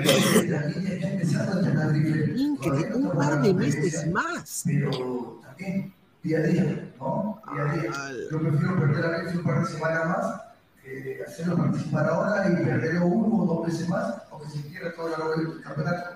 Increíble, 2.37 2.95
un 2.95 3.11
par 3.11 3.43
de 3.43 3.49
la 3.49 3.55
meses 3.55 4.11
más. 4.11 4.63
Pero 4.65 5.41
también 5.43 5.93
día 6.23 6.39
a 6.39 6.43
día, 6.43 6.93
¿no? 6.99 7.43
Día 7.53 7.63
a 7.63 7.73
día. 7.75 7.93
Yo 8.31 8.41
prefiero 8.41 8.81
perder 8.81 9.05
a 9.05 9.09
veces 9.19 9.35
un 9.37 9.45
par 9.45 9.61
de 9.61 9.67
semanas 9.73 10.07
más, 10.09 10.41
hacerlo 11.27 11.57
participar 11.57 12.09
ahora 12.09 12.51
y 12.51 12.65
perderlo 12.65 13.07
uno 13.07 13.43
o 13.43 13.47
dos 13.57 13.67
veces 13.67 13.89
más, 13.89 14.15
aunque 14.31 14.49
se 14.51 14.63
quiera 14.69 14.93
todo 14.95 15.07
a 15.15 15.19
lo 15.19 15.29
largo 15.35 15.53
del 15.53 15.63
campeonato. 15.63 16.11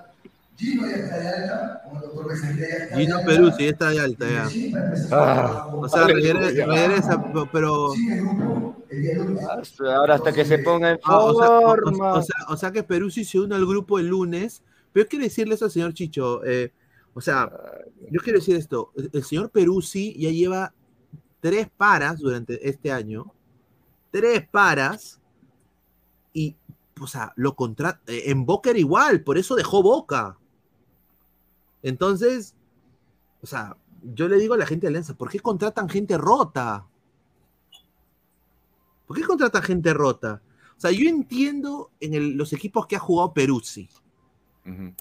Gino 0.57 0.87
ya 0.87 0.97
está 0.97 1.19
de 1.19 1.29
alta, 1.29 1.83
como 1.85 1.97
el 1.97 2.03
doctor 2.03 2.29
Becerril 2.29 2.61
ya 2.61 2.67
está 2.85 2.97
Gino. 2.97 3.17
Peruzzi 3.25 3.65
ya 3.65 3.71
está 3.71 3.89
de 3.91 4.01
alta 4.01 4.31
ya. 4.31 4.49
Sí, 4.49 4.73
Ah, 5.11 5.67
O 5.73 5.89
sea, 5.89 6.05
regresa, 6.07 6.67
regresa, 6.67 7.25
pero. 7.51 7.91
Sigue 7.93 8.15
el 8.15 8.25
grupo 8.27 8.77
el 8.91 9.03
día 9.03 9.15
lunes. 9.17 9.45
Ahora 9.81 10.15
hasta 10.17 10.33
que 10.33 10.45
se 10.45 10.59
ponga 10.59 10.91
en 10.91 10.99
Ah, 11.05 11.19
o, 11.19 11.39
sea, 11.39 11.51
o- 11.59 11.61
forma. 11.63 12.13
o 12.15 12.23
sea, 12.23 12.37
o 12.49 12.57
sea 12.57 12.71
que 12.71 12.83
Peruzzi 12.83 13.25
se 13.25 13.41
une 13.41 13.55
al 13.55 13.67
grupo 13.67 13.99
el 13.99 14.07
lunes. 14.09 14.63
Pero 14.93 15.09
quiero 15.09 15.25
decirle 15.25 15.55
eso 15.55 15.65
al 15.65 15.71
señor 15.71 15.95
Chicho. 15.95 16.45
eh, 16.45 16.71
o 17.15 17.21
sea, 17.21 17.51
yo 18.11 18.21
quiero 18.23 18.39
decir 18.39 18.57
esto. 18.57 18.93
El 18.95 19.11
el 19.15 19.25
señor 19.25 19.51
Peruzzi 19.51 20.15
ya 20.19 20.31
lleva 20.31 20.73
tres 21.41 21.69
paras 21.77 22.19
durante 22.19 22.69
este 22.69 22.93
año. 22.93 23.33
Tres 24.13 24.49
paras. 24.49 25.21
Y, 26.33 26.55
o 27.01 27.07
sea, 27.09 27.33
lo 27.35 27.57
contrata. 27.57 28.01
En 28.07 28.47
Boca 28.47 28.71
era 28.71 28.79
igual, 28.79 29.25
por 29.25 29.37
eso 29.37 29.57
dejó 29.57 29.83
Boca. 29.83 30.39
Entonces, 31.83 32.55
o 33.43 33.47
sea, 33.47 33.77
yo 34.15 34.29
le 34.29 34.37
digo 34.37 34.55
a 34.55 34.59
la 34.59 34.67
gente 34.67 34.83
de 34.83 34.89
Alianza, 34.89 35.15
¿por 35.15 35.29
qué 35.29 35.41
contratan 35.41 35.89
gente 35.89 36.17
rota? 36.17 36.87
¿Por 39.07 39.17
qué 39.17 39.25
contratan 39.25 39.63
gente 39.63 39.93
rota? 39.93 40.41
O 40.77 40.81
sea, 40.81 40.91
yo 40.91 41.09
entiendo 41.09 41.91
en 42.01 42.15
el- 42.15 42.37
los 42.37 42.53
equipos 42.53 42.87
que 42.87 42.97
ha 42.97 43.01
jugado 43.01 43.33
Peruzzi, 43.35 43.89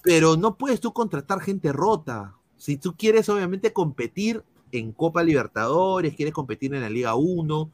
pero 0.03 0.37
no 0.37 0.57
puedes 0.57 0.79
tú 0.79 0.91
contratar 0.91 1.39
gente 1.39 1.71
rota. 1.71 2.35
Si 2.57 2.77
tú 2.77 2.95
quieres, 2.95 3.29
obviamente, 3.29 3.73
competir 3.73 4.43
en 4.71 4.91
Copa 4.91 5.23
Libertadores, 5.23 6.15
quieres 6.15 6.33
competir 6.33 6.73
en 6.73 6.81
la 6.81 6.89
Liga 6.89 7.15
1, 7.15 7.71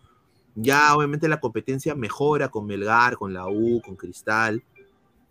ya 0.59 0.95
obviamente 0.95 1.27
la 1.29 1.39
competencia 1.39 1.95
mejora 1.95 2.49
con 2.49 2.65
Melgar, 2.65 3.15
con 3.17 3.31
la 3.33 3.47
U, 3.47 3.81
con 3.85 3.95
Cristal. 3.95 4.63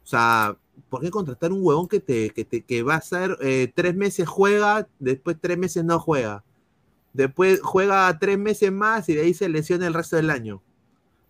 O 0.04 0.06
sea, 0.06 0.56
¿por 0.88 1.00
qué 1.02 1.10
contratar 1.10 1.52
un 1.52 1.60
huevón 1.62 1.88
que, 1.88 2.00
te, 2.00 2.30
que, 2.30 2.44
te- 2.44 2.62
que 2.62 2.82
va 2.84 2.94
a 2.96 3.00
ser 3.00 3.36
eh, 3.42 3.72
tres 3.74 3.94
meses 3.96 4.28
juega, 4.28 4.88
después 5.00 5.36
tres 5.40 5.58
meses 5.58 5.84
no 5.84 5.98
juega? 6.00 6.44
Después 7.12 7.60
juega 7.62 8.18
tres 8.18 8.38
meses 8.38 8.70
más 8.72 9.08
y 9.08 9.14
de 9.14 9.22
ahí 9.22 9.34
se 9.34 9.48
lesiona 9.48 9.86
el 9.86 9.94
resto 9.94 10.16
del 10.16 10.30
año. 10.30 10.56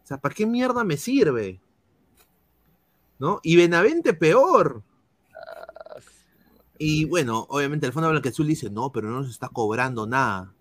O 0.04 0.06
sea, 0.06 0.18
¿para 0.18 0.34
qué 0.34 0.46
mierda 0.46 0.84
me 0.84 0.96
sirve? 0.96 1.60
¿No? 3.18 3.40
Y 3.42 3.56
Benavente 3.56 4.12
peor. 4.12 4.82
Y 6.78 7.06
bueno, 7.06 7.46
obviamente 7.48 7.86
el 7.86 7.92
Fondo 7.92 8.10
Blanqueazul 8.10 8.46
dice, 8.46 8.68
no, 8.68 8.92
pero 8.92 9.08
no 9.08 9.20
nos 9.20 9.30
está 9.30 9.48
cobrando 9.48 10.06
nada. 10.06 10.52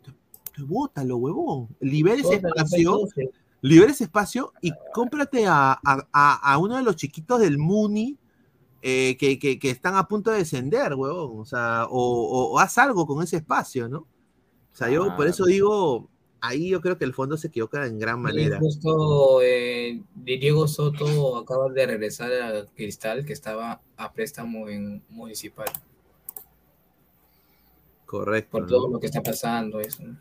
Bótalo, 0.64 1.18
huevón. 1.18 1.68
Libera 1.80 2.22
ese 2.22 2.36
espacio. 2.36 3.00
Libera 3.62 3.92
ese 3.92 4.04
espacio 4.06 4.54
y 4.62 4.72
cómprate 4.94 5.48
a, 5.48 5.72
a- 5.84 6.08
a- 6.54 6.58
uno 6.60 6.76
de 6.78 6.84
los 6.84 6.96
chiquitos 6.96 7.40
del 7.40 7.58
Muni 7.58 8.18
eh, 8.82 9.18
que, 9.18 9.40
que- 9.40 9.58
que 9.58 9.72
están 9.72 9.96
a 9.96 10.08
punto 10.08 10.30
de 10.32 10.38
descender, 10.40 10.94
huevón. 10.94 11.40
O 11.40 11.46
sea, 11.46 11.86
o, 11.90 11.98
o- 12.00 12.52
o 12.54 12.60
haz 12.60 12.78
algo 12.78 13.08
con 13.08 13.24
ese 13.24 13.38
espacio, 13.38 13.90
¿no? 13.90 14.00
O 14.00 14.76
sea, 14.78 14.90
yo 14.90 15.16
por 15.16 15.26
eso 15.26 15.46
digo, 15.46 16.10
ahí 16.42 16.70
yo 16.70 16.82
creo 16.82 16.98
que 16.98 17.06
el 17.06 17.14
fondo 17.14 17.38
se 17.38 17.48
equivoca 17.48 17.88
en 17.88 17.98
gran 17.98 18.22
manera. 18.22 18.60
Justo 18.60 19.42
eh, 19.42 20.04
Diego 20.14 20.68
Soto 20.68 21.38
acaba 21.38 21.70
de 21.70 21.88
regresar 21.88 22.32
a 22.34 22.66
Cristal, 22.76 23.26
que 23.26 23.34
estaba 23.34 23.82
a 23.98 24.14
préstamo 24.14 24.70
en 24.70 25.02
Municipal, 25.10 25.66
Correcto. 28.06 28.52
por 28.52 28.62
¿no? 28.64 28.68
todo 28.68 28.88
lo 28.90 29.00
que 29.00 29.08
está 29.08 29.24
pasando. 29.24 29.80
Eso. 29.80 30.04
¿no? 30.04 30.18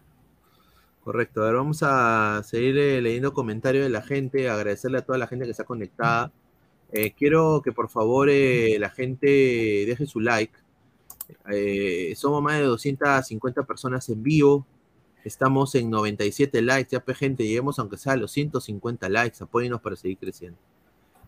Correcto. 1.05 1.43
A 1.43 1.47
ver, 1.47 1.57
vamos 1.57 1.83
a 1.83 2.43
seguir 2.45 2.79
eh, 2.79 3.03
leyendo 3.03 3.35
comentarios 3.35 3.85
de 3.85 3.91
la 3.91 4.01
gente, 4.01 4.49
agradecerle 4.49 4.99
a 4.99 5.03
toda 5.03 5.19
la 5.19 5.27
gente 5.27 5.45
que 5.45 5.51
está 5.51 5.65
conectada. 5.65 6.33
Eh, 6.93 7.13
quiero 7.13 7.61
que 7.63 7.73
por 7.73 7.91
favor 7.91 8.31
eh, 8.31 8.79
la 8.79 8.89
gente 8.89 9.27
deje 9.27 10.07
su 10.07 10.21
like. 10.21 10.55
Somos 12.17 12.43
más 12.43 12.59
de 12.59 12.65
250 12.65 13.65
personas 13.65 14.09
en 14.09 14.23
vivo. 14.23 14.67
Estamos 15.25 15.75
en 15.75 15.91
97 15.91 16.63
likes. 16.63 16.93
Ya, 16.93 17.01
pe, 17.01 17.15
gente, 17.15 17.45
lleguemos 17.45 17.79
aunque 17.79 17.99
sea 17.99 18.15
a 18.15 18.17
los 18.17 18.33
150 18.33 19.07
likes. 19.11 19.45
Apóyenos 19.45 19.83
para 19.83 19.97
seguir 19.97 20.17
creciendo. 20.17 20.59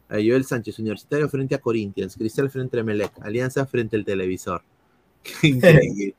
Joel 0.08 0.44
Sánchez, 0.44 0.78
Universitario 0.78 1.28
frente 1.28 1.54
a 1.54 1.58
Corinthians. 1.58 2.16
Cristal 2.16 2.48
frente 2.48 2.80
a 2.80 2.82
Melec. 2.82 3.12
Alianza 3.20 3.66
frente 3.66 3.96
al 3.96 4.06
televisor. 4.06 4.62
Qué 5.22 5.48
increíble. 5.48 6.14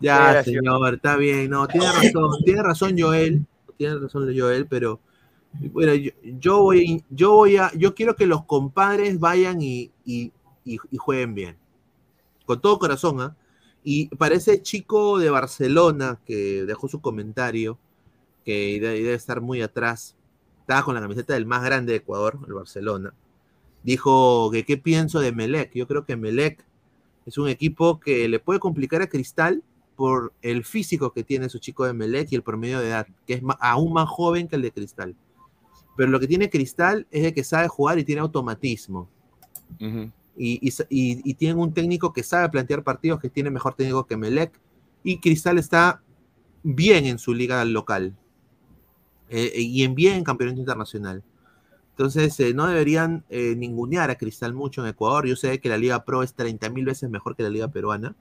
Ya, 0.00 0.32
señor, 0.44 0.94
está 0.94 1.16
bien. 1.16 1.50
No, 1.50 1.66
tiene 1.68 1.86
razón. 1.86 2.30
Tiene 2.44 2.62
razón 2.62 2.94
Joel. 2.98 3.46
Tiene 3.76 3.96
razón 3.98 4.32
Joel, 4.36 4.66
pero 4.68 5.00
bueno, 5.72 5.94
yo, 5.94 6.10
yo 6.40 6.60
voy, 6.62 7.04
yo 7.10 7.32
voy 7.32 7.56
a, 7.56 7.72
yo 7.74 7.94
quiero 7.94 8.16
que 8.16 8.26
los 8.26 8.44
compadres 8.44 9.18
vayan 9.20 9.62
y, 9.62 9.90
y- 10.04 10.32
y- 10.64 10.78
y 10.90 10.96
jueguen 10.96 11.34
bien. 11.34 11.56
Con 12.46 12.60
todo 12.60 12.78
corazón, 12.78 13.20
¿ah? 13.20 13.36
Y 13.84 14.08
para 14.16 14.34
ese 14.36 14.62
chico 14.62 15.18
de 15.18 15.30
Barcelona 15.30 16.20
que 16.26 16.64
dejó 16.66 16.88
su 16.88 17.00
comentario, 17.00 17.78
que 18.44 18.80
debe, 18.80 18.94
debe 19.02 19.14
estar 19.14 19.40
muy 19.40 19.62
atrás, 19.62 20.16
estaba 20.60 20.84
con 20.84 20.94
la 20.94 21.00
camiseta 21.02 21.34
del 21.34 21.46
más 21.46 21.64
grande 21.64 21.92
de 21.92 21.98
Ecuador, 21.98 22.38
el 22.46 22.54
Barcelona, 22.54 23.14
dijo 23.82 24.50
que 24.52 24.64
qué 24.64 24.76
pienso 24.78 25.20
de 25.20 25.32
Melec. 25.32 25.72
Yo 25.74 25.86
creo 25.88 26.04
que 26.06 26.16
Melec 26.16 26.64
es 27.26 27.38
un 27.38 27.48
equipo 27.48 28.00
que 28.00 28.28
le 28.28 28.40
puede 28.40 28.60
complicar 28.60 29.02
a 29.02 29.08
Cristal 29.08 29.62
por 29.96 30.32
el 30.42 30.64
físico 30.64 31.12
que 31.12 31.24
tiene 31.24 31.48
su 31.48 31.58
chico 31.58 31.84
de 31.84 31.92
Melec 31.94 32.32
y 32.32 32.36
el 32.36 32.42
promedio 32.42 32.80
de 32.80 32.88
edad, 32.88 33.06
que 33.26 33.34
es 33.34 33.42
aún 33.60 33.92
más 33.92 34.08
joven 34.08 34.48
que 34.48 34.56
el 34.56 34.62
de 34.62 34.72
Cristal. 34.72 35.16
Pero 35.96 36.10
lo 36.10 36.20
que 36.20 36.26
tiene 36.28 36.50
Cristal 36.50 37.06
es 37.10 37.22
de 37.24 37.34
que 37.34 37.44
sabe 37.44 37.68
jugar 37.68 37.98
y 37.98 38.04
tiene 38.04 38.20
automatismo. 38.22 39.08
Y, 40.36 40.58
y 40.66 40.70
sa- 40.72 40.86
y- 40.90 41.20
y 41.28 41.34
tienen 41.34 41.58
un 41.58 41.72
técnico 41.72 42.12
que 42.12 42.22
sabe 42.24 42.48
plantear 42.48 42.82
partidos, 42.82 43.20
que 43.20 43.30
tiene 43.30 43.50
mejor 43.50 43.74
técnico 43.74 44.06
que 44.06 44.16
Melec. 44.16 44.60
Y 45.04 45.18
Cristal 45.20 45.58
está 45.58 46.02
bien 46.62 47.06
en 47.06 47.18
su 47.18 47.34
liga 47.34 47.64
local. 47.64 48.16
eh, 49.28 49.52
y 49.60 49.82
en 49.84 49.94
bien 49.94 50.16
en 50.16 50.24
campeonato 50.24 50.60
internacional. 50.60 51.22
Entonces, 51.90 52.38
eh, 52.40 52.54
no 52.54 52.66
deberían 52.66 53.24
eh, 53.30 53.54
ningunear 53.56 54.10
a 54.10 54.16
Cristal 54.16 54.54
mucho 54.54 54.82
en 54.82 54.88
Ecuador. 54.88 55.26
Yo 55.26 55.36
sé 55.36 55.60
que 55.60 55.68
la 55.68 55.78
Liga 55.78 56.04
Pro 56.04 56.22
es 56.22 56.34
30 56.34 56.68
mil 56.70 56.84
veces 56.84 57.10
mejor 57.10 57.36
que 57.36 57.42
la 57.44 57.50
Liga 57.50 57.68
Peruana, 57.68 58.16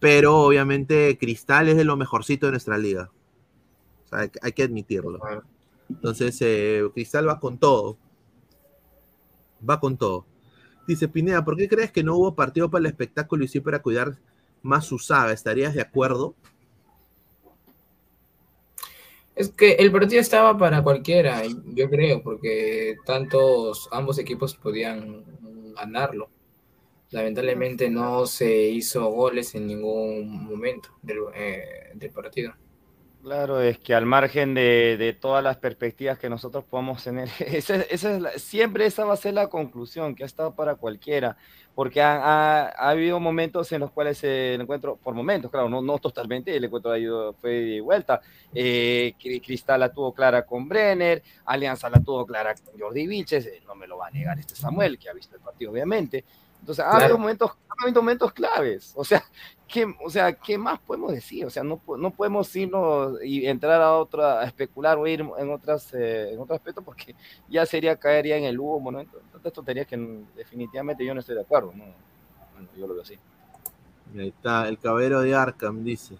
pero 0.00 0.38
obviamente 0.38 1.16
Cristal 1.18 1.68
es 1.68 1.76
de 1.76 1.84
lo 1.84 1.96
mejorcito 1.96 2.46
de 2.46 2.52
nuestra 2.52 2.78
liga. 2.78 3.10
O 4.06 4.08
sea, 4.08 4.20
hay, 4.20 4.30
que- 4.30 4.40
hay 4.42 4.52
que 4.52 4.62
admitirlo. 4.64 5.20
Entonces, 5.88 6.36
eh, 6.40 6.82
Cristal 6.94 7.28
va 7.28 7.38
con 7.38 7.58
todo. 7.58 7.96
Va 9.68 9.78
con 9.78 9.96
todo. 9.98 10.24
Dice 10.88 11.06
Pineda, 11.06 11.44
¿por 11.44 11.56
qué 11.56 11.68
crees 11.68 11.92
que 11.92 12.02
no 12.02 12.16
hubo 12.16 12.34
partido 12.34 12.70
para 12.70 12.80
el 12.80 12.86
espectáculo 12.86 13.44
y 13.44 13.48
sí 13.48 13.60
para 13.60 13.82
cuidar 13.82 14.18
más 14.62 14.86
su 14.86 14.98
saga? 14.98 15.32
¿Estarías 15.32 15.74
de 15.74 15.82
acuerdo? 15.82 16.34
Es 19.36 19.50
que 19.50 19.72
el 19.72 19.90
partido 19.92 20.20
estaba 20.20 20.56
para 20.58 20.82
cualquiera, 20.82 21.42
yo 21.66 21.88
creo, 21.88 22.22
porque 22.22 22.96
tantos, 23.06 23.88
ambos 23.92 24.18
equipos 24.18 24.54
podían 24.56 25.24
ganarlo. 25.74 26.28
Lamentablemente 27.10 27.90
no 27.90 28.26
se 28.26 28.68
hizo 28.70 29.06
goles 29.10 29.54
en 29.54 29.66
ningún 29.66 30.44
momento 30.44 30.90
del, 31.02 31.18
eh, 31.34 31.90
del 31.94 32.10
partido. 32.12 32.54
Claro, 33.22 33.60
es 33.60 33.78
que 33.78 33.92
al 33.94 34.06
margen 34.06 34.54
de, 34.54 34.96
de 34.96 35.12
todas 35.12 35.44
las 35.44 35.58
perspectivas 35.58 36.18
que 36.18 36.30
nosotros 36.30 36.64
podamos 36.64 37.04
tener, 37.04 37.28
esa, 37.40 37.74
esa 37.82 38.14
es 38.14 38.20
la- 38.22 38.30
siempre 38.38 38.86
esa 38.86 39.04
va 39.04 39.12
a 39.12 39.16
ser 39.18 39.34
la 39.34 39.48
conclusión, 39.50 40.14
que 40.14 40.22
ha 40.22 40.26
estado 40.26 40.54
para 40.54 40.76
cualquiera, 40.76 41.36
porque 41.74 42.00
ha, 42.00 42.14
ha- 42.16 42.68
ha 42.70 42.88
habido 42.88 43.20
momentos 43.20 43.70
en 43.72 43.80
los 43.80 43.90
cuales 43.92 44.24
el 44.24 44.62
encuentro, 44.62 44.96
por 44.96 45.14
momentos, 45.14 45.50
claro, 45.50 45.68
no, 45.68 45.82
no 45.82 45.98
totalmente, 45.98 46.56
el 46.56 46.64
encuentro 46.64 46.92
ha 46.92 46.98
ido, 46.98 47.34
fue 47.34 47.50
de 47.50 47.80
vuelta, 47.82 48.22
eh, 48.54 49.12
Cri- 49.20 49.42
Cristal 49.44 49.80
la 49.80 49.92
tuvo 49.92 50.14
clara 50.14 50.46
con 50.46 50.66
Brenner, 50.66 51.22
Alianza 51.44 51.90
la 51.90 52.00
tuvo 52.00 52.24
clara 52.24 52.54
con 52.54 52.80
Jordi 52.80 53.06
Vilches, 53.06 53.44
eh, 53.44 53.60
no 53.66 53.74
me 53.74 53.86
lo 53.86 53.98
va 53.98 54.06
a 54.06 54.10
negar 54.10 54.38
este 54.38 54.54
Samuel, 54.56 54.98
que 54.98 55.10
ha 55.10 55.12
visto 55.12 55.36
el 55.36 55.42
partido, 55.42 55.72
obviamente, 55.72 56.24
entonces 56.60 56.84
ha 56.84 56.90
Claro. 56.90 57.04
habido 57.04 57.18
momentos, 57.18 57.50
ha 57.68 57.82
habido 57.84 58.02
momentos 58.02 58.32
claves, 58.32 58.92
o 58.96 59.04
sea, 59.04 59.24
¿qué, 59.66 59.86
o 60.04 60.10
sea, 60.10 60.32
¿qué 60.32 60.56
más 60.58 60.78
podemos 60.80 61.12
decir? 61.12 61.44
O 61.46 61.50
sea, 61.50 61.62
no, 61.64 61.80
no 61.98 62.10
podemos 62.10 62.54
irnos 62.54 63.18
y 63.24 63.46
entrar 63.46 63.80
a 63.80 63.96
otra, 63.96 64.40
a 64.40 64.44
especular 64.44 64.98
o 64.98 65.06
ir 65.06 65.20
en 65.38 65.50
otras, 65.50 65.92
eh, 65.94 66.32
en 66.32 66.40
otro 66.40 66.54
aspecto 66.54 66.82
porque 66.82 67.14
ya 67.48 67.64
sería 67.66 67.96
caer 67.96 68.26
ya 68.26 68.36
en 68.36 68.44
el 68.44 68.58
humo, 68.60 68.90
¿no? 68.92 69.04
Tantas 69.32 69.52
tonterías 69.52 69.86
que 69.86 69.96
definitivamente 70.36 71.04
yo 71.04 71.14
no 71.14 71.20
estoy 71.20 71.34
de 71.36 71.42
acuerdo, 71.42 71.72
¿no? 71.74 71.84
Bueno, 72.54 72.68
yo 72.76 72.86
lo 72.86 72.94
veo 72.94 73.02
así. 73.02 73.18
Ahí 74.18 74.28
está, 74.28 74.68
el 74.68 74.78
caballero 74.78 75.20
de 75.22 75.34
Arkham 75.34 75.82
dice. 75.84 76.16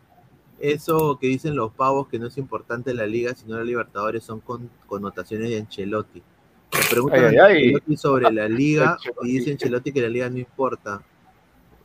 Eso 0.60 1.18
que 1.18 1.26
dicen 1.26 1.56
los 1.56 1.72
pavos 1.72 2.06
que 2.08 2.18
no 2.18 2.26
es 2.26 2.36
importante 2.38 2.92
la 2.94 3.06
liga, 3.06 3.34
sino 3.34 3.56
la 3.56 3.64
Libertadores, 3.64 4.22
son 4.24 4.40
con, 4.40 4.70
connotaciones 4.86 5.48
de 5.50 5.58
Ancelotti. 5.58 6.22
Preguntan 6.90 7.34
Ay, 7.40 7.74
ay, 7.86 7.96
sobre 7.96 8.30
la 8.30 8.48
liga 8.48 8.96
y 9.22 9.38
dice 9.38 9.52
Ancelotti 9.52 9.92
que 9.92 10.02
la 10.02 10.08
liga 10.08 10.28
no 10.30 10.38
importa. 10.38 11.02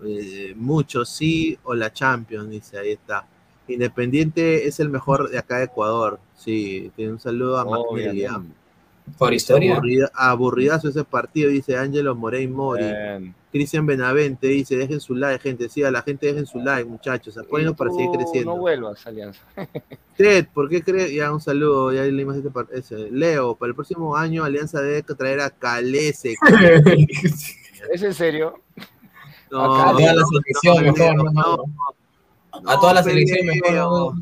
Eh, 0.03 0.53
mucho 0.55 1.05
sí 1.05 1.57
o 1.63 1.73
la 1.73 1.91
Champions, 1.91 2.49
dice, 2.49 2.77
ahí 2.77 2.91
está. 2.91 3.25
Independiente 3.67 4.67
es 4.67 4.79
el 4.79 4.89
mejor 4.89 5.29
de 5.29 5.39
acá 5.39 5.57
de 5.57 5.65
Ecuador. 5.65 6.19
Sí, 6.35 6.91
tiene 6.95 7.13
un 7.13 7.19
saludo 7.19 7.57
a 7.57 7.65
Magnelia. 7.65 8.41
Por 9.17 9.33
historia. 9.33 9.75
Aburrida- 9.77 10.11
aburridazo 10.13 10.89
ese 10.89 11.03
partido, 11.03 11.49
dice 11.49 11.77
Ángelo 11.77 12.15
Morey 12.15 12.47
Mori. 12.47 12.83
Cristian 13.51 13.85
Benavente 13.85 14.47
dice, 14.47 14.75
dejen 14.75 14.99
su 14.99 15.15
like, 15.15 15.39
gente. 15.41 15.69
Sí, 15.69 15.81
a 15.81 15.89
la 15.89 16.01
gente 16.01 16.25
dejen 16.27 16.45
su 16.45 16.59
like, 16.59 16.83
muchachos. 16.83 17.37
Apóyenos 17.37 17.75
para 17.77 17.89
seguir 17.91 18.09
creciendo. 18.11 18.51
No 18.51 18.57
vuelvas, 18.57 19.07
Alianza. 19.07 19.39
Ted, 20.17 20.47
¿por 20.53 20.67
qué 20.67 20.83
crees? 20.83 21.13
Ya, 21.13 21.31
un 21.31 21.39
saludo. 21.39 21.93
Ya 21.93 22.01
leímos 22.03 22.35
este 22.35 22.49
ese. 22.73 23.09
Leo, 23.11 23.55
para 23.55 23.69
el 23.69 23.75
próximo 23.75 24.15
año 24.17 24.43
Alianza 24.43 24.81
debe 24.81 25.03
traer 25.03 25.39
a 25.39 25.49
Calese. 25.51 26.35
¿Es 27.93 28.01
en 28.01 28.13
serio? 28.13 28.59
No, 29.51 29.93
no, 29.93 31.31
no, 31.31 31.57
no. 32.61 32.69
A 32.69 32.79
toda 32.79 32.93
la 32.93 33.03
selección, 33.03 33.45
mejor. 33.45 33.73
No, 33.73 34.13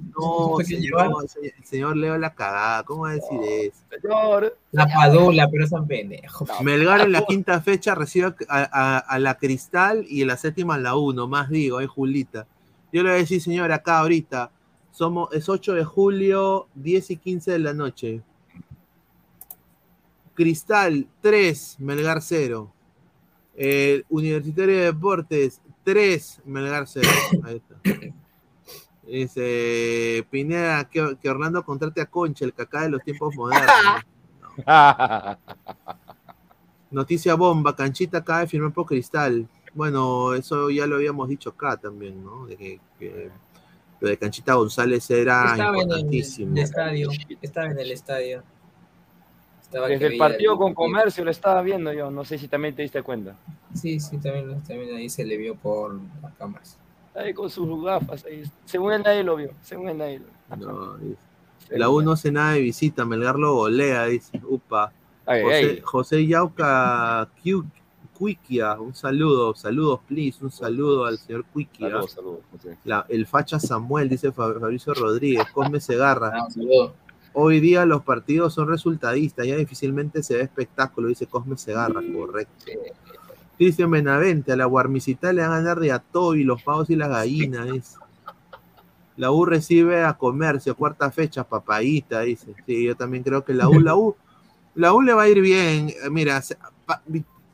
No, 0.51 0.57
señor, 0.65 1.11
el 1.41 1.65
señor 1.65 1.97
Leo 1.97 2.18
la 2.18 2.34
cagada. 2.34 2.84
¿Cómo 2.84 3.03
va 3.03 3.11
a 3.11 3.14
decir 3.14 3.39
eso? 3.43 3.77
Señor. 4.01 4.57
La 4.72 4.88
padula, 4.88 5.47
pero 5.51 5.68
son 5.68 5.88
pendejos. 5.88 6.49
Melgar 6.61 7.01
en 7.01 7.11
la 7.11 7.26
quinta 7.26 7.61
fecha 7.61 7.95
recibe 7.95 8.27
a, 8.47 8.69
a- 8.72 8.97
a 8.99 9.19
la 9.19 9.35
Cristal 9.38 10.05
y 10.07 10.22
en 10.22 10.27
la 10.27 10.38
séptima 10.38 10.77
la 10.77 10.95
1, 10.95 11.27
más 11.27 11.49
digo, 11.49 11.77
ahí 11.77 11.88
Julita. 11.88 12.47
Yo 12.91 13.01
le 13.03 13.10
voy 13.10 13.18
a 13.18 13.22
decir, 13.22 13.41
señor, 13.41 13.72
acá 13.72 13.99
ahorita, 13.99 14.51
somos, 14.91 15.34
es 15.34 15.49
8 15.49 15.73
de 15.73 15.84
julio, 15.84 16.68
10 16.76 17.11
y 17.11 17.18
15 17.18 17.51
de 17.51 17.60
la 17.60 17.73
noche. 17.73 18.22
Cristal 20.35 21.07
3, 21.22 21.77
Melgar 21.80 22.22
0. 22.22 22.72
Eh, 23.55 24.03
Universitario 24.10 24.76
de 24.77 24.84
Deportes 24.85 25.61
3, 25.84 26.41
Melgar 26.45 26.88
0. 26.88 27.07
Ahí 27.43 27.57
está. 27.57 27.76
Dice 29.14 30.26
Pineda 30.31 30.90
que, 30.90 31.15
que 31.22 31.30
Orlando 31.30 31.64
contrate 31.64 32.02
a 32.02 32.07
Concha, 32.07 32.45
el 32.45 32.53
cacá 32.53 32.81
de 32.81 32.90
los 32.90 33.03
tiempos 33.03 33.35
modernos. 33.38 34.02
Noticia 36.90 37.35
bomba, 37.35 37.76
Canchita 37.76 38.19
acaba 38.19 38.40
de 38.40 38.48
firmar 38.48 38.72
por 38.73 38.88
Cristal. 38.88 39.48
Bueno, 39.76 40.34
eso 40.34 40.69
ya 40.72 40.88
lo 40.88 40.95
habíamos 40.95 41.30
dicho 41.30 41.52
acá 41.52 41.77
también, 41.77 42.23
¿no? 42.23 42.48
De 42.48 42.56
que, 42.56 42.80
que 42.98 43.30
lo 43.99 44.10
de 44.10 44.18
Canchita 44.18 44.56
González 44.56 45.07
era 45.11 45.44
Estaba 45.52 45.69
en 45.69 45.76
el, 45.76 45.84
importantísimo. 45.84 46.57
estadio. 46.57 47.10
Estaba 47.41 47.68
en 47.68 47.80
el 47.80 47.91
estadio. 47.91 48.44
Estaba 49.61 49.88
Desde 49.90 50.07
el 50.07 50.18
partido 50.18 50.53
el- 50.53 50.57
con 50.60 50.73
comercio 50.73 51.23
lo 51.23 51.30
estaba 51.31 51.61
viendo 51.61 51.94
yo, 51.94 52.10
no 52.10 52.26
sé 52.26 52.38
si 52.40 52.48
también 52.48 52.76
te 52.76 52.81
diste 52.81 53.03
cuenta. 53.03 53.35
Sí, 53.76 53.99
sí, 53.99 54.18
también, 54.18 54.61
también 54.64 54.95
ahí 54.95 55.07
se 55.10 55.23
le 55.23 55.38
vio 55.38 55.56
por 55.56 55.99
las 56.22 56.34
cámaras. 56.35 56.77
Ahí 57.15 57.34
con 57.34 57.49
sus 57.49 57.84
gafas, 57.84 58.26
ahí. 58.26 58.44
según 58.65 58.91
él 58.94 59.03
nadie 59.03 59.23
lo 59.23 59.35
vio, 59.35 59.52
según 59.61 59.90
él 59.90 59.98
nadie 59.98 60.19
lo 60.19 60.26
vio. 60.57 60.68
No, 60.68 60.98
dice. 60.98 61.18
La 61.69 61.90
1 61.90 62.06
no 62.06 62.11
hace 62.11 62.31
nada 62.31 62.53
de 62.53 62.61
visita, 62.61 63.06
Melgar 63.06 63.38
lo 63.38 63.56
golea, 63.56 64.06
dice. 64.06 64.40
Upa. 64.48 64.91
Ay, 65.26 65.41
José, 65.44 65.56
ay. 65.56 65.81
José 65.84 66.27
Yauca 66.27 67.30
Cuiquia, 68.18 68.80
un 68.80 68.94
saludo, 68.94 69.56
saludos, 69.56 69.99
please, 70.07 70.44
un 70.44 70.52
saludo 70.52 71.06
al 71.06 71.18
señor 71.18 71.45
Cuiquia. 71.45 71.88
Saludos, 71.90 72.11
saludos. 72.11 72.40
José. 72.52 72.77
La- 72.84 73.06
el 73.10 73.26
facha 73.26 73.60
Samuel, 73.60 74.07
dice 74.10 74.31
Fab- 74.31 74.60
Fabricio 74.60 74.94
Rodríguez, 74.94 75.45
Cosme 75.52 75.80
Segarra. 75.80 76.31
Ah, 76.34 76.45
un 76.45 76.52
saludo. 76.52 76.94
Hoy 77.34 77.60
día 77.60 77.85
los 77.85 78.03
partidos 78.03 78.53
son 78.53 78.68
resultadistas, 78.68 79.48
ya 79.48 79.56
difícilmente 79.56 80.22
se 80.22 80.35
ve 80.35 80.41
espectáculo, 80.44 81.07
dice 81.07 81.26
Cosme 81.26 81.57
Segarra, 81.57 82.02
correcto. 82.15 82.65
Cristian 83.57 83.91
Benavente, 83.91 84.51
a 84.51 84.55
la 84.55 84.65
Guarmicita 84.65 85.31
le 85.31 85.41
van 85.41 85.51
a 85.51 85.57
ganar 85.57 85.80
de 85.80 85.91
a 85.91 85.99
todo 85.99 86.35
los 86.35 86.61
pavos 86.63 86.89
y 86.89 86.95
las 86.95 87.09
gallinas, 87.09 87.71
dice. 87.71 87.97
La 89.15 89.31
U 89.31 89.45
recibe 89.45 90.03
a 90.03 90.13
comercio, 90.13 90.75
cuarta 90.75 91.11
fecha, 91.11 91.43
papayita, 91.43 92.21
dice. 92.21 92.55
Sí, 92.65 92.84
yo 92.84 92.95
también 92.95 93.23
creo 93.23 93.45
que 93.45 93.53
la 93.53 93.69
U, 93.69 93.80
la 93.80 93.95
U, 93.95 94.15
la 94.73 94.93
U 94.93 95.01
le 95.01 95.13
va 95.13 95.23
a 95.23 95.30
ir 95.30 95.39
bien. 95.39 95.89
Eh, 95.89 96.09
Mira, 96.09 96.41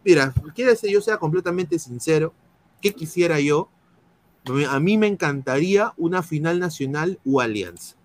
mira, 0.04 0.34
quiere 0.56 0.76
que 0.78 0.92
yo 0.92 1.02
sea 1.02 1.18
completamente 1.18 1.78
sincero, 1.78 2.34
¿qué 2.82 2.94
quisiera 2.94 3.40
yo? 3.40 3.70
A 4.70 4.80
mí 4.80 4.98
me 4.98 5.08
encantaría 5.08 5.94
una 5.98 6.24
final 6.24 6.60
nacional 6.60 7.20
u 7.26 7.42
alianza. 7.42 7.96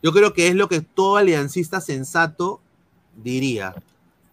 Yo 0.00 0.12
creo 0.12 0.32
que 0.32 0.46
es 0.46 0.54
lo 0.54 0.68
que 0.68 0.80
todo 0.80 1.16
aliancista 1.16 1.80
sensato 1.80 2.60
diría. 3.16 3.74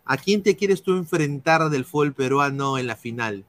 ¿A 0.06 0.18
quién 0.18 0.44
te 0.44 0.56
quieres 0.56 0.84
tú 0.84 0.95
enfrentar 0.95 1.69
del 1.69 1.86
fútbol 1.86 2.14
peruano 2.14 2.77
en 2.77 2.88
la 2.88 2.95
final? 2.95 3.44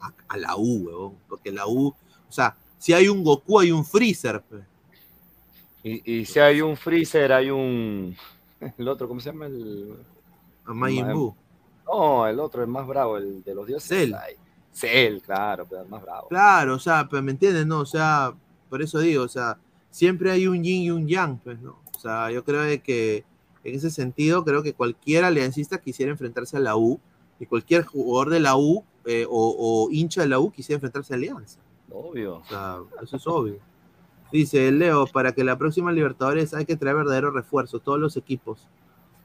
A, 0.00 0.12
a 0.28 0.36
la 0.36 0.56
U, 0.56 0.86
weón. 0.86 1.14
Porque 1.28 1.52
la 1.52 1.66
U, 1.66 1.88
o 1.88 2.32
sea, 2.32 2.56
si 2.78 2.92
hay 2.92 3.08
un 3.08 3.22
Goku, 3.22 3.58
hay 3.58 3.72
un 3.72 3.84
Freezer. 3.84 4.40
pe. 4.42 4.56
Y, 5.82 6.20
y 6.20 6.24
si 6.24 6.38
hay 6.38 6.60
un 6.60 6.76
Freezer, 6.76 7.32
hay 7.32 7.50
un. 7.50 8.16
El 8.78 8.88
otro, 8.88 9.06
¿cómo 9.08 9.20
se 9.20 9.30
llama? 9.30 9.46
El. 9.46 9.94
A 10.64 10.74
Majin 10.74 11.12
Buu. 11.12 11.34
No, 11.86 12.26
el 12.26 12.38
otro, 12.38 12.62
el 12.62 12.68
más 12.68 12.86
bravo, 12.86 13.16
el 13.16 13.42
de 13.42 13.54
los 13.54 13.66
dioses. 13.66 13.88
Cell. 13.88 14.14
Ay, 14.14 14.34
Cell, 14.72 15.20
claro, 15.20 15.66
pero 15.66 15.82
el 15.82 15.88
más 15.88 16.02
bravo. 16.02 16.28
Claro, 16.28 16.74
o 16.74 16.78
sea, 16.78 17.08
pero 17.08 17.22
me 17.22 17.30
entiendes, 17.30 17.66
¿no? 17.66 17.80
O 17.80 17.86
sea, 17.86 18.34
por 18.68 18.82
eso 18.82 18.98
digo, 18.98 19.24
o 19.24 19.28
sea, 19.28 19.56
siempre 19.90 20.30
hay 20.30 20.46
un 20.46 20.62
yin 20.62 20.82
y 20.82 20.90
un 20.90 21.08
yang, 21.08 21.38
pues, 21.38 21.58
¿no? 21.60 21.78
O 21.96 21.98
sea, 21.98 22.30
yo 22.30 22.44
creo 22.44 22.60
de 22.60 22.80
que 22.82 23.24
en 23.64 23.74
ese 23.74 23.90
sentido, 23.90 24.44
creo 24.44 24.62
que 24.62 24.74
cualquier 24.74 25.24
aliancista 25.24 25.78
quisiera 25.78 26.12
enfrentarse 26.12 26.56
a 26.56 26.60
la 26.60 26.76
U 26.76 27.00
y 27.40 27.46
cualquier 27.46 27.84
jugador 27.84 28.30
de 28.30 28.40
la 28.40 28.56
U 28.56 28.84
eh, 29.04 29.26
o, 29.28 29.56
o 29.58 29.90
hincha 29.90 30.22
de 30.22 30.28
la 30.28 30.38
U 30.38 30.50
quisiera 30.50 30.76
enfrentarse 30.76 31.14
a 31.14 31.16
Alianza. 31.16 31.60
Obvio. 31.90 32.36
O 32.36 32.44
sea, 32.44 32.78
eso 33.02 33.16
es 33.16 33.26
obvio. 33.26 33.58
Dice 34.30 34.70
Leo, 34.70 35.06
para 35.06 35.32
que 35.32 35.42
la 35.42 35.56
próxima 35.56 35.90
Libertadores 35.90 36.52
hay 36.52 36.66
que 36.66 36.76
traer 36.76 36.96
verdaderos 36.96 37.32
refuerzos, 37.32 37.82
todos 37.82 37.98
los 37.98 38.16
equipos. 38.16 38.68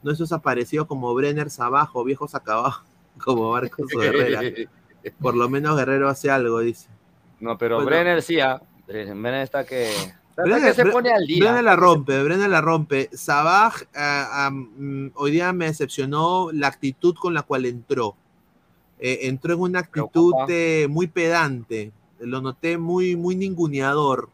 No 0.01 0.11
esos 0.11 0.31
aparecidos 0.31 0.87
como 0.87 1.13
Brenner 1.13 1.47
abajo, 1.59 2.03
viejos 2.03 2.35
acá 2.35 2.53
abajo, 2.53 2.85
como 3.23 3.51
Marcos 3.51 3.87
o 3.95 4.01
Herrera. 4.01 4.41
Por 5.19 5.35
lo 5.35 5.49
menos 5.49 5.75
Guerrero 5.75 6.07
hace 6.07 6.29
algo, 6.31 6.59
dice. 6.59 6.89
No, 7.39 7.57
pero 7.57 7.75
Bueno. 7.75 7.89
Brenner 7.89 8.21
sí, 8.21 8.39
ah. 8.39 8.61
Brenner 8.87 9.43
está 9.43 9.65
que. 9.65 9.91
Que 10.35 10.73
se 10.73 10.85
Bre- 10.85 10.91
pone 10.91 11.11
al 11.11 11.25
día. 11.25 11.39
Brenner 11.39 11.63
la 11.63 11.75
rompe, 11.75 12.23
Brenner 12.23 12.49
la 12.49 12.61
rompe. 12.61 13.09
Sabaj 13.13 13.83
ah, 13.95 14.49
mm, 14.51 15.11
hoy 15.15 15.31
día 15.31 15.53
me 15.53 15.65
decepcionó 15.65 16.51
la 16.51 16.67
actitud 16.67 17.15
con 17.15 17.33
la 17.33 17.43
cual 17.43 17.65
entró. 17.65 18.15
Eh, 18.99 19.27
entró 19.27 19.53
en 19.53 19.59
una 19.59 19.79
actitud 19.79 20.33
eh, 20.47 20.87
muy 20.89 21.07
pedante. 21.07 21.91
Lo 22.19 22.41
noté 22.41 22.77
muy, 22.77 23.15
muy 23.15 23.35
ninguneador 23.35 24.29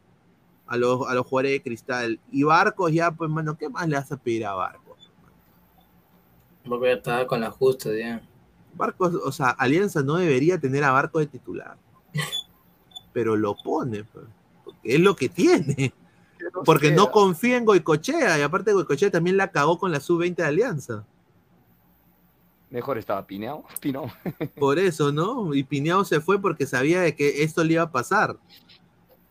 a 0.67 0.77
los, 0.77 1.09
a 1.09 1.15
los 1.15 1.25
jugadores 1.25 1.53
de 1.53 1.63
cristal. 1.63 2.19
Y 2.31 2.43
Barcos 2.43 2.93
ya, 2.93 3.11
pues, 3.11 3.29
mano, 3.29 3.57
¿qué 3.57 3.67
más 3.67 3.87
le 3.87 3.95
vas 3.95 4.11
a 4.11 4.17
pedir 4.17 4.45
a 4.45 4.53
Barcos? 4.53 5.11
Voy 6.65 6.89
a 6.89 6.93
estar 6.93 7.25
con 7.25 7.41
la 7.41 7.49
justa 7.49 7.89
ya. 7.97 8.21
Barcos, 8.75 9.15
o 9.15 9.31
sea, 9.31 9.49
Alianza 9.49 10.03
no 10.03 10.17
debería 10.17 10.59
tener 10.59 10.83
a 10.83 10.91
Barcos 10.91 11.21
de 11.21 11.27
titular. 11.27 11.75
Pero 13.13 13.35
lo 13.35 13.55
pone, 13.55 14.03
pues, 14.03 14.25
es 14.83 14.99
lo 14.99 15.15
que 15.15 15.29
tiene. 15.29 15.93
Porque 16.65 16.91
no 16.91 17.11
confía 17.11 17.57
en 17.57 17.65
Goicochea, 17.65 18.39
y 18.39 18.41
aparte 18.41 18.73
Goicochea 18.73 19.11
también 19.11 19.37
la 19.37 19.51
cagó 19.51 19.77
con 19.77 19.91
la 19.91 19.99
sub-20 19.99 20.35
de 20.35 20.43
Alianza. 20.45 21.05
Mejor 22.69 22.97
estaba 22.97 23.25
pineado. 23.25 23.63
Pino. 23.81 24.11
Por 24.55 24.77
eso, 24.79 25.11
¿no? 25.11 25.53
Y 25.55 25.63
Pineao 25.63 26.05
se 26.05 26.21
fue 26.21 26.39
porque 26.39 26.65
sabía 26.65 27.01
de 27.01 27.15
que 27.15 27.43
esto 27.43 27.63
le 27.63 27.73
iba 27.73 27.83
a 27.83 27.91
pasar. 27.91 28.31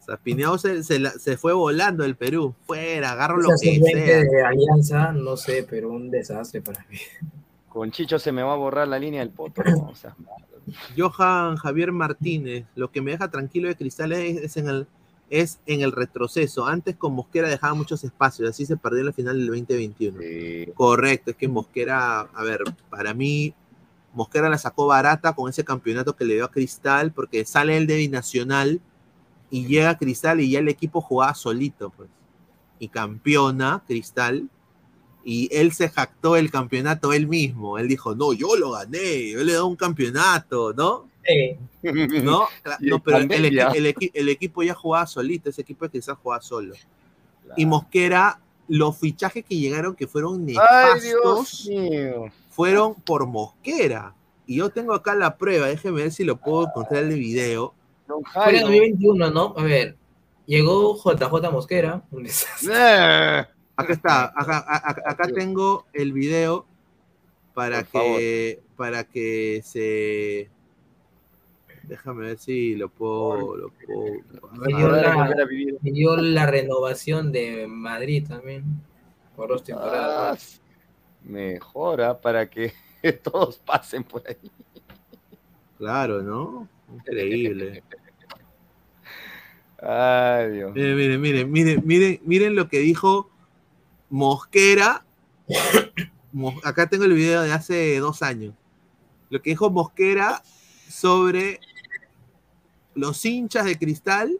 O 0.00 0.04
sea, 0.04 0.16
Pineao 0.16 0.58
se, 0.58 0.82
se 0.82 0.98
la- 0.98 1.10
se 1.12 1.36
fue 1.36 1.52
volando 1.52 2.02
del 2.02 2.16
Perú. 2.16 2.54
Fuera, 2.66 3.12
agarro 3.12 3.38
lo 3.40 3.50
que 3.60 3.76
sub-20 3.78 3.92
sea. 3.92 4.20
de 4.24 4.42
Alianza, 4.42 5.12
no 5.12 5.36
sé, 5.36 5.64
pero 5.68 5.90
un 5.90 6.10
desastre 6.10 6.60
para 6.62 6.84
mí. 6.90 6.98
Con 7.68 7.90
Chicho 7.92 8.18
se 8.18 8.32
me 8.32 8.42
va 8.42 8.54
a 8.54 8.56
borrar 8.56 8.88
la 8.88 8.98
línea 8.98 9.20
del 9.20 9.30
poto. 9.30 9.62
¿no? 9.62 9.88
O 9.90 9.94
sea, 9.94 10.16
Johan 10.96 11.56
Javier 11.56 11.92
Martínez, 11.92 12.64
lo 12.74 12.90
que 12.90 13.00
me 13.02 13.12
deja 13.12 13.30
tranquilo 13.30 13.68
de 13.68 13.76
Cristal 13.76 14.12
es, 14.12 14.38
es 14.38 14.56
en 14.56 14.68
el, 14.68 14.86
es 15.30 15.60
en 15.66 15.80
el 15.80 15.92
retroceso. 15.92 16.66
Antes 16.66 16.96
con 16.96 17.14
Mosquera 17.14 17.48
dejaba 17.48 17.74
muchos 17.74 18.04
espacios, 18.04 18.48
así 18.48 18.66
se 18.66 18.76
perdió 18.76 19.04
la 19.04 19.12
final 19.12 19.38
del 19.38 19.46
2021. 19.48 20.74
Correcto, 20.74 21.30
es 21.30 21.36
que 21.36 21.48
Mosquera, 21.48 22.20
a 22.20 22.42
ver, 22.42 22.62
para 22.90 23.14
mí, 23.14 23.54
Mosquera 24.12 24.48
la 24.48 24.58
sacó 24.58 24.86
barata 24.86 25.34
con 25.34 25.50
ese 25.50 25.64
campeonato 25.64 26.16
que 26.16 26.24
le 26.24 26.34
dio 26.34 26.44
a 26.44 26.50
Cristal, 26.50 27.12
porque 27.12 27.44
sale 27.44 27.76
el 27.76 27.86
de 27.86 27.96
Binacional 27.96 28.80
y 29.50 29.66
llega 29.66 29.90
a 29.90 29.98
Cristal 29.98 30.40
y 30.40 30.50
ya 30.50 30.58
el 30.58 30.68
equipo 30.68 31.00
jugaba 31.00 31.34
solito, 31.34 31.90
pues. 31.90 32.08
Y 32.78 32.88
campeona 32.88 33.82
Cristal. 33.86 34.48
Y 35.24 35.48
él 35.52 35.72
se 35.72 35.90
jactó 35.90 36.36
el 36.36 36.50
campeonato 36.50 37.12
él 37.12 37.26
mismo. 37.26 37.76
Él 37.76 37.88
dijo, 37.88 38.14
no, 38.14 38.32
yo 38.32 38.56
lo 38.56 38.70
gané, 38.70 39.30
yo 39.30 39.44
le 39.44 39.52
doy 39.52 39.68
un 39.68 39.76
campeonato, 39.76 40.72
¿no? 40.72 41.07
No, 42.22 42.48
no 42.80 42.98
pero 43.02 43.18
el, 43.18 43.32
el 43.32 43.86
equi- 43.86 44.10
el 44.14 44.28
equipo 44.28 44.62
ya 44.62 44.74
jugaba 44.74 45.06
solito, 45.06 45.50
ese 45.50 45.62
equipo 45.62 45.88
Cristal 45.88 46.16
jugaba 46.16 46.42
solo. 46.42 46.74
Y 47.56 47.66
Mosquera, 47.66 48.40
los 48.68 48.98
fichajes 48.98 49.44
que 49.44 49.56
llegaron 49.56 49.94
que 49.94 50.06
fueron 50.06 50.40
Ay, 50.40 50.54
nefastos, 50.54 51.02
Dios 51.02 51.66
mío. 51.68 52.32
fueron 52.50 52.94
por 52.94 53.26
Mosquera. 53.26 54.14
Y 54.46 54.56
yo 54.56 54.70
tengo 54.70 54.94
acá 54.94 55.14
la 55.14 55.36
prueba, 55.36 55.66
déjeme 55.66 56.02
ver 56.02 56.10
si 56.12 56.24
lo 56.24 56.36
puedo 56.36 56.66
encontrar 56.66 57.04
en 57.04 57.12
el 57.12 57.18
video. 57.18 57.74
Fue 58.32 58.48
en 58.50 58.54
el 58.56 58.62
2021, 58.62 59.30
¿no? 59.30 59.54
A 59.56 59.62
ver, 59.62 59.96
llegó 60.46 60.96
JJ 60.96 61.50
Mosquera. 61.52 62.02
desastre. 62.10 62.74
Acá 63.76 63.92
está, 63.92 64.24
acá, 64.36 64.64
acá- 64.66 65.02
acá 65.06 65.28
tengo 65.28 65.86
el 65.92 66.12
video 66.12 66.66
para 67.54 67.82
que, 67.84 68.60
para 68.76 69.04
que 69.04 69.60
se... 69.64 70.50
Déjame 71.88 72.26
ver 72.26 72.38
si 72.38 72.74
lo 72.76 72.88
puedo... 72.90 73.56
Lo 73.56 73.68
puedo 73.70 74.12
Me 74.60 74.76
dio, 74.76 74.88
la, 74.90 75.36
me 75.80 75.90
dio 75.90 76.16
la 76.16 76.46
renovación 76.46 77.32
de 77.32 77.66
Madrid 77.66 78.26
también. 78.28 78.64
Por 79.34 79.48
dos 79.48 79.64
temporadas. 79.64 80.60
Ah, 80.62 81.18
mejora 81.24 82.20
para 82.20 82.48
que 82.48 82.72
todos 83.22 83.56
pasen 83.58 84.04
por 84.04 84.22
ahí. 84.28 84.36
Claro, 85.78 86.22
¿no? 86.22 86.68
Increíble. 86.94 87.82
Ay, 89.80 90.50
Dios. 90.52 90.74
Miren, 90.74 90.96
miren, 90.96 91.20
miren, 91.20 91.50
miren, 91.52 91.82
miren, 91.86 92.20
miren 92.24 92.54
lo 92.56 92.68
que 92.68 92.80
dijo 92.80 93.30
Mosquera. 94.10 95.04
Mos- 96.32 96.60
Acá 96.64 96.88
tengo 96.88 97.04
el 97.04 97.12
video 97.14 97.42
de 97.42 97.52
hace 97.52 97.98
dos 98.00 98.22
años. 98.22 98.54
Lo 99.30 99.40
que 99.40 99.50
dijo 99.50 99.70
Mosquera 99.70 100.42
sobre 100.88 101.60
los 102.98 103.24
hinchas 103.24 103.64
de 103.64 103.78
cristal 103.78 104.38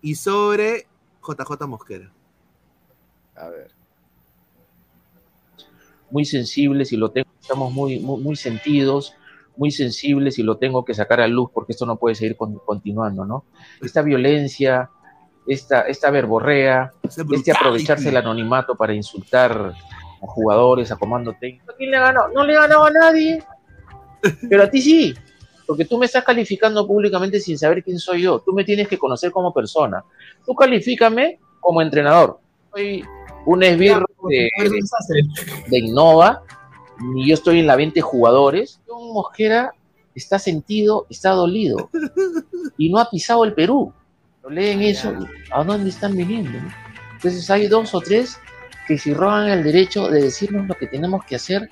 y 0.00 0.14
sobre 0.14 0.86
JJ 1.22 1.66
Mosquera. 1.66 2.10
A 3.36 3.48
ver. 3.48 3.70
muy 6.10 6.24
sensibles 6.26 6.92
y 6.92 6.96
lo 6.98 7.10
tengo, 7.10 7.30
estamos 7.40 7.72
muy, 7.72 7.98
muy, 7.98 8.20
muy 8.20 8.36
sentidos, 8.36 9.14
muy 9.56 9.70
sensibles 9.70 10.38
y 10.38 10.42
lo 10.42 10.58
tengo 10.58 10.84
que 10.84 10.92
sacar 10.92 11.20
a 11.22 11.26
luz 11.26 11.50
porque 11.54 11.72
esto 11.72 11.86
no 11.86 11.96
puede 11.96 12.14
seguir 12.14 12.36
con- 12.36 12.58
continuando, 12.58 13.24
¿no? 13.24 13.44
Esta 13.80 14.02
violencia, 14.02 14.90
esta, 15.46 15.82
esta 15.82 16.10
verborrea, 16.10 16.92
este 17.32 17.52
aprovecharse 17.52 18.04
del 18.06 18.18
anonimato 18.18 18.76
para 18.76 18.92
insultar 18.92 19.72
a 20.22 20.26
jugadores, 20.26 20.92
a 20.92 20.96
comando 20.96 21.34
técnico. 21.40 21.72
¿A 21.72 21.76
quién 21.76 21.90
le 21.90 21.96
ha 21.96 22.00
ganado? 22.02 22.28
No 22.34 22.44
le 22.44 22.56
ha 22.56 22.60
ganado 22.60 22.84
a 22.84 22.90
nadie, 22.90 23.42
pero 24.50 24.64
a 24.64 24.70
ti 24.70 24.82
sí, 24.82 25.14
porque 25.72 25.86
tú 25.86 25.96
me 25.96 26.04
estás 26.04 26.22
calificando 26.22 26.86
públicamente 26.86 27.40
sin 27.40 27.56
saber 27.56 27.82
quién 27.82 27.98
soy 27.98 28.20
yo. 28.20 28.40
Tú 28.40 28.52
me 28.52 28.62
tienes 28.62 28.88
que 28.88 28.98
conocer 28.98 29.32
como 29.32 29.54
persona. 29.54 30.04
Tú 30.44 30.54
califícame 30.54 31.40
como 31.60 31.80
entrenador. 31.80 32.40
Soy 32.70 33.02
un 33.46 33.62
esbirro 33.62 34.04
de, 34.28 34.50
de 35.68 35.78
Innova, 35.78 36.42
y 37.14 37.26
yo 37.26 37.32
estoy 37.32 37.60
en 37.60 37.66
la 37.66 37.76
20 37.76 38.02
jugadores. 38.02 38.82
John 38.86 39.14
Mosquera 39.14 39.72
está 40.14 40.38
sentido, 40.38 41.06
está 41.08 41.30
dolido 41.30 41.88
y 42.76 42.90
no 42.90 42.98
ha 42.98 43.08
pisado 43.08 43.42
el 43.46 43.54
Perú. 43.54 43.94
Lo 44.42 44.50
leen 44.50 44.82
eso, 44.82 45.10
¿a 45.52 45.64
dónde 45.64 45.88
están 45.88 46.14
viniendo? 46.14 46.58
Entonces 47.14 47.48
hay 47.48 47.66
dos 47.66 47.94
o 47.94 48.00
tres 48.02 48.38
que 48.86 48.98
si 48.98 49.14
roban 49.14 49.48
el 49.48 49.64
derecho 49.64 50.10
de 50.10 50.20
decirnos 50.20 50.66
lo 50.66 50.74
que 50.74 50.86
tenemos 50.86 51.24
que 51.24 51.36
hacer 51.36 51.70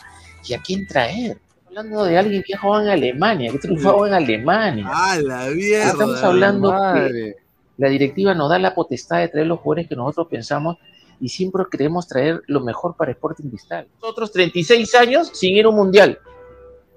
y 0.48 0.54
a 0.54 0.62
quién 0.62 0.86
traer. 0.86 1.36
Hablando 1.70 2.04
de 2.04 2.18
alguien 2.18 2.42
que 2.42 2.54
ha 2.54 2.58
jugado 2.58 2.82
en 2.84 2.88
Alemania, 2.90 3.52
que 3.52 3.58
triunfado 3.58 4.06
en 4.06 4.12
Alemania. 4.14 4.84
¡Ah, 4.88 5.16
la 5.22 5.46
mierda! 5.50 5.90
Estamos 5.92 6.22
hablando 6.22 6.70
que 6.94 7.34
la 7.78 7.88
directiva 7.88 8.34
nos 8.34 8.50
da 8.50 8.58
la 8.58 8.74
potestad 8.74 9.18
de 9.18 9.28
traer 9.28 9.46
los 9.46 9.60
jugadores 9.60 9.88
que 9.88 9.94
nosotros 9.94 10.26
pensamos 10.28 10.76
y 11.20 11.28
siempre 11.28 11.62
queremos 11.70 12.08
traer 12.08 12.42
lo 12.48 12.60
mejor 12.60 12.96
para 12.96 13.12
Sporting 13.12 13.48
Cristal. 13.50 13.86
Nosotros 14.02 14.32
36 14.32 14.94
años 14.96 15.30
sin 15.32 15.54
ir 15.56 15.64
a 15.66 15.68
un 15.68 15.76
mundial. 15.76 16.18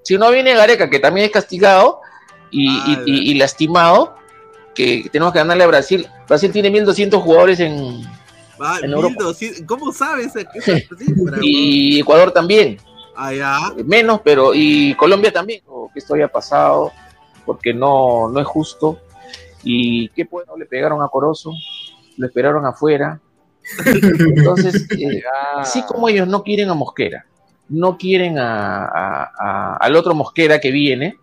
Si 0.02 0.18
no 0.18 0.30
viene 0.32 0.54
Gareca, 0.54 0.90
que 0.90 0.98
también 0.98 1.26
es 1.26 1.32
castigado 1.32 2.00
y, 2.50 2.68
y- 2.68 2.98
y- 3.06 3.30
y 3.30 3.34
lastimado, 3.34 4.16
que 4.74 5.08
tenemos 5.12 5.32
que 5.32 5.38
ganarle 5.38 5.64
a 5.64 5.68
Brasil. 5.68 6.06
Brasil 6.26 6.50
tiene 6.50 6.68
1.200 6.70 7.20
jugadores 7.22 7.60
en, 7.60 8.02
Va, 8.60 8.80
en 8.80 8.90
Europa. 8.90 9.14
1200, 9.24 9.62
¿Cómo 9.66 9.92
sabes 9.92 10.34
esa 10.34 10.40
esa 10.52 10.72
cifra? 10.98 11.38
Y 11.42 12.00
Ecuador 12.00 12.32
también. 12.32 12.76
Ah. 13.16 13.72
Menos, 13.84 14.20
pero 14.22 14.52
y 14.54 14.94
Colombia 14.94 15.32
también. 15.32 15.62
O 15.66 15.90
que 15.92 15.98
esto 16.00 16.14
haya 16.14 16.28
pasado. 16.28 16.92
porque 17.44 17.74
no, 17.74 18.28
no 18.28 18.40
es 18.40 18.46
justo. 18.46 18.98
Y 19.62 20.08
qué 20.10 20.24
bueno, 20.24 20.56
le 20.56 20.64
pegaron 20.66 21.02
a 21.02 21.08
Corozo, 21.08 21.52
lo 22.16 22.26
esperaron 22.26 22.64
afuera. 22.66 23.20
Entonces, 23.84 24.86
eh, 24.98 25.22
así 25.56 25.82
como 25.82 26.08
ellos 26.08 26.26
no 26.28 26.42
quieren 26.42 26.70
a 26.70 26.74
Mosquera, 26.74 27.24
no 27.68 27.96
quieren 27.98 28.38
a- 28.38 28.84
a- 28.86 29.30
a- 29.38 29.76
al 29.76 29.96
otro 29.96 30.14
Mosquera 30.14 30.58
que 30.58 30.70
viene, 30.70 31.16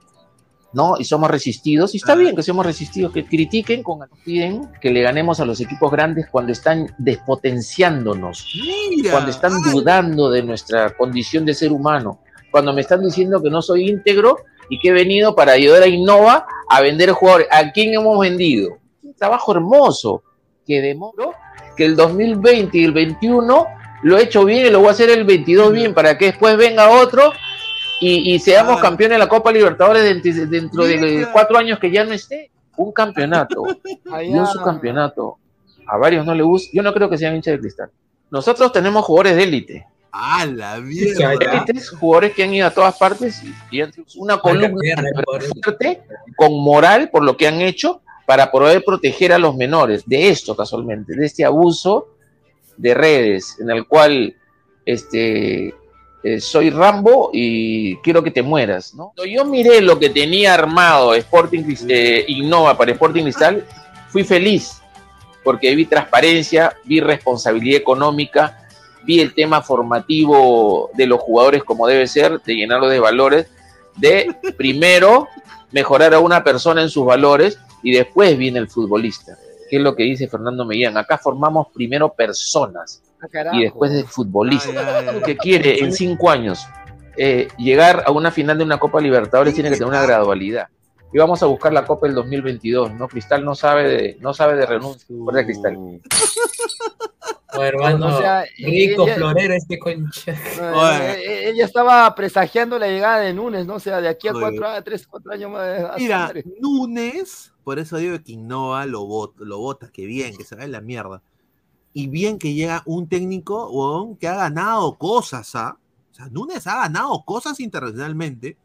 ¿no? 0.73 0.95
Y 0.97 1.03
somos 1.03 1.29
resistidos, 1.29 1.93
y 1.93 1.97
está 1.97 2.15
bien 2.15 2.35
que 2.35 2.43
seamos 2.43 2.65
resistidos, 2.65 3.11
que 3.11 3.25
critiquen 3.25 3.83
con 3.83 3.99
piden 4.23 4.69
que 4.79 4.91
le 4.91 5.01
ganemos 5.01 5.39
a 5.39 5.45
los 5.45 5.59
equipos 5.59 5.91
grandes 5.91 6.27
cuando 6.31 6.51
están 6.51 6.93
despotenciándonos, 6.97 8.47
cuando 9.09 9.31
están 9.31 9.53
dudando 9.71 10.29
de 10.29 10.43
nuestra 10.43 10.95
condición 10.95 11.45
de 11.45 11.53
ser 11.53 11.71
humano, 11.71 12.19
cuando 12.51 12.73
me 12.73 12.81
están 12.81 13.01
diciendo 13.01 13.41
que 13.41 13.49
no 13.49 13.61
soy 13.61 13.89
íntegro 13.89 14.37
y 14.69 14.79
que 14.79 14.89
he 14.89 14.93
venido 14.93 15.35
para 15.35 15.53
ayudar 15.53 15.83
a 15.83 15.87
Innova 15.87 16.45
a 16.69 16.81
vender 16.81 17.11
jugadores. 17.11 17.47
¿A 17.51 17.71
quién 17.71 17.93
hemos 17.93 18.19
vendido? 18.19 18.77
Un 19.03 19.13
trabajo 19.13 19.51
hermoso 19.51 20.23
que 20.65 20.81
demoro 20.81 21.33
que 21.75 21.85
el 21.85 21.95
2020 21.95 22.77
y 22.77 22.83
el 22.85 22.93
21 22.93 23.67
lo 24.03 24.17
he 24.17 24.23
hecho 24.23 24.45
bien 24.45 24.65
y 24.65 24.69
lo 24.69 24.79
voy 24.79 24.87
a 24.87 24.91
hacer 24.91 25.09
el 25.09 25.25
22 25.25 25.73
bien 25.73 25.93
para 25.93 26.17
que 26.17 26.25
después 26.25 26.57
venga 26.57 26.89
otro 26.89 27.33
y, 28.01 28.33
y 28.33 28.39
seamos 28.39 28.81
campeones 28.81 29.15
de 29.15 29.19
la 29.19 29.29
Copa 29.29 29.51
Libertadores 29.51 30.03
dentro, 30.03 30.47
dentro 30.47 30.85
de 30.85 31.27
cuatro 31.31 31.57
años 31.57 31.79
que 31.79 31.91
ya 31.91 32.03
no 32.03 32.11
esté. 32.11 32.49
Un 32.75 32.91
campeonato 32.91 33.63
y 34.23 34.33
un 34.33 34.47
subcampeonato. 34.47 35.37
A 35.85 35.97
varios 35.97 36.25
no 36.25 36.33
le 36.33 36.41
gusta. 36.41 36.69
Yo 36.73 36.81
no 36.81 36.93
creo 36.93 37.09
que 37.09 37.17
sean 37.17 37.35
hinchas 37.35 37.53
de 37.53 37.59
cristal. 37.59 37.91
Nosotros 38.31 38.71
tenemos 38.71 39.05
jugadores 39.05 39.35
de 39.35 39.43
élite. 39.43 39.87
¡A 40.11 40.45
la 40.45 40.77
Élites, 40.77 41.89
jugadores 41.91 42.33
que 42.33 42.43
han 42.43 42.53
ido 42.53 42.67
a 42.67 42.71
todas 42.71 42.97
partes 42.97 43.41
y, 43.43 43.77
y 43.77 43.81
han 43.81 43.93
sido 43.93 44.05
una 44.17 44.39
columna 44.39 44.75
fuerte, 45.61 46.01
con 46.35 46.59
moral 46.59 47.09
por 47.09 47.23
lo 47.23 47.37
que 47.37 47.47
han 47.47 47.61
hecho 47.61 48.01
para 48.25 48.51
poder 48.51 48.83
proteger 48.83 49.31
a 49.31 49.37
los 49.37 49.55
menores 49.55 50.03
de 50.05 50.29
esto 50.29 50.55
casualmente, 50.55 51.15
de 51.15 51.25
este 51.25 51.45
abuso 51.45 52.09
de 52.75 52.93
redes 52.93 53.57
en 53.59 53.69
el 53.69 53.87
cual 53.87 54.35
este 54.85 55.73
eh, 56.23 56.39
soy 56.39 56.69
Rambo 56.69 57.31
y 57.33 57.95
quiero 57.97 58.21
que 58.21 58.29
te 58.29 58.43
mueras, 58.43 58.93
¿no? 58.93 59.11
Cuando 59.15 59.25
yo 59.25 59.43
miré 59.45 59.81
lo 59.81 59.97
que 59.97 60.09
tenía 60.09 60.53
armado 60.53 61.15
Sporting 61.15 61.63
eh, 61.87 62.25
Innova 62.27 62.77
para 62.77 62.91
Sporting 62.91 63.23
Cristal, 63.23 63.65
fui 64.09 64.23
feliz 64.23 64.81
porque 65.43 65.73
vi 65.75 65.85
transparencia, 65.85 66.75
vi 66.85 66.99
responsabilidad 66.99 67.81
económica, 67.81 68.67
vi 69.03 69.19
el 69.19 69.33
tema 69.33 69.63
formativo 69.63 70.91
de 70.93 71.07
los 71.07 71.19
jugadores 71.19 71.63
como 71.63 71.87
debe 71.87 72.05
ser, 72.05 72.39
de 72.41 72.55
llenarlo 72.55 72.87
de 72.87 72.99
valores, 72.99 73.47
de 73.97 74.35
primero 74.57 75.27
mejorar 75.71 76.13
a 76.13 76.19
una 76.19 76.43
persona 76.43 76.83
en 76.83 76.89
sus 76.89 77.03
valores 77.03 77.57
y 77.81 77.93
después 77.93 78.37
viene 78.37 78.59
el 78.59 78.69
futbolista, 78.69 79.35
que 79.71 79.77
es 79.77 79.81
lo 79.81 79.95
que 79.95 80.03
dice 80.03 80.27
Fernando 80.27 80.65
Mellán. 80.65 80.97
Acá 80.97 81.17
formamos 81.17 81.67
primero 81.73 82.13
personas 82.13 83.01
y 83.53 83.63
después 83.63 83.91
de 83.91 84.03
futbolista. 84.03 85.11
Lo 85.11 85.21
que 85.21 85.37
quiere 85.37 85.79
en 85.79 85.91
cinco 85.93 86.29
años 86.29 86.65
eh, 87.17 87.47
llegar 87.57 88.03
a 88.05 88.11
una 88.11 88.31
final 88.31 88.57
de 88.57 88.63
una 88.63 88.79
Copa 88.79 89.01
Libertadores 89.01 89.53
tiene 89.53 89.69
que 89.69 89.75
tener 89.75 89.89
una 89.89 90.01
gradualidad. 90.01 90.67
Y 91.13 91.17
vamos 91.17 91.43
a 91.43 91.45
buscar 91.45 91.73
la 91.73 91.85
Copa 91.85 92.07
del 92.07 92.15
2022, 92.15 92.93
¿no? 92.93 93.07
Cristal 93.09 93.43
no 93.43 93.53
sabe 93.53 93.87
de, 93.87 94.17
no 94.21 94.33
sabe 94.33 94.55
de 94.55 94.65
renuncia. 94.65 95.05
¿Verdad, 95.09 95.43
Cristal? 95.43 95.77
Hermano, 97.53 98.15
O 98.15 98.17
sea, 98.17 98.45
rico 98.59 99.03
ella- 99.03 99.15
florero 99.15 99.53
este 99.53 99.77
concha. 99.77 100.31
Eh, 100.61 101.23
eh, 101.25 101.49
Ella 101.49 101.65
estaba 101.65 102.13
presagiando 102.15 102.79
la 102.79 102.87
llegada 102.87 103.19
de 103.19 103.33
Núñez, 103.33 103.65
¿no? 103.65 103.75
O 103.75 103.79
sea, 103.79 103.99
de 103.99 104.07
aquí 104.07 104.29
a 104.29 104.33
cuatro, 104.33 104.67
a 104.67 104.81
tres, 104.81 105.05
cuatro 105.05 105.33
años 105.33 105.51
más. 105.51 105.97
Mira. 105.97 106.31
Núñez, 106.61 107.51
por 107.63 107.77
eso 107.79 107.97
digo 107.97 108.17
que 108.23 108.31
Innova 108.31 108.85
lo 108.85 109.05
bota, 109.05 109.43
lo 109.43 109.77
que 109.91 110.05
bien, 110.05 110.37
que 110.37 110.45
se 110.45 110.55
va 110.55 110.63
en 110.63 110.71
la 110.71 110.81
mierda. 110.81 111.21
Y 111.93 112.07
bien 112.07 112.39
que 112.39 112.53
llega 112.53 112.83
un 112.85 113.07
técnico 113.07 114.17
que 114.19 114.27
ha 114.27 114.35
ganado 114.35 114.97
cosas, 114.97 115.55
¿ah? 115.55 115.77
O 116.11 116.13
sea, 116.13 116.27
Núñez 116.27 116.65
ha 116.67 116.81
ganado 116.81 117.23
cosas 117.25 117.59
internacionalmente. 117.59 118.57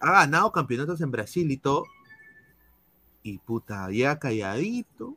Ha 0.00 0.12
ganado 0.12 0.52
campeonatos 0.52 1.00
en 1.00 1.10
Brasil 1.10 1.50
y 1.50 1.56
todo. 1.56 1.84
Y 3.22 3.38
puta, 3.38 3.88
llega 3.88 4.18
calladito. 4.18 5.16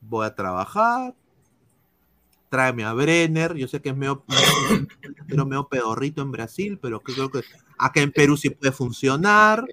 Voy 0.00 0.26
a 0.26 0.34
trabajar. 0.34 1.14
Tráeme 2.48 2.84
a 2.84 2.92
Brenner. 2.92 3.54
Yo 3.54 3.68
sé 3.68 3.80
que 3.80 3.90
es 3.90 3.96
medio, 3.96 4.24
pero 5.28 5.46
medio 5.46 5.68
pedorrito 5.68 6.22
en 6.22 6.32
Brasil, 6.32 6.78
pero 6.80 7.00
creo 7.00 7.30
que 7.30 7.42
acá 7.78 8.00
en 8.00 8.12
Perú 8.12 8.36
sí 8.36 8.50
puede 8.50 8.72
funcionar. 8.72 9.64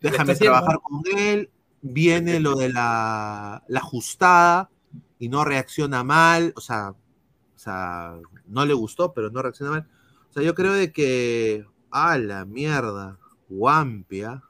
Déjame 0.00 0.36
trabajar 0.36 0.80
con 0.82 1.02
él. 1.16 1.50
Viene 1.80 2.40
lo 2.40 2.56
de 2.56 2.70
la, 2.70 3.62
la 3.68 3.80
ajustada 3.80 4.70
y 5.18 5.28
no 5.28 5.44
reacciona 5.44 6.02
mal. 6.04 6.52
O 6.56 6.60
sea, 6.60 6.90
o 6.90 7.58
sea, 7.58 8.16
no 8.46 8.64
le 8.64 8.74
gustó, 8.74 9.12
pero 9.12 9.30
no 9.30 9.42
reacciona 9.42 9.70
mal. 9.72 9.88
O 10.28 10.32
sea, 10.32 10.42
yo 10.42 10.54
creo 10.54 10.72
de 10.72 10.92
que. 10.92 11.66
¡A 11.90 12.18
la 12.18 12.44
mierda! 12.44 13.18
Guampia. 13.48 14.42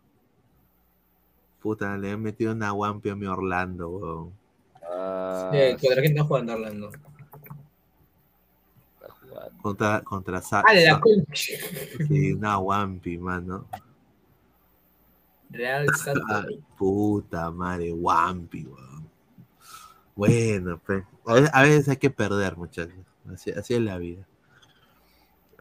Puta, 1.61 1.97
le 1.97 2.11
he 2.13 2.17
metido 2.17 2.53
una 2.53 2.71
Guampia 2.73 3.13
a 3.13 3.17
mi 3.17 3.27
Orlando, 3.27 3.89
weón. 3.89 4.33
Sí, 5.53 5.87
¿Contra 5.87 6.03
quién 6.03 6.13
está 6.17 6.25
jugando 6.25 6.53
Orlando? 6.55 6.91
Contra, 9.63 10.01
contra 10.03 10.41
Sa- 10.41 10.63
¡Ah, 10.67 10.75
la 10.75 10.99
concha! 11.01 11.55
Sí, 12.09 12.33
una 12.33 12.57
Guampi, 12.57 13.19
mano. 13.19 13.67
Real 15.51 15.87
Santo. 15.95 16.23
Ah, 16.29 16.45
puta 16.77 17.51
madre, 17.51 17.93
Wampi, 17.93 18.65
weón. 18.65 18.88
Bueno, 20.19 20.81
pues, 20.85 21.05
a 21.27 21.63
veces, 21.63 21.87
a 21.89 21.93
hay 21.93 21.97
que 21.97 22.11
perder, 22.11 22.57
muchachos. 22.57 22.93
Así, 23.33 23.53
así 23.53 23.75
es 23.75 23.81
la 23.81 23.99
vida. 23.99 24.27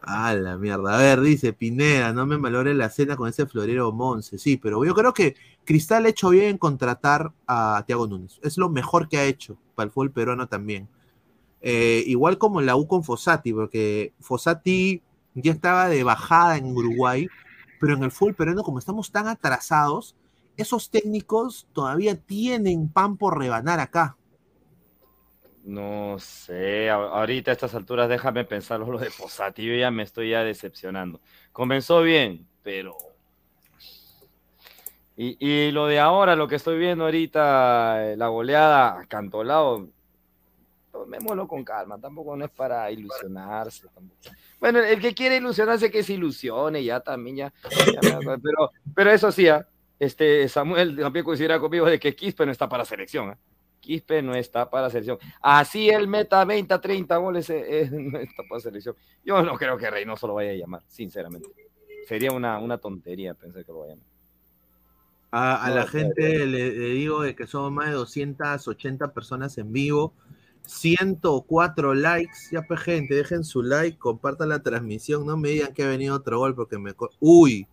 Ah, 0.02 0.34
la 0.34 0.58
mierda. 0.58 0.96
A 0.96 0.98
ver, 0.98 1.20
dice 1.20 1.52
Pineda, 1.52 2.12
no 2.12 2.26
me 2.26 2.38
malore 2.38 2.74
la 2.74 2.90
cena 2.90 3.14
con 3.14 3.28
ese 3.28 3.46
florero 3.46 3.92
Monse. 3.92 4.36
Sí, 4.36 4.56
pero 4.56 4.84
yo 4.84 4.96
creo 4.96 5.14
que 5.14 5.36
Cristal 5.64 6.06
ha 6.06 6.08
hecho 6.08 6.30
bien 6.30 6.46
en 6.46 6.58
contratar 6.58 7.32
a 7.46 7.84
Tiago 7.86 8.08
Núñez. 8.08 8.40
Es 8.42 8.58
lo 8.58 8.68
mejor 8.68 9.08
que 9.08 9.18
ha 9.18 9.24
hecho 9.26 9.56
para 9.76 9.84
el 9.84 9.92
fútbol 9.92 10.10
peruano 10.10 10.48
también. 10.48 10.88
Eh, 11.60 12.02
igual 12.08 12.36
como 12.36 12.60
la 12.60 12.74
U 12.74 12.88
con 12.88 13.04
Fossati, 13.04 13.52
porque 13.52 14.12
Fossati 14.18 15.00
ya 15.34 15.52
estaba 15.52 15.88
de 15.88 16.02
bajada 16.02 16.56
en 16.56 16.76
Uruguay, 16.76 17.28
pero 17.80 17.94
en 17.94 18.02
el 18.02 18.10
fútbol 18.10 18.34
peruano, 18.34 18.64
como 18.64 18.80
estamos 18.80 19.12
tan 19.12 19.28
atrasados, 19.28 20.16
esos 20.56 20.90
técnicos 20.90 21.68
todavía 21.72 22.20
tienen 22.20 22.88
pan 22.88 23.16
por 23.16 23.38
rebanar 23.38 23.78
acá. 23.78 24.16
No 25.68 26.18
sé, 26.18 26.88
ahorita 26.88 27.50
a 27.50 27.52
estas 27.52 27.74
alturas 27.74 28.08
déjame 28.08 28.46
pensarlo 28.46 28.90
lo 28.90 28.98
de 28.98 29.10
Posati, 29.10 29.66
yo 29.66 29.74
ya 29.74 29.90
me 29.90 30.02
estoy 30.02 30.30
ya 30.30 30.42
decepcionando. 30.42 31.20
Comenzó 31.52 32.00
bien, 32.00 32.48
pero... 32.62 32.96
Y, 35.14 35.36
y 35.46 35.70
lo 35.72 35.86
de 35.86 35.98
ahora, 35.98 36.36
lo 36.36 36.48
que 36.48 36.54
estoy 36.56 36.78
viendo 36.78 37.04
ahorita, 37.04 38.12
eh, 38.12 38.16
la 38.16 38.28
goleada 38.28 39.04
cantolado, 39.08 39.90
tomémoslo 40.90 41.46
con 41.46 41.62
calma, 41.64 42.00
tampoco 42.00 42.34
no 42.34 42.46
es 42.46 42.50
para 42.50 42.90
ilusionarse. 42.90 43.88
Bueno, 44.58 44.78
el 44.78 44.98
que 45.00 45.12
quiere 45.12 45.36
ilusionarse 45.36 45.90
que 45.90 46.02
se 46.02 46.14
ilusione, 46.14 46.82
ya 46.82 47.00
también, 47.00 47.36
ya, 47.36 47.52
pero, 48.42 48.70
pero 48.94 49.10
eso 49.10 49.30
sí, 49.30 49.46
ah, 49.48 49.68
este, 49.98 50.48
Samuel 50.48 50.96
también 50.96 51.26
coincidirá 51.26 51.60
conmigo 51.60 51.84
de 51.84 51.98
que 51.98 52.16
Quispe 52.16 52.46
no 52.46 52.52
está 52.52 52.70
para 52.70 52.86
selección. 52.86 53.32
ah. 53.32 53.38
Quispe 53.88 54.20
no 54.20 54.34
está 54.34 54.68
para 54.68 54.90
selección. 54.90 55.16
Así 55.40 55.88
él 55.88 56.08
meta 56.08 56.44
20, 56.44 56.78
30 56.78 57.16
goles, 57.16 57.48
eh, 57.48 57.84
eh, 57.84 57.88
no 57.90 58.18
está 58.18 58.42
para 58.46 58.60
selección. 58.60 58.94
Yo 59.24 59.42
no 59.42 59.54
creo 59.56 59.78
que 59.78 59.90
Reynoso 59.90 60.26
lo 60.26 60.34
vaya 60.34 60.50
a 60.50 60.54
llamar, 60.54 60.82
sinceramente. 60.86 61.48
Sería 62.06 62.32
una, 62.32 62.58
una 62.58 62.76
tontería 62.76 63.32
pensar 63.32 63.64
que 63.64 63.72
lo 63.72 63.78
vaya 63.78 63.94
a 63.94 63.96
llamar. 63.96 64.10
A, 65.30 65.64
a 65.64 65.68
No, 65.70 65.76
la 65.76 65.86
gente 65.86 66.46
le, 66.46 66.70
le 66.70 66.88
digo 66.90 67.22
de 67.22 67.34
que 67.34 67.46
somos 67.46 67.72
más 67.72 67.86
de 67.86 67.92
280 67.92 69.14
personas 69.14 69.56
en 69.56 69.72
vivo, 69.72 70.12
104 70.66 71.94
likes. 71.94 72.36
Ya, 72.52 72.60
pues, 72.60 72.80
gente, 72.80 73.14
dejen 73.14 73.42
su 73.42 73.62
like, 73.62 73.96
compartan 73.96 74.50
la 74.50 74.62
transmisión. 74.62 75.26
No 75.26 75.38
me 75.38 75.48
digan 75.48 75.72
que 75.72 75.84
ha 75.84 75.88
venido 75.88 76.14
otro 76.14 76.40
gol 76.40 76.54
porque 76.54 76.78
me. 76.78 76.92
Uy, 77.20 77.66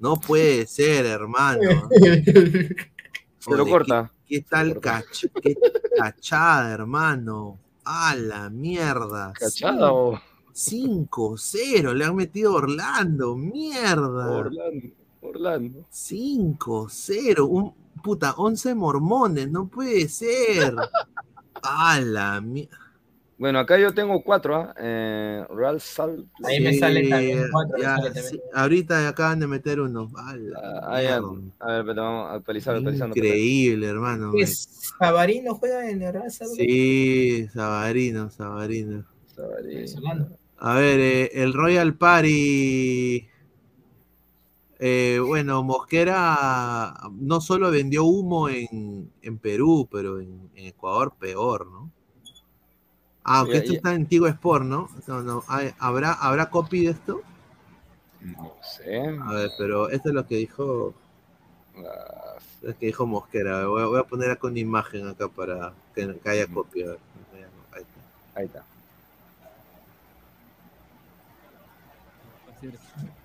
no 0.00 0.16
puede 0.16 0.66
ser, 0.66 1.06
hermano. 1.06 1.88
Se 3.38 3.56
lo 3.56 3.64
corta. 3.64 4.12
¿Qué, 4.32 4.40
tal 4.40 4.80
cach 4.80 5.26
qué 5.42 5.54
cachada, 5.94 6.72
hermano? 6.72 7.58
A 7.84 8.14
la 8.16 8.48
mierda. 8.48 9.34
¿Cachada 9.38 9.92
o- 9.92 10.18
5-0, 10.54 11.92
le 11.92 12.04
han 12.06 12.16
metido 12.16 12.54
Orlando, 12.54 13.36
mierda. 13.36 14.30
Orlando, 14.30 14.88
Orlando. 15.20 15.84
5-0, 15.92 17.46
un 17.46 17.74
puta, 18.02 18.32
11 18.38 18.74
mormones, 18.74 19.50
no 19.50 19.68
puede 19.68 20.08
ser. 20.08 20.76
A 21.62 22.00
la 22.00 22.40
mierda. 22.40 22.78
Bueno, 23.42 23.58
acá 23.58 23.76
yo 23.76 23.92
tengo 23.92 24.22
cuatro, 24.22 24.54
¿ah? 24.54 24.72
Eh, 24.78 25.44
Real 25.50 25.80
Salt. 25.80 26.28
Ahí 26.44 26.60
me 26.60 26.72
sale 26.74 27.08
también 27.08 27.42
Sí, 27.42 27.48
cuatro, 27.50 27.76
ya, 27.78 27.96
sale 27.96 28.10
también. 28.12 28.24
sí, 28.26 28.40
ahorita 28.54 29.08
acaban 29.08 29.40
de 29.40 29.48
meter 29.48 29.80
uno. 29.80 30.08
¡Hala, 30.16 30.80
Ah, 30.84 31.02
ya. 31.02 31.16
A 31.16 31.66
ver, 31.72 31.84
pero 31.84 32.02
vamos 32.02 32.30
a 32.30 32.34
actualizar, 32.34 32.76
actualizando. 32.76 33.16
Increíble, 33.16 33.84
hermano. 33.88 34.30
Pues, 34.30 34.68
Sabarino 34.96 35.56
juega 35.56 35.90
en 35.90 36.02
el 36.02 36.12
Real 36.12 36.30
Salvador. 36.30 36.56
Sí, 36.56 37.48
Sabarino, 37.52 38.30
Sabarino. 38.30 39.04
Venezolano. 39.64 40.28
A 40.58 40.76
ver, 40.76 41.00
eh, 41.00 41.30
el 41.42 41.52
Royal 41.52 41.94
Party. 41.96 43.26
eh, 44.78 45.18
bueno, 45.26 45.64
Mosquera 45.64 46.94
no 47.18 47.40
solo 47.40 47.72
vendió 47.72 48.04
humo 48.04 48.48
en, 48.48 49.10
en 49.20 49.38
Perú, 49.38 49.88
pero 49.90 50.20
en, 50.20 50.48
en 50.54 50.66
Ecuador 50.66 51.14
peor, 51.18 51.66
¿no? 51.72 51.90
Ah, 53.24 53.38
aunque 53.40 53.54
Ya, 53.54 53.58
esto 53.60 53.72
ya. 53.72 53.76
está 53.76 53.94
en 53.94 54.06
Tigo 54.06 54.26
Sport, 54.26 54.64
¿no? 54.64 54.88
No, 55.06 55.22
no, 55.22 55.44
hay- 55.48 55.72
¿Habrá, 55.78 56.12
¿Habrá 56.14 56.50
copy 56.50 56.84
de 56.86 56.90
esto? 56.92 57.22
No 58.20 58.52
sé. 58.62 58.98
A 59.22 59.32
ver, 59.32 59.50
pero 59.58 59.88
esto 59.90 60.08
es 60.08 60.14
lo 60.14 60.26
que 60.26 60.36
dijo. 60.36 60.94
Es 62.62 62.76
que 62.76 62.86
dijo 62.86 63.06
Mosquera. 63.06 63.66
Voy 63.66 63.82
a, 63.82 63.86
voy 63.86 63.98
a 64.00 64.04
poner 64.04 64.30
acá 64.30 64.46
una 64.46 64.58
imagen 64.60 65.08
acá 65.08 65.28
para 65.28 65.72
que, 65.94 66.18
que 66.20 66.28
haya 66.28 66.46
copia. 66.46 66.86
a 66.86 66.88
ver. 66.90 66.98
Ahí 67.72 67.82
está. 67.82 68.00
Ahí 68.40 68.44
está. 68.46 68.58
va 72.48 72.56
a 72.56 72.60
ser 72.60 72.72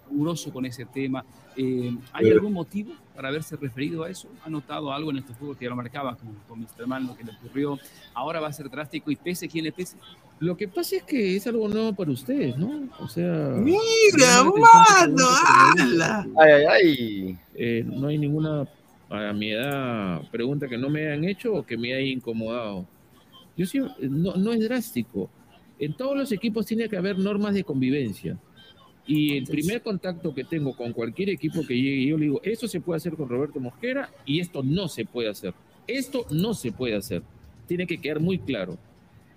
riguroso 0.10 0.52
con 0.53 0.65
ese 0.65 0.86
tema. 0.86 1.24
Eh, 1.56 1.95
¿Hay 2.14 2.32
algún 2.32 2.53
motivo 2.53 2.94
para 3.18 3.30
haberse 3.30 3.56
referido 3.56 4.03
a 4.03 4.11
eso? 4.11 4.30
¿Ha 4.45 4.49
notado 4.49 4.94
algo 4.94 5.10
en 5.10 5.18
este 5.18 5.34
fútbol 5.34 5.57
que 5.57 5.65
ya 5.65 5.72
lo 5.72 5.76
marcaba 5.76 6.15
con, 6.15 6.35
con 6.48 6.60
Mr. 6.60 6.85
Man, 6.85 7.07
lo 7.07 7.18
que 7.18 7.23
le 7.23 7.31
ocurrió? 7.31 7.80
Ahora 8.14 8.39
va 8.39 8.49
a 8.49 8.53
ser 8.53 8.69
drástico 8.69 9.10
y 9.10 9.15
pese 9.15 9.48
quien 9.48 9.65
le 9.65 9.72
pese. 9.72 9.98
Lo 10.39 10.56
que 10.56 10.68
pasa 10.68 10.98
es 10.98 11.03
que 11.03 11.35
es 11.35 11.48
algo 11.48 11.68
nuevo 11.68 11.94
para 11.94 12.11
ustedes, 12.11 12.56
¿no? 12.57 12.88
O 12.99 13.07
sea. 13.07 13.56
¡Mira, 13.57 14.44
mano! 14.44 15.26
¡Hala! 15.48 16.27
Ay, 16.38 16.52
ay, 16.52 16.65
ay. 16.69 17.38
Eh, 17.56 17.84
no 17.88 18.07
hay 18.07 18.19
ninguna, 18.19 18.68
a 19.10 19.34
mi 19.34 19.52
edad, 19.52 20.22
pregunta 20.30 20.68
que 20.68 20.77
no 20.77 20.88
me 20.88 21.07
hayan 21.07 21.23
hecho 21.23 21.56
o 21.56 21.65
que 21.65 21.76
me 21.76 21.95
haya 21.95 22.11
incomodado. 22.11 22.85
Yo 23.57 23.65
sí, 23.65 23.80
no, 23.99 24.35
no 24.35 24.53
es 24.53 24.60
drástico. 24.60 25.27
En 25.80 25.98
todos 25.98 26.15
los 26.15 26.31
equipos 26.31 26.68
tiene 26.68 26.88
que 26.88 26.98
haber 26.98 27.18
normas 27.18 27.56
de 27.56 27.64
convivencia. 27.64 28.38
Y 29.07 29.38
el 29.38 29.45
primer 29.45 29.81
contacto 29.81 30.35
que 30.35 30.43
tengo 30.43 30.75
con 30.75 30.91
cualquier 30.91 31.29
equipo 31.29 31.65
que 31.65 31.75
llegue, 31.75 32.07
yo 32.07 32.17
le 32.17 32.25
digo, 32.25 32.41
esto 32.43 32.67
se 32.67 32.81
puede 32.81 32.97
hacer 32.97 33.15
con 33.15 33.29
Roberto 33.29 33.59
Mosquera 33.59 34.09
y 34.25 34.41
esto 34.41 34.61
no 34.63 34.89
se 34.89 35.05
puede 35.05 35.29
hacer. 35.29 35.53
Esto 35.88 36.25
no 36.29 36.53
se 36.53 36.73
puede 36.73 36.95
hacer. 36.95 37.23
Tiene 37.67 37.88
que 37.88 37.97
quedar 37.99 38.19
muy 38.19 38.38
claro. 38.38 38.77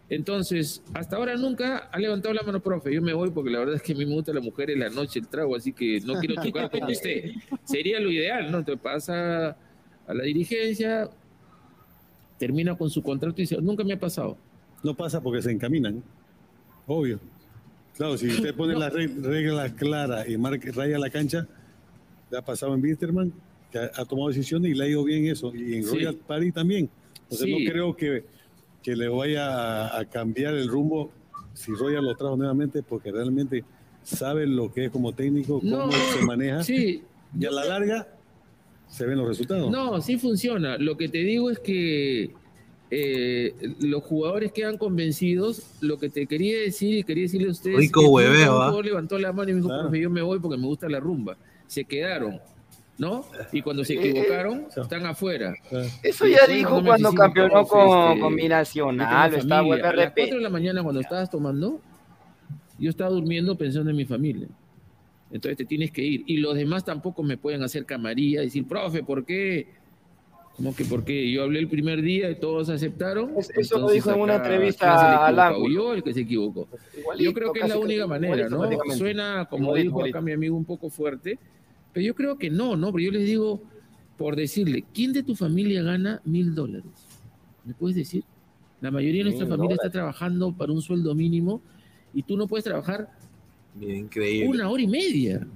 Entonces, 0.09 0.83
hasta 0.93 1.17
ahora 1.17 1.37
nunca 1.37 1.89
ha 1.93 1.99
levantado 2.01 2.35
la 2.35 2.43
mano, 2.43 2.59
profe. 2.59 2.93
Yo 2.93 3.01
me 3.01 3.13
voy 3.13 3.31
porque 3.31 3.51
la 3.51 3.61
verdad 3.61 3.77
es 3.77 3.83
que 3.83 3.93
a 3.93 3.95
mí 3.97 4.05
me 4.05 4.15
gusta 4.15 4.33
la 4.33 4.41
mujer 4.41 4.71
en 4.71 4.81
la 4.81 4.89
noche, 4.89 5.21
el 5.21 5.29
trago, 5.29 5.55
así 5.55 5.73
que 5.73 6.01
no 6.01 6.15
quiero 6.15 6.43
chocar 6.43 6.69
con 6.69 6.83
usted. 6.91 7.31
Sería 7.63 8.01
lo 8.01 8.11
ideal, 8.11 8.51
¿no? 8.51 8.59
Entonces 8.59 8.83
pasa 8.83 9.57
a 10.09 10.15
la 10.15 10.25
dirigencia, 10.25 11.09
termina 12.39 12.77
con 12.77 12.91
su 12.91 13.05
contrato 13.05 13.37
y 13.39 13.43
dice, 13.43 13.57
nunca 13.63 13.85
me 13.85 13.93
ha 13.93 14.01
pasado. 14.01 14.37
No 14.83 14.97
pasa 14.97 15.23
porque 15.23 15.43
se 15.43 15.53
encaminan. 15.53 16.03
Obvio. 16.89 17.21
Claro, 18.01 18.17
si 18.17 18.29
usted 18.29 18.55
pone 18.55 18.73
las 18.79 18.91
reg- 18.95 19.15
reglas 19.23 19.73
claras 19.73 20.27
y 20.27 20.39
marca, 20.39 20.71
raya 20.75 20.99
la 20.99 21.11
cancha, 21.11 21.47
ya 22.33 22.39
ha 22.39 22.43
pasado 22.43 22.75
en 22.75 22.81
Winterman, 22.83 23.31
que 23.71 23.79
ha, 23.79 23.91
ha 23.95 24.07
tomado 24.07 24.29
decisiones 24.29 24.71
y 24.71 24.75
le 24.75 24.85
ha 24.85 24.89
ido 24.89 25.05
bien 25.05 25.27
eso. 25.27 25.53
Y 25.55 25.75
en 25.75 25.85
Sí. 25.85 25.91
Royal 25.97 26.15
Party 26.17 26.51
también. 26.51 26.89
Entonces 27.25 27.45
Sí. 27.47 27.53
no 27.63 27.71
creo 27.71 27.95
que, 27.95 28.25
que 28.83 28.97
le 28.97 29.07
vaya 29.07 29.49
a, 29.89 29.99
a 30.01 30.05
cambiar 30.07 30.55
el 30.55 30.69
rumbo 30.69 31.11
si 31.53 31.73
Royal 31.73 32.03
lo 32.03 32.15
trajo 32.15 32.39
nuevamente, 32.39 32.83
porque 32.83 33.13
realmente 33.13 33.65
sabe 34.03 34.47
lo 34.47 34.73
que 34.73 34.87
es 34.87 34.91
como 34.91 35.13
técnico, 35.13 35.61
cómo 35.61 35.77
No, 35.89 35.93
se 35.93 36.25
maneja. 36.25 36.63
sí. 36.65 37.03
Y 37.39 37.45
a 37.45 37.51
la 37.51 37.67
larga 37.67 38.09
se 38.89 39.05
ven 39.05 39.19
los 39.19 39.29
resultados. 39.29 39.71
No, 39.71 40.01
sí 40.01 40.17
funciona. 40.17 40.79
Lo 40.79 40.97
que 40.97 41.11
te 41.11 41.19
digo 41.19 41.51
es 41.51 41.59
que 41.59 42.31
eh, 42.91 43.55
los 43.81 44.03
jugadores 44.03 44.53
quedan 44.53 44.77
convencidos. 44.77 45.63
Lo 45.81 45.99
que 45.99 46.09
te 46.09 46.27
quería 46.27 46.59
decir 46.59 46.99
y 46.99 47.05
quería 47.05 47.23
decirle 47.25 47.49
a 47.49 47.53
ustedes. 47.53 47.79
Rico 47.79 48.09
hueveo, 48.09 48.61
¿ah? 48.61 48.83
levantó 48.83 49.19
la 49.19 49.33
mano 49.33 49.51
y 49.51 49.53
me 49.55 49.59
dijo, 49.59 49.69
Claro. 49.69 49.83
profe, 49.85 50.01
yo 50.01 50.11
me 50.11 50.23
voy 50.23 50.39
porque 50.41 50.59
me 50.59 50.67
gusta 50.67 50.89
la 50.89 50.99
rumba. 51.01 51.37
Se 51.67 51.85
quedaron, 51.85 52.41
¿no? 52.99 53.25
Y 53.53 53.63
cuando 53.63 53.85
se 53.85 53.95
equivocaron, 53.95 54.67
están 54.77 55.07
afuera. 55.07 55.55
Eso 56.03 56.27
ya 56.27 56.47
dijo 56.49 56.83
cuando 56.85 57.13
campeonó 57.13 57.67
profe, 57.67 57.71
con, 57.71 58.09
este, 58.09 58.21
con 58.21 58.37
tengo 58.37 59.37
está 59.39 59.57
familia. 59.57 59.63
vuelve 59.63 59.87
a 59.87 59.91
A 59.91 59.95
las 59.95 60.07
4 60.07 60.07
repetir. 60.07 60.35
de 60.35 60.41
la 60.41 60.51
mañana 60.51 60.83
cuando 60.83 61.01
estabas 61.01 61.31
tomando, 61.31 61.81
yo 62.79 62.91
estaba 62.91 63.11
durmiendo 63.11 63.57
pensando 63.57 63.91
en 63.91 63.97
mi 63.97 64.05
familia. 64.05 64.49
Entonces 65.33 65.59
te 65.59 65.65
tienes 65.65 65.93
que 65.93 66.03
ir. 66.03 66.25
Y 66.27 66.39
los 66.39 66.57
demás 66.57 66.85
tampoco 66.85 67.23
me 67.23 67.37
pueden 67.37 67.63
hacer 67.63 67.87
camarilla, 67.87 68.41
decir, 68.41 68.67
profe, 68.67 69.05
¿por 69.05 69.25
qué? 69.25 69.69
¿Cómo 70.57 70.75
que 70.75 70.85
por 70.85 71.05
qué? 71.05 71.31
Yo 71.33 71.45
hablé 71.45 71.59
el 71.61 71.69
primer 71.69 72.03
día 72.03 72.31
y 72.31 72.35
todos 72.39 72.69
aceptaron. 72.69 73.33
Es- 73.39 73.51
eso 73.57 73.79
lo 73.79 73.91
dijo 73.91 74.11
en 74.13 74.21
una 74.21 74.37
entrevista 74.37 74.87
¿quién 74.87 74.99
se 74.99 75.05
le 75.05 75.11
al 75.11 75.33
equivocó? 75.35 75.55
ángulo. 75.55 75.75
Yo 75.75 75.95
el 75.95 76.03
que 76.03 76.13
se 76.13 76.21
equivocó. 76.21 76.69
Igualito, 76.99 77.25
yo 77.31 77.35
creo 77.35 77.53
que 77.53 77.61
es 77.61 77.69
la 77.69 77.79
única 77.79 78.07
manera, 78.07 78.49
¿no? 78.49 78.69
Suena, 78.95 79.47
como 79.49 79.65
Igualito, 79.65 79.83
dijo 79.85 79.97
igualito. 79.99 80.19
acá 80.19 80.25
mi 80.25 80.33
amigo, 80.33 80.57
un 80.57 80.65
poco 80.67 80.91
fuerte, 80.91 81.39
pero 81.95 82.05
yo 82.05 82.15
creo 82.15 82.37
que 82.37 82.51
no, 82.51 82.77
¿no? 82.77 82.93
Pero 82.93 83.05
yo 83.07 83.13
les 83.13 83.25
digo, 83.27 83.63
por 84.19 84.37
decirle, 84.37 84.85
¿quién 84.93 85.13
de 85.15 85.23
tu 85.23 85.35
familia 85.35 85.83
gana 85.83 86.21
mil 86.25 86.55
dólares? 86.55 86.91
¿Me 87.65 87.73
puedes 87.73 87.97
decir? 87.97 88.25
La 88.83 88.91
mayoría 88.91 89.21
de 89.21 89.25
nuestra 89.25 89.47
Mil 89.47 89.53
familia 89.57 89.75
está 89.77 89.85
dólares. 89.89 89.93
trabajando 89.93 90.53
para 90.53 90.73
un 90.73 90.83
sueldo 90.83 91.15
mínimo 91.15 91.63
y 92.13 92.23
tú 92.23 92.37
no 92.37 92.47
puedes 92.47 92.65
trabajar 92.65 93.09
Bien, 93.75 93.97
increíble. 93.97 94.49
una 94.49 94.69
hora 94.69 94.83
y 94.83 94.87
media. 94.89 95.47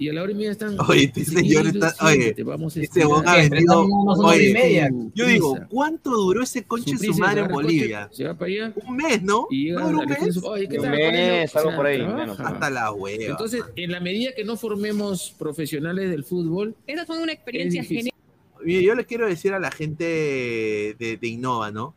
Y 0.00 0.08
a 0.08 0.14
la 0.14 0.22
hora 0.22 0.32
y 0.32 0.34
media 0.34 0.52
están. 0.52 0.80
Oye, 0.88 1.04
este 1.04 1.26
señor 1.26 1.66
está. 1.66 1.94
Oye, 2.02 2.34
vamos 2.42 2.74
a 2.74 2.80
este 2.80 3.02
ha 3.02 3.36
vendido. 3.36 3.82
Oye, 3.84 4.90
yo 5.14 5.26
digo. 5.26 5.58
¿cuánto 5.68 6.10
duró 6.10 6.42
ese 6.42 6.64
conche 6.64 6.96
Su 6.96 7.12
su 7.12 7.18
madre 7.18 7.42
en 7.42 7.48
coche, 7.48 7.64
Bolivia? 7.66 8.08
Se 8.10 8.24
va 8.24 8.32
para 8.32 8.50
allá. 8.50 8.74
Un 8.88 8.96
mes, 8.96 9.22
¿no? 9.22 9.46
Y 9.50 9.64
llega 9.64 9.80
¿No 9.80 9.88
duró 9.88 9.98
a 9.98 10.02
un 10.04 10.08
mes? 10.08 10.42
Oye, 10.42 10.68
¿qué 10.70 10.78
Un 10.78 10.84
tal, 10.84 10.92
mes, 10.92 11.54
algo 11.54 11.76
por 11.76 11.84
ahí. 11.84 12.00
Hasta 12.00 12.70
la 12.70 12.92
hueva. 12.92 13.24
Entonces, 13.24 13.62
en 13.76 13.92
la 13.92 14.00
medida 14.00 14.30
que 14.34 14.42
no 14.42 14.56
formemos 14.56 15.34
profesionales 15.38 16.08
del 16.08 16.24
fútbol. 16.24 16.74
Esa 16.86 17.04
fue 17.04 17.22
una 17.22 17.34
experiencia 17.34 17.84
genial. 17.84 18.14
Mire, 18.64 18.82
yo 18.82 18.94
les 18.94 19.04
quiero 19.04 19.26
decir 19.26 19.52
a 19.52 19.58
la 19.58 19.70
gente 19.70 20.04
de, 20.98 21.18
de 21.20 21.28
Innova, 21.28 21.70
¿no? 21.70 21.94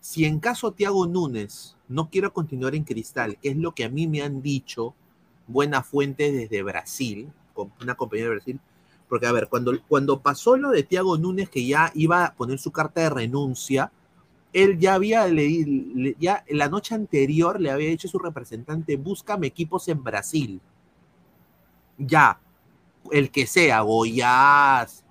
Si 0.00 0.26
en 0.26 0.38
caso 0.38 0.72
Tiago 0.72 1.06
Núñez 1.06 1.76
no 1.88 2.10
quiere 2.10 2.28
continuar 2.28 2.74
en 2.74 2.84
Cristal, 2.84 3.38
que 3.40 3.48
es 3.48 3.56
lo 3.56 3.72
que 3.72 3.84
a 3.84 3.88
mí 3.88 4.06
me 4.06 4.20
han 4.20 4.42
dicho 4.42 4.94
buenas 5.52 5.86
fuentes 5.86 6.32
desde 6.32 6.62
Brasil, 6.62 7.28
una 7.82 7.94
compañía 7.94 8.24
de 8.26 8.30
Brasil, 8.30 8.60
porque 9.08 9.26
a 9.26 9.32
ver, 9.32 9.48
cuando, 9.48 9.72
cuando 9.88 10.20
pasó 10.20 10.56
lo 10.56 10.70
de 10.70 10.82
Tiago 10.82 11.18
Núñez, 11.18 11.48
que 11.50 11.66
ya 11.66 11.90
iba 11.94 12.24
a 12.24 12.34
poner 12.34 12.58
su 12.58 12.70
carta 12.70 13.00
de 13.02 13.10
renuncia, 13.10 13.90
él 14.52 14.78
ya 14.78 14.94
había, 14.94 15.26
le, 15.26 15.48
le- 15.94 16.16
ya 16.18 16.44
la 16.48 16.68
noche 16.68 16.94
anterior 16.94 17.60
le 17.60 17.70
había 17.70 17.88
dicho 17.88 18.08
a 18.08 18.10
su 18.10 18.18
representante, 18.18 18.96
búscame 18.96 19.46
equipos 19.48 19.86
en 19.88 20.02
Brasil. 20.02 20.60
Ya, 21.98 22.40
el 23.10 23.30
que 23.30 23.46
sea, 23.46 23.80
Goiás, 23.82 25.04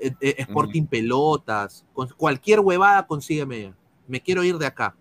eh, 0.00 0.12
eh, 0.20 0.34
Sporting 0.38 0.86
Pelotas, 0.86 1.84
con 1.92 2.08
cualquier 2.16 2.60
huevada 2.60 3.06
consígueme. 3.06 3.74
Me 4.08 4.20
quiero 4.20 4.42
ir 4.42 4.56
de 4.58 4.66
acá. 4.66 4.94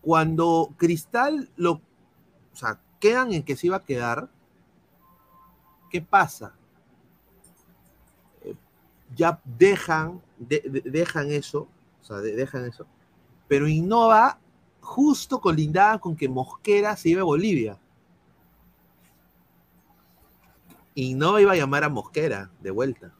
Cuando 0.00 0.72
Cristal 0.76 1.48
lo, 1.56 1.80
o 2.52 2.56
sea, 2.56 2.78
quedan 3.00 3.32
en 3.32 3.42
que 3.42 3.56
se 3.56 3.66
iba 3.68 3.76
a 3.76 3.84
quedar, 3.84 4.28
¿qué 5.90 6.00
pasa? 6.02 6.54
Eh, 8.42 8.54
Ya 9.14 9.40
dejan, 9.44 10.20
de- 10.38 10.60
de- 10.64 10.90
dejan 10.90 11.30
eso, 11.30 11.68
o 12.00 12.04
sea, 12.04 12.16
de- 12.18 12.34
dejan 12.34 12.64
eso, 12.66 12.86
pero 13.48 13.68
Innova 13.68 14.38
justo 14.80 15.40
colindaba 15.40 15.98
con 15.98 16.16
que 16.16 16.28
Mosquera 16.28 16.96
se 16.96 17.10
iba 17.10 17.20
a 17.20 17.24
Bolivia. 17.24 17.78
Innova 20.94 21.40
iba 21.40 21.52
a 21.52 21.56
llamar 21.56 21.84
a 21.84 21.88
Mosquera 21.88 22.50
de 22.60 22.70
vuelta. 22.70 23.12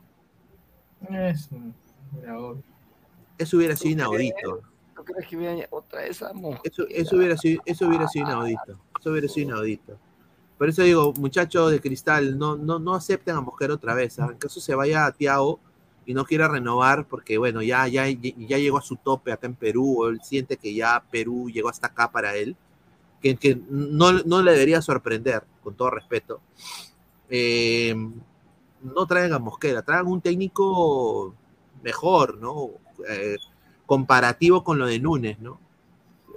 Eso, 3.39 3.57
hubiera 3.57 3.75
sido 3.77 3.93
inaudito. 3.93 4.61
¿Tú 4.95 5.05
crees 5.05 5.27
que 5.29 5.37
viene 5.37 5.67
otra 5.71 6.01
vez 6.03 6.11
esa 6.11 6.33
mujer? 6.33 6.61
Eso, 6.65 6.85
eso 6.89 7.17
hubiera 7.17 7.37
sido, 7.37 7.63
eso 7.65 7.87
hubiera 7.89 8.07
sido 8.09 8.27
inaudito. 8.27 8.79
Eso 9.03 9.11
hubiera 9.11 9.27
sido 9.27 9.49
inaudito. 9.49 9.99
Por 10.57 10.69
eso 10.69 10.83
digo, 10.83 11.13
muchachos 11.15 11.73
de 11.73 11.81
cristal, 11.81 12.39
no, 12.39 12.55
no, 12.55 12.79
no 12.79 12.95
acepten 12.95 13.35
a 13.35 13.41
Mosquera 13.41 13.75
otra 13.75 13.95
vez. 13.95 14.17
En 14.21 14.37
caso 14.37 14.61
se 14.61 14.77
vaya 14.77 15.07
a 15.07 15.11
Tiago 15.11 15.59
y 16.07 16.15
no 16.15 16.25
quiera 16.25 16.47
renovar, 16.47 17.09
porque 17.09 17.37
bueno, 17.37 17.63
ya, 17.63 17.89
ya, 17.89 18.07
ya 18.07 18.59
llegó 18.59 18.79
a 18.79 18.83
su 18.83 18.95
tope 18.95 19.33
acá 19.33 19.49
en 19.49 19.57
Perú, 19.57 20.07
él 20.07 20.21
siente 20.23 20.57
que 20.57 20.73
ya 20.73 21.03
Perú 21.11 21.51
llegó 21.51 21.69
hasta 21.69 21.89
acá 21.89 22.13
para 22.13 22.37
él, 22.37 22.55
que, 23.21 23.35
que 23.35 23.61
no, 23.69 24.13
no 24.13 24.41
le 24.41 24.53
debería 24.53 24.81
sorprender, 24.81 25.43
con 25.65 25.75
todo 25.75 25.91
respeto. 25.91 26.41
Eh, 27.29 27.97
no 28.83 29.07
traigan 29.09 29.33
a 29.33 29.41
Mosquera, 29.41 29.83
traigan 29.83 30.07
un 30.07 30.21
técnico 30.21 31.35
mejor, 31.83 32.39
¿no? 32.39 32.71
Eh, 33.09 33.37
comparativo 33.85 34.63
con 34.63 34.79
lo 34.79 34.87
de 34.87 35.01
Núñez, 35.01 35.41
¿no? 35.41 35.59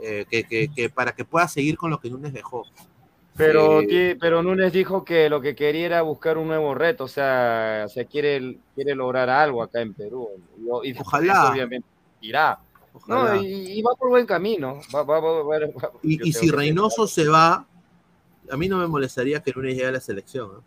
Eh, 0.03 0.25
que, 0.29 0.43
que- 0.43 0.67
que 0.73 0.89
para 0.89 1.13
que 1.13 1.23
pueda 1.25 1.47
seguir 1.47 1.77
con 1.77 1.89
lo 1.89 1.99
que 1.99 2.09
Núñez 2.09 2.33
dejó. 2.33 2.65
Pero, 3.37 3.81
Eh, 3.81 4.17
pero 4.19 4.41
Núñez 4.43 4.71
dijo 4.71 5.03
que 5.03 5.29
lo 5.29 5.41
que 5.41 5.55
quería 5.55 5.85
era 5.85 6.01
buscar 6.01 6.37
un 6.37 6.47
nuevo 6.47 6.73
reto, 6.73 7.03
o 7.05 7.07
sea, 7.07 7.83
o 7.85 7.89
sea 7.89 8.05
quiere, 8.05 8.57
quiere 8.75 8.95
lograr 8.95 9.29
algo 9.29 9.61
acá 9.61 9.81
en 9.81 9.93
Perú. 9.93 10.29
Y, 10.83 10.97
Ojalá. 10.97 11.51
obviamente 11.51 11.87
irá. 12.21 12.59
Ojalá. 12.93 13.35
No, 13.35 13.41
y, 13.43 13.47
y 13.77 13.81
va 13.81 13.91
por 13.95 14.09
buen 14.09 14.25
camino. 14.25 14.79
Va, 14.93 15.03
va- 15.03 15.19
va- 15.19 15.91
Y, 16.01 16.31
si 16.31 16.49
Reynoso 16.49 17.07
se 17.07 17.27
va, 17.27 17.65
a 18.49 18.57
mí 18.57 18.69
no 18.69 18.77
me 18.77 18.87
molestaría 18.87 19.41
que 19.41 19.51
Núñez 19.53 19.75
llegue 19.75 19.87
a 19.87 19.91
la 19.91 19.99
selección. 19.99 20.47
¿no? 20.53 20.63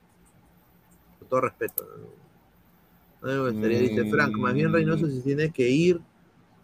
Con 1.21 1.29
todo 1.29 1.41
respeto. 1.43 1.85
No, 3.23 3.29
No 3.29 3.33
me 3.35 3.39
molestaría, 3.53 3.79
dice 3.81 4.11
Frank. 4.11 4.33
Más 4.37 4.53
bien 4.53 4.73
Reynoso 4.73 5.07
se 5.07 5.21
tiene 5.23 5.51
que 5.51 5.69
ir 5.69 6.01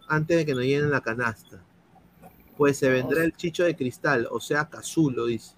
antes 0.07 0.37
de 0.37 0.45
que 0.45 0.53
nos 0.53 0.63
llenen 0.63 0.91
la 0.91 1.01
canasta. 1.01 1.59
Pues 2.57 2.77
se 2.77 2.89
vendrá 2.89 3.23
el 3.23 3.35
chicho 3.35 3.63
de 3.63 3.75
cristal, 3.75 4.27
o 4.31 4.39
sea, 4.39 4.69
Cazulo, 4.69 5.25
dice. 5.25 5.55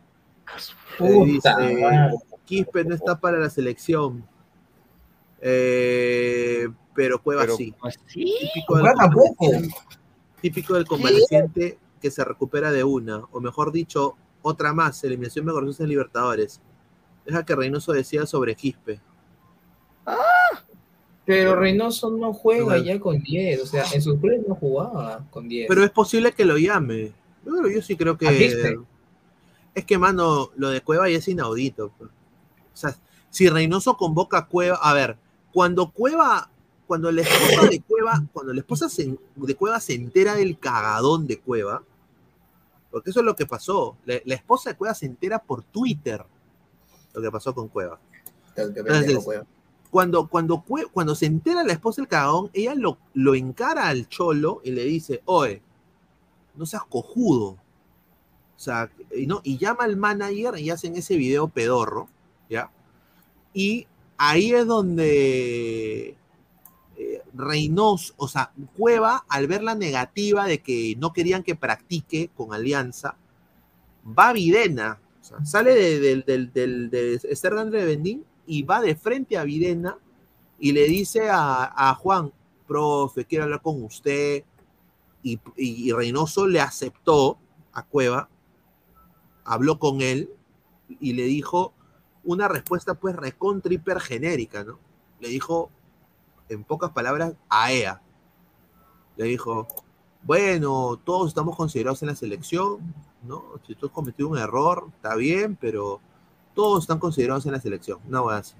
Puta 0.98 1.26
dice. 1.26 1.50
Quispe 2.46 2.84
no 2.86 2.96
está 2.96 3.20
para 3.20 3.38
la 3.38 3.50
selección. 3.50 4.26
Eh, 5.42 6.68
pero 6.96 7.22
Cueva 7.22 7.42
Pero, 7.42 7.56
sí. 7.58 7.74
¿así? 7.84 8.34
Típico 8.54 8.78
del, 8.78 9.72
típico 10.42 10.74
del 10.74 10.86
convaleciente 10.86 11.78
que 12.02 12.10
se 12.10 12.24
recupera 12.24 12.72
de 12.72 12.84
una, 12.84 13.18
o 13.32 13.40
mejor 13.40 13.72
dicho, 13.72 14.16
otra 14.42 14.74
más, 14.74 15.04
eliminación 15.04 15.48
en 15.48 15.90
Libertadores. 15.90 16.62
Deja 17.26 17.46
que 17.46 17.56
Reynoso 17.56 17.92
decida 17.92 18.26
sobre 18.26 18.56
Quispe. 18.56 19.02
Pero 21.28 21.58
Reynoso 21.58 22.10
no 22.10 22.34
juega 22.34 22.78
ya 22.80 23.00
con 23.02 23.22
10, 23.22 23.62
o 23.62 23.66
sea, 23.66 23.84
en 23.94 24.02
sus 24.02 24.18
clubes 24.18 24.48
no 24.48 24.56
jugaba 24.56 25.26
con 25.30 25.50
10. 25.50 25.68
Pero 25.68 25.84
es 25.84 25.92
posible 25.92 26.32
que 26.32 26.46
lo 26.46 26.58
llame. 26.58 27.12
Yo, 27.46 27.68
yo 27.70 27.82
sí 27.82 27.98
creo 27.98 28.14
¿A 28.14 28.18
que. 28.18 28.78
Es 29.76 29.86
que, 29.86 29.98
mano, 29.98 30.52
lo 30.56 30.70
de 30.70 30.80
Cueva 30.82 31.10
ya 31.10 31.18
es 31.18 31.28
inaudito. 31.28 31.92
pues. 31.98 32.10
O 32.10 32.78
sea, 32.78 32.96
si 33.30 33.50
Reynoso 33.50 33.98
convoca 33.98 34.38
a 34.38 34.48
Cueva. 34.48 34.78
A 34.82 34.94
ver, 34.94 35.18
cuando 35.52 35.92
Cueva. 35.92 36.50
Cuando 36.88 37.12
la 37.12 37.24
esposa 37.24 37.68
de 37.68 37.82
Cueva. 37.82 38.24
Cuando 38.32 38.54
la 38.54 38.62
esposa 38.62 38.88
se- 38.88 39.18
de 39.36 39.56
Cueva 39.56 39.82
se 39.82 39.96
entera 39.96 40.34
del 40.36 40.58
cagadón 40.58 41.28
de 41.28 41.40
Cueva. 41.40 41.84
Porque 42.90 43.10
eso 43.10 43.20
es 43.20 43.26
lo 43.26 43.36
que 43.36 43.46
pasó. 43.46 43.98
La, 44.06 44.16
la 44.24 44.36
esposa 44.36 44.70
de 44.70 44.78
Cueva 44.78 44.94
se 44.94 45.06
entera 45.06 45.40
por 45.40 45.62
Twitter. 45.64 46.24
Lo 47.14 47.22
que 47.22 47.30
pasó 47.30 47.54
con 47.54 47.68
Cueva. 47.68 48.00
Entonces, 48.56 49.18
Cueva. 49.26 49.46
Cuando, 49.98 50.28
cuando, 50.28 50.64
cuando 50.94 51.16
se 51.16 51.26
entera 51.26 51.64
la 51.64 51.74
esposa 51.74 52.04
del 52.04 52.08
cagón, 52.08 52.52
ella 52.54 52.76
lo, 52.76 53.00
lo 53.16 53.34
encara 53.34 53.88
al 53.88 54.08
cholo 54.08 54.62
y 54.64 54.70
le 54.70 54.84
dice, 54.84 55.24
oye, 55.26 55.60
no 56.54 56.68
seas 56.68 56.84
cojudo. 56.88 57.58
O 58.56 58.60
sea, 58.60 58.92
y, 59.16 59.26
no, 59.26 59.42
y 59.44 59.58
llama 59.58 59.86
al 59.86 59.98
manager 59.98 60.60
y 60.60 60.70
hacen 60.70 60.96
ese 60.96 61.16
video 61.16 61.48
pedorro, 61.48 62.10
¿ya? 62.48 62.70
Y 63.56 63.88
ahí 64.18 64.52
es 64.54 64.68
donde 64.68 66.16
eh, 66.96 67.22
Reynoso, 67.34 68.14
o 68.18 68.28
sea, 68.28 68.52
Cueva, 68.78 69.26
al 69.28 69.48
ver 69.48 69.64
la 69.64 69.74
negativa 69.74 70.46
de 70.46 70.60
que 70.60 70.96
no 71.00 71.12
querían 71.12 71.42
que 71.42 71.56
practique 71.56 72.30
con 72.38 72.54
Alianza, 72.54 73.16
va 74.08 74.30
a 74.30 74.34
Videna, 74.34 75.00
sale 75.44 75.74
de, 75.74 76.22
del- 76.22 76.54
del- 76.54 76.90
de 76.92 77.16
Esther 77.16 77.56
de 77.56 77.84
Bendín 77.84 78.24
y 78.48 78.64
va 78.64 78.82
de 78.82 78.96
frente 78.96 79.38
a 79.38 79.44
Videna 79.44 80.00
y 80.58 80.72
le 80.72 80.86
dice 80.86 81.30
a, 81.30 81.96
Juan, 82.00 82.32
profe, 82.68 83.26
quiero 83.26 83.44
hablar 83.44 83.62
con 83.62 83.84
usted. 83.84 84.44
Y, 85.22 85.92
Reynoso 85.92 86.48
le 86.48 86.62
aceptó 86.62 87.38
a 87.74 87.84
Cueva, 87.84 88.30
habló 89.44 89.78
con 89.78 90.02
él 90.02 90.30
y 91.02 91.14
le 91.14 91.24
dijo 91.24 91.74
una 92.24 92.48
respuesta 92.48 92.94
pues 92.94 93.16
recontra 93.16 93.74
hiper 93.74 93.98
¿no? 94.66 94.80
Le 95.20 95.28
dijo, 95.28 95.70
en 96.50 96.64
pocas 96.64 96.92
palabras, 96.92 97.34
a 97.50 97.74
EA. 97.74 98.02
Le 99.18 99.26
dijo, 99.26 99.68
bueno, 100.24 101.00
todos 101.04 101.28
estamos 101.28 101.56
considerados 101.56 102.02
en 102.02 102.10
la 102.10 102.16
selección, 102.16 102.94
¿no? 103.24 103.44
Si 103.66 103.76
tú 103.76 103.88
has 103.88 103.92
cometido 103.92 104.30
un 104.30 104.38
error, 104.38 104.90
está 104.96 105.16
bien, 105.16 105.58
pero 105.60 106.00
todos 106.58 106.84
están 106.86 106.98
considerados 106.98 107.46
en 107.46 107.52
la 107.52 107.62
selección. 107.62 108.00
No 108.08 108.24
voy 108.24 108.34
a 108.34 108.38
hacer. 108.38 108.58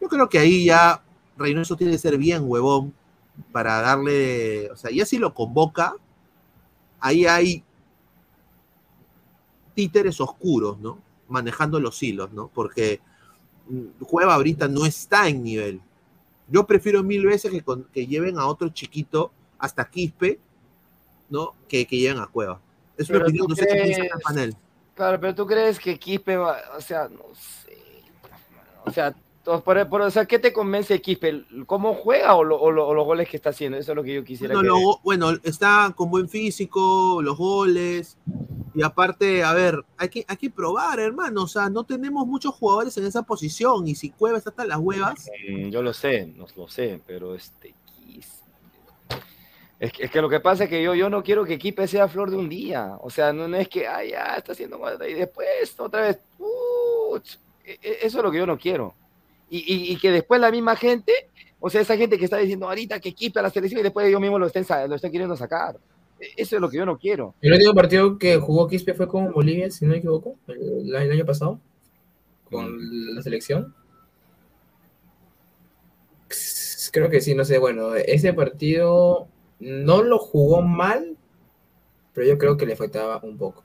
Yo 0.00 0.08
creo 0.08 0.28
que 0.28 0.40
ahí 0.40 0.64
ya 0.64 1.04
Reynoso 1.38 1.76
tiene 1.76 1.92
que 1.92 1.98
ser 1.98 2.18
bien 2.18 2.42
huevón 2.44 2.92
para 3.52 3.80
darle, 3.80 4.68
o 4.72 4.76
sea, 4.76 4.90
ya 4.90 5.06
si 5.06 5.18
lo 5.18 5.32
convoca, 5.32 5.94
ahí 6.98 7.26
hay 7.26 7.62
títeres 9.74 10.20
oscuros, 10.20 10.80
¿no? 10.80 10.98
Manejando 11.28 11.78
los 11.78 12.02
hilos, 12.02 12.32
¿no? 12.32 12.48
Porque 12.52 13.00
mm, 13.68 14.04
Cueva 14.04 14.34
ahorita 14.34 14.66
no 14.66 14.84
está 14.84 15.28
en 15.28 15.44
nivel. 15.44 15.80
Yo 16.48 16.66
prefiero 16.66 17.04
mil 17.04 17.24
veces 17.24 17.52
que, 17.52 17.62
con- 17.62 17.84
que 17.84 18.06
lleven 18.08 18.36
a 18.36 18.46
otro 18.46 18.68
chiquito 18.70 19.30
hasta 19.58 19.88
Quispe, 19.88 20.40
¿no? 21.30 21.54
Que, 21.68 21.86
que 21.86 21.98
lleven 21.98 22.18
a 22.18 22.26
Cueva. 22.26 22.60
Es 22.96 23.08
una 23.10 23.20
opinión, 23.20 23.46
no 23.48 23.54
sé 23.54 23.64
qué 23.66 23.74
piensa 23.80 24.02
el 24.02 24.20
panel. 24.22 24.56
Claro, 24.94 25.18
pero 25.20 25.34
tú 25.34 25.46
crees 25.46 25.78
que 25.78 25.98
Quispe 25.98 26.36
va, 26.36 26.56
o 26.76 26.80
sea, 26.80 27.08
no 27.08 27.34
sé. 27.34 27.76
O 28.86 28.90
sea, 28.90 29.14
por, 29.64 29.88
por- 29.88 30.00
o 30.02 30.10
sea, 30.10 30.24
¿qué 30.24 30.38
te 30.38 30.52
convence 30.52 31.00
Quispe? 31.02 31.44
¿Cómo 31.66 31.94
juega 31.94 32.34
o, 32.34 32.44
lo- 32.44 32.60
o 32.60 32.70
lo- 32.70 32.86
o 32.86 32.94
los 32.94 33.04
goles 33.04 33.28
que 33.28 33.36
está 33.36 33.50
haciendo? 33.50 33.76
Eso 33.76 33.92
es 33.92 33.96
lo 33.96 34.02
que 34.04 34.14
yo 34.14 34.24
quisiera 34.24 34.54
Bueno, 34.54 34.74
que- 34.74 34.80
lo- 34.82 35.00
bueno, 35.02 35.30
está 35.42 35.92
con 35.96 36.10
buen 36.10 36.28
físico, 36.28 37.20
los 37.22 37.36
goles. 37.36 38.16
Y 38.74 38.82
aparte, 38.82 39.42
a 39.44 39.52
ver, 39.52 39.84
hay 39.96 40.08
que, 40.08 40.24
hay 40.28 40.36
que 40.36 40.50
probar, 40.50 40.98
hermano. 41.00 41.42
O 41.42 41.46
sea, 41.48 41.68
no 41.70 41.84
tenemos 41.84 42.26
muchos 42.26 42.54
jugadores 42.54 42.96
en 42.96 43.06
esa 43.06 43.22
posición. 43.22 43.86
Y 43.86 43.94
si 43.96 44.10
Cueva 44.10 44.38
está 44.38 44.50
hasta 44.50 44.64
las 44.64 44.78
huevas, 44.78 45.28
Mm, 45.48 45.68
Yo 45.70 45.82
lo 45.82 45.92
sé, 45.92 46.26
no 46.36 46.46
lo 46.56 46.68
sé, 46.68 47.00
pero 47.06 47.34
este 47.34 47.74
Es 49.84 49.92
que, 49.92 50.04
es 50.04 50.10
que 50.10 50.22
lo 50.22 50.30
que 50.30 50.40
pasa 50.40 50.64
es 50.64 50.70
que 50.70 50.82
yo, 50.82 50.94
yo 50.94 51.10
no 51.10 51.22
quiero 51.22 51.44
que 51.44 51.58
Quispe 51.58 51.86
sea 51.86 52.08
flor 52.08 52.30
de 52.30 52.36
un 52.38 52.48
día. 52.48 52.96
O 53.02 53.10
sea, 53.10 53.34
no, 53.34 53.54
es 53.54 53.68
que, 53.68 53.86
ay, 53.86 54.12
ya 54.12 54.36
está 54.36 54.52
haciendo 54.52 54.78
mal 54.78 54.98
y 55.06 55.12
después 55.12 55.78
otra 55.78 56.00
vez. 56.00 56.18
e- 57.66 57.78
eso 58.02 58.18
es 58.18 58.24
lo 58.24 58.30
que 58.30 58.38
yo 58.38 58.46
no 58.46 58.56
quiero. 58.58 58.94
Y, 59.50 59.92
y- 59.92 59.96
que 59.98 60.10
después 60.10 60.40
la 60.40 60.50
misma 60.50 60.74
gente, 60.74 61.12
o 61.60 61.68
sea, 61.68 61.82
esa 61.82 61.98
gente 61.98 62.16
que 62.16 62.24
está 62.24 62.38
diciendo 62.38 62.66
ahorita 62.66 62.98
que 62.98 63.12
Quispe 63.12 63.40
a 63.40 63.42
la 63.42 63.50
selección 63.50 63.80
y 63.80 63.82
después 63.82 64.06
ellos 64.06 64.22
mismos 64.22 64.40
lo 64.40 64.46
estén, 64.46 64.64
lo 64.88 64.94
estén 64.96 65.12
queriendo 65.12 65.36
sacar. 65.36 65.76
E- 66.18 66.30
Eso 66.38 66.56
es 66.56 66.62
lo 66.62 66.70
que 66.70 66.78
yo 66.78 66.86
no 66.86 66.96
quiero. 66.96 67.34
El 67.42 67.52
último 67.52 67.74
partido 67.74 68.16
que 68.16 68.38
jugó 68.38 68.66
Quispe 68.66 68.94
fue 68.94 69.06
con 69.06 69.32
Bolivia, 69.32 69.70
si 69.70 69.84
no 69.84 69.90
me 69.90 69.98
equivoco, 69.98 70.36
el, 70.48 70.94
el 70.94 71.10
año 71.12 71.26
pasado, 71.26 71.60
con 72.50 73.14
la 73.14 73.20
selección. 73.22 73.74
Creo 76.90 77.10
que 77.10 77.20
sí, 77.20 77.34
no 77.34 77.44
sé, 77.44 77.58
bueno, 77.58 77.94
ese 77.96 78.32
partido 78.32 79.28
no 79.60 80.02
lo 80.02 80.18
jugó 80.18 80.62
mal, 80.62 81.16
pero 82.12 82.26
yo 82.26 82.38
creo 82.38 82.56
que 82.56 82.66
le 82.66 82.76
faltaba 82.76 83.20
un 83.22 83.36
poco. 83.36 83.64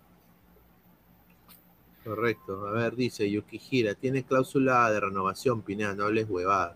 Correcto. 2.04 2.68
A 2.68 2.72
ver, 2.72 2.96
dice 2.96 3.30
Yukihira, 3.30 3.94
tiene 3.94 4.24
cláusula 4.24 4.90
de 4.92 5.00
renovación, 5.00 5.62
Pineda, 5.62 5.94
no 5.94 6.06
hables 6.06 6.30
huevada. 6.30 6.76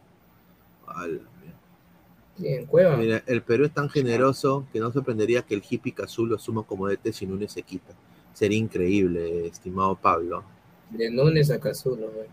Bien, 2.38 2.66
Cueva. 2.66 2.98
Mira, 2.98 3.24
el 3.28 3.42
Perú 3.44 3.66
es 3.66 3.74
tan 3.74 3.90
generoso 3.90 4.66
que 4.74 4.80
no 4.80 4.92
sorprendería 4.92 5.44
que 5.44 5.54
el 5.54 5.64
hippie 5.68 5.94
lo 6.18 6.40
suma 6.40 6.64
como 6.64 6.88
DT 6.88 7.14
si 7.14 7.26
Núñez 7.26 7.52
se 7.52 7.62
quita. 7.62 7.94
Sería 8.34 8.58
increíble, 8.58 9.48
estimado 9.48 9.96
Pablo. 9.96 10.44
De 10.90 11.10
Núñez 11.10 11.52
a 11.52 11.58
güey. 11.58 12.28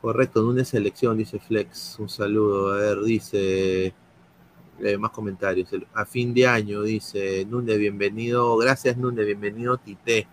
Correcto, 0.00 0.42
Núñez 0.42 0.68
selección, 0.68 1.16
dice 1.16 1.38
Flex. 1.38 1.98
Un 1.98 2.08
saludo. 2.08 2.72
A 2.72 2.76
ver, 2.76 3.02
dice. 3.02 3.94
Eh, 4.82 4.98
más 4.98 5.10
comentarios. 5.12 5.68
A 5.94 6.04
fin 6.04 6.34
de 6.34 6.46
año, 6.46 6.82
dice 6.82 7.46
Núñez, 7.48 7.78
bienvenido. 7.78 8.56
Gracias, 8.56 8.96
Núñez, 8.96 9.26
bienvenido, 9.26 9.78
Tite. 9.78 10.26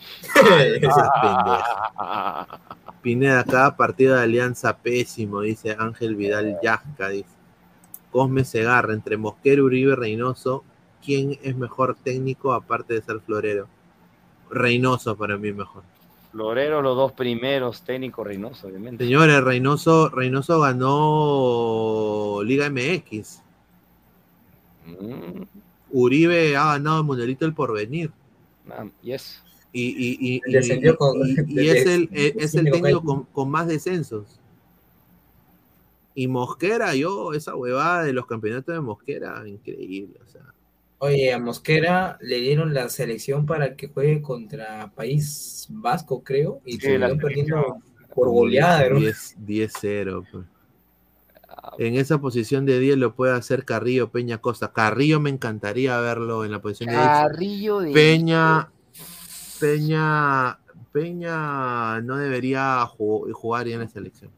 Seas 0.20 1.10
pendejo. 1.20 2.60
Pineda, 3.02 3.44
cada 3.44 3.76
partido 3.76 4.16
de 4.16 4.22
alianza 4.22 4.76
pésimo, 4.76 5.40
dice 5.42 5.76
Ángel 5.78 6.16
Vidal 6.16 6.58
Yasca, 6.62 7.08
dice. 7.10 7.28
Cosme 8.10 8.44
Segarra, 8.44 8.92
entre 8.92 9.16
Mosquero, 9.16 9.64
Uribe, 9.64 9.94
Reynoso, 9.94 10.64
¿quién 11.04 11.38
es 11.42 11.56
mejor 11.56 11.96
técnico 12.02 12.52
aparte 12.52 12.94
de 12.94 13.02
ser 13.02 13.20
florero? 13.20 13.68
Reynoso 14.50 15.16
para 15.16 15.36
mí 15.36 15.52
mejor. 15.52 15.82
Florero, 16.32 16.82
los 16.82 16.96
dos 16.96 17.12
primeros, 17.12 17.82
técnico 17.82 18.24
Reynoso, 18.24 18.66
obviamente. 18.66 19.04
Señores, 19.04 19.42
Reynoso, 19.42 20.08
Reynoso 20.08 20.60
ganó 20.60 22.40
Liga 22.42 22.68
MX. 22.70 23.42
Mm, 24.98 25.42
Uribe 25.92 26.56
ha 26.56 26.64
ganado 26.72 26.98
el 27.00 27.04
Mundialito 27.06 27.44
del 27.44 27.54
Porvenir. 27.54 28.10
ah, 28.70 28.86
y 29.02 29.12
eso. 29.12 29.42
Y, 29.72 29.82
y- 29.82 30.18
y- 30.20 30.40
y- 30.46 30.52
Descendió 30.52 30.96
con- 30.96 31.16
y- 31.26 31.34
y 31.62 31.68
es 31.68 31.86
el, 31.86 32.08
es 32.12 32.54
el 32.54 32.70
técnico 32.70 33.02
con- 33.02 33.24
con, 33.24 33.50
más 33.50 33.66
descensos. 33.68 34.40
Y 36.14 36.26
Mosquera, 36.26 36.94
yo, 36.94 37.32
esa 37.34 37.54
huevada 37.54 38.02
de 38.04 38.12
los 38.12 38.26
campeonatos 38.26 38.74
de 38.74 38.80
Mosquera, 38.80 39.42
increíble. 39.46 40.18
O 40.26 40.28
sea, 40.28 40.42
Oye, 40.98 41.32
a 41.32 41.38
Mosquera 41.38 42.18
le 42.20 42.40
dieron 42.40 42.74
la 42.74 42.88
selección 42.90 43.46
para 43.46 43.74
que 43.74 43.88
juegue 43.88 44.20
contra 44.20 44.90
País 44.94 45.66
Vasco, 45.70 46.22
creo, 46.22 46.60
y 46.66 46.72
Sí, 46.72 46.80
se 46.80 46.98
la 46.98 47.14
perdiendo 47.16 47.78
por 48.14 48.28
goleada, 48.28 48.86
¿no? 48.90 48.98
10 48.98 49.34
10-0. 49.46 50.24
En 51.78 51.94
esa 51.96 52.18
posición 52.20 52.66
de 52.66 52.78
10 52.78 52.96
lo 52.98 53.14
puede 53.14 53.32
hacer 53.32 53.64
Carrillo 53.64 54.10
Peña 54.10 54.38
Costa. 54.38 54.72
Carrillo 54.72 55.20
me 55.20 55.30
encantaría 55.30 55.98
verlo 56.00 56.44
en 56.44 56.52
la 56.52 56.60
posición 56.60 56.88
de 56.90 56.96
10. 56.96 57.06
Carrillo 57.06 57.80
de 57.80 57.92
Peña, 57.92 58.70
Peña, 59.60 60.58
Peña 60.92 62.00
no 62.00 62.16
debería 62.16 62.80
ju- 62.86 63.30
jugar 63.32 63.66
ya 63.66 63.74
en 63.74 63.80
la 63.80 63.88
selección. 63.88 64.30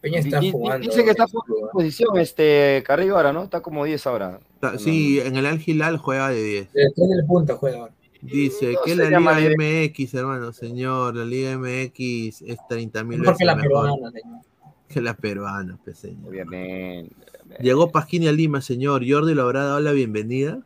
Peña 0.00 0.20
está 0.20 0.40
jugando. 0.52 0.86
Dice 0.86 1.04
que 1.04 1.10
está 1.10 1.26
jugando 1.26 1.58
en 1.66 1.68
posición 1.72 2.18
este 2.18 2.82
Carrillo 2.86 3.16
ahora, 3.16 3.32
¿no? 3.32 3.44
Está 3.44 3.60
como 3.60 3.84
10 3.84 4.06
ahora. 4.06 4.40
Sí, 4.78 5.20
en 5.20 5.36
el 5.36 5.46
Al 5.46 5.60
Hilal 5.64 5.96
juega 5.98 6.28
de 6.28 6.42
10. 6.42 6.72
Detrás 6.72 7.08
del 7.08 7.24
punta 7.26 7.54
juega 7.56 7.78
ahora. 7.78 7.92
Dice 8.22 8.72
No 8.72 8.78
que 8.84 8.96
la 8.96 9.18
Liga 9.18 9.36
de- 9.36 9.88
MX, 9.90 10.14
hermano, 10.14 10.52
señor, 10.52 11.14
la 11.16 11.24
Liga 11.24 11.56
MX 11.58 12.42
es 12.42 12.58
30 12.68 13.04
mil 13.04 13.20
veces 13.20 13.36
que 13.38 13.44
la 13.44 13.54
mejor 13.54 13.68
peruana, 13.86 14.10
señor. 14.10 14.40
Que 14.88 15.00
la 15.00 15.14
peruana, 15.16 15.78
pues, 15.84 15.98
señor. 15.98 16.28
Obviamente. 16.28 17.14
Llegó 17.60 17.90
Pasquini 17.90 18.28
a 18.28 18.32
Lima, 18.32 18.60
señor. 18.60 19.02
Jordi 19.08 19.34
le 19.34 19.40
habrá 19.42 19.64
dado 19.64 19.80
la 19.80 19.92
bienvenida. 19.92 20.60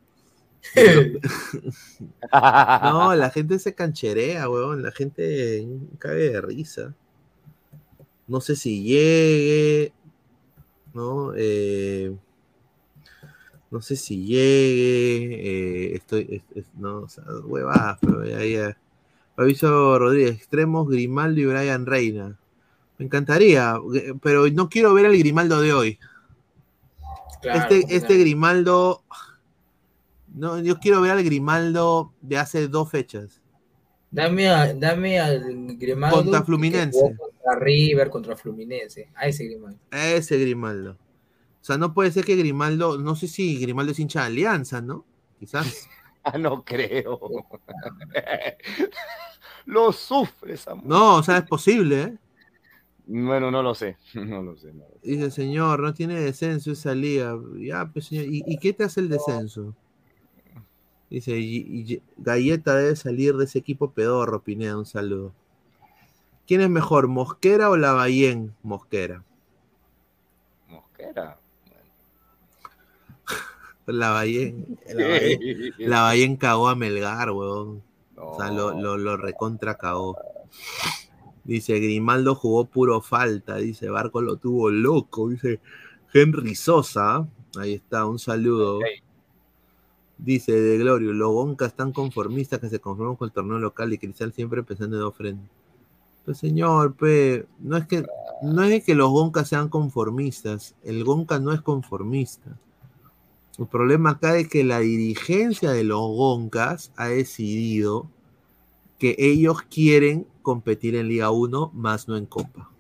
No, 2.33 3.15
la 3.15 3.31
gente 3.31 3.59
se 3.59 3.75
cancherea, 3.75 4.49
weón. 4.49 4.83
La 4.83 4.93
gente 4.93 5.67
cague 5.99 6.31
de 6.31 6.41
risa. 6.41 6.95
No 8.27 8.41
sé 8.41 8.57
si 8.57 8.83
llegue. 8.83 9.93
¿No? 10.95 11.33
Eh, 11.37 12.15
no 13.71 13.81
sé 13.81 13.97
si 13.97 14.25
llegue. 14.25 15.35
eh, 15.93 15.95
estoy. 15.97 16.27
es- 16.31 16.57
es- 16.57 16.75
no, 16.75 16.99
o 17.03 17.09
sea, 17.09 17.25
huevadas, 17.45 17.99
pero 18.01 18.25
ya, 18.25 18.45
ya. 18.45 18.77
Aviso 19.37 19.99
Rodríguez, 19.99 20.37
extremos, 20.37 20.89
Grimaldo 20.89 21.41
y 21.41 21.47
Brian 21.47 21.87
Reina. 21.87 22.39
Me 23.01 23.07
encantaría, 23.07 23.77
eh, 23.95 24.13
pero 24.21 24.47
no 24.51 24.69
quiero 24.69 24.93
ver 24.93 25.07
el 25.07 25.17
Grimaldo 25.19 25.63
de 25.63 25.73
hoy. 25.73 25.99
Claro, 27.41 27.59
este, 27.61 27.81
claro. 27.81 27.97
este 27.97 28.19
Grimaldo. 28.19 29.03
No, 30.35 30.61
yo 30.61 30.79
quiero 30.79 31.01
ver 31.01 31.13
al 31.13 31.25
Grimaldo 31.25 32.13
de 32.21 32.37
hace 32.37 32.69
dos 32.69 32.91
fechas. 32.91 33.41
Dame, 34.11 34.51
a- 34.51 34.75
dame 34.75 35.19
al 35.19 35.79
Grimaldo. 35.79 36.19
Contra 36.19 36.43
Fluminense. 36.43 37.01
Contra 37.01 37.59
River, 37.59 38.11
contra 38.11 38.37
Fluminense. 38.37 39.09
A 39.15 39.27
ese 39.29 39.47
Grimaldo. 39.47 39.79
Ese 39.91 40.39
Grimaldo. 40.39 40.91
O 40.93 41.65
sea, 41.65 41.79
no 41.79 41.95
puede 41.95 42.11
ser 42.11 42.27
que 42.27 42.37
Grimaldo, 42.37 42.99
no 42.99 43.17
sé 43.17 43.29
si 43.29 43.59
Grimaldo 43.59 43.93
es 43.93 43.99
hincha 43.99 44.21
de 44.21 44.27
Alianza, 44.27 44.83
¿no? 44.83 45.07
Quizás. 45.39 45.89
Ah, 46.23 46.37
no 46.37 46.63
creo. 46.67 47.19
Lo 49.65 49.91
sufre 49.91 50.53
esa 50.53 50.75
mujer. 50.75 50.91
No, 50.91 51.15
o 51.17 51.23
sea, 51.23 51.39
es 51.39 51.45
posible, 51.45 52.03
¿eh? 52.03 52.19
Bueno, 53.13 53.51
no 53.51 53.61
lo 53.63 53.75
sé. 53.75 53.97
No 54.15 54.41
lo 54.43 54.57
sé. 54.57 54.73
no 54.73 54.85
lo 54.85 54.95
sé. 55.03 55.09
Dice, 55.09 55.31
señor, 55.33 55.81
no 55.81 55.93
tiene 55.93 56.21
descenso 56.21 56.71
esa 56.71 56.95
liga. 56.95 57.37
Ya, 57.59 57.85
pues, 57.93 58.07
señor, 58.07 58.27
¿y, 58.27 58.45
y 58.47 58.57
qué 58.59 58.73
te 58.73 58.85
hace 58.85 59.01
el 59.01 59.09
descenso? 59.09 59.75
Dice, 61.11 61.37
y, 61.37 61.57
y- 61.93 62.03
Galleta 62.19 62.77
debe 62.77 62.95
salir 62.95 63.37
de 63.37 63.47
ese 63.47 63.59
equipo 63.59 63.91
pedorro, 63.91 64.43
Pineda, 64.43 64.79
un 64.79 64.87
saludo. 64.87 65.33
¿Quién 66.47 66.61
es 66.61 66.71
mejor, 66.71 67.09
Mosquera 67.09 67.69
o 67.71 67.77
Lavallén? 67.77 68.55
Mosquera. 68.63 69.25
Mosquera. 70.69 71.37
Lavallén. 73.87 74.79
Lavallén, 74.87 75.75
Lavallén 75.79 76.37
cagó 76.37 76.69
a 76.69 76.77
Melgar, 76.77 77.33
weón. 77.33 77.83
O 78.17 78.37
sea, 78.37 78.53
lo, 78.53 78.73
lo, 78.81 78.97
lo 78.99 79.17
recontra 79.17 79.77
cagó. 79.77 80.17
Dice, 81.51 81.81
Grimaldo 81.81 82.37
jugó 82.37 82.67
puro 82.67 83.01
falta. 83.01 83.57
Dice, 83.57 83.91
Barco 83.91 84.23
lo 84.23 84.37
tuvo 84.37 84.71
loco. 84.71 85.31
Dice, 85.31 85.59
Henry 86.15 86.55
Sosa. 86.55 87.27
Ahí 87.59 87.75
está, 87.75 88.07
un 88.07 88.21
saludo. 88.21 88.79
Dice, 90.17 90.53
de 90.53 90.79
Glorio, 90.79 91.13
los 91.13 91.33
Goncas 91.33 91.75
tan 91.75 91.91
conformistas 91.91 92.61
que 92.61 92.69
se 92.69 92.79
conforman 92.79 93.17
con 93.17 93.27
el 93.27 93.33
torneo 93.33 93.59
local 93.59 93.93
y 93.93 93.99
Cristal 93.99 94.33
siempre 94.33 94.63
pensando 94.63 94.97
de 94.97 95.03
dos 95.03 95.17
frentes. 95.17 95.51
Pues 96.25 96.39
señor, 96.39 96.95
pe, 96.95 97.47
no 97.59 97.77
es 97.79 97.87
que 97.89 98.05
no 98.43 98.63
es 98.63 98.85
que 98.85 98.95
los 98.95 99.11
Goncas 99.11 99.49
sean 99.49 99.71
conformistas. 99.71 100.77
El 100.85 101.03
Gonca 101.03 101.41
no 101.41 101.53
es 101.53 101.63
conformista. 101.63 102.61
El 103.59 103.67
problema 103.67 104.11
acá 104.11 104.39
es 104.39 104.47
que 104.47 104.63
la 104.63 104.79
dirigencia 104.79 105.73
de 105.73 105.83
los 105.83 105.99
Goncas 105.99 106.93
ha 106.95 107.09
decidido 107.09 108.09
que 109.01 109.17
ellos 109.19 109.63
quieren 109.63 110.29
competir 110.51 110.97
en 110.97 111.07
Liga 111.07 111.31
1, 111.31 111.71
más 111.75 112.09
no 112.09 112.17
en 112.17 112.27
Copa. 112.27 112.73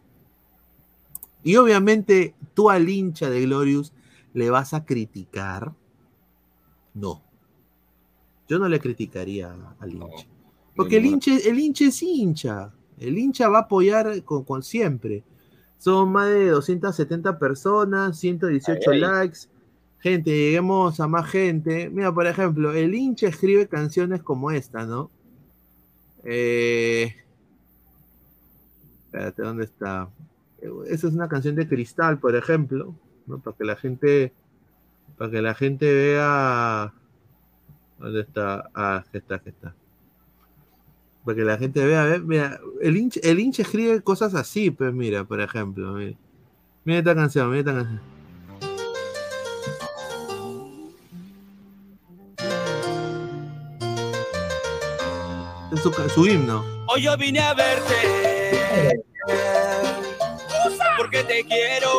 Y 1.44 1.55
obviamente 1.55 2.34
tú 2.52 2.68
al 2.68 2.88
hincha 2.88 3.30
de 3.30 3.42
Glorious 3.42 3.92
le 4.34 4.51
vas 4.51 4.74
a 4.74 4.84
criticar. 4.84 5.72
No. 6.94 7.22
Yo 8.48 8.59
no 8.59 8.68
le 8.68 8.80
criticaría 8.80 9.55
al 9.78 9.92
hincha. 9.92 10.26
Porque 10.74 10.97
el 10.97 11.06
hincha, 11.06 11.30
el 11.36 11.60
hincha 11.60 11.84
es 11.84 12.02
hincha. 12.02 12.72
El 12.98 13.16
hincha 13.16 13.48
va 13.48 13.59
a 13.59 13.62
apoyar 13.62 14.24
con, 14.24 14.42
con 14.42 14.64
siempre. 14.64 15.22
Son 15.78 16.10
más 16.10 16.28
de 16.28 16.48
270 16.48 17.38
personas, 17.38 18.18
118 18.18 18.90
Ay, 18.90 18.94
ay. 18.94 19.01
likes. 19.01 19.38
Gente, 20.01 20.32
lleguemos 20.32 20.98
a 20.98 21.06
más 21.06 21.30
gente. 21.30 21.88
Mira, 21.88 22.12
por 22.12 22.26
ejemplo, 22.26 22.72
el 22.72 22.97
hincha 22.97 23.28
escribe 23.28 23.68
canciones 23.68 24.24
como 24.24 24.51
esta, 24.51 24.84
¿no? 24.86 25.09
Eh... 26.24 27.14
Espérate, 29.11 29.43
¿dónde 29.43 29.65
está? 29.65 30.09
Esa 30.87 31.09
es 31.09 31.15
una 31.15 31.28
canción 31.28 31.57
de 31.57 31.66
Cristal, 31.69 32.19
por 32.20 32.37
ejemplo, 32.37 32.95
¿no? 33.27 33.41
Para 33.41 33.57
que 33.57 33.65
la 33.65 33.74
gente, 33.74 34.32
para 35.19 35.31
que 35.32 35.43
la 35.43 35.55
gente 35.55 35.93
vea. 35.93 36.93
¿Dónde 37.99 38.20
está? 38.20 38.70
Ah, 38.74 39.03
que 39.11 39.19
está, 39.19 39.41
que 39.41 39.51
está. 39.51 39.74
Para 41.24 41.37
que 41.37 41.43
la 41.45 41.59
gente 41.59 41.85
vea, 41.85 42.05
ve- 42.05 42.20
mira, 42.20 42.61
el 42.81 42.97
hincha, 42.97 43.20
el 43.24 43.41
hincha 43.41 43.62
escribe 43.62 44.01
cosas 44.03 44.35
así, 44.35 44.70
pues 44.70 44.93
mira, 44.95 45.24
por 45.24 45.41
ejemplo, 45.41 45.93
mira. 45.95 46.16
Mira 46.85 46.99
esta 47.01 47.15
canción, 47.15 47.49
mira 47.51 47.61
esta 47.61 47.74
canción. 47.74 48.01
Su, 55.82 55.93
su 56.12 56.27
himno. 56.27 56.65
Hoy 56.89 57.03
yo 57.03 57.16
vine 57.16 57.41
a 57.41 57.55
verte 57.55 58.19
porque 60.97 61.24
te 61.24 61.44
quiero. 61.44 61.90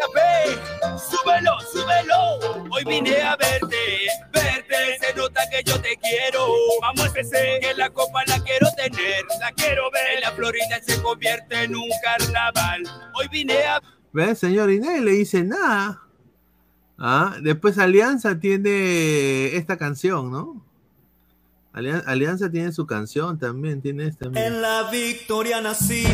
Café, 0.00 0.58
súbelo, 0.98 1.52
súbelo. 1.72 2.66
Hoy 2.70 2.84
vine 2.86 3.20
a 3.22 3.36
verte, 3.36 3.76
verte. 4.32 4.76
Se 5.00 5.14
nota 5.14 5.42
que 5.50 5.62
yo 5.64 5.80
te 5.80 5.96
quiero. 5.96 6.46
Vamos 6.80 7.14
a 7.14 7.20
ese, 7.20 7.58
que 7.60 7.74
la 7.76 7.90
copa 7.90 8.22
la 8.26 8.38
quiero 8.42 8.66
tener, 8.76 9.24
la 9.40 9.52
quiero 9.52 9.90
ver. 9.90 10.20
La 10.22 10.32
Florida 10.32 10.80
se 10.86 11.00
convierte 11.02 11.64
en 11.64 11.76
un 11.76 11.88
carnaval. 12.02 12.82
Hoy 13.14 13.28
vine 13.28 13.62
a 13.64 13.80
¿Ves, 14.12 14.38
señor? 14.40 14.70
Y 14.72 14.80
nadie 14.80 15.00
le 15.02 15.12
dice 15.12 15.44
nada. 15.44 16.02
Ah, 16.98 17.36
después 17.40 17.78
Alianza 17.78 18.38
tiene 18.40 19.56
esta 19.56 19.76
canción, 19.78 20.30
¿no? 20.30 20.69
Alian- 21.72 22.02
Alianza 22.06 22.50
tiene 22.50 22.72
su 22.72 22.86
canción 22.86 23.38
también, 23.38 23.80
tiene 23.80 24.06
esta. 24.06 24.28
mira. 24.28 24.46
En 24.46 24.60
la 24.60 24.90
victoria 24.90 25.60
nací, 25.60 26.04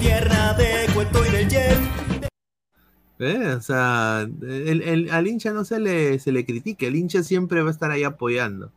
tierra 0.00 0.54
de 0.54 0.86
cuento 0.92 1.24
y 1.24 1.30
de 1.30 1.48
yen. 1.48 2.28
¿Ves? 3.18 3.56
O 3.56 3.60
sea, 3.60 4.22
el, 4.22 4.82
el- 4.82 5.10
al 5.10 5.26
hincha 5.28 5.52
no 5.52 5.64
se 5.64 5.78
le, 5.78 6.18
se 6.18 6.32
le 6.32 6.44
critique, 6.44 6.88
el 6.88 6.96
hincha 6.96 7.22
siempre 7.22 7.62
va 7.62 7.68
a 7.68 7.72
estar 7.72 7.90
ahí 7.92 8.02
apoyando. 8.02 8.72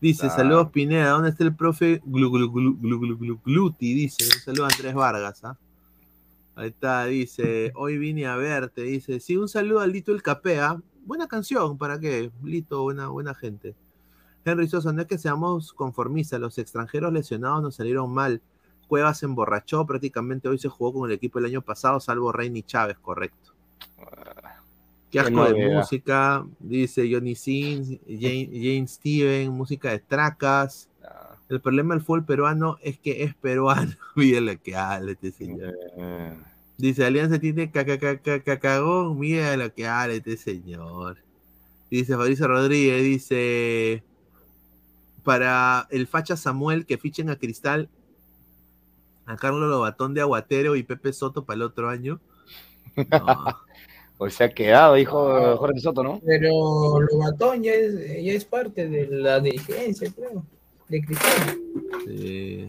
Dice, 0.00 0.26
Claro. 0.26 0.34
saludos 0.36 0.70
Pineda, 0.70 1.10
¿dónde 1.10 1.30
está 1.30 1.44
el 1.44 1.56
profe 1.56 2.00
Glu, 2.04 2.30
glu, 2.30 2.52
glu, 2.52 2.76
glu, 2.78 3.00
glu, 3.00 3.16
glu, 3.18 3.40
Gluti? 3.44 3.94
Dice, 3.94 4.24
un 4.26 4.40
saludo 4.40 4.66
a 4.66 4.68
Andrés 4.68 4.94
Vargas, 4.94 5.42
¿ah? 5.44 5.56
Ahí 6.56 6.68
está, 6.68 7.06
dice, 7.06 7.72
hoy 7.74 7.98
vine 7.98 8.26
a 8.26 8.36
verte, 8.36 8.82
dice, 8.82 9.18
sí, 9.18 9.36
un 9.36 9.48
saludo 9.48 9.80
a 9.80 9.86
Lito 9.88 10.12
el 10.12 10.22
Capea, 10.22 10.80
buena 11.04 11.26
canción, 11.26 11.76
¿para 11.78 11.98
qué? 11.98 12.30
Lito, 12.44 12.82
buena, 12.82 13.08
buena 13.08 13.34
gente. 13.34 13.74
Henry 14.44 14.68
Sosa, 14.68 14.92
no 14.92 15.00
es 15.02 15.06
que 15.08 15.18
seamos 15.18 15.72
conformistas, 15.72 16.40
los 16.40 16.58
extranjeros 16.58 17.12
lesionados 17.12 17.62
nos 17.62 17.74
salieron 17.76 18.12
mal. 18.12 18.40
Cuevas 18.88 19.18
se 19.18 19.26
emborrachó, 19.26 19.86
prácticamente 19.86 20.48
hoy 20.48 20.58
se 20.58 20.68
jugó 20.68 20.92
con 20.92 21.08
el 21.10 21.16
equipo 21.16 21.38
el 21.38 21.46
año 21.46 21.62
pasado, 21.62 21.98
salvo 22.00 22.32
Reini 22.32 22.62
Chávez, 22.62 22.98
correcto. 22.98 23.52
Qué 25.10 25.20
asco 25.20 25.44
de 25.44 25.54
música, 25.78 26.46
dice 26.58 27.08
Johnny 27.10 27.34
Sins, 27.34 27.98
Jane, 28.06 28.48
Jane 28.52 28.86
Steven, 28.88 29.50
música 29.52 29.90
de 29.90 30.00
tracas. 30.00 30.88
El 31.48 31.60
problema 31.60 31.94
del 31.94 32.02
fútbol 32.02 32.24
peruano 32.24 32.78
es 32.82 32.98
que 32.98 33.22
es 33.22 33.34
peruano. 33.34 33.92
Mira 34.16 34.40
lo 34.40 34.60
que 34.60 34.74
habla 34.76 35.12
este 35.12 35.30
señor. 35.30 35.74
Dice, 36.76 37.04
Alianza 37.04 37.38
tiene 37.38 37.70
caca- 37.70 37.98
caca- 37.98 38.42
cacagón, 38.42 39.18
mira 39.20 39.56
lo 39.56 39.72
que 39.72 39.86
habla 39.86 40.14
este 40.14 40.36
señor. 40.36 41.18
Dice 41.88 42.16
Fabricio 42.16 42.48
Rodríguez, 42.48 43.04
dice, 43.04 44.02
para 45.24 45.88
el 45.90 46.06
facha 46.06 46.36
Samuel 46.36 46.86
que 46.86 46.98
fichen 46.98 47.30
a 47.30 47.36
Cristal, 47.36 47.88
a 49.26 49.36
Carlos 49.36 49.68
Lobatón 49.70 50.14
de 50.14 50.20
Aguatero 50.20 50.76
y 50.76 50.82
Pepe 50.82 51.12
Soto 51.12 51.44
para 51.44 51.56
el 51.56 51.62
otro 51.62 51.88
año. 51.88 52.20
O 54.16 54.30
se 54.30 54.44
ha 54.44 54.48
quedado, 54.48 54.94
dijo 54.94 55.56
Jorge 55.56 55.80
Soto, 55.80 56.04
¿no? 56.04 56.20
Pero 56.24 57.00
Lobatón 57.00 57.64
ya 57.64 57.72
es, 57.72 57.94
ya 58.22 58.32
es 58.32 58.44
parte 58.44 58.88
de 58.88 59.08
la 59.08 59.40
dirigencia, 59.40 60.08
creo. 60.14 60.44
De 60.88 61.00
Cristal. 61.02 61.58
Sí. 62.06 62.68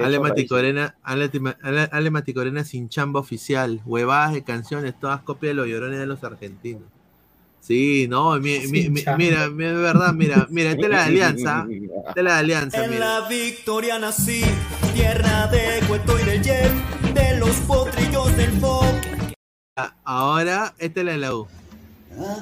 Ale 0.00 0.18
Maticorena, 0.18 0.96
Ale, 1.04 1.30
Ale- 1.62 1.88
Ale 1.92 2.10
Maticorena 2.10 2.64
sin 2.64 2.88
chamba 2.88 3.20
oficial, 3.20 3.80
huevadas 3.86 4.32
de 4.34 4.42
canciones, 4.42 4.98
todas 4.98 5.22
copias 5.22 5.50
de 5.50 5.54
los 5.54 5.68
llorones 5.68 6.00
de 6.00 6.06
los 6.06 6.24
argentinos. 6.24 6.82
Sí, 7.66 8.06
no, 8.08 8.38
mi- 8.38 8.60
mi- 8.68 8.88
mi- 8.90 9.04
mira, 9.18 9.48
mi- 9.50 9.64
de 9.64 9.72
verdad, 9.72 10.12
mira, 10.12 10.46
mira, 10.50 10.70
esta 10.70 10.82
es 10.86 10.90
la 10.90 10.98
de 10.98 11.04
alianza, 11.10 11.66
esta 12.08 12.12
es 12.20 12.24
la 12.24 12.32
de 12.34 12.38
alianza, 12.38 12.84
En 12.84 12.90
mira. 12.90 13.20
la 13.20 13.28
victoria 13.28 13.98
nací, 13.98 14.42
tierra 14.94 15.46
de 15.48 15.80
Cueto 15.88 16.18
y 16.20 16.22
del 16.24 16.42
Yem, 16.42 17.14
de 17.14 17.36
los 17.38 17.56
potrillos 17.66 18.36
del 18.36 18.52
Foc. 18.60 18.84
Ahora, 20.04 20.74
esta 20.78 21.00
es 21.00 21.06
la 21.06 21.12
de 21.12 21.18
la 21.18 21.34
U. 21.34 21.48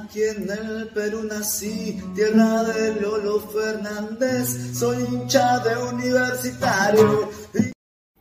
Aquí 0.05 0.23
en 0.23 0.49
el 0.51 0.89
Perú 0.95 1.25
nací, 1.25 2.01
tierra 2.15 2.63
de 2.63 3.01
Lolo 3.01 3.41
Fernández, 3.41 4.79
soy 4.79 5.03
hincha 5.03 5.59
de 5.61 5.77
universitario. 5.77 7.29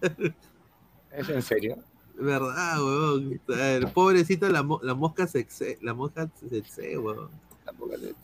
¿Es 0.01 1.29
en 1.29 1.41
serio? 1.43 1.77
Verdad, 2.15 2.83
huevón. 2.83 3.41
El 3.49 3.87
pobrecito, 3.87 4.47
la, 4.49 4.63
mo- 4.63 4.79
la 4.83 4.93
mosca 4.93 5.25
se 5.27 5.47
exe- 5.47 5.77
la 5.81 5.93
mosca 5.93 6.29
se 6.39 6.97
huevón. 6.97 7.29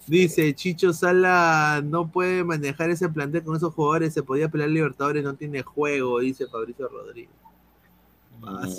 Dice 0.06 0.54
Chicho 0.54 0.94
Sala 0.94 1.82
no 1.84 2.08
puede 2.12 2.44
manejar 2.44 2.90
ese 2.90 3.10
plantel 3.10 3.44
con 3.44 3.56
esos 3.56 3.74
jugadores, 3.74 4.14
se 4.14 4.22
podía 4.22 4.50
pelear 4.50 4.70
Libertadores, 4.70 5.24
no 5.24 5.34
tiene 5.34 5.64
juego, 5.64 6.20
dice 6.20 6.46
Fabricio 6.48 6.88
Rodríguez. 6.88 7.32
Madre. 8.40 8.72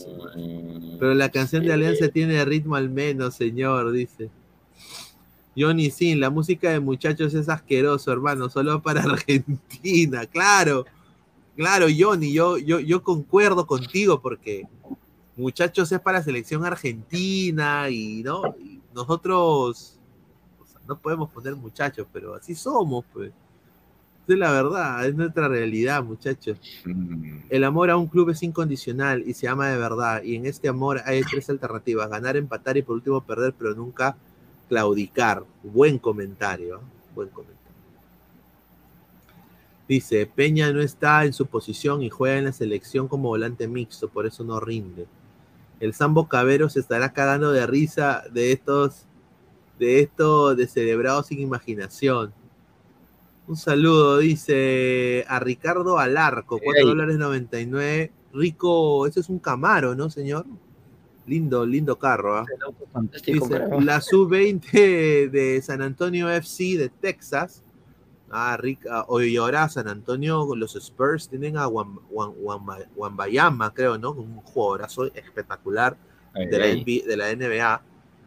Pero 0.98 1.14
la 1.14 1.28
canción 1.28 1.64
de 1.64 1.72
Alianza 1.72 2.08
tiene 2.08 2.44
ritmo 2.44 2.76
al 2.76 2.88
menos, 2.88 3.34
señor, 3.34 3.90
dice. 3.92 4.30
Johnny 5.56 5.90
Sin, 5.90 6.20
la 6.20 6.30
música 6.30 6.70
de 6.70 6.80
muchachos 6.80 7.34
es 7.34 7.48
asqueroso, 7.48 8.12
hermano, 8.12 8.48
solo 8.48 8.80
para 8.80 9.02
Argentina, 9.04 10.24
claro. 10.26 10.86
Claro, 11.60 11.88
Johnny, 11.94 12.32
yo, 12.32 12.56
yo, 12.56 12.80
yo 12.80 13.02
concuerdo 13.02 13.66
contigo 13.66 14.22
porque 14.22 14.66
muchachos 15.36 15.92
es 15.92 16.00
para 16.00 16.16
la 16.16 16.24
selección 16.24 16.64
argentina 16.64 17.90
y 17.90 18.22
no, 18.22 18.56
y 18.58 18.80
nosotros 18.94 19.98
o 20.58 20.66
sea, 20.66 20.80
no 20.88 20.98
podemos 20.98 21.28
poner 21.28 21.54
muchachos, 21.56 22.06
pero 22.10 22.34
así 22.34 22.54
somos, 22.54 23.04
pues. 23.12 23.28
Esa 23.28 24.32
es 24.32 24.38
la 24.38 24.52
verdad, 24.52 25.06
es 25.06 25.14
nuestra 25.14 25.48
realidad, 25.48 26.02
muchachos. 26.02 26.56
El 27.50 27.64
amor 27.64 27.90
a 27.90 27.98
un 27.98 28.06
club 28.06 28.30
es 28.30 28.42
incondicional 28.42 29.22
y 29.26 29.34
se 29.34 29.46
ama 29.46 29.68
de 29.68 29.76
verdad. 29.76 30.22
Y 30.22 30.36
en 30.36 30.46
este 30.46 30.66
amor 30.66 31.02
hay 31.04 31.20
tres 31.24 31.50
alternativas: 31.50 32.08
ganar, 32.08 32.38
empatar 32.38 32.78
y 32.78 32.82
por 32.82 32.94
último 32.94 33.20
perder, 33.20 33.52
pero 33.52 33.74
nunca 33.74 34.16
claudicar. 34.70 35.44
Buen 35.62 35.98
comentario. 35.98 36.76
¿eh? 36.76 37.12
Buen 37.14 37.28
comentario. 37.28 37.59
Dice: 39.90 40.24
Peña 40.24 40.72
no 40.72 40.80
está 40.80 41.24
en 41.24 41.32
su 41.32 41.46
posición 41.46 42.00
y 42.00 42.10
juega 42.10 42.38
en 42.38 42.44
la 42.44 42.52
selección 42.52 43.08
como 43.08 43.30
volante 43.30 43.66
mixto, 43.66 44.08
por 44.08 44.24
eso 44.24 44.44
no 44.44 44.60
rinde. 44.60 45.08
El 45.80 45.94
Sambo 45.94 46.28
Cabero 46.28 46.68
se 46.68 46.78
estará 46.78 47.12
cagando 47.12 47.50
de 47.50 47.66
risa 47.66 48.22
de 48.32 48.52
estos, 48.52 49.06
de 49.80 49.98
estos 49.98 50.56
descerebrados 50.56 51.26
sin 51.26 51.40
imaginación. 51.40 52.32
Un 53.48 53.56
saludo, 53.56 54.18
dice 54.18 55.24
a 55.26 55.40
Ricardo 55.40 55.98
Alarco, 55.98 56.60
4 56.62 56.82
Ey. 56.82 56.86
dólares 56.86 57.18
99. 57.18 58.12
Rico, 58.32 59.08
eso 59.08 59.18
es 59.18 59.28
un 59.28 59.40
Camaro, 59.40 59.96
¿no, 59.96 60.08
señor? 60.08 60.46
Lindo, 61.26 61.66
lindo 61.66 61.98
carro, 61.98 62.36
¿ah? 62.36 62.46
Dice, 63.26 63.60
la 63.80 64.00
sub-20 64.00 65.30
de 65.30 65.60
San 65.62 65.82
Antonio 65.82 66.30
FC 66.30 66.78
de 66.78 66.90
Texas. 66.90 67.64
Ah, 68.30 68.56
Rick, 68.56 68.86
ah, 68.88 69.04
hoy 69.08 69.36
ahora 69.36 69.68
San 69.68 69.88
Antonio, 69.88 70.54
los 70.54 70.76
Spurs 70.76 71.28
tienen 71.28 71.56
a 71.56 71.66
Wambayama, 71.68 73.74
creo, 73.74 73.98
¿no? 73.98 74.12
Un 74.12 74.36
jugadorazo 74.36 75.06
espectacular 75.06 75.96
Ay, 76.32 76.46
de 76.46 76.58
la. 76.58 76.66
NBA 76.66 77.08
de 77.08 77.16
la 77.16 77.34
NBA. 77.34 77.82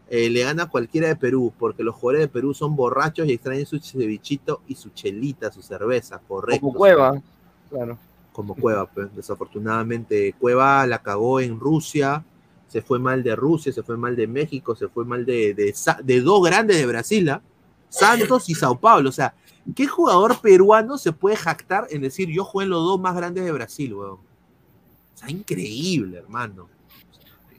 Eh, 0.09 0.29
le 0.29 0.43
gana 0.43 0.63
a 0.63 0.69
cualquiera 0.69 1.07
de 1.07 1.15
Perú, 1.15 1.53
porque 1.57 1.83
los 1.83 1.95
jugadores 1.95 2.23
de 2.23 2.27
Perú 2.27 2.53
son 2.53 2.75
borrachos 2.75 3.25
y 3.27 3.31
extrañan 3.31 3.65
su 3.65 3.79
cevichito 3.79 4.61
y 4.67 4.75
su 4.75 4.89
chelita, 4.89 5.49
su 5.51 5.61
cerveza, 5.61 6.19
correcto. 6.27 6.59
Como 6.59 6.77
Cueva, 6.77 7.21
claro. 7.69 7.97
Como 8.33 8.55
Cueva, 8.55 8.85
pues, 8.93 9.15
desafortunadamente. 9.15 10.35
Cueva 10.37 10.85
la 10.85 11.01
cagó 11.01 11.39
en 11.39 11.57
Rusia, 11.57 12.25
se 12.67 12.81
fue 12.81 12.99
mal 12.99 13.23
de 13.23 13.37
Rusia, 13.37 13.71
se 13.71 13.83
fue 13.83 13.95
mal 13.95 14.17
de 14.17 14.27
México, 14.27 14.75
se 14.75 14.89
fue 14.89 15.05
mal 15.05 15.25
de, 15.25 15.53
de, 15.53 16.21
dos 16.21 16.43
grandes 16.43 16.75
de 16.75 16.85
Brasil, 16.85 17.29
¿ah? 17.29 17.41
Santos 17.87 18.49
y 18.49 18.55
Sao 18.55 18.77
Paulo. 18.77 19.07
O 19.09 19.13
sea, 19.13 19.33
¿qué 19.75 19.87
jugador 19.87 20.39
peruano 20.41 20.97
se 20.97 21.11
puede 21.11 21.35
jactar 21.35 21.87
en 21.89 22.01
decir 22.01 22.29
yo 22.29 22.43
jugué 22.43 22.65
en 22.65 22.71
los 22.71 22.83
dos 22.83 22.99
más 22.99 23.15
grandes 23.15 23.43
de 23.45 23.51
Brasil, 23.51 23.93
weón? 23.93 24.19
O 24.19 25.17
sea, 25.17 25.29
increíble, 25.29 26.17
hermano. 26.17 26.69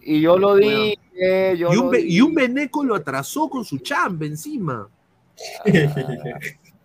Y 0.02 0.20
yo 0.20 0.36
lo 0.36 0.54
dije, 0.56 0.98
yo 1.56 1.72
y, 1.72 1.76
un, 1.76 1.84
lo 1.86 1.90
Be- 1.90 1.98
dije. 1.98 2.12
y 2.12 2.20
un 2.20 2.34
Beneco 2.34 2.84
lo 2.84 2.94
atrasó 2.94 3.48
con 3.48 3.64
su 3.64 3.78
chamba 3.78 4.26
encima. 4.26 4.88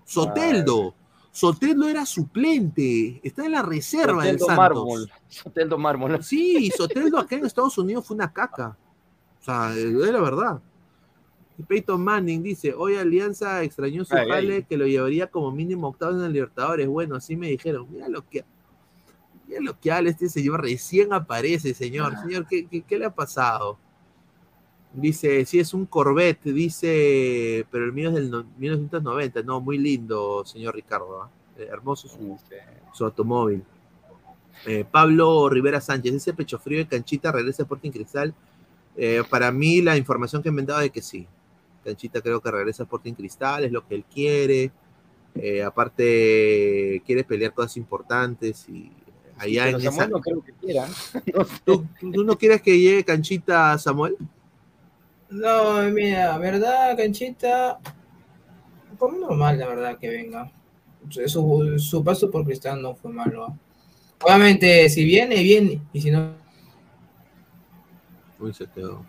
Soteldo. 0.06 0.96
Soteldo 1.32 1.88
era 1.88 2.06
suplente. 2.06 3.20
Está 3.24 3.46
en 3.46 3.52
la 3.52 3.62
reserva 3.62 4.24
del 4.24 4.40
Soteldo 4.40 4.46
Santos. 4.46 4.58
Mármol. 4.58 5.12
Soteldo 5.28 5.78
Mármol. 5.78 6.24
Sí, 6.24 6.72
Soteldo 6.76 7.18
acá 7.20 7.36
en 7.36 7.46
Estados 7.46 7.78
Unidos 7.78 8.06
fue 8.08 8.16
una 8.16 8.32
caca. 8.32 8.78
O 9.40 9.44
sea, 9.44 9.74
es 9.76 9.86
la 9.94 10.20
verdad. 10.20 10.62
Y 11.60 11.64
Peyton 11.64 12.02
Manning 12.02 12.42
dice, 12.42 12.74
hoy 12.74 12.96
Alianza 12.96 13.62
extrañó 13.64 14.06
su 14.06 14.16
Ay, 14.16 14.28
jale 14.30 14.56
ay. 14.56 14.64
que 14.64 14.78
lo 14.78 14.88
llevaría 14.88 15.28
como 15.28 15.52
mínimo 15.52 15.90
octavos 15.90 16.16
en 16.16 16.24
el 16.24 16.32
Libertadores. 16.34 16.88
Bueno, 16.88 17.16
así 17.18 17.36
me 17.36 17.50
dijeron. 17.50 17.86
Mira 17.92 18.08
lo 18.08 18.28
que... 18.28 18.46
Mira 19.46 19.60
lo 19.62 19.78
que 19.78 19.92
habla 19.92 20.10
este 20.10 20.30
señor. 20.30 20.62
Recién 20.62 21.12
aparece, 21.12 21.74
señor. 21.74 22.16
Señor, 22.22 22.48
¿qué, 22.48 22.66
qué, 22.66 22.82
qué 22.82 22.98
le 22.98 23.06
ha 23.06 23.14
pasado? 23.14 23.78
Dice, 24.94 25.46
sí 25.46 25.60
es 25.60 25.74
un 25.74 25.86
Corvette, 25.86 26.46
dice, 26.52 27.66
pero 27.70 27.86
el 27.86 27.94
mío 27.94 28.10
es 28.10 28.16
del 28.16 28.32
no- 28.32 28.46
1990. 28.58 29.44
No, 29.44 29.60
muy 29.60 29.78
lindo, 29.78 30.44
señor 30.46 30.74
Ricardo. 30.76 31.24
¿ah? 31.24 31.30
Eh, 31.58 31.68
hermoso 31.70 32.08
su, 32.08 32.40
su 32.94 33.06
automóvil. 33.06 33.64
Eh, 34.66 34.86
Pablo 34.90 35.50
Rivera 35.50 35.82
Sánchez, 35.82 36.14
ese 36.14 36.34
pecho 36.34 36.58
frío 36.58 36.80
de 36.80 36.88
canchita 36.88 37.32
regresa 37.34 37.64
a 37.64 37.66
Sporting 37.66 37.92
Cristal. 37.92 38.34
Eh, 38.96 39.24
para 39.30 39.52
mí, 39.52 39.82
la 39.82 39.96
información 39.98 40.42
que 40.42 40.52
me 40.52 40.62
han 40.62 40.68
dado 40.68 40.82
es 40.82 40.92
que 40.92 41.02
sí. 41.02 41.28
Canchita 41.84 42.22
creo 42.22 42.42
que 42.42 42.52
regresa 42.52 42.84
a 42.84 42.86
Sporting 42.86 43.14
Cristal, 43.14 43.66
es 43.66 43.72
lo 43.72 43.88
que 43.88 43.96
él 43.96 44.06
quiere. 44.06 44.72
Eh, 45.36 45.64
aparte, 45.64 47.02
quiere 47.06 47.24
pelear 47.24 47.54
cosas 47.54 47.78
importantes 47.78 48.68
y 48.68 48.92
allá 49.38 49.66
Pero 49.66 49.78
en 49.78 49.84
Samuel 49.84 50.02
esa- 50.02 50.08
no 50.10 50.20
creo 50.22 50.42
que 50.44 50.54
quiera. 50.54 50.88
¿Tú, 51.64 51.86
tú 52.00 52.24
no 52.24 52.38
quieres 52.38 52.62
que 52.62 52.78
llegue 52.80 53.04
Canchita 53.06 53.78
Samuel? 53.78 54.18
No, 55.30 55.82
mira, 55.92 56.38
verdad, 56.40 56.98
canchita. 56.98 57.80
Por 58.98 59.14
mí 59.14 59.20
normal, 59.20 59.60
la 59.60 59.68
verdad, 59.68 59.98
que 60.00 60.10
venga. 60.10 60.52
Su, 61.28 61.76
su 61.78 62.04
paso 62.04 62.30
por 62.32 62.44
Cristal 62.44 62.82
no 62.82 62.96
fue 62.96 63.12
malo. 63.12 63.56
Obviamente, 64.22 64.90
si 64.90 65.06
viene, 65.06 65.42
viene. 65.44 65.82
Y 65.94 66.02
si 66.02 66.10
no, 66.12 66.34
Uy, 68.40 68.54
se 68.54 68.66
quedó. 68.68 69.06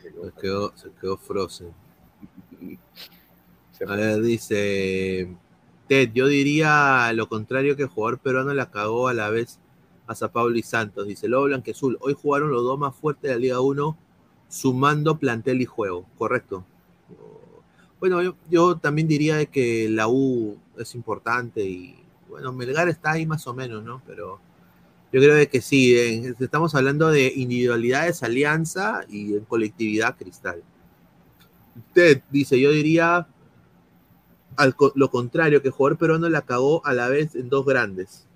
Se 0.00 0.32
quedó, 0.40 0.76
se 0.76 0.90
quedó 1.00 1.16
Frozen. 1.18 1.72
A 3.88 3.96
ver, 3.96 4.22
dice 4.22 5.36
Ted, 5.88 6.10
yo 6.14 6.28
diría 6.28 7.12
lo 7.14 7.28
contrario 7.28 7.74
que 7.74 7.82
el 7.82 7.88
jugador 7.88 8.20
peruano 8.20 8.54
la 8.54 8.70
cagó 8.70 9.08
a 9.08 9.14
la 9.14 9.28
vez 9.28 9.58
a 10.06 10.14
Sao 10.14 10.30
Paulo 10.30 10.56
y 10.56 10.62
Santos. 10.62 11.06
Dice 11.06 11.26
Lobo 11.26 11.46
Blanquezul, 11.46 11.98
hoy 12.00 12.14
jugaron 12.14 12.52
los 12.52 12.62
dos 12.62 12.78
más 12.78 12.94
fuertes 12.94 13.28
de 13.28 13.34
la 13.34 13.40
Liga 13.40 13.60
1 13.60 13.96
sumando 14.48 15.18
plantel 15.18 15.60
y 15.62 15.64
juego, 15.64 16.06
correcto. 16.16 16.64
Bueno, 17.98 18.22
yo, 18.22 18.36
yo 18.50 18.76
también 18.76 19.08
diría 19.08 19.36
de 19.36 19.46
que 19.46 19.88
la 19.88 20.08
U 20.08 20.58
es 20.76 20.94
importante 20.94 21.64
y 21.64 21.96
bueno, 22.28 22.52
Melgar 22.52 22.88
está 22.88 23.12
ahí 23.12 23.26
más 23.26 23.46
o 23.46 23.54
menos, 23.54 23.84
¿no? 23.84 24.02
Pero 24.06 24.40
yo 25.12 25.20
creo 25.20 25.48
que 25.48 25.60
sí, 25.60 25.94
estamos 26.40 26.74
hablando 26.74 27.10
de 27.10 27.32
individualidades, 27.36 28.22
alianza 28.22 29.04
y 29.08 29.34
en 29.34 29.44
colectividad 29.44 30.16
cristal. 30.16 30.62
Ted 31.92 32.22
dice, 32.30 32.58
yo 32.58 32.70
diría 32.70 33.26
lo 34.94 35.10
contrario, 35.10 35.62
que 35.62 35.68
el 35.68 35.74
jugador 35.74 35.98
peruano 35.98 36.28
la 36.28 36.42
cagó 36.42 36.84
a 36.86 36.92
la 36.92 37.08
vez 37.08 37.34
en 37.34 37.48
dos 37.48 37.64
grandes. 37.64 38.26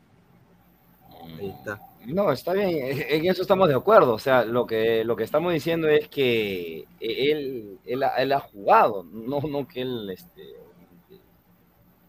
Ahí 1.38 1.48
está. 1.48 1.80
No, 2.06 2.30
está 2.30 2.52
bien, 2.52 2.78
en 3.08 3.26
eso 3.26 3.42
estamos 3.42 3.68
de 3.68 3.74
acuerdo. 3.74 4.14
O 4.14 4.18
sea, 4.18 4.44
lo 4.44 4.66
que, 4.66 5.04
lo 5.04 5.16
que 5.16 5.24
estamos 5.24 5.52
diciendo 5.52 5.88
es 5.88 6.08
que 6.08 6.86
él, 7.00 7.78
él, 7.84 8.02
ha, 8.02 8.08
él 8.16 8.32
ha 8.32 8.40
jugado, 8.40 9.02
no, 9.02 9.40
no 9.40 9.66
que 9.66 9.82
él 9.82 10.10
este, 10.10 10.54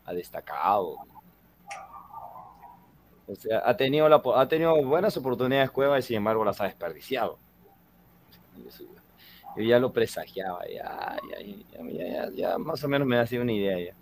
ha 0.06 0.14
destacado. 0.14 0.98
O 3.28 3.36
sea, 3.36 3.62
ha 3.66 3.76
tenido, 3.76 4.08
la, 4.08 4.22
ha 4.36 4.48
tenido 4.48 4.84
buenas 4.84 5.18
oportunidades 5.18 5.70
Cueva 5.72 6.00
y 6.00 6.02
sin 6.02 6.18
embargo 6.18 6.46
las 6.46 6.62
ha 6.62 6.66
desperdiciado. 6.66 7.38
Yo 9.56 9.64
ya 9.64 9.80
lo 9.80 9.92
presagiaba, 9.92 10.62
ya, 10.68 11.18
ya, 11.30 11.90
ya, 11.90 12.30
ya, 12.32 12.58
más 12.58 12.84
o 12.84 12.88
menos 12.88 13.08
me 13.08 13.18
ha 13.18 13.26
sido 13.26 13.44
una 13.44 13.54
idea 13.54 13.80
ya 13.80 13.96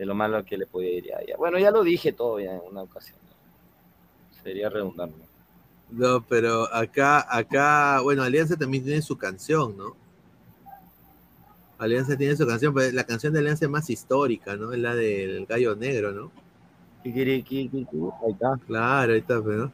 de 0.00 0.06
lo 0.06 0.14
malo 0.14 0.42
que 0.46 0.56
le 0.56 0.64
podía 0.64 0.96
ir 0.96 1.04
ya. 1.28 1.36
Bueno, 1.36 1.58
ya 1.58 1.70
lo 1.70 1.84
dije 1.84 2.10
todo 2.10 2.38
en 2.40 2.58
una 2.70 2.80
ocasión. 2.80 3.18
Sería 4.42 4.70
redundante. 4.70 5.26
No, 5.90 6.24
pero 6.26 6.74
acá, 6.74 7.26
acá, 7.28 8.00
bueno, 8.00 8.22
Alianza 8.22 8.56
también 8.56 8.82
tiene 8.82 9.02
su 9.02 9.18
canción, 9.18 9.76
¿no? 9.76 9.94
Alianza 11.76 12.16
tiene 12.16 12.34
su 12.34 12.46
canción, 12.46 12.72
pero 12.72 12.90
la 12.92 13.04
canción 13.04 13.34
de 13.34 13.40
Alianza 13.40 13.66
es 13.66 13.70
más 13.70 13.90
histórica, 13.90 14.56
¿no? 14.56 14.72
Es 14.72 14.78
la 14.78 14.94
del 14.94 15.44
Gallo 15.44 15.76
Negro, 15.76 16.12
¿no? 16.12 16.32
Ahí 17.04 18.32
está. 18.32 18.58
Claro, 18.66 19.12
ahí 19.12 19.18
está, 19.18 19.42
pero. 19.42 19.72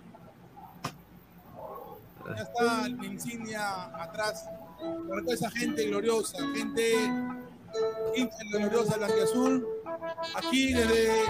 Ya 2.36 2.42
está 2.42 2.88
la 2.88 3.06
insignia 3.06 3.84
atrás. 4.02 4.48
Para 5.08 5.22
toda 5.22 5.34
esa 5.34 5.50
gente 5.50 5.86
gloriosa, 5.86 6.38
gente 6.54 6.94
hincha 8.14 8.36
de 8.38 8.50
la 8.52 8.58
gloriosa 8.68 8.96
blanquiazul. 8.96 9.66
Aquí 10.34 10.72
desde. 10.72 11.24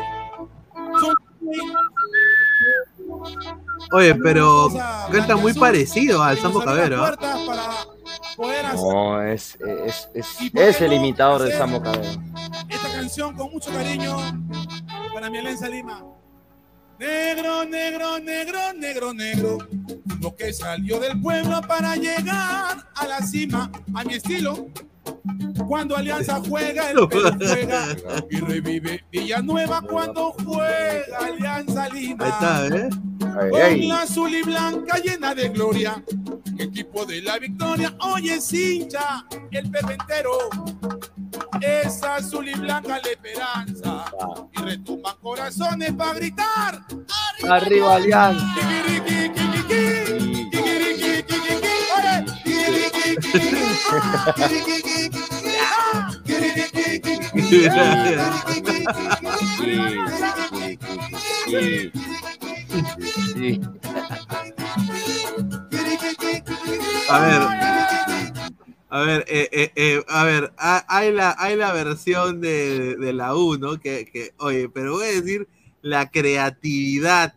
Oye, 3.92 4.14
pero 4.16 4.68
canta 5.12 5.36
muy 5.36 5.54
parecido 5.54 6.22
al 6.22 6.38
Sambo 6.38 6.60
Cabero. 6.60 7.04
¿ah? 7.04 7.86
No, 8.74 9.22
es, 9.22 9.56
es, 9.60 10.08
es, 10.14 10.38
es 10.54 10.80
el 10.80 10.92
imitador 10.92 11.42
de 11.42 11.56
Sambo 11.56 11.82
Cabero. 11.82 12.20
Esta 12.68 12.88
canción 12.92 13.34
con 13.36 13.52
mucho 13.52 13.70
cariño 13.70 14.16
para 15.16 15.30
mi 15.30 15.38
Alianza 15.38 15.66
Lima. 15.66 16.04
Negro, 16.98 17.64
negro, 17.64 18.18
negro, 18.18 18.58
negro, 18.74 19.14
negro. 19.14 19.58
Lo 20.20 20.36
que 20.36 20.52
salió 20.52 21.00
del 21.00 21.18
pueblo 21.22 21.62
para 21.62 21.96
llegar 21.96 22.86
a 22.94 23.06
la 23.06 23.22
cima, 23.22 23.72
a 23.94 24.04
mi 24.04 24.16
estilo. 24.16 24.68
Cuando 25.66 25.96
Alianza 25.96 26.42
juega, 26.46 26.90
el 26.90 27.08
Perú 27.08 27.30
juega 27.38 27.96
y 28.30 28.40
revive 28.40 29.06
Villanueva 29.10 29.80
cuando 29.80 30.32
juega 30.32 31.18
Alianza 31.18 31.88
Lima. 31.88 32.26
Ahí 32.26 32.32
está, 32.32 32.66
¿eh? 32.76 32.90
Con 33.50 33.88
la 33.88 34.02
azul 34.02 34.34
y 34.34 34.42
blanca 34.42 34.98
llena 34.98 35.34
de 35.34 35.48
gloria, 35.48 36.04
equipo 36.58 37.06
de 37.06 37.22
la 37.22 37.38
victoria, 37.38 37.96
hoy 38.00 38.28
es 38.28 38.52
hincha 38.52 39.24
el 39.50 39.70
perventero. 39.70 40.50
Es 41.60 42.02
azul 42.02 42.48
y 42.48 42.54
blanca 42.54 43.00
la 43.02 43.10
esperanza. 43.10 44.04
Y 44.52 44.62
retumban 44.62 45.16
corazones 45.22 45.92
para 45.92 46.14
gritar. 46.14 46.82
Arriba 47.48 47.94
Alianza. 47.96 48.46
A 67.08 67.18
ver, 67.20 67.85
a 68.96 69.02
ver, 69.04 69.24
eh, 69.28 69.48
eh, 69.52 69.72
eh, 69.76 70.04
a 70.08 70.24
ver, 70.24 70.52
ha- 70.58 70.84
hay 70.88 71.12
la, 71.12 71.34
hay 71.38 71.56
la 71.56 71.72
versión 71.72 72.40
de, 72.40 72.96
de 72.96 73.12
la 73.12 73.34
U, 73.34 73.56
¿no? 73.58 73.78
Que, 73.80 74.06
que, 74.06 74.32
oye, 74.38 74.68
pero 74.68 74.92
voy 74.92 75.04
a 75.04 75.20
decir, 75.20 75.48
la 75.82 76.10
creatividad, 76.10 77.34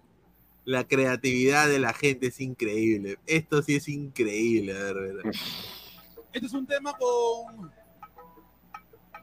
la 0.66 0.88
creatividad 0.88 1.68
de 1.68 1.80
la 1.80 1.94
gente 1.94 2.28
es 2.28 2.40
increíble. 2.40 3.18
Esto 3.26 3.62
sí 3.62 3.76
es 3.76 3.88
increíble, 3.88 4.78
a 4.78 4.84
ver, 4.84 4.98
a 4.98 5.02
ver. 5.02 5.16
Este 6.34 6.46
es 6.46 6.54
un 6.54 6.66
tema 6.68 6.94
con 6.98 7.72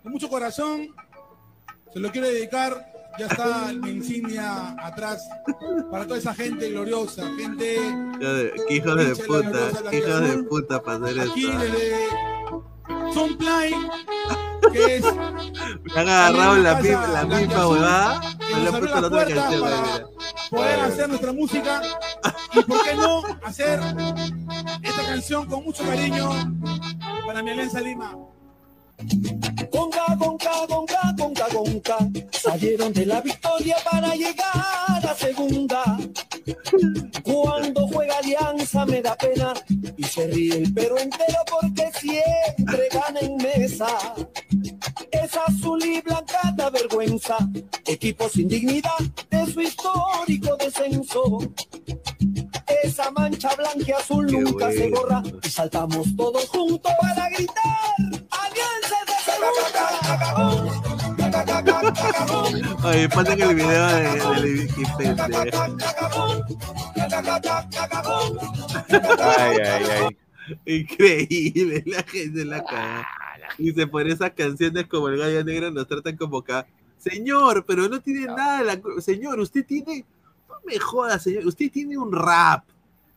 mucho 0.05 0.29
corazón. 0.29 0.89
Se 1.93 2.01
lo 2.01 2.11
quiero 2.11 2.29
dedicar. 2.29 2.93
Ya 3.19 3.27
está 3.27 3.73
la 3.73 3.89
insignia 3.89 4.77
atrás 4.83 5.27
para 5.91 6.05
toda 6.07 6.19
esa 6.19 6.35
gente 6.35 6.71
gloriosa, 6.71 7.23
gente 7.39 7.77
Qué 8.69 8.75
hijos 8.75 8.97
de 8.97 9.17
puta, 9.25 9.91
qué 9.91 9.99
hijos 9.99 10.21
de 10.21 10.43
puta 10.45 10.83
para 10.83 11.07
hacer 11.07 11.21
aquí 11.21 11.47
esto. 11.47 11.59
desde 11.59 12.09
Sunplay, 13.15 13.75
que 14.73 14.97
es 14.97 15.05
Me 15.05 16.01
han 16.01 16.09
agarrado 16.09 16.57
la, 16.59 16.79
pi- 16.79 16.89
la 16.91 17.25
misma 17.25 17.69
huevada, 17.69 18.21
me 18.55 18.61
le 18.65 18.71
puesto 18.79 19.01
la 19.01 19.07
otra 19.07 19.25
canción. 19.27 19.61
para 19.63 19.81
mira. 19.83 20.07
poder 20.51 20.81
hacer 20.81 21.09
nuestra 21.09 21.33
música 21.33 21.83
y 22.53 22.63
por 22.63 22.83
qué 22.85 22.95
no 22.95 23.23
hacer 23.45 23.81
esta 24.83 25.03
canción 25.07 25.47
con 25.47 25.65
mucho 25.65 25.85
cariño 25.85 26.31
para 27.27 27.43
mi 27.43 27.51
Alianza 27.51 27.81
Lima. 27.81 28.15
Conga, 29.71 30.05
conga, 30.19 30.51
conga, 30.69 31.15
conga. 31.49 31.99
Salieron 32.31 32.93
de 32.93 33.07
la 33.07 33.21
victoria 33.21 33.77
para 33.91 34.15
llegar 34.15 35.07
a 35.07 35.15
segunda. 35.15 35.99
Cuando 37.23 37.89
juega 37.89 38.19
Alianza 38.19 38.87
me 38.87 39.03
da 39.03 39.17
pena 39.17 39.53
y 39.97 40.05
se 40.05 40.27
ríe 40.29 40.57
el 40.59 40.73
pero 40.73 40.99
entero 40.99 41.39
porque 41.51 41.91
siempre 41.99 42.89
gana 42.93 43.21
en 43.21 43.37
mesa. 43.37 43.89
Es 45.11 45.37
azul 45.37 45.85
y 45.85 46.01
blanca 46.01 46.55
da 46.57 46.71
vergüenza, 46.71 47.37
equipo 47.85 48.29
sin 48.29 48.49
dignidad 48.49 48.99
de 49.31 49.53
su 49.53 49.61
histórico 49.61 50.57
descenso. 50.57 51.39
Esa 52.83 53.11
mancha 53.11 53.55
blanca 53.57 53.85
y 53.87 53.93
azul 53.93 54.27
nunca 54.27 54.71
se 54.71 54.89
borra 54.91 55.23
y 55.43 55.49
saltamos 55.49 56.15
todos 56.17 56.49
juntos 56.49 56.93
para 57.01 57.29
gritar. 57.31 57.97
Alianza 58.31 58.97
de 59.07 59.17
segunda. 59.25 60.96
Oye, 62.85 63.09
pasen 63.09 63.43
el 63.43 63.55
video 63.55 63.87
de, 63.89 64.03
de 64.03 64.61
Wikipedia. 64.63 65.29
Ay, 69.19 69.57
ay, 69.59 69.85
ay. 69.91 70.17
Increíble, 70.65 71.83
la 71.87 72.03
gente 72.05 72.45
la 72.45 72.65
caga. 72.65 73.07
Dice, 73.59 73.87
por 73.87 74.07
esas 74.07 74.31
canciones 74.33 74.87
como 74.87 75.09
el 75.09 75.19
gallo 75.19 75.45
negro 75.45 75.71
nos 75.71 75.87
tratan 75.87 76.17
como 76.17 76.39
acá. 76.39 76.67
Señor, 76.99 77.65
pero 77.67 77.89
no 77.89 78.01
tiene 78.01 78.27
nada 78.27 78.59
de 78.59 78.65
la... 78.65 78.81
Señor, 79.01 79.39
usted 79.41 79.65
tiene... 79.67 80.05
No 80.49 80.55
me 80.65 80.79
joda, 80.79 81.19
señor. 81.19 81.47
Usted 81.47 81.71
tiene 81.71 81.97
un 81.99 82.13
rap. 82.13 82.65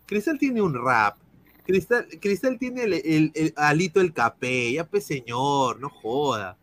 Cristal 0.06 0.38
tiene 0.40 0.62
un 0.62 0.74
rap. 0.74 1.18
Cristal, 1.66 2.08
Cristal 2.20 2.58
tiene 2.58 2.84
el, 2.84 2.94
el- 2.94 3.32
el 3.36 3.54
alito 3.56 4.02
el 4.02 4.14
capé. 4.14 4.74
Ya 4.74 4.84
pues, 4.86 5.06
señor, 5.06 5.80
no 5.80 5.90
joda. 5.90 6.58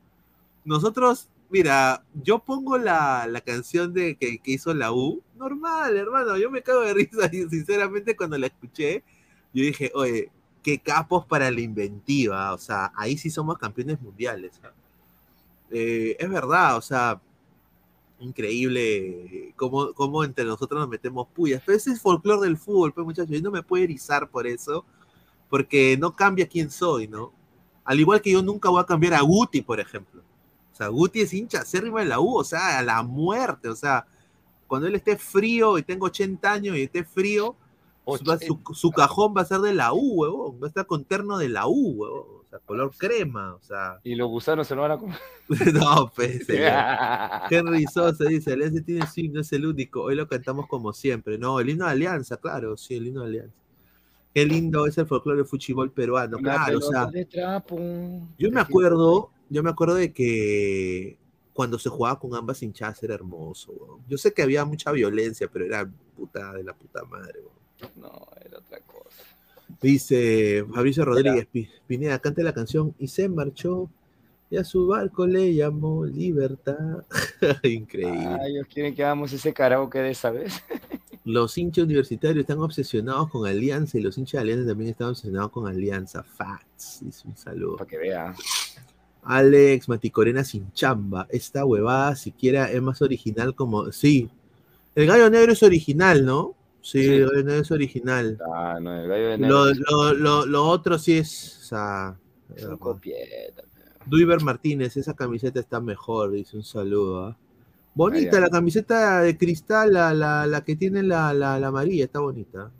Nosotros, 0.65 1.29
mira, 1.51 2.05
yo 2.15 2.39
pongo 2.39 2.79
la, 2.79 3.27
la 3.29 3.41
canción 3.41 3.93
de 3.93 4.17
que, 4.17 4.39
que 4.39 4.53
hizo 4.53 4.75
la 4.75 4.93
U. 4.93 5.23
Normal, 5.37 5.97
hermano. 5.97 6.37
Yo 6.37 6.51
me 6.51 6.63
cago 6.63 6.81
de 6.81 6.95
risa. 6.95 7.29
Y 7.33 7.49
sinceramente, 7.49 8.17
cuando 8.17 8.39
la 8.39 8.47
escuché, 8.47 9.05
yo 9.53 9.63
dije, 9.63 9.91
oye, 9.95 10.31
qué 10.63 10.79
capos 10.79 11.25
para 11.27 11.51
la 11.51 11.61
inventiva. 11.61 12.53
O 12.53 12.59
sea, 12.59 12.93
ahí 12.97 13.17
sí 13.17 13.31
somos 13.31 13.59
campeones 13.59 14.01
mundiales. 14.01 14.61
Eh, 15.71 16.17
es 16.19 16.29
verdad, 16.29 16.77
o 16.77 16.81
sea, 16.81 17.21
increíble 18.19 19.53
cómo, 19.57 19.93
cómo 19.95 20.25
entre 20.25 20.45
nosotros 20.45 20.81
nos 20.81 20.89
metemos 20.89 21.29
puyas. 21.29 21.63
Pero 21.65 21.79
ese 21.79 21.93
es 21.93 22.01
folclore 22.01 22.47
del 22.47 22.57
fútbol, 22.57 22.93
pues 22.93 23.05
muchachos. 23.05 23.37
Y 23.37 23.43
no 23.43 23.51
me 23.51 23.63
puedo 23.63 23.85
erizar 23.85 24.29
por 24.29 24.47
eso, 24.47 24.85
porque 25.49 25.97
no 25.99 26.15
cambia 26.15 26.49
quién 26.49 26.71
soy, 26.71 27.09
¿no? 27.09 27.33
Al 27.85 28.01
igual 28.01 28.21
que 28.21 28.33
yo 28.33 28.43
nunca 28.43 28.69
voy 28.69 28.81
a 28.81 28.87
cambiar 28.87 29.15
a 29.15 29.21
Guti, 29.21 29.63
por 29.63 29.79
ejemplo. 29.79 30.23
O 30.77 30.79
sea, 30.79 30.89
Guti 30.89 31.23
es 31.23 31.33
hincha 31.33 31.61
acérrimo 31.63 31.99
de 31.99 32.05
la 32.05 32.21
U, 32.21 32.37
o 32.37 32.45
sea, 32.45 32.79
a 32.79 32.83
la 32.83 33.03
muerte. 33.03 33.71
O 33.71 33.75
sea, 33.75 34.07
cuando 34.67 34.87
él 34.89 34.95
esté 34.95 35.17
frío 35.17 35.79
y 35.79 35.83
tengo 35.83 36.05
80 36.05 36.53
años 36.53 36.77
y 36.77 36.83
esté 36.83 37.03
frío, 37.03 37.57
va- 38.07 38.39
su, 38.39 38.61
su 38.75 38.91
cajón 38.91 39.33
va 39.35 39.41
a 39.41 39.47
ser 39.47 39.61
de 39.61 39.73
la 39.73 39.95
U, 39.95 40.13
huevón. 40.21 40.59
Va 40.63 40.67
a 40.67 40.69
estar 40.69 40.85
con 40.87 41.05
terno 41.05 41.39
de 41.39 41.49
la 41.49 41.67
U, 41.67 41.93
huevón. 41.97 42.27
O 42.45 42.49
sea, 42.51 42.59
color 42.59 42.91
crema, 42.97 43.55
o 43.55 43.63
sea. 43.63 44.01
Y 44.05 44.17
los 44.17 44.29
gusanos 44.29 44.67
se 44.69 44.75
lo 44.75 44.83
van 44.83 44.91
a 44.93 44.99
comer. 44.99 45.19
no, 45.73 46.13
pues. 46.15 46.47
Henry 47.51 47.85
Sosa 47.93 48.25
dice, 48.25 48.53
Alianza 48.53 48.83
tiene 48.85 49.07
swing, 49.07 49.31
no 49.33 49.41
es 49.41 49.53
el 49.55 49.65
único. 49.65 50.03
Hoy 50.03 50.15
lo 50.15 50.29
cantamos 50.29 50.67
como 50.69 50.93
siempre. 50.93 51.39
No, 51.39 51.59
el 51.59 51.71
himno 51.71 51.87
de 51.87 51.93
Alianza, 51.93 52.37
claro, 52.37 52.77
sí, 52.77 52.97
el 52.97 53.07
himno 53.07 53.23
de 53.23 53.27
Alianza. 53.29 53.55
Qué 54.35 54.45
lindo 54.45 54.87
es 54.87 54.99
el 54.99 55.07
folclore 55.07 55.39
del 55.39 55.47
fútbol 55.47 55.91
peruano, 55.91 56.37
Una 56.37 56.57
claro, 56.57 56.79
o 56.79 56.83
sea. 56.83 57.07
de. 57.07 57.27
Yo 58.39 58.51
me 58.51 58.61
acuerdo, 58.61 59.31
yo 59.49 59.63
me 59.63 59.71
acuerdo 59.71 59.95
de 59.97 60.13
que 60.13 61.17
cuando 61.53 61.79
se 61.79 61.89
jugaba 61.89 62.19
con 62.19 62.35
ambas 62.35 62.63
hinchadas 62.63 63.03
era 63.03 63.15
hermoso. 63.15 63.73
weón. 63.73 64.01
Yo 64.09 64.19
sé 64.19 64.33
que 64.33 64.43
había 64.43 64.65
mucha 64.65 64.93
violencia, 64.93 65.49
pero 65.53 65.65
era 65.65 65.89
puta 66.17 66.53
de 66.53 66.65
la 66.65 66.75
puta 66.75 67.05
madre. 67.05 67.41
weón. 67.41 67.93
No, 68.01 68.27
era 68.45 68.59
otra 68.59 68.81
cosa. 68.81 69.23
Dice 69.81 70.65
Fabricio 70.73 71.05
Rodríguez, 71.05 71.47
Pi- 71.47 71.69
Pineda, 71.87 72.19
cante 72.19 72.43
la 72.43 72.55
canción 72.55 72.95
y 72.99 73.09
se 73.09 73.29
marchó 73.29 73.91
y 74.49 74.57
a 74.57 74.65
su 74.65 74.87
barco 74.87 75.27
le 75.27 75.55
llamó 75.55 76.05
Libertad. 76.07 77.05
Increíble. 77.63 78.17
Ah, 78.27 78.39
ellos 78.47 78.67
quieren 78.73 78.95
que 78.95 79.05
hagamos 79.05 79.33
ese 79.33 79.53
karaoke 79.53 79.99
de 79.99 80.11
esa 80.11 80.31
vez. 80.31 80.53
Los 81.25 81.59
hinchas 81.59 81.85
universitarios 81.87 82.43
están 82.43 82.61
obsesionados 82.61 83.29
con 83.31 83.49
Alianza 83.49 83.99
y 83.99 84.01
los 84.01 84.17
hinchas 84.17 84.35
de 84.35 84.39
Alianza 84.43 84.69
también 84.69 84.91
están 84.91 85.09
obsesionados 85.09 85.51
con 85.51 85.67
Alianza. 85.67 86.23
Facts. 86.23 87.01
Dice 87.03 87.27
un 87.27 87.37
saludo. 87.37 87.79
Para 87.79 87.91
que 87.91 87.99
vea. 87.99 88.33
Alex 89.27 89.89
Maticorena 89.89 90.45
sin 90.45 90.73
chamba. 90.73 91.27
Esta 91.31 91.65
huevada 91.65 92.15
siquiera 92.17 92.71
es 92.71 92.81
más 92.81 93.03
original 93.03 93.55
como. 93.55 93.93
Sí. 93.93 94.31
El 94.95 95.07
gallo 95.07 95.29
negro 95.31 95.53
es 95.53 95.63
original, 95.63 96.25
¿no? 96.25 96.55
Sí, 96.81 97.03
Sí. 97.03 97.09
el 97.15 97.27
gallo 97.29 97.43
negro 97.45 97.63
es 97.63 97.71
original. 97.71 98.39
Ah, 98.55 98.79
no, 98.81 98.99
el 99.01 99.09
gallo 99.09 99.37
Lo, 99.47 99.67
negro. 99.67 99.85
lo, 99.91 100.15
lo, 100.15 100.47
lo 100.47 100.65
otro 100.69 100.99
sí 100.99 101.19
es. 101.19 101.59
O 101.61 101.65
sea. 101.65 102.17
Es. 102.55 102.67
Duiver 104.07 104.41
Martínez, 104.43 104.97
esa 104.97 105.15
camiseta 105.15 105.59
está 105.59 105.81
mejor, 105.81 106.31
dice 106.31 106.57
un 106.57 106.63
saludo. 106.63 107.27
¿ah? 107.27 107.37
Bonita 107.95 108.39
la 108.41 108.49
camiseta 108.51 109.21
de 109.23 109.37
cristal, 109.37 109.93
la, 109.95 110.15
la, 110.15 110.47
la 110.47 110.63
que 110.63 110.77
tiene 110.77 111.03
la, 111.03 111.35
la, 111.35 111.59
la 111.59 111.67
amarilla, 111.69 112.05
está 112.05 112.21
bonita. 112.21 112.71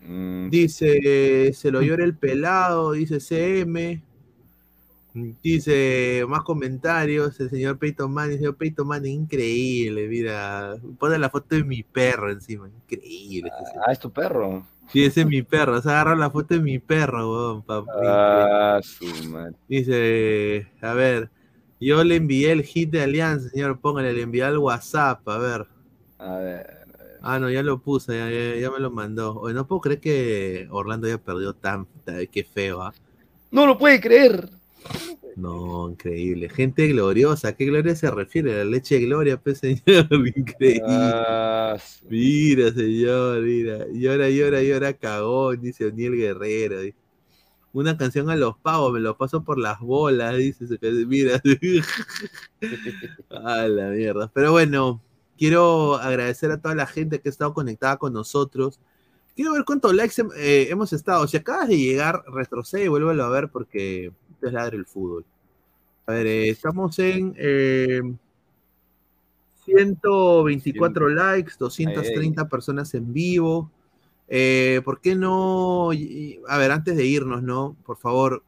Mm, 0.00 0.48
Dice, 0.50 1.52
se 1.52 1.70
lo 1.70 1.80
llora 1.82 2.04
el 2.04 2.16
pelado, 2.16 2.92
dice 2.92 3.20
CM. 3.20 4.02
Dice, 5.42 6.24
más 6.28 6.42
comentarios, 6.42 7.40
el 7.40 7.50
señor 7.50 7.78
Peyton 7.78 8.12
Manning, 8.12 8.32
el 8.34 8.38
señor 8.38 8.56
Peyton 8.56 8.86
Manning, 8.86 9.22
increíble, 9.22 10.06
mira, 10.06 10.76
pone 10.98 11.18
la 11.18 11.30
foto 11.30 11.56
de 11.56 11.64
mi 11.64 11.82
perro 11.82 12.30
encima, 12.30 12.68
increíble. 12.68 13.50
Ah, 13.84 13.92
es 13.92 13.98
tu 13.98 14.10
perro. 14.12 14.64
Sí, 14.92 15.04
ese 15.04 15.22
es 15.22 15.26
mi 15.26 15.42
perro, 15.42 15.80
se 15.82 15.88
agarra 15.88 16.14
la 16.14 16.30
foto 16.30 16.54
de 16.54 16.60
mi 16.60 16.78
perro, 16.78 17.30
weón, 17.32 17.62
papá. 17.62 17.90
Ah, 18.76 18.80
su 18.82 19.06
madre. 19.28 19.54
Dice, 19.66 20.66
a 20.80 20.92
ver, 20.94 21.30
yo 21.80 22.04
le 22.04 22.16
envié 22.16 22.52
el 22.52 22.62
hit 22.62 22.90
de 22.90 23.02
Alianza, 23.02 23.48
señor, 23.48 23.80
póngale, 23.80 24.12
le 24.12 24.22
envié 24.22 24.44
al 24.44 24.58
WhatsApp, 24.58 25.26
a 25.28 25.38
ver. 25.38 25.66
A 26.18 26.36
ver. 26.36 26.66
Ah, 27.20 27.38
no, 27.38 27.50
ya 27.50 27.62
lo 27.62 27.80
puse, 27.80 28.16
ya, 28.16 28.30
ya- 28.30 28.56
ya 28.60 28.70
me 28.70 28.78
lo 28.78 28.90
mandó. 28.90 29.34
Oye, 29.40 29.52
no 29.54 29.66
puedo 29.66 29.80
creer 29.80 30.00
que 30.00 30.68
Orlando 30.70 31.06
haya 31.08 31.18
perdido 31.18 31.52
tan, 31.54 31.86
tan- 32.04 32.26
qué 32.28 32.44
feo, 32.44 32.82
¿ah? 32.82 32.94
No 33.50 33.66
lo 33.66 33.76
puede 33.78 34.00
creer. 34.00 34.48
No, 35.36 35.88
increíble. 35.90 36.48
Gente 36.48 36.88
gloriosa, 36.88 37.48
¿a 37.48 37.52
qué 37.56 37.66
gloria 37.66 37.94
se 37.94 38.10
refiere? 38.10 38.56
La 38.56 38.64
leche 38.64 38.96
de 38.96 39.06
gloria, 39.06 39.40
pues, 39.40 39.58
señor, 39.58 39.82
increíble. 40.36 40.82
Ah, 40.86 41.76
Mira, 42.08 42.72
señor, 42.72 43.42
mira. 43.42 43.86
Llora, 43.92 44.28
llora, 44.30 44.62
llora, 44.62 44.92
cagón, 44.94 45.60
dice 45.60 45.86
O'Neill 45.86 46.16
Guerrero. 46.16 46.80
dice. 46.80 46.96
Una 47.72 47.96
canción 47.96 48.30
a 48.30 48.36
los 48.36 48.56
pavos, 48.58 48.92
me 48.92 49.00
lo 49.00 49.16
paso 49.16 49.44
por 49.44 49.58
las 49.58 49.78
bolas, 49.78 50.36
dice. 50.36 50.64
Mira. 51.06 51.40
a 53.30 53.68
la 53.68 53.90
mierda. 53.90 54.30
Pero 54.34 54.52
bueno, 54.52 55.00
quiero 55.36 55.96
agradecer 55.96 56.50
a 56.50 56.60
toda 56.60 56.74
la 56.74 56.86
gente 56.86 57.20
que 57.20 57.28
ha 57.28 57.30
estado 57.30 57.54
conectada 57.54 57.96
con 57.98 58.12
nosotros. 58.12 58.80
Quiero 59.36 59.52
ver 59.52 59.64
cuántos 59.64 59.94
likes 59.94 60.20
eh, 60.36 60.66
hemos 60.70 60.92
estado. 60.92 61.28
Si 61.28 61.36
acabas 61.36 61.68
de 61.68 61.78
llegar, 61.78 62.24
retrocede 62.26 62.86
y 62.86 62.88
vuélvelo 62.88 63.22
a 63.24 63.28
ver 63.30 63.48
porque 63.50 64.10
esto 64.38 64.46
es 64.46 64.52
ladre 64.52 64.76
el 64.76 64.86
fútbol. 64.86 65.24
A 66.06 66.12
ver, 66.12 66.26
eh, 66.28 66.48
estamos 66.48 66.96
en 67.00 67.34
eh, 67.36 68.00
124 69.64 71.08
likes, 71.08 71.54
230 71.58 72.48
personas 72.48 72.94
en 72.94 73.12
vivo. 73.12 73.68
Eh, 74.28 74.80
¿Por 74.84 75.00
qué 75.00 75.16
no? 75.16 75.90
A 75.90 76.58
ver, 76.58 76.70
antes 76.70 76.96
de 76.96 77.04
irnos, 77.04 77.42
¿no? 77.42 77.76
Por 77.84 77.96
favor, 77.96 78.44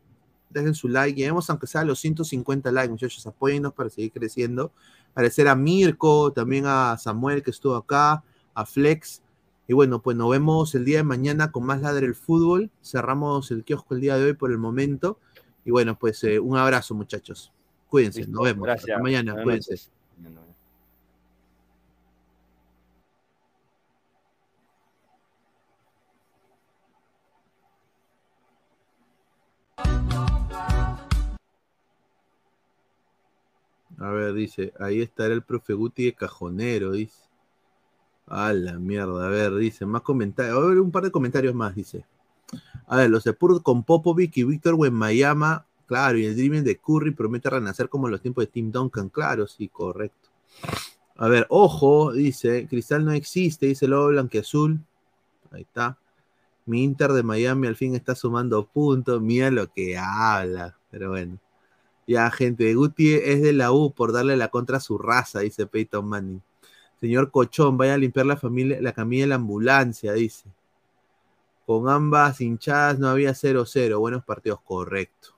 dejen 0.48 0.74
su 0.74 0.88
like. 0.88 1.18
Lleguemos 1.18 1.50
aunque 1.50 1.66
sea 1.66 1.80
a 1.80 1.84
los 1.84 1.98
150 1.98 2.70
likes, 2.70 2.90
muchachos. 2.90 3.26
Apóyennos 3.26 3.74
para 3.74 3.90
seguir 3.90 4.12
creciendo. 4.12 4.72
Agradecer 5.14 5.48
a 5.48 5.56
Mirko, 5.56 6.32
también 6.32 6.66
a 6.66 6.96
Samuel 6.98 7.42
que 7.42 7.50
estuvo 7.50 7.74
acá, 7.74 8.22
a 8.54 8.64
Flex. 8.64 9.22
Y 9.66 9.72
bueno, 9.72 10.00
pues 10.02 10.16
nos 10.16 10.30
vemos 10.30 10.72
el 10.76 10.84
día 10.84 10.98
de 10.98 11.04
mañana 11.04 11.50
con 11.50 11.66
más 11.66 11.80
Ladre 11.82 12.06
el 12.06 12.14
Fútbol. 12.14 12.70
Cerramos 12.80 13.50
el 13.50 13.64
kiosco 13.64 13.94
el 13.96 14.00
día 14.00 14.16
de 14.16 14.26
hoy 14.26 14.34
por 14.34 14.52
el 14.52 14.58
momento. 14.58 15.18
Y 15.64 15.70
bueno, 15.70 15.98
pues 15.98 16.22
eh, 16.24 16.38
un 16.38 16.56
abrazo, 16.56 16.94
muchachos. 16.94 17.52
Cuídense, 17.88 18.20
Listo, 18.20 18.32
nos 18.32 18.44
vemos. 18.44 18.64
gracias. 18.64 18.90
Hasta 18.90 19.02
mañana, 19.02 19.32
Buenas 19.32 19.44
cuídense. 19.44 19.70
noches. 19.72 19.90
A 33.98 34.08
ver, 34.10 34.32
dice, 34.32 34.72
ahí 34.80 35.02
estará 35.02 35.34
el 35.34 35.42
profe 35.42 35.74
Guti 35.74 36.06
de 36.06 36.14
cajonero, 36.14 36.92
dice. 36.92 37.28
A 38.26 38.52
la 38.52 38.78
mierda, 38.78 39.26
a 39.26 39.28
ver, 39.28 39.54
dice, 39.56 39.84
más 39.84 40.02
comentarios. 40.02 40.56
A 40.56 40.60
ver, 40.66 40.78
un 40.78 40.90
par 40.90 41.02
de 41.04 41.10
comentarios 41.10 41.54
más, 41.54 41.74
dice. 41.74 42.04
A 42.90 42.96
ver, 42.96 43.08
los 43.08 43.24
Spurs 43.24 43.60
con 43.62 43.84
Popovic 43.84 44.36
y 44.38 44.42
Víctor 44.42 44.74
Wembanyama, 44.74 45.64
claro, 45.86 46.18
y 46.18 46.24
el 46.24 46.34
Dreaming 46.34 46.64
de 46.64 46.76
Curry 46.76 47.12
promete 47.12 47.48
renacer 47.48 47.88
como 47.88 48.08
en 48.08 48.10
los 48.10 48.20
tiempos 48.20 48.42
de 48.42 48.50
Tim 48.50 48.72
Duncan, 48.72 49.10
claro, 49.10 49.46
sí, 49.46 49.68
correcto. 49.68 50.28
A 51.14 51.28
ver, 51.28 51.46
ojo, 51.50 52.12
dice, 52.12 52.66
Cristal 52.66 53.04
no 53.04 53.12
existe, 53.12 53.66
dice 53.66 53.86
Lobo 53.86 54.08
Blanqueazul. 54.08 54.80
Ahí 55.52 55.62
está. 55.62 55.98
Mi 56.66 56.82
Inter 56.82 57.12
de 57.12 57.22
Miami 57.22 57.68
al 57.68 57.76
fin 57.76 57.94
está 57.94 58.16
sumando 58.16 58.66
puntos. 58.66 59.22
Mira 59.22 59.52
lo 59.52 59.72
que 59.72 59.96
habla. 59.96 60.76
Pero 60.90 61.10
bueno. 61.10 61.38
Ya, 62.08 62.28
gente, 62.32 62.74
Guti 62.74 63.12
es 63.12 63.40
de 63.40 63.52
la 63.52 63.70
U 63.70 63.92
por 63.92 64.12
darle 64.12 64.36
la 64.36 64.48
contra 64.48 64.78
a 64.78 64.80
su 64.80 64.98
raza, 64.98 65.40
dice 65.40 65.66
Peyton 65.66 66.08
Manning. 66.08 66.42
Señor 67.00 67.30
Cochón, 67.30 67.76
vaya 67.76 67.94
a 67.94 67.98
limpiar 67.98 68.26
la 68.26 68.36
familia, 68.36 68.80
la 68.80 68.92
camilla 68.92 69.22
de 69.24 69.28
la 69.28 69.36
ambulancia, 69.36 70.12
dice. 70.12 70.48
Con 71.70 71.88
ambas 71.88 72.40
hinchadas 72.40 72.98
no 72.98 73.06
había 73.06 73.30
0-0. 73.30 73.96
Buenos 74.00 74.24
partidos, 74.24 74.60
correcto. 74.60 75.36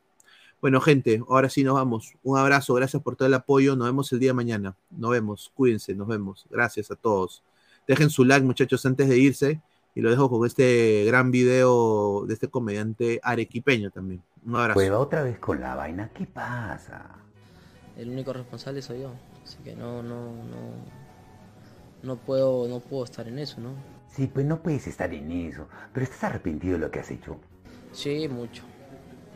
Bueno, 0.63 0.81
gente, 0.81 1.23
ahora 1.29 1.51
sí 1.51 1.63
nos 1.63 1.75
vamos. 1.75 2.15
Un 2.23 2.39
abrazo, 2.39 2.73
gracias 2.73 3.03
por 3.03 3.17
todo 3.17 3.29
el 3.29 3.35
apoyo. 3.35 3.77
Nos 3.77 3.89
vemos 3.89 4.11
el 4.15 4.19
día 4.19 4.31
de 4.31 4.33
mañana. 4.33 4.75
Nos 4.89 5.11
vemos, 5.11 5.53
cuídense, 5.55 5.95
nos 5.95 6.09
vemos. 6.09 6.47
Gracias 6.49 6.91
a 6.91 6.97
todos. 6.97 7.43
Dejen 7.87 8.09
su 8.09 8.25
like, 8.25 8.47
muchachos, 8.47 8.87
antes 8.87 9.11
de 9.11 9.19
irse. 9.19 9.61
Y 9.95 10.01
lo 10.01 10.09
dejo 10.09 10.31
con 10.31 10.47
este 10.47 11.05
gran 11.05 11.31
video 11.31 12.25
de 12.27 12.33
este 12.33 12.49
comediante 12.49 13.21
arequipeño 13.23 13.91
también. 13.91 14.23
Un 14.43 14.57
abrazo. 14.57 14.79
Prueba 14.79 15.01
otra 15.01 15.23
vez 15.23 15.39
con 15.39 15.61
la 15.61 15.75
vaina. 15.75 16.13
¿Qué 16.15 16.25
pasa? 16.25 17.11
El 17.95 18.09
único 18.09 18.33
responsable 18.33 18.81
soy 18.81 19.03
yo, 19.03 19.13
así 19.45 19.59
que 19.63 19.77
no, 19.77 20.03
no, 20.03 20.33
no, 20.33 20.73
no 22.03 22.17
puedo, 22.17 22.67
no 22.69 22.81
puedo 22.81 23.05
estar 23.05 23.29
en 23.29 23.39
eso, 23.39 23.61
¿no? 23.61 23.92
Sí, 24.13 24.27
pues 24.27 24.45
no 24.47 24.63
puedes 24.63 24.87
estar 24.87 25.13
en 25.13 25.31
eso. 25.33 25.69
Pero 25.93 26.05
estás 26.05 26.25
arrepentido 26.25 26.75
de 26.75 26.81
lo 26.81 26.91
que 26.91 27.01
has 27.01 27.11
hecho. 27.11 27.41
Sí, 27.93 28.29
mucho, 28.29 28.63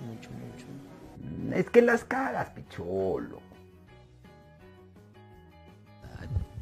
mucho, 0.06 0.30
mucho. 0.30 1.56
Es 1.56 1.68
que 1.70 1.82
las 1.82 2.04
cagas, 2.04 2.50
picholo. 2.50 3.40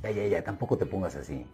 Ya, 0.03 0.11
ya, 0.11 0.27
ya, 0.27 0.45
tampoco 0.45 0.77
te 0.77 0.87
pongas 0.87 1.17
así. 1.17 1.47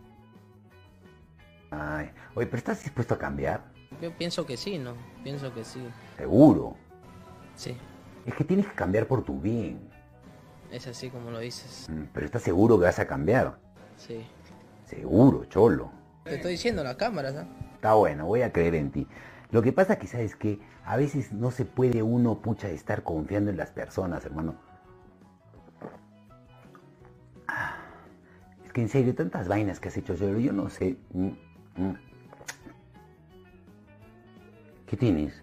Ay, 1.70 2.10
oye, 2.34 2.46
pero 2.46 2.56
¿estás 2.58 2.82
dispuesto 2.82 3.14
a 3.14 3.18
cambiar? 3.18 3.62
Yo 4.02 4.12
pienso 4.16 4.44
que 4.44 4.56
sí, 4.56 4.76
¿no? 4.78 4.94
Pienso 5.22 5.54
que 5.54 5.64
sí. 5.64 5.80
Seguro. 6.16 6.76
Sí, 7.54 7.76
Es 8.26 8.34
que 8.34 8.44
tienes 8.44 8.66
que 8.66 8.72
cambiar 8.74 9.06
por 9.06 9.22
tu 9.24 9.38
bien. 9.40 9.88
es 10.72 10.86
así 10.86 11.10
como 11.10 11.30
lo 11.30 11.38
dices. 11.38 11.88
Mm, 11.90 12.04
Pero 12.12 12.26
¿estás 12.26 12.42
seguro 12.42 12.78
que 12.78 12.84
vas 12.86 12.98
a 12.98 13.06
cambiar? 13.06 13.58
Sí. 13.96 14.24
Seguro, 14.86 15.44
cholo. 15.44 15.90
Te 16.24 16.34
estoy 16.36 16.52
diciendo 16.52 16.84
la 16.84 16.96
cámara, 16.96 17.30
¿no? 17.32 17.46
Está 17.74 17.94
bueno, 17.94 18.26
voy 18.26 18.42
a 18.42 18.52
creer 18.52 18.74
en 18.74 18.90
ti. 18.90 19.06
Lo 19.50 19.62
que 19.62 19.72
pasa 19.72 19.98
que 19.98 20.06
sabes 20.06 20.36
que 20.36 20.60
a 20.84 20.96
veces 20.96 21.32
no 21.32 21.50
se 21.50 21.64
puede 21.64 22.02
uno, 22.02 22.38
pucha, 22.40 22.68
estar 22.68 23.02
confiando 23.02 23.50
en 23.50 23.56
las 23.56 23.70
personas, 23.70 24.24
hermano. 24.24 24.54
Ah, 27.48 27.76
Es 28.64 28.72
que 28.72 28.82
en 28.82 28.88
serio, 28.88 29.14
tantas 29.14 29.48
vainas 29.48 29.80
que 29.80 29.88
has 29.88 29.96
hecho, 29.96 30.14
yo, 30.14 30.38
yo 30.38 30.52
no 30.52 30.68
sé. 30.68 30.96
Mm, 31.12 31.28
mm. 31.76 31.94
¿Qué 34.86 34.96
tienes? 34.96 35.42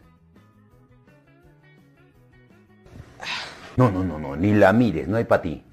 No, 3.76 3.92
no, 3.92 4.04
no, 4.04 4.18
no, 4.18 4.36
ni 4.36 4.54
la 4.54 4.74
mires, 4.74 5.08
no 5.08 5.18
hay 5.18 5.26
para 5.26 5.42
ti. 5.42 5.64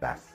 Madre. 0.00 0.27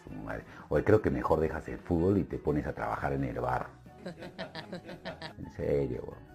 Oye, 0.69 0.83
creo 0.83 1.01
que 1.01 1.09
mejor 1.09 1.39
dejas 1.39 1.67
el 1.67 1.79
fútbol 1.79 2.17
y 2.17 2.23
te 2.23 2.37
pones 2.37 2.65
a 2.67 2.73
trabajar 2.73 3.13
en 3.13 3.23
el 3.23 3.39
bar. 3.39 3.67
en 5.37 5.51
serio, 5.51 6.03
weón. 6.03 6.33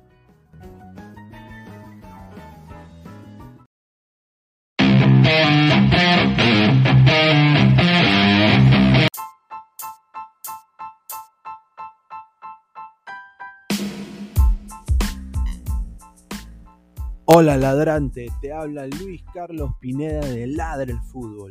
Hola 17.30 17.58
ladrante, 17.58 18.32
te 18.40 18.54
habla 18.54 18.86
Luis 18.86 19.22
Carlos 19.34 19.72
Pineda 19.78 20.20
de 20.26 20.46
Ladre 20.46 20.92
el 20.92 21.00
Fútbol. 21.00 21.50